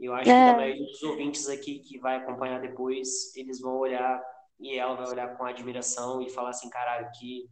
eu 0.00 0.14
acho 0.14 0.30
é. 0.30 0.46
que 0.46 0.52
também 0.52 0.82
os 0.82 1.02
ouvintes 1.02 1.46
aqui 1.50 1.80
que 1.80 1.98
vai 1.98 2.16
acompanhar 2.16 2.62
depois, 2.62 3.36
eles 3.36 3.60
vão 3.60 3.76
olhar 3.76 4.18
e 4.58 4.78
ela 4.78 4.94
vai 4.94 5.06
olhar 5.06 5.36
com 5.36 5.44
admiração 5.44 6.22
e 6.22 6.30
falar 6.30 6.48
assim, 6.48 6.70
caralho, 6.70 7.10
que 7.18 7.46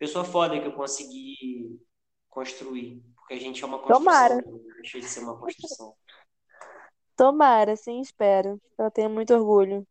pessoa 0.00 0.24
foda 0.24 0.58
que 0.58 0.66
eu 0.66 0.72
consegui 0.72 1.80
construir. 2.28 3.00
Porque 3.14 3.34
a 3.34 3.40
gente 3.40 3.62
é 3.62 3.66
uma 3.66 3.78
construção. 3.78 4.04
Tomara. 4.04 4.44
Deixa 4.80 4.98
de 4.98 5.06
ser 5.06 5.20
uma 5.20 5.38
construção. 5.38 5.94
Tomara, 7.16 7.76
sim, 7.76 8.00
espero. 8.00 8.60
Eu 8.76 8.90
tenho 8.90 9.08
muito 9.08 9.32
orgulho. 9.32 9.86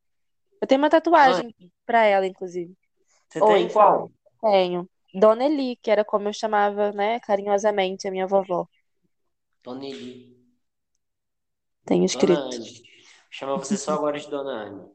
Eu 0.61 0.67
tenho 0.67 0.81
uma 0.81 0.89
tatuagem 0.89 1.55
ah. 1.61 1.65
pra 1.85 2.03
ela, 2.03 2.27
inclusive. 2.27 2.75
Você 3.29 3.39
tem 3.39 3.69
qual? 3.69 4.11
Tenho. 4.41 4.89
Dona 5.17 5.45
Eli, 5.45 5.77
que 5.77 5.89
era 5.89 6.03
como 6.03 6.27
eu 6.27 6.33
chamava, 6.33 6.91
né, 6.91 7.21
carinhosamente 7.21 8.05
a 8.05 8.11
minha 8.11 8.27
vovó. 8.27 8.67
Dona 9.63 9.85
Eli. 9.85 10.35
Tenho 11.85 12.03
escrito. 12.03 12.33
Dona 12.33 12.53
Anne. 12.53 12.83
Chama 13.31 13.57
você 13.57 13.77
só 13.77 13.93
agora 13.93 14.19
de 14.19 14.29
Dona 14.29 14.67
Anne. 14.67 14.91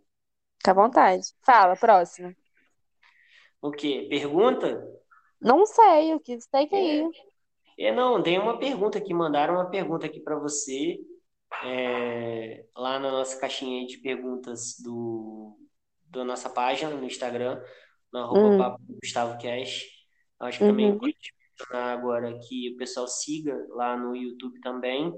Fica 0.59 0.73
à 0.73 0.75
vontade. 0.75 1.23
Fala, 1.43 1.75
próximo. 1.75 2.37
O 3.63 3.71
quê? 3.71 4.07
Pergunta? 4.11 4.87
Não 5.41 5.65
sei, 5.65 6.15
o 6.15 6.21
que 6.21 6.39
você 6.39 6.49
tem 6.51 6.69
que 6.69 6.77
ir. 6.77 7.11
É, 7.79 7.91
não, 7.91 8.23
tem 8.23 8.39
uma 8.39 8.59
pergunta 8.59 8.99
aqui, 8.99 9.15
mandaram 9.15 9.55
uma 9.55 9.71
pergunta 9.71 10.05
aqui 10.05 10.21
para 10.21 10.39
você, 10.39 11.01
é, 11.65 12.67
lá 12.77 12.99
na 12.99 13.11
nossa 13.11 13.41
caixinha 13.41 13.87
de 13.87 13.97
perguntas 13.99 14.75
do, 14.83 15.57
da 16.05 16.25
nossa 16.25 16.51
página 16.51 16.91
no 16.91 17.07
Instagram, 17.07 17.59
no 18.13 18.19
arroba 18.19 18.77
hum. 18.77 18.97
Gustavo 19.03 19.41
Cash. 19.41 20.00
Acho 20.41 20.59
que 20.59 20.65
também 20.65 20.91
uhum. 20.91 20.99
pode 20.99 21.17
mencionar 21.59 21.99
agora 21.99 22.39
que 22.39 22.73
o 22.73 22.77
pessoal 22.77 23.07
siga 23.07 23.55
lá 23.71 23.97
no 23.97 24.17
YouTube 24.17 24.59
também 24.61 25.13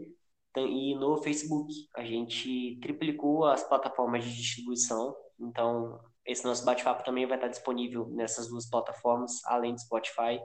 e 0.56 0.94
no 0.96 1.22
Facebook. 1.22 1.72
A 1.96 2.04
gente 2.04 2.78
triplicou 2.82 3.44
as 3.46 3.62
plataformas 3.62 4.24
de 4.24 4.34
distribuição, 4.34 5.14
então 5.38 6.00
esse 6.26 6.44
nosso 6.44 6.64
bate-papo 6.64 7.04
também 7.04 7.26
vai 7.26 7.36
estar 7.36 7.48
disponível 7.48 8.08
nessas 8.10 8.48
duas 8.48 8.68
plataformas, 8.68 9.44
além 9.44 9.74
do 9.74 9.80
Spotify. 9.80 10.40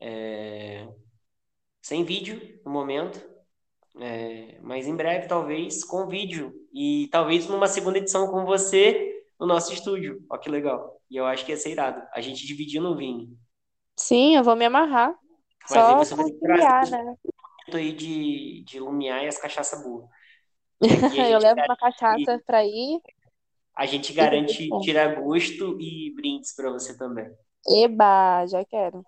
É... 0.00 0.88
Sem 1.80 2.04
vídeo 2.04 2.60
no 2.64 2.70
momento, 2.70 3.20
é... 4.00 4.58
mas 4.62 4.86
em 4.86 4.96
breve, 4.96 5.28
talvez, 5.28 5.84
com 5.84 6.08
vídeo. 6.08 6.52
E 6.72 7.08
talvez 7.10 7.46
numa 7.46 7.66
segunda 7.66 7.98
edição 7.98 8.28
com 8.28 8.44
você 8.44 9.24
no 9.38 9.46
nosso 9.46 9.72
estúdio. 9.72 10.24
Olha 10.30 10.40
que 10.40 10.50
legal. 10.50 11.00
E 11.10 11.16
eu 11.16 11.26
acho 11.26 11.44
que 11.44 11.52
ia 11.52 11.56
ser 11.56 11.72
irado. 11.72 12.02
A 12.14 12.20
gente 12.20 12.46
dividindo 12.46 12.88
o 12.88 12.96
vinho. 12.96 13.36
Sim, 13.96 14.36
eu 14.36 14.44
vou 14.44 14.56
me 14.56 14.64
amarrar. 14.66 15.14
Mas 15.68 15.72
Só 15.72 15.88
aí 15.88 15.94
você 15.96 16.14
vai 16.14 16.24
conciliar, 16.26 16.90
né? 16.90 17.16
aí 17.72 17.92
de, 17.92 18.62
de 18.64 18.78
lumiar 18.80 19.24
e 19.24 19.28
as 19.28 19.38
cachaças 19.38 19.82
boas. 19.82 20.08
eu 21.30 21.38
levo 21.38 21.62
uma 21.62 21.76
cachaça 21.76 22.40
para 22.46 22.64
ir 22.64 23.00
a 23.74 23.84
gente 23.86 24.12
garante 24.14 24.78
tirar 24.78 25.14
gosto 25.20 25.78
e 25.80 26.12
brindes 26.14 26.54
para 26.54 26.70
você 26.70 26.96
também. 26.96 27.30
Eba, 27.66 28.46
já 28.46 28.64
quero. 28.64 29.04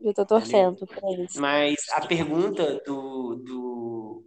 Eu 0.00 0.14
tô 0.14 0.24
torcendo 0.26 0.86
para 0.88 1.10
isso. 1.24 1.40
Mas 1.40 1.74
a 1.92 2.06
pergunta 2.06 2.80
do, 2.84 3.36
do, 3.36 4.24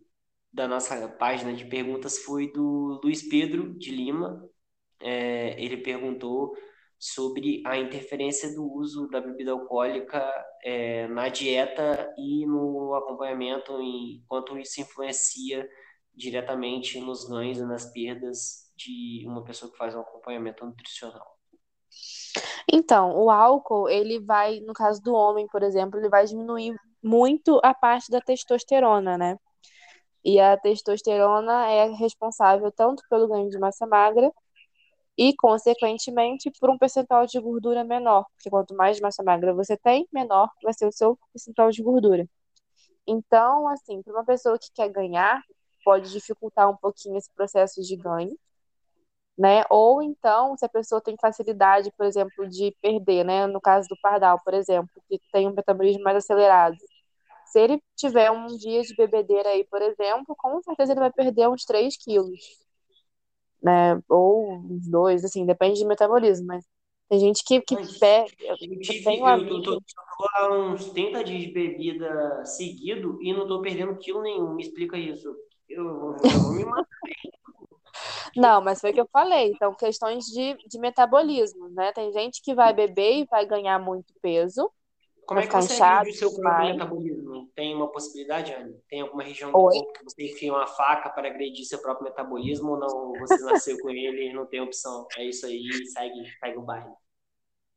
da 0.54 0.68
nossa 0.68 1.08
página 1.10 1.54
de 1.54 1.66
perguntas 1.66 2.20
foi 2.20 2.52
do 2.52 3.00
Luiz 3.04 3.24
Pedro 3.28 3.74
de 3.78 3.92
Lima. 3.92 4.48
É, 5.00 5.62
ele 5.64 5.78
perguntou 5.78 6.56
sobre 6.99 7.61
a 7.65 7.78
interferência 7.78 8.53
do 8.56 8.72
uso 8.74 9.07
da 9.10 9.22
bebida 9.22 9.52
alcoólica 9.52 10.24
é, 10.64 11.07
na 11.07 11.30
dieta 11.30 12.14
e 12.18 12.45
no 12.45 12.95
acompanhamento, 12.95 13.80
enquanto 13.82 14.57
isso 14.57 14.82
influencia 14.82 15.68
diretamente 16.14 16.99
nos 16.99 17.26
ganhos 17.26 17.60
e 17.60 17.65
nas 17.65 17.91
perdas 17.91 18.72
de 18.76 19.24
uma 19.28 19.44
pessoa 19.44 19.72
que 19.72 19.78
faz 19.78 19.95
um 19.95 20.02
acompanhamento 20.02 20.65
nutricional? 20.65 21.38
Então, 22.72 23.15
o 23.15 23.30
álcool, 23.30 23.88
ele 23.88 24.19
vai, 24.19 24.60
no 24.60 24.74
caso 24.74 25.02
do 25.02 25.14
homem, 25.14 25.48
por 25.48 25.64
exemplo, 25.64 25.99
ele 25.99 26.10
vai 26.10 26.26
diminuir 26.26 26.76
muito 27.02 27.60
a 27.64 27.74
parte 27.74 28.10
da 28.10 28.19
testosterona, 28.19 29.18
né? 29.18 29.38
E 30.26 30.40
a 30.40 30.57
testosterona 30.57 31.68
é 31.69 31.90
responsável 31.91 32.72
tanto 32.72 33.03
pelo 33.10 33.28
ganho 33.28 33.49
de 33.49 33.57
massa 33.57 33.86
magra 33.88 34.32
e, 35.18 35.35
consequentemente, 35.35 36.52
por 36.60 36.69
um 36.69 36.77
percentual 36.77 37.26
de 37.26 37.39
gordura 37.39 37.84
menor. 37.84 38.26
Porque 38.35 38.49
quanto 38.49 38.76
mais 38.76 38.99
massa 38.99 39.23
magra 39.23 39.53
você 39.53 39.77
tem, 39.77 40.07
menor 40.14 40.49
vai 40.64 40.73
ser 40.73 40.88
o 40.88 40.91
seu 40.91 41.18
percentual 41.34 41.72
de 41.72 41.81
gordura. 41.84 42.27
Então, 43.07 43.68
assim, 43.69 44.02
para 44.03 44.14
uma 44.14 44.26
pessoa 44.26 44.60
que 44.60 44.72
quer 44.73 44.89
ganhar, 44.89 45.41
pode 45.84 46.11
dificultar 46.11 46.69
um 46.69 46.77
pouquinho 46.77 47.18
esse 47.18 47.31
processo 47.34 47.81
de 47.81 47.95
ganho 47.95 48.38
né? 49.38 49.64
Ou 49.69 50.02
então, 50.02 50.57
se 50.57 50.65
a 50.65 50.69
pessoa 50.69 51.02
tem 51.02 51.15
facilidade, 51.19 51.91
por 51.95 52.06
exemplo, 52.06 52.48
de 52.49 52.76
perder, 52.81 53.23
né? 53.23 53.45
No 53.48 53.61
caso 53.61 53.88
do 53.88 53.98
pardal, 54.02 54.39
por 54.44 54.53
exemplo, 54.53 54.89
que 55.07 55.19
tem 55.31 55.48
um 55.48 55.53
metabolismo 55.53 56.03
mais 56.03 56.18
acelerado. 56.18 56.76
Se 57.45 57.60
ele 57.60 57.81
tiver 57.95 58.31
um 58.31 58.48
dia 58.48 58.81
de 58.84 58.95
bebedeira 58.95 59.49
aí, 59.49 59.64
por 59.65 59.81
exemplo, 59.81 60.35
com 60.38 60.61
certeza 60.64 60.94
ele 60.94 60.99
vai 61.02 61.11
perder 61.11 61.49
uns 61.49 61.65
3 61.65 61.98
quilos, 61.98 62.39
né? 63.62 64.02
Ou 64.10 64.54
uns 64.54 64.88
2, 64.88 65.26
assim, 65.26 65.46
depende 65.46 65.82
do 65.82 65.88
metabolismo, 65.88 66.48
mas 66.48 66.66
tem 67.10 67.20
gente 67.20 67.44
que, 67.44 67.62
que 67.62 67.76
perde. 68.00 68.36
Eu, 68.40 69.22
um 69.22 69.26
amigo... 69.26 69.62
tô, 69.62 69.76
tô 69.80 70.28
há 70.36 70.50
uns 70.52 70.92
30 70.92 71.24
dias 71.24 71.42
de 71.44 71.52
bebida 71.52 72.46
seguido 72.46 73.18
e 73.22 73.34
não 73.34 73.48
tô 73.48 73.62
perdendo 73.62 73.98
quilo 73.98 74.22
nenhum. 74.22 74.54
Me 74.56 74.64
explica 74.64 74.98
isso. 74.98 75.28
Eu, 75.70 75.84
eu, 75.86 76.18
eu 76.24 76.40
vou 76.42 76.54
me 76.54 76.66
matar. 76.66 76.88
Não, 78.36 78.62
mas 78.62 78.80
foi 78.80 78.92
o 78.92 78.94
que 78.94 79.02
eu 79.02 79.10
falei. 79.12 79.52
Então, 79.52 79.74
questões 79.74 80.26
de, 80.26 80.56
de 80.68 80.80
metabolismo, 80.80 81.70
né? 81.70 81.92
Tem 81.92 82.12
gente 82.12 82.42
que 82.42 82.54
vai 82.54 82.74
beber 82.74 83.22
e 83.22 83.26
vai 83.26 83.46
ganhar 83.46 83.80
muito 83.80 84.14
peso. 84.22 84.70
Como 85.28 85.41
é 85.41 85.45
que 85.45 85.54
você 85.54 85.84
agride 85.84 86.16
o 86.16 86.20
seu 86.20 86.34
próprio 86.34 86.72
metabolismo? 86.72 87.52
Tem 87.54 87.76
uma 87.76 87.91
possibilidade, 87.91 88.54
Anne? 88.54 88.80
Tem 88.90 89.02
alguma 89.02 89.24
região 89.24 89.52
do 89.52 89.58
Oi? 89.58 89.74
corpo 89.74 89.94
que 89.94 90.04
você 90.06 90.32
enfia 90.32 90.54
uma 90.54 90.66
faca 90.66 91.10
para 91.10 91.28
agredir 91.28 91.66
seu 91.66 91.80
próprio 91.80 92.06
metabolismo 92.06 92.72
ou 92.72 92.80
não? 92.80 93.12
Você 93.20 93.44
nasceu 93.44 93.78
com 93.80 93.90
ele 93.90 94.30
e 94.30 94.34
não 94.34 94.45
tem 94.45 94.62
opção? 94.62 95.06
É 95.18 95.26
isso 95.26 95.45
aí, 95.45 95.68
segue, 95.88 96.24
segue 96.40 96.58
o 96.58 96.62
bairro. 96.62 96.95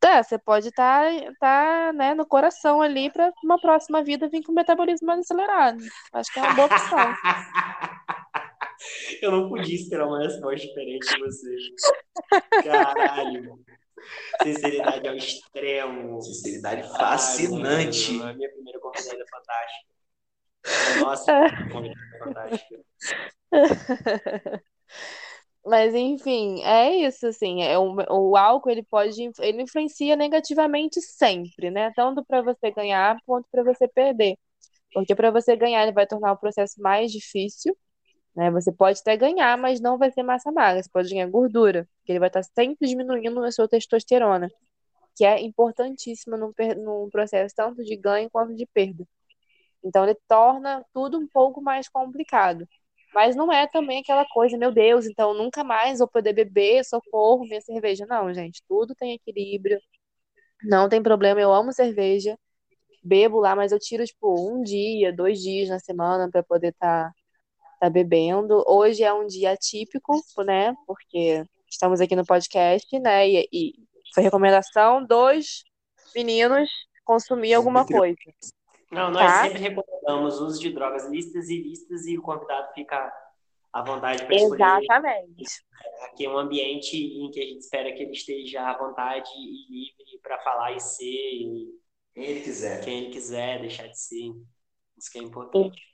É, 0.04 0.22
você 0.22 0.38
pode 0.38 0.68
estar 0.68 1.12
tá, 1.12 1.32
tá, 1.40 1.92
né, 1.92 2.14
no 2.14 2.24
coração 2.24 2.80
ali 2.80 3.10
para 3.10 3.32
uma 3.44 3.60
próxima 3.60 4.02
vida 4.02 4.28
vir 4.28 4.44
com 4.44 4.52
o 4.52 4.54
metabolismo 4.54 5.08
mais 5.08 5.20
acelerado. 5.20 5.82
Acho 6.12 6.32
que 6.32 6.38
é 6.38 6.42
uma 6.42 6.54
boa 6.54 6.66
opção. 6.66 6.98
Eu 9.20 9.32
não 9.32 9.48
podia 9.48 9.74
esperar 9.74 10.06
uma 10.06 10.20
resposta 10.20 10.66
diferente 10.66 11.06
de 11.06 11.18
você. 11.18 11.56
Caralho. 12.62 13.58
Sinceridade 14.42 15.08
ao 15.08 15.16
extremo. 15.16 16.20
Sinceridade 16.22 16.82
fascinante. 16.96 18.20
Ai, 18.22 18.32
a 18.32 18.36
minha 18.36 18.50
primeira 18.50 18.80
convidada 18.80 19.22
é 19.22 19.26
fantástica. 19.26 19.90
Nossa, 21.00 21.32
convidada 21.70 22.00
é 22.14 22.18
fantástica. 22.18 22.80
Mas 25.64 25.94
enfim, 25.94 26.62
é 26.62 26.96
isso 27.06 27.26
assim, 27.26 27.62
é 27.62 27.78
o, 27.78 27.94
o 28.10 28.36
álcool 28.36 28.70
ele 28.70 28.82
pode 28.82 29.30
ele 29.40 29.62
influencia 29.62 30.16
negativamente 30.16 31.00
sempre, 31.02 31.70
né? 31.70 31.92
Tanto 31.94 32.24
para 32.24 32.40
você 32.42 32.70
ganhar 32.70 33.18
quanto 33.26 33.46
para 33.50 33.62
você 33.62 33.86
perder. 33.88 34.36
Porque 34.94 35.14
para 35.14 35.30
você 35.30 35.56
ganhar 35.56 35.82
ele 35.84 35.92
vai 35.92 36.06
tornar 36.06 36.32
o 36.32 36.38
processo 36.38 36.80
mais 36.82 37.12
difícil 37.12 37.76
né? 38.34 38.50
Você 38.50 38.72
pode 38.72 39.00
até 39.00 39.16
ganhar, 39.16 39.56
mas 39.58 39.80
não 39.80 39.98
vai 39.98 40.10
ser 40.10 40.22
massa 40.22 40.52
magra, 40.52 40.82
você 40.82 40.90
pode 40.90 41.10
ganhar 41.10 41.28
gordura, 41.28 41.88
porque 41.98 42.12
ele 42.12 42.18
vai 42.20 42.28
estar 42.28 42.42
sempre 42.42 42.88
diminuindo 42.88 43.42
a 43.44 43.52
sua 43.52 43.68
testosterona, 43.68 44.50
que 45.16 45.24
é 45.24 45.40
importantíssima 45.40 46.36
num, 46.36 46.52
num 46.78 47.10
processo 47.10 47.54
tanto 47.56 47.84
de 47.84 47.96
ganho 47.96 48.30
quanto 48.30 48.54
de 48.54 48.66
perda. 48.66 49.06
Então 49.84 50.04
ele 50.04 50.16
torna 50.28 50.84
tudo 50.92 51.18
um 51.18 51.26
pouco 51.28 51.62
mais 51.62 51.88
complicado. 51.88 52.68
Mas 53.14 53.34
não 53.36 53.52
é 53.52 53.66
também 53.66 54.00
aquela 54.00 54.24
coisa, 54.26 54.56
meu 54.56 54.72
Deus, 54.72 55.06
então 55.06 55.34
nunca 55.34 55.64
mais 55.64 55.98
vou 55.98 56.08
poder 56.08 56.32
beber, 56.32 56.84
socorro, 56.84 57.44
minha 57.44 57.60
cerveja. 57.60 58.06
Não, 58.06 58.32
gente, 58.32 58.62
tudo 58.68 58.94
tem 58.94 59.14
equilíbrio. 59.14 59.80
Não 60.64 60.88
tem 60.88 61.02
problema, 61.02 61.40
eu 61.40 61.52
amo 61.52 61.72
cerveja. 61.72 62.38
Bebo 63.02 63.40
lá, 63.40 63.56
mas 63.56 63.72
eu 63.72 63.78
tiro, 63.78 64.04
tipo, 64.04 64.34
um 64.40 64.62
dia, 64.62 65.12
dois 65.12 65.40
dias 65.40 65.68
na 65.70 65.78
semana 65.78 66.30
para 66.30 66.42
poder 66.42 66.68
estar 66.70 67.10
tá 67.10 67.14
tá 67.80 67.88
bebendo. 67.88 68.62
Hoje 68.68 69.02
é 69.02 69.12
um 69.12 69.26
dia 69.26 69.52
atípico, 69.52 70.12
né? 70.44 70.74
Porque 70.86 71.42
estamos 71.68 72.00
aqui 72.00 72.14
no 72.14 72.26
podcast, 72.26 72.86
né? 73.00 73.26
E, 73.26 73.48
e 73.50 73.72
foi 74.14 74.22
recomendação 74.22 75.04
dos 75.04 75.64
meninos 76.14 76.68
consumir 77.04 77.54
alguma 77.54 77.86
coisa. 77.86 78.18
Não, 78.92 79.10
nós 79.10 79.24
tá? 79.24 79.44
sempre 79.44 79.60
recomendamos 79.60 80.40
uso 80.40 80.60
de 80.60 80.72
drogas 80.72 81.08
listas 81.08 81.48
e 81.48 81.56
listas 81.56 82.06
e 82.06 82.18
o 82.18 82.22
convidado 82.22 82.72
fica 82.74 83.10
à 83.72 83.82
vontade 83.82 84.24
para 84.26 84.34
escolher. 84.34 84.82
Exatamente. 84.82 85.44
Aqui 86.02 86.26
é 86.26 86.30
um 86.30 86.36
ambiente 86.36 86.96
em 86.96 87.30
que 87.30 87.40
a 87.40 87.44
gente 87.44 87.60
espera 87.60 87.92
que 87.92 88.02
ele 88.02 88.12
esteja 88.12 88.68
à 88.68 88.76
vontade 88.76 89.30
e 89.36 89.72
livre 89.72 90.20
para 90.22 90.38
falar 90.40 90.72
e 90.72 90.80
ser. 90.80 91.04
E 91.06 91.68
Quem 92.12 92.24
ele 92.24 92.40
quiser. 92.40 92.84
quem 92.84 92.98
ele 92.98 93.12
quiser 93.12 93.60
deixar 93.60 93.86
de 93.86 93.98
ser. 93.98 94.32
Isso 94.98 95.10
que 95.10 95.18
é 95.18 95.22
importante. 95.22 95.89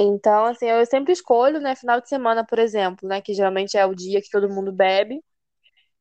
Então, 0.00 0.46
assim, 0.46 0.66
eu 0.66 0.84
sempre 0.86 1.12
escolho, 1.12 1.60
né, 1.60 1.74
final 1.74 2.00
de 2.00 2.08
semana, 2.08 2.44
por 2.46 2.58
exemplo, 2.60 3.08
né, 3.08 3.20
que 3.20 3.34
geralmente 3.34 3.76
é 3.76 3.84
o 3.84 3.94
dia 3.94 4.20
que 4.22 4.30
todo 4.30 4.48
mundo 4.48 4.72
bebe. 4.72 5.20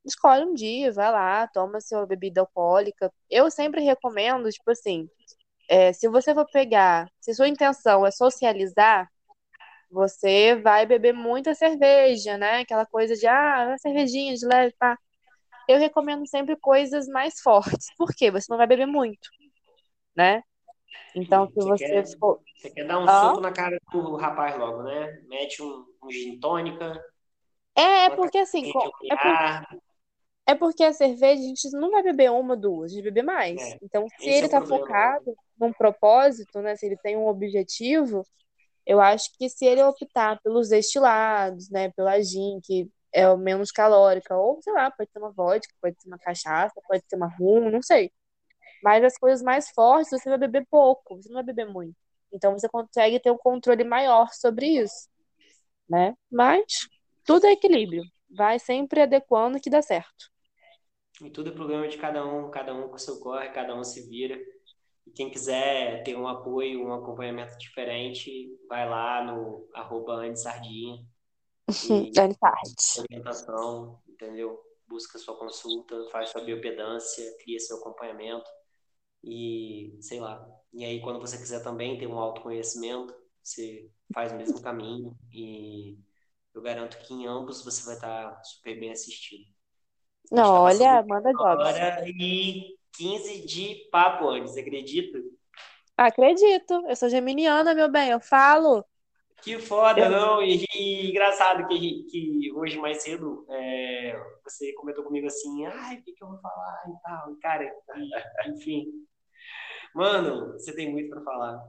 Escolhe 0.06 0.46
um 0.46 0.54
dia, 0.54 0.92
vai 0.94 1.12
lá, 1.12 1.48
toma 1.48 1.82
sua 1.82 2.06
bebida 2.08 2.42
alcoólica. 2.42 3.12
Eu 3.30 3.52
sempre 3.52 3.82
recomendo, 3.84 4.50
tipo 4.52 4.72
assim, 4.72 5.10
é, 5.70 5.94
se 5.94 6.10
você 6.10 6.34
for 6.34 6.46
pegar, 6.52 7.10
se 7.22 7.34
sua 7.36 7.48
intenção 7.50 8.06
é 8.06 8.12
socializar, 8.12 9.10
você 9.92 10.56
vai 10.56 10.86
beber 10.86 11.14
muita 11.14 11.56
cerveja, 11.56 12.38
né? 12.38 12.60
Aquela 12.62 12.86
coisa 12.86 13.16
de, 13.16 13.28
ah, 13.28 13.66
uma 13.70 13.78
cervejinha 13.80 14.36
de 14.36 14.46
leve, 14.48 14.76
pá. 14.80 14.98
Eu 15.70 15.80
recomendo 15.80 16.28
sempre 16.28 16.58
coisas 16.58 17.08
mais 17.08 17.40
fortes. 17.42 17.88
Por 17.98 18.10
quê? 18.16 18.32
Você 18.32 18.48
não 18.52 18.58
vai 18.58 18.68
beber 18.68 18.88
muito, 18.88 19.30
né? 20.16 20.44
Então, 21.16 21.48
se 21.48 21.56
Você 21.56 21.70
você 21.70 21.86
quer- 21.88 22.20
for. 22.20 22.42
Você 22.56 22.70
quer 22.72 22.88
dar 22.88 23.00
um 23.00 23.08
Ah. 23.08 23.22
soco 23.22 23.42
na 23.42 23.52
cara 23.52 23.78
do 23.92 24.16
rapaz 24.16 24.58
logo, 24.58 24.84
né? 24.84 25.22
Mete 25.28 25.62
um, 25.62 25.86
um 26.04 26.10
gin 26.12 26.40
tônica, 26.40 27.04
É, 27.76 28.06
é 28.06 28.10
porque 28.10 28.38
assim, 28.40 28.62
quente, 28.64 28.74
co- 28.74 28.92
um 29.04 29.08
é, 29.12 29.18
por- 29.18 29.80
é 30.48 30.56
porque 30.56 30.84
a 30.84 30.94
cerveja 30.94 31.42
a 31.42 31.46
gente 31.46 31.70
não 31.72 31.92
vai 31.92 32.02
beber 32.04 32.32
uma, 32.32 32.56
duas, 32.56 32.92
a 32.92 32.96
gente 32.96 33.04
vai 33.04 33.12
beber 33.12 33.24
mais. 33.26 33.62
É, 33.62 33.80
Então, 33.82 34.08
se 34.18 34.30
esse 34.30 34.44
é 34.44 34.46
ele 34.46 34.48
o 34.48 34.50
tá 34.50 34.58
problema. 34.58 34.78
focado 34.80 35.36
num 35.60 35.74
propósito, 35.74 36.62
né? 36.62 36.76
Se 36.76 36.86
ele 36.86 36.98
tem 36.98 37.18
um 37.18 37.28
objetivo, 37.28 38.24
eu 38.86 39.02
acho 39.02 39.32
que 39.38 39.50
se 39.50 39.66
ele 39.66 39.84
optar 39.84 40.40
pelos 40.42 40.70
destilados, 40.70 41.70
né? 41.72 41.92
Pela 41.94 42.22
gin, 42.22 42.60
que 42.64 42.90
é 43.14 43.36
menos 43.38 43.72
calórica, 43.72 44.38
ou 44.38 44.62
sei 44.64 44.74
lá, 44.74 44.92
pode 44.92 45.12
ser 45.12 45.20
uma 45.20 45.32
vodka, 45.32 45.74
pode 45.82 46.02
ser 46.02 46.10
uma 46.10 46.20
cachaça, 46.20 46.82
pode 46.88 47.04
ser 47.10 47.16
uma 47.18 47.28
rum, 47.28 47.72
não 47.72 47.82
sei. 47.84 48.12
Mas 48.84 49.04
as 49.04 49.18
coisas 49.18 49.42
mais 49.42 49.70
fortes 49.70 50.10
você 50.10 50.30
vai 50.30 50.38
beber 50.38 50.66
pouco, 50.70 51.16
você 51.16 51.30
não 51.30 51.36
vai 51.36 51.44
beber 51.44 51.66
muito. 51.66 51.96
Então 52.32 52.54
você 52.54 52.68
consegue 52.70 53.20
ter 53.20 53.32
um 53.32 53.38
controle 53.38 53.84
maior 53.84 54.30
sobre 54.34 54.68
isso, 54.68 55.10
né? 55.90 56.16
Mas 56.32 56.88
tudo 57.26 57.46
é 57.48 57.52
equilíbrio. 57.52 58.04
Vai 58.30 58.60
sempre 58.60 59.02
adequando 59.02 59.60
que 59.60 59.70
dá 59.70 59.82
certo. 59.82 60.30
E 61.22 61.30
tudo 61.30 61.50
é 61.50 61.54
problema 61.54 61.88
de 61.88 61.98
cada 61.98 62.26
um, 62.26 62.52
cada 62.52 62.74
um 62.76 62.90
com 62.90 62.98
seu 62.98 63.20
corre, 63.20 63.50
cada 63.50 63.74
um 63.76 63.84
se 63.84 64.08
vira. 64.08 64.38
E 65.06 65.12
quem 65.12 65.32
quiser 65.32 66.04
ter 66.04 66.16
um 66.16 66.28
apoio, 66.28 66.86
um 66.86 66.94
acompanhamento 66.94 67.58
diferente, 67.58 68.56
vai 68.68 68.88
lá 68.88 69.24
no 69.24 69.68
arroba 69.74 70.16
Andy 70.16 70.40
Sardinha 70.40 70.98
Dani 72.14 72.36
parte. 72.40 73.00
orientação, 73.00 74.00
entendeu? 74.08 74.60
Busca 74.88 75.18
sua 75.18 75.38
consulta, 75.38 75.96
faz 76.12 76.30
sua 76.30 76.44
biopedância, 76.44 77.36
cria 77.40 77.60
seu 77.60 77.78
acompanhamento 77.78 78.50
e 79.28 79.98
sei 80.02 80.20
lá. 80.20 80.48
E 80.74 80.86
aí, 80.86 81.02
quando 81.02 81.20
você 81.20 81.38
quiser 81.38 81.62
também 81.64 81.98
ter 81.98 82.08
um 82.08 82.18
autoconhecimento, 82.20 83.14
você 83.44 83.90
faz 84.14 84.32
o 84.34 84.36
mesmo 84.38 84.62
caminho 84.62 85.18
e 85.32 85.98
eu 86.54 86.62
garanto 86.62 86.98
que 87.00 87.14
em 87.14 87.28
ambos 87.28 87.64
você 87.64 87.86
vai 87.86 87.96
estar 87.96 88.44
super 88.44 88.80
bem 88.80 88.92
assistido. 88.92 89.46
Não, 90.32 90.54
olha, 90.64 91.04
manda 91.04 91.34
jobs. 91.34 91.64
hora 91.74 92.04
e 92.08 92.76
15 92.94 93.46
de 93.46 93.90
papo 93.92 94.30
antes, 94.30 94.58
acredita? 94.58 95.20
Acredito, 95.96 96.84
eu 96.88 96.96
sou 96.96 97.10
geminiana, 97.10 97.74
meu 97.74 97.90
bem, 97.92 98.10
eu 98.12 98.20
falo. 98.20 98.86
Que 99.42 99.60
foda, 99.60 100.10
Eu- 100.10 100.12
não? 100.12 100.42
E, 100.44 100.66
e 100.76 101.10
engraçado 101.12 101.68
que, 101.68 102.04
que 102.10 102.52
hoje 102.54 102.78
mais 102.78 103.02
cedo 103.04 103.46
é, 103.50 104.20
você 104.44 104.74
comentou 104.74 105.04
comigo 105.04 105.28
assim, 105.28 105.66
ai, 105.66 105.98
o 105.98 106.04
que, 106.04 106.14
que 106.14 106.24
eu 106.24 106.28
vou 106.28 106.40
falar 106.40 106.84
e 106.90 107.02
tal. 107.04 107.36
Cara, 107.42 107.64
e- 107.96 108.50
enfim. 108.52 108.86
Mano, 109.94 110.54
você 110.54 110.74
tem 110.76 110.92
muito 110.92 111.10
pra 111.10 111.22
falar. 111.24 111.62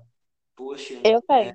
Poxa, 0.57 0.95
Eu 1.05 1.23
tenho. 1.23 1.55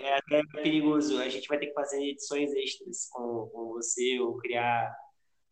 é 0.00 0.16
até 0.16 0.42
perigoso. 0.62 1.18
A 1.18 1.28
gente 1.28 1.48
vai 1.48 1.58
ter 1.58 1.66
que 1.66 1.74
fazer 1.74 2.02
edições 2.02 2.52
extras 2.54 3.08
com, 3.10 3.48
com 3.52 3.68
você 3.74 4.18
ou 4.20 4.36
criar 4.38 4.94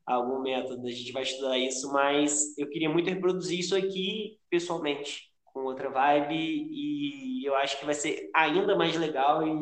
algum 0.07 0.41
método. 0.43 0.87
A 0.87 0.91
gente 0.91 1.13
vai 1.13 1.23
estudar 1.23 1.59
isso, 1.59 1.93
mas 1.93 2.57
eu 2.59 2.69
queria 2.69 2.91
muito 2.91 3.11
reproduzir 3.11 3.59
isso 3.61 3.77
aqui 3.77 4.39
pessoalmente, 4.51 5.33
com 5.47 5.61
outra 5.65 5.91
vibe, 5.91 6.35
e 6.37 7.47
eu 7.47 7.55
acho 7.57 7.79
que 7.79 7.85
vai 7.87 7.95
ser 7.95 8.31
ainda 8.35 8.77
mais 8.77 8.97
legal 8.97 9.47
e 9.47 9.53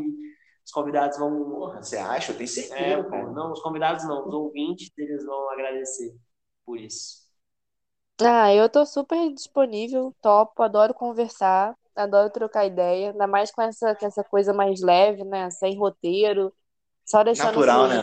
os 0.65 0.73
convidados 0.73 1.19
vão. 1.19 1.51
Porra, 1.51 1.83
você 1.83 1.97
acha? 1.97 2.33
Eu 2.33 2.37
tenho 2.37 2.49
É, 2.49 2.55
certeza, 2.55 3.03
pô, 3.05 3.11
cara. 3.11 3.33
não, 3.33 3.53
os 3.53 3.63
convidados 3.63 4.05
não, 4.07 4.27
os 4.27 4.35
ouvintes, 4.35 4.91
eles 4.99 5.25
vão 5.25 5.51
agradecer 5.51 6.15
por 6.67 6.79
isso. 6.79 7.22
Ah, 8.21 8.53
eu 8.55 8.69
tô 8.69 8.87
super 8.87 9.33
disponível, 9.35 10.15
topo, 10.23 10.63
adoro 10.63 10.95
conversar, 10.95 11.77
adoro 11.95 12.31
trocar 12.31 12.65
ideia, 12.67 13.11
ainda 13.11 13.27
mais 13.27 13.51
com 13.51 13.61
essa, 13.63 13.95
com 13.97 14.07
essa 14.07 14.23
coisa 14.23 14.53
mais 14.55 14.81
leve, 14.81 15.25
né? 15.25 15.51
Sem 15.51 15.77
roteiro, 15.77 16.55
só 17.05 17.25
deixando 17.25 17.63
Natural, 17.63 17.89
né? 17.89 18.03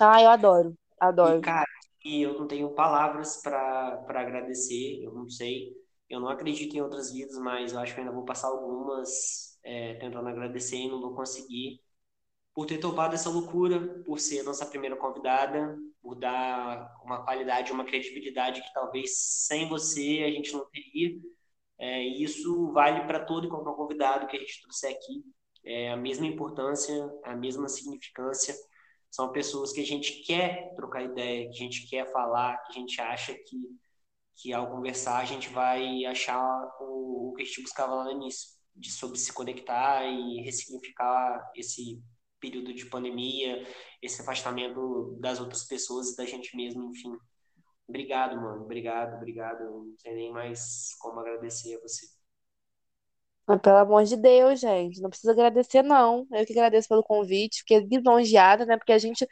Ah, 0.00 0.22
eu 0.22 0.30
adoro, 0.30 0.74
E, 1.22 1.32
adoro. 1.32 1.40
cara, 1.40 1.66
e 2.04 2.22
eu 2.22 2.34
não 2.38 2.46
tenho 2.46 2.70
palavras 2.74 3.38
para 3.42 4.04
agradecer, 4.08 5.02
eu 5.02 5.12
não 5.12 5.28
sei. 5.28 5.72
Eu 6.08 6.20
não 6.20 6.28
acredito 6.28 6.76
em 6.76 6.80
outras 6.80 7.12
vidas, 7.12 7.36
mas 7.38 7.72
eu 7.72 7.80
acho 7.80 7.94
que 7.94 8.00
ainda 8.00 8.12
vou 8.12 8.24
passar 8.24 8.48
algumas 8.48 9.58
é, 9.64 9.94
tentando 9.94 10.28
agradecer 10.28 10.76
e 10.76 10.88
não 10.88 11.00
vou 11.00 11.14
conseguir. 11.16 11.80
Por 12.54 12.66
ter 12.66 12.78
topado 12.78 13.14
essa 13.14 13.30
loucura, 13.30 14.02
por 14.04 14.20
ser 14.20 14.42
nossa 14.44 14.66
primeira 14.66 14.96
convidada, 14.96 15.78
por 16.06 16.14
dar 16.14 16.94
uma 17.04 17.24
qualidade, 17.24 17.72
uma 17.72 17.84
credibilidade 17.84 18.62
que 18.62 18.72
talvez 18.72 19.18
sem 19.18 19.68
você 19.68 20.22
a 20.24 20.30
gente 20.30 20.52
não 20.52 20.64
teria. 20.70 21.18
É, 21.78 22.00
e 22.00 22.22
isso 22.22 22.70
vale 22.70 23.04
para 23.08 23.24
todo 23.24 23.46
e 23.46 23.50
qualquer 23.50 23.74
convidado 23.74 24.28
que 24.28 24.36
a 24.36 24.38
gente 24.40 24.62
trouxer 24.62 24.92
aqui. 24.92 25.24
É 25.64 25.90
a 25.90 25.96
mesma 25.96 26.24
importância, 26.24 26.94
a 27.24 27.34
mesma 27.34 27.68
significância. 27.68 28.54
São 29.10 29.32
pessoas 29.32 29.72
que 29.72 29.80
a 29.80 29.84
gente 29.84 30.22
quer 30.22 30.72
trocar 30.76 31.02
ideia, 31.02 31.50
que 31.50 31.56
a 31.56 31.64
gente 31.64 31.88
quer 31.88 32.10
falar, 32.12 32.56
que 32.62 32.72
a 32.72 32.80
gente 32.80 33.00
acha 33.00 33.34
que, 33.34 33.56
que 34.36 34.52
ao 34.52 34.70
conversar 34.70 35.18
a 35.18 35.24
gente 35.24 35.48
vai 35.48 36.04
achar 36.04 36.40
o, 36.80 37.30
o 37.30 37.34
que 37.34 37.42
a 37.42 37.44
gente 37.44 37.62
buscava 37.62 37.96
lá 37.96 38.04
no 38.04 38.12
início, 38.12 38.50
de 38.76 38.92
sobre 38.92 39.18
se 39.18 39.32
conectar 39.32 40.04
e 40.04 40.40
ressignificar 40.42 41.50
esse 41.56 42.00
período 42.46 42.72
de 42.72 42.86
pandemia, 42.86 43.66
esse 44.00 44.22
afastamento 44.22 45.16
das 45.20 45.40
outras 45.40 45.64
pessoas 45.64 46.10
e 46.10 46.16
da 46.16 46.24
gente 46.24 46.56
mesmo, 46.56 46.90
enfim. 46.90 47.12
Obrigado, 47.88 48.36
mano. 48.36 48.62
Obrigado, 48.62 49.16
obrigado. 49.16 49.64
Não 49.64 49.96
sei 49.98 50.14
nem 50.14 50.32
mais 50.32 50.94
como 51.00 51.20
agradecer 51.20 51.76
a 51.76 51.80
você. 51.80 52.06
Pelo 53.62 53.76
amor 53.76 54.04
de 54.04 54.16
Deus, 54.16 54.58
gente, 54.60 55.00
não 55.00 55.08
precisa 55.08 55.32
agradecer, 55.32 55.82
não. 55.82 56.26
Eu 56.32 56.44
que 56.44 56.52
agradeço 56.52 56.88
pelo 56.88 57.02
convite, 57.02 57.60
fiquei 57.60 57.78
lisonjeada, 57.80 58.66
né? 58.66 58.76
Porque 58.76 58.92
a 58.92 58.98
gente 58.98 59.26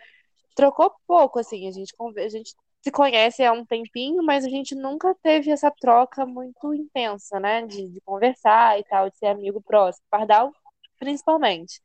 trocou 0.54 0.92
pouco, 1.06 1.40
assim, 1.40 1.66
a 1.66 1.72
gente, 1.72 1.92
a 2.16 2.28
gente 2.28 2.54
se 2.80 2.92
conhece 2.92 3.42
há 3.42 3.52
um 3.52 3.64
tempinho, 3.66 4.22
mas 4.22 4.44
a 4.44 4.48
gente 4.48 4.74
nunca 4.76 5.14
teve 5.20 5.50
essa 5.50 5.70
troca 5.70 6.24
muito 6.24 6.72
intensa, 6.72 7.40
né? 7.40 7.66
De, 7.66 7.88
de 7.88 8.00
conversar 8.02 8.78
e 8.78 8.84
tal, 8.84 9.10
de 9.10 9.18
ser 9.18 9.26
amigo 9.26 9.60
próximo. 9.60 10.06
Pardal, 10.08 10.52
principalmente. 10.98 11.80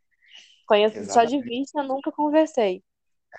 Conheço 0.70 1.04
só 1.04 1.26
de 1.26 1.41
Exatamente. 1.41 1.44
vista, 1.44 1.84
nunca 1.84 2.14
conversei. 2.14 2.82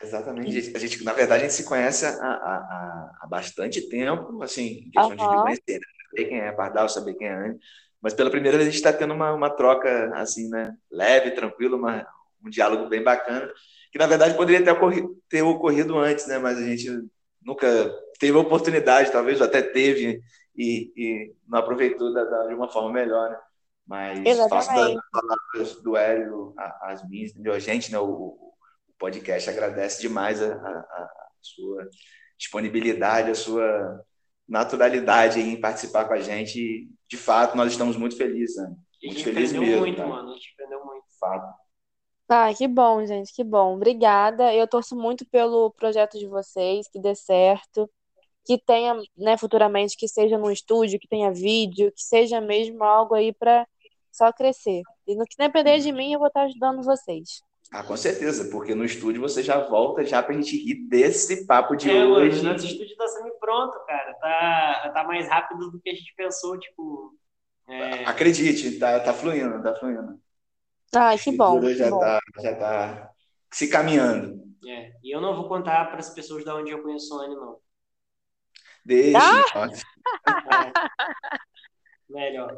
Exatamente. 0.03 0.57
A 0.57 0.61
gente, 0.61 0.77
a 0.77 0.81
gente, 0.81 1.05
na 1.05 1.13
verdade, 1.13 1.43
a 1.45 1.49
gente 1.49 1.55
se 1.57 1.65
conhece 1.65 2.07
há, 2.07 2.11
há, 2.13 3.11
há- 3.23 3.27
bastante 3.29 3.89
tempo, 3.89 4.43
assim, 4.43 4.85
em 4.87 4.91
questão 4.91 5.15
de 5.17 5.29
Aham. 5.29 5.37
conhecer, 5.39 5.79
né? 5.79 5.87
saber 6.11 6.25
quem 6.29 6.41
é 6.41 6.53
Pardal, 6.53 6.89
saber 6.89 7.15
quem 7.15 7.27
é 7.29 7.35
Anne. 7.35 7.59
Mas 8.01 8.15
pela 8.15 8.31
primeira 8.31 8.57
vez 8.57 8.69
a 8.69 8.71
gente 8.73 8.79
está 8.83 8.93
tendo 8.93 9.13
uma, 9.13 9.33
uma 9.33 9.51
troca, 9.51 10.11
assim, 10.17 10.49
né? 10.49 10.75
Leve, 10.91 11.33
tranquilo, 11.33 11.77
uma, 11.77 12.07
um 12.45 12.49
diálogo 12.49 12.89
bem 12.89 13.03
bacana, 13.03 13.53
que 13.93 13.99
na 13.99 14.07
verdade 14.07 14.35
poderia 14.37 14.65
ter 14.65 14.71
ocorrido, 14.71 15.15
ter 15.29 15.43
ocorrido 15.43 15.99
antes, 15.99 16.27
né? 16.27 16.39
Mas 16.39 16.57
a 16.59 16.63
gente 16.63 16.89
nunca 17.43 17.67
teve 18.19 18.37
a 18.39 18.41
oportunidade, 18.41 19.13
talvez 19.13 19.41
até 19.43 19.61
teve, 19.63 20.21
e, 20.57 20.93
e 20.97 21.35
não 21.47 21.59
aproveitou 21.59 22.13
da, 22.15 22.25
da- 22.25 22.47
de 22.47 22.55
uma 22.55 22.71
forma 22.71 22.91
melhor, 22.93 23.31
né? 23.31 23.37
Mas 23.91 24.47
faço 24.49 24.75
das 24.75 24.93
Exatamente. 24.93 25.03
palavras 25.13 25.83
do 25.83 25.97
Hélio 25.97 26.55
as 26.83 27.09
minhas, 27.09 27.33
entendeu? 27.33 27.55
A 27.55 27.59
gente, 27.61 27.93
né? 27.93 27.99
O, 27.99 28.07
o 28.09 28.55
podcast 28.99 29.51
agradece 29.51 30.01
demais 30.03 30.43
a, 30.43 30.55
a- 30.55 30.81
a 30.81 31.19
sua 31.43 31.89
disponibilidade, 32.39 33.31
a 33.33 33.35
sua 33.35 34.05
naturalidade 34.49 35.41
em 35.41 35.61
participar 35.61 36.07
com 36.07 36.15
a 36.15 36.21
gente. 36.21 36.89
De 37.09 37.17
fato, 37.17 37.57
nós 37.57 37.73
estamos 37.73 37.97
muito 37.97 38.17
felizes, 38.17 38.57
né? 38.57 38.75
A 39.05 39.07
Muito 39.07 39.21
gente 39.21 39.25
feliz 39.25 39.53
aprendeu 39.53 39.67
mesmo, 39.67 39.77
muito, 39.77 39.97
cara. 39.97 40.09
mano. 40.09 40.31
A 40.31 40.35
gente 40.35 40.53
aprendeu 40.55 40.85
muito. 40.85 41.07
Fato. 41.21 41.55
Ah, 42.29 42.53
que 42.55 42.69
bom, 42.69 43.05
gente, 43.05 43.33
que 43.35 43.43
bom. 43.43 43.75
Obrigada. 43.77 44.55
Eu 44.55 44.69
torço 44.69 44.95
muito 44.97 45.27
pelo 45.27 45.73
projeto 45.73 46.19
de 46.19 46.29
vocês, 46.29 46.87
que 46.89 47.01
dê 47.01 47.15
certo, 47.15 47.91
que 48.47 48.59
tenha, 48.59 48.97
né, 49.17 49.39
futuramente, 49.39 49.97
que 49.97 50.09
seja 50.09 50.39
no 50.39 50.51
estúdio, 50.53 51.01
que 51.01 51.09
tenha 51.09 51.33
vídeo, 51.33 51.93
que 51.93 52.03
seja 52.03 52.41
mesmo 52.41 52.85
algo 52.85 53.15
aí 53.15 53.33
para 53.35 53.67
só 54.13 54.33
crescer. 54.33 54.83
E 55.07 55.15
no 55.15 55.25
que 55.25 55.37
depender 55.37 55.79
de 55.79 55.93
mim, 55.93 56.13
eu 56.13 56.19
vou 56.19 56.29
estar 56.29 56.43
ajudando 56.43 56.83
vocês. 56.83 57.43
Ah, 57.73 57.85
com 57.85 57.97
certeza, 57.97 58.51
porque 58.51 58.75
no 58.75 58.85
estúdio 58.85 59.21
você 59.21 59.43
já 59.45 59.61
volta 59.69 60.05
já 60.05 60.21
pra 60.23 60.35
gente 60.35 60.57
rir 60.57 60.89
desse 60.89 61.47
papo 61.47 61.77
de 61.77 61.89
É, 61.89 62.05
hoje. 62.05 62.43
mano, 62.43 62.53
nosso 62.53 62.67
estúdio 62.67 62.97
tá 62.97 63.07
sendo 63.07 63.31
pronto, 63.39 63.79
cara. 63.87 64.13
Tá, 64.15 64.91
tá 64.93 65.05
mais 65.05 65.29
rápido 65.29 65.71
do 65.71 65.81
que 65.81 65.89
a 65.91 65.95
gente 65.95 66.13
pensou, 66.17 66.59
tipo. 66.59 67.17
é, 67.69 68.05
Acredite, 68.05 68.77
tá, 68.79 68.99
tá 68.99 69.13
fluindo, 69.15 69.63
tá 69.63 69.75
fluindo. 69.77 70.21
Ai, 70.93 71.15
A 71.15 71.19
que 71.19 71.31
bom, 71.31 71.61
que 71.61 71.75
já 71.77 71.89
bom. 71.91 72.01
tá, 72.01 72.19
já 72.43 72.55
tá 72.57 73.11
se 73.53 73.69
caminhando. 73.69 74.43
é. 74.67 74.91
E 75.05 75.15
eu 75.15 75.21
não 75.21 75.37
vou 75.37 75.49
contar 75.49 75.85
para 75.91 76.01
as 76.01 76.11
pessoas 76.11 76.43
de 76.43 76.51
onde 76.51 76.73
eu 76.73 76.83
conheço 76.83 77.17
o 77.17 77.21
Anny, 77.21 77.37
não. 77.37 77.59
Deixe. 78.85 79.17
Ah! 79.17 79.69
É. 80.27 80.73
Melhor. 82.09 82.57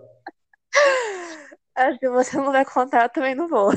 Ah, 1.75 1.93
Se 1.99 2.09
você 2.09 2.37
não 2.37 2.53
vai 2.53 2.65
contar, 2.65 3.05
eu 3.05 3.09
também 3.11 3.35
não 3.35 3.49
vou. 3.49 3.71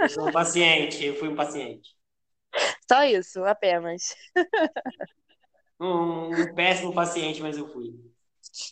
Eu 0.00 0.08
sou 0.08 0.28
um 0.28 0.32
paciente, 0.32 1.04
eu 1.04 1.16
fui 1.16 1.28
um 1.28 1.34
paciente. 1.36 1.96
Só 2.90 3.04
isso, 3.04 3.44
apenas. 3.44 4.14
Um, 5.80 6.50
um 6.50 6.54
péssimo 6.54 6.92
paciente, 6.94 7.40
mas 7.42 7.56
eu 7.56 7.68
fui. 7.68 7.94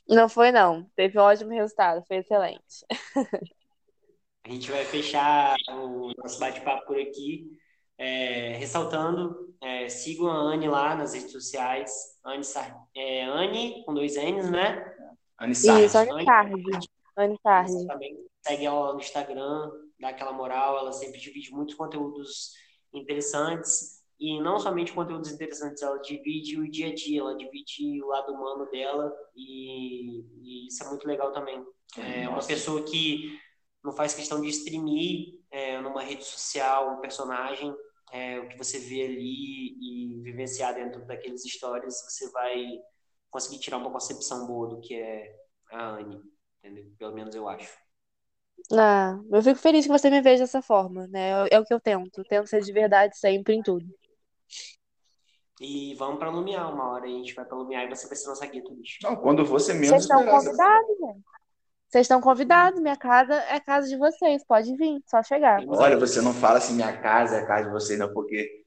Não 0.08 0.28
foi, 0.28 0.52
não. 0.52 0.84
Teve 0.96 1.18
um 1.18 1.22
ótimo 1.22 1.50
resultado, 1.50 2.04
foi 2.06 2.18
excelente. 2.18 2.84
A 4.44 4.50
gente 4.50 4.70
vai 4.70 4.84
fechar 4.84 5.54
o 5.70 6.12
nosso 6.18 6.38
bate-papo 6.40 6.86
por 6.86 6.98
aqui, 7.00 7.48
é, 7.96 8.56
ressaltando, 8.56 9.54
é, 9.60 9.88
sigam 9.88 10.28
a 10.28 10.34
Anne 10.34 10.68
lá 10.68 10.96
nas 10.96 11.14
redes 11.14 11.30
sociais, 11.30 11.90
Anne, 12.24 12.42
Sar- 12.44 12.76
é, 12.94 13.22
Anne 13.24 13.84
com 13.84 13.94
dois 13.94 14.16
N's, 14.16 14.50
né? 14.50 14.84
Anissar. 15.38 15.80
Isso, 15.84 15.98
Anne 15.98 16.14
Tarde. 16.24 16.88
Anne 17.16 17.38
Tarde. 17.42 17.72
Você 17.72 17.86
também 17.86 18.16
segue 18.42 18.66
ela 18.66 18.92
no 18.92 19.00
Instagram, 19.00 19.70
dá 20.00 20.08
aquela 20.08 20.32
moral, 20.32 20.78
ela 20.78 20.92
sempre 20.92 21.20
divide 21.20 21.52
muitos 21.52 21.74
conteúdos 21.74 22.52
interessantes, 22.92 24.02
e 24.18 24.40
não 24.40 24.58
somente 24.58 24.92
conteúdos 24.92 25.32
interessantes, 25.32 25.82
ela 25.82 25.98
divide 25.98 26.58
o 26.58 26.70
dia 26.70 26.88
a 26.88 26.94
dia, 26.94 27.20
ela 27.20 27.36
divide 27.36 28.02
o 28.02 28.06
lado 28.06 28.32
humano 28.32 28.70
dela, 28.70 29.12
e, 29.34 30.20
e 30.42 30.68
isso 30.68 30.82
é 30.84 30.88
muito 30.88 31.06
legal 31.06 31.32
também. 31.32 31.64
É 31.98 32.28
uma 32.28 32.36
Nossa. 32.36 32.48
pessoa 32.48 32.82
que 32.84 33.38
não 33.82 33.92
faz 33.92 34.14
questão 34.14 34.40
de 34.40 34.48
exprimir 34.48 35.40
é, 35.50 35.80
numa 35.80 36.02
rede 36.02 36.24
social 36.24 36.94
um 36.94 37.00
personagem, 37.00 37.74
é, 38.12 38.38
o 38.38 38.48
que 38.48 38.56
você 38.56 38.78
vê 38.78 39.02
ali 39.02 39.72
e 39.80 40.20
vivenciar 40.22 40.74
dentro 40.74 41.04
daqueles 41.04 41.42
stories, 41.42 41.94
você 42.08 42.30
vai 42.30 42.64
conseguir 43.30 43.58
tirar 43.58 43.78
uma 43.78 43.90
concepção 43.90 44.46
boa 44.46 44.68
do 44.68 44.80
que 44.80 44.94
é 44.94 45.34
a 45.70 45.96
Anne, 45.96 46.20
entendeu? 46.62 46.84
Pelo 46.98 47.14
menos 47.14 47.34
eu 47.34 47.48
acho. 47.48 47.76
Ah, 48.72 49.18
eu 49.30 49.42
fico 49.42 49.58
feliz 49.58 49.84
que 49.84 49.92
você 49.92 50.08
me 50.08 50.20
veja 50.20 50.44
dessa 50.44 50.62
forma, 50.62 51.06
né? 51.08 51.48
É 51.50 51.58
o 51.58 51.64
que 51.64 51.74
eu 51.74 51.80
tento. 51.80 52.18
Eu 52.18 52.24
tento 52.24 52.46
ser 52.46 52.62
de 52.62 52.72
verdade 52.72 53.18
sempre 53.18 53.54
em 53.54 53.62
tudo. 53.62 53.86
E 55.60 55.94
vamos 55.94 56.18
pra 56.18 56.30
Lumiar 56.30 56.72
uma 56.72 56.92
hora, 56.92 57.04
a 57.04 57.08
gente 57.08 57.34
vai 57.34 57.44
pra 57.44 57.56
Lumiar 57.56 57.84
e 57.84 57.88
você 57.88 58.06
vai 58.06 58.16
ser 58.16 58.28
nossa 58.28 58.46
guia 58.46 58.62
turística. 58.62 59.08
Não, 59.08 59.16
quando 59.16 59.44
você 59.44 59.72
menos 59.72 59.90
Vocês 59.90 60.02
estão 60.02 60.24
convidados, 60.24 60.98
gente. 60.98 61.24
Vocês 61.88 62.04
estão 62.04 62.20
convidados. 62.20 62.80
Minha 62.80 62.96
casa 62.96 63.34
é 63.34 63.56
a 63.56 63.60
casa 63.60 63.88
de 63.88 63.96
vocês. 63.96 64.44
Pode 64.44 64.74
vir, 64.76 65.02
só 65.06 65.22
chegar. 65.22 65.62
Olha, 65.68 65.98
você 65.98 66.20
não 66.20 66.32
fala 66.32 66.58
assim, 66.58 66.74
minha 66.74 66.96
casa 67.00 67.36
é 67.36 67.40
a 67.42 67.46
casa 67.46 67.66
de 67.66 67.72
vocês, 67.72 67.98
não, 67.98 68.12
porque 68.12 68.64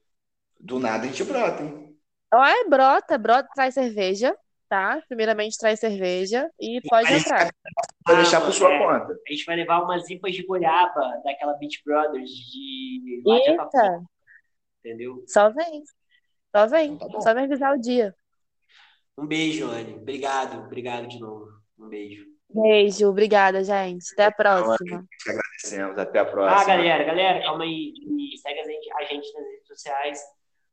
do 0.60 0.78
nada 0.78 1.04
a 1.04 1.06
gente 1.06 1.24
brota, 1.24 1.62
hein? 1.62 1.98
Olha, 2.32 2.68
brota, 2.68 3.18
brota, 3.18 3.48
traz 3.54 3.74
cerveja, 3.74 4.36
tá? 4.68 5.02
Primeiramente 5.08 5.56
traz 5.58 5.78
cerveja 5.80 6.50
e 6.60 6.80
pode 6.88 7.08
Aí- 7.12 7.18
entrar. 7.20 7.50
Vou 8.06 8.16
deixar 8.16 8.38
Ah, 8.38 8.40
por 8.42 8.52
sua 8.52 8.72
é. 8.72 8.78
conta. 8.78 9.12
A 9.28 9.32
gente 9.32 9.44
vai 9.44 9.56
levar 9.56 9.82
umas 9.82 10.08
impas 10.10 10.32
de 10.34 10.44
goiaba 10.46 11.20
daquela 11.24 11.54
Beach 11.54 11.82
Brothers 11.84 12.30
de 12.30 13.22
lá 13.24 13.38
de 13.40 13.50
Atapuã, 13.50 13.82
Eita, 13.82 14.04
entendeu? 14.84 15.24
só 15.26 15.50
vem. 15.50 15.82
Só 16.54 16.66
vem. 16.66 16.92
Então 16.94 17.08
tá. 17.10 17.20
Só 17.20 17.34
me 17.34 17.42
avisar 17.42 17.74
o 17.74 17.80
dia. 17.80 18.14
Um 19.18 19.26
beijo, 19.26 19.68
Anne. 19.70 19.94
Obrigado, 19.94 20.58
obrigado 20.64 21.06
de 21.08 21.18
novo. 21.18 21.46
Um 21.78 21.88
beijo. 21.88 22.24
Beijo, 22.48 23.08
obrigada, 23.08 23.64
gente. 23.64 24.12
Até 24.12 24.26
a 24.26 24.30
próxima. 24.32 25.04
Te 25.18 25.30
agradecemos. 25.30 25.98
Até 25.98 26.18
a 26.20 26.24
próxima. 26.24 26.60
Ah, 26.60 26.64
galera, 26.64 27.02
galera, 27.04 27.42
calma 27.42 27.64
aí. 27.64 27.92
E 27.96 28.38
segue 28.38 28.60
a 28.60 28.64
gente, 28.64 28.92
a 28.92 29.04
gente 29.04 29.32
nas 29.34 29.44
redes 29.46 29.66
sociais, 29.66 30.20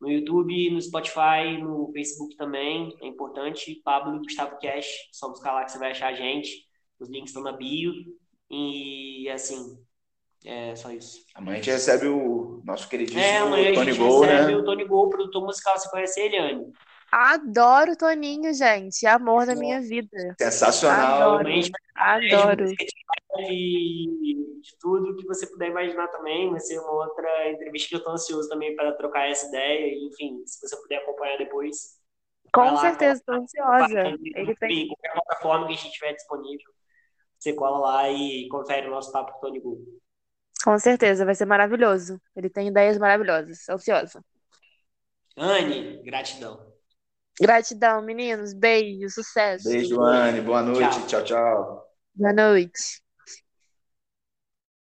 no 0.04 0.12
YouTube, 0.12 0.70
no 0.70 0.82
Spotify, 0.82 1.58
no 1.60 1.90
Facebook 1.94 2.36
também. 2.36 2.94
É 3.02 3.08
importante. 3.08 3.82
Pablo 3.84 4.18
e 4.18 4.20
Gustavo 4.20 4.60
Cash, 4.60 4.86
só 5.12 5.30
buscar 5.30 5.54
lá 5.54 5.64
que 5.64 5.72
você 5.72 5.80
vai 5.80 5.92
achar 5.92 6.10
a 6.10 6.14
gente. 6.14 6.68
Os 7.00 7.10
links 7.10 7.30
estão 7.30 7.42
na 7.42 7.54
bio. 7.54 7.94
E 8.52 9.30
assim, 9.30 9.78
é 10.46 10.76
só 10.76 10.92
isso. 10.92 11.24
Amanhã 11.34 11.54
a 11.54 11.56
gente 11.62 11.72
recebe 11.72 12.08
o 12.08 12.62
nosso 12.66 12.88
queridíssimo 12.90 13.24
É, 13.24 13.38
amanhã 13.38 13.72
a 13.72 13.74
Tony 13.74 13.92
gente 13.94 14.00
Gol, 14.00 14.22
recebe 14.22 14.52
né? 14.52 14.58
o 14.58 14.66
Tony 14.66 14.86
Gol, 14.86 15.10
produtor 15.10 15.46
musical. 15.46 15.80
Você 15.80 15.90
conhece 15.90 16.20
ele, 16.20 16.38
Anne? 16.38 16.74
Adoro 17.12 17.92
o 17.94 17.96
Toninho, 17.96 18.54
gente. 18.54 19.06
Amor 19.06 19.46
da 19.46 19.56
minha 19.56 19.80
vida. 19.80 20.36
Sensacional. 20.40 21.40
Adoro. 21.40 21.50
Adoro. 21.96 22.66
De, 23.38 24.60
de 24.62 24.78
tudo 24.80 25.16
que 25.16 25.26
você 25.26 25.48
puder 25.48 25.70
imaginar 25.70 26.08
também. 26.08 26.50
Vai 26.50 26.60
ser 26.60 26.80
uma 26.80 26.92
outra 26.92 27.52
entrevista 27.52 27.90
que 27.90 27.96
eu 27.96 28.04
tô 28.04 28.12
ansioso 28.12 28.50
também 28.50 28.76
para 28.76 28.94
trocar 28.94 29.30
essa 29.30 29.48
ideia. 29.48 29.94
E, 29.94 30.08
enfim, 30.08 30.44
se 30.46 30.60
você 30.62 30.76
puder 30.82 30.98
acompanhar 30.98 31.38
depois. 31.38 32.02
Com 32.54 32.72
lá, 32.72 32.78
certeza, 32.78 33.20
estou 33.20 33.36
ansiosa. 33.36 34.18
Ele 34.36 34.56
tem. 34.56 34.84
Em 34.84 34.88
qualquer 34.88 35.14
plataforma 35.14 35.68
que 35.68 35.74
a 35.74 35.78
gente 35.78 35.92
tiver 35.92 36.14
disponível, 36.14 36.72
você 37.40 37.54
cola 37.54 37.80
lá 37.80 38.10
e 38.10 38.48
confere 38.50 38.88
o 38.88 38.92
nosso 38.92 39.12
papo 39.12 39.32
com 39.34 39.38
o 39.38 39.42
Tony 39.42 39.60
Gu. 39.60 40.02
Com 40.64 40.80
certeza, 40.80 41.26
vai 41.26 41.36
ser 41.36 41.46
maravilhoso. 41.46 42.22
Ele 42.36 42.50
tem 42.50 42.70
ideias 42.70 42.98
maravilhosas. 42.98 43.68
Ansiosa. 43.68 44.24
Anne, 45.36 46.02
gratidão. 46.04 46.74
Gratidão, 47.40 48.02
meninos. 48.02 48.54
Beijo, 48.54 49.10
sucesso. 49.10 49.68
Beijo, 49.68 50.02
Anne. 50.02 50.42
Boa 50.42 50.62
noite. 50.62 51.06
Tchau. 51.08 51.08
tchau. 51.08 51.24
tchau. 51.24 51.94
Boa 52.16 52.34
noite. 52.34 53.03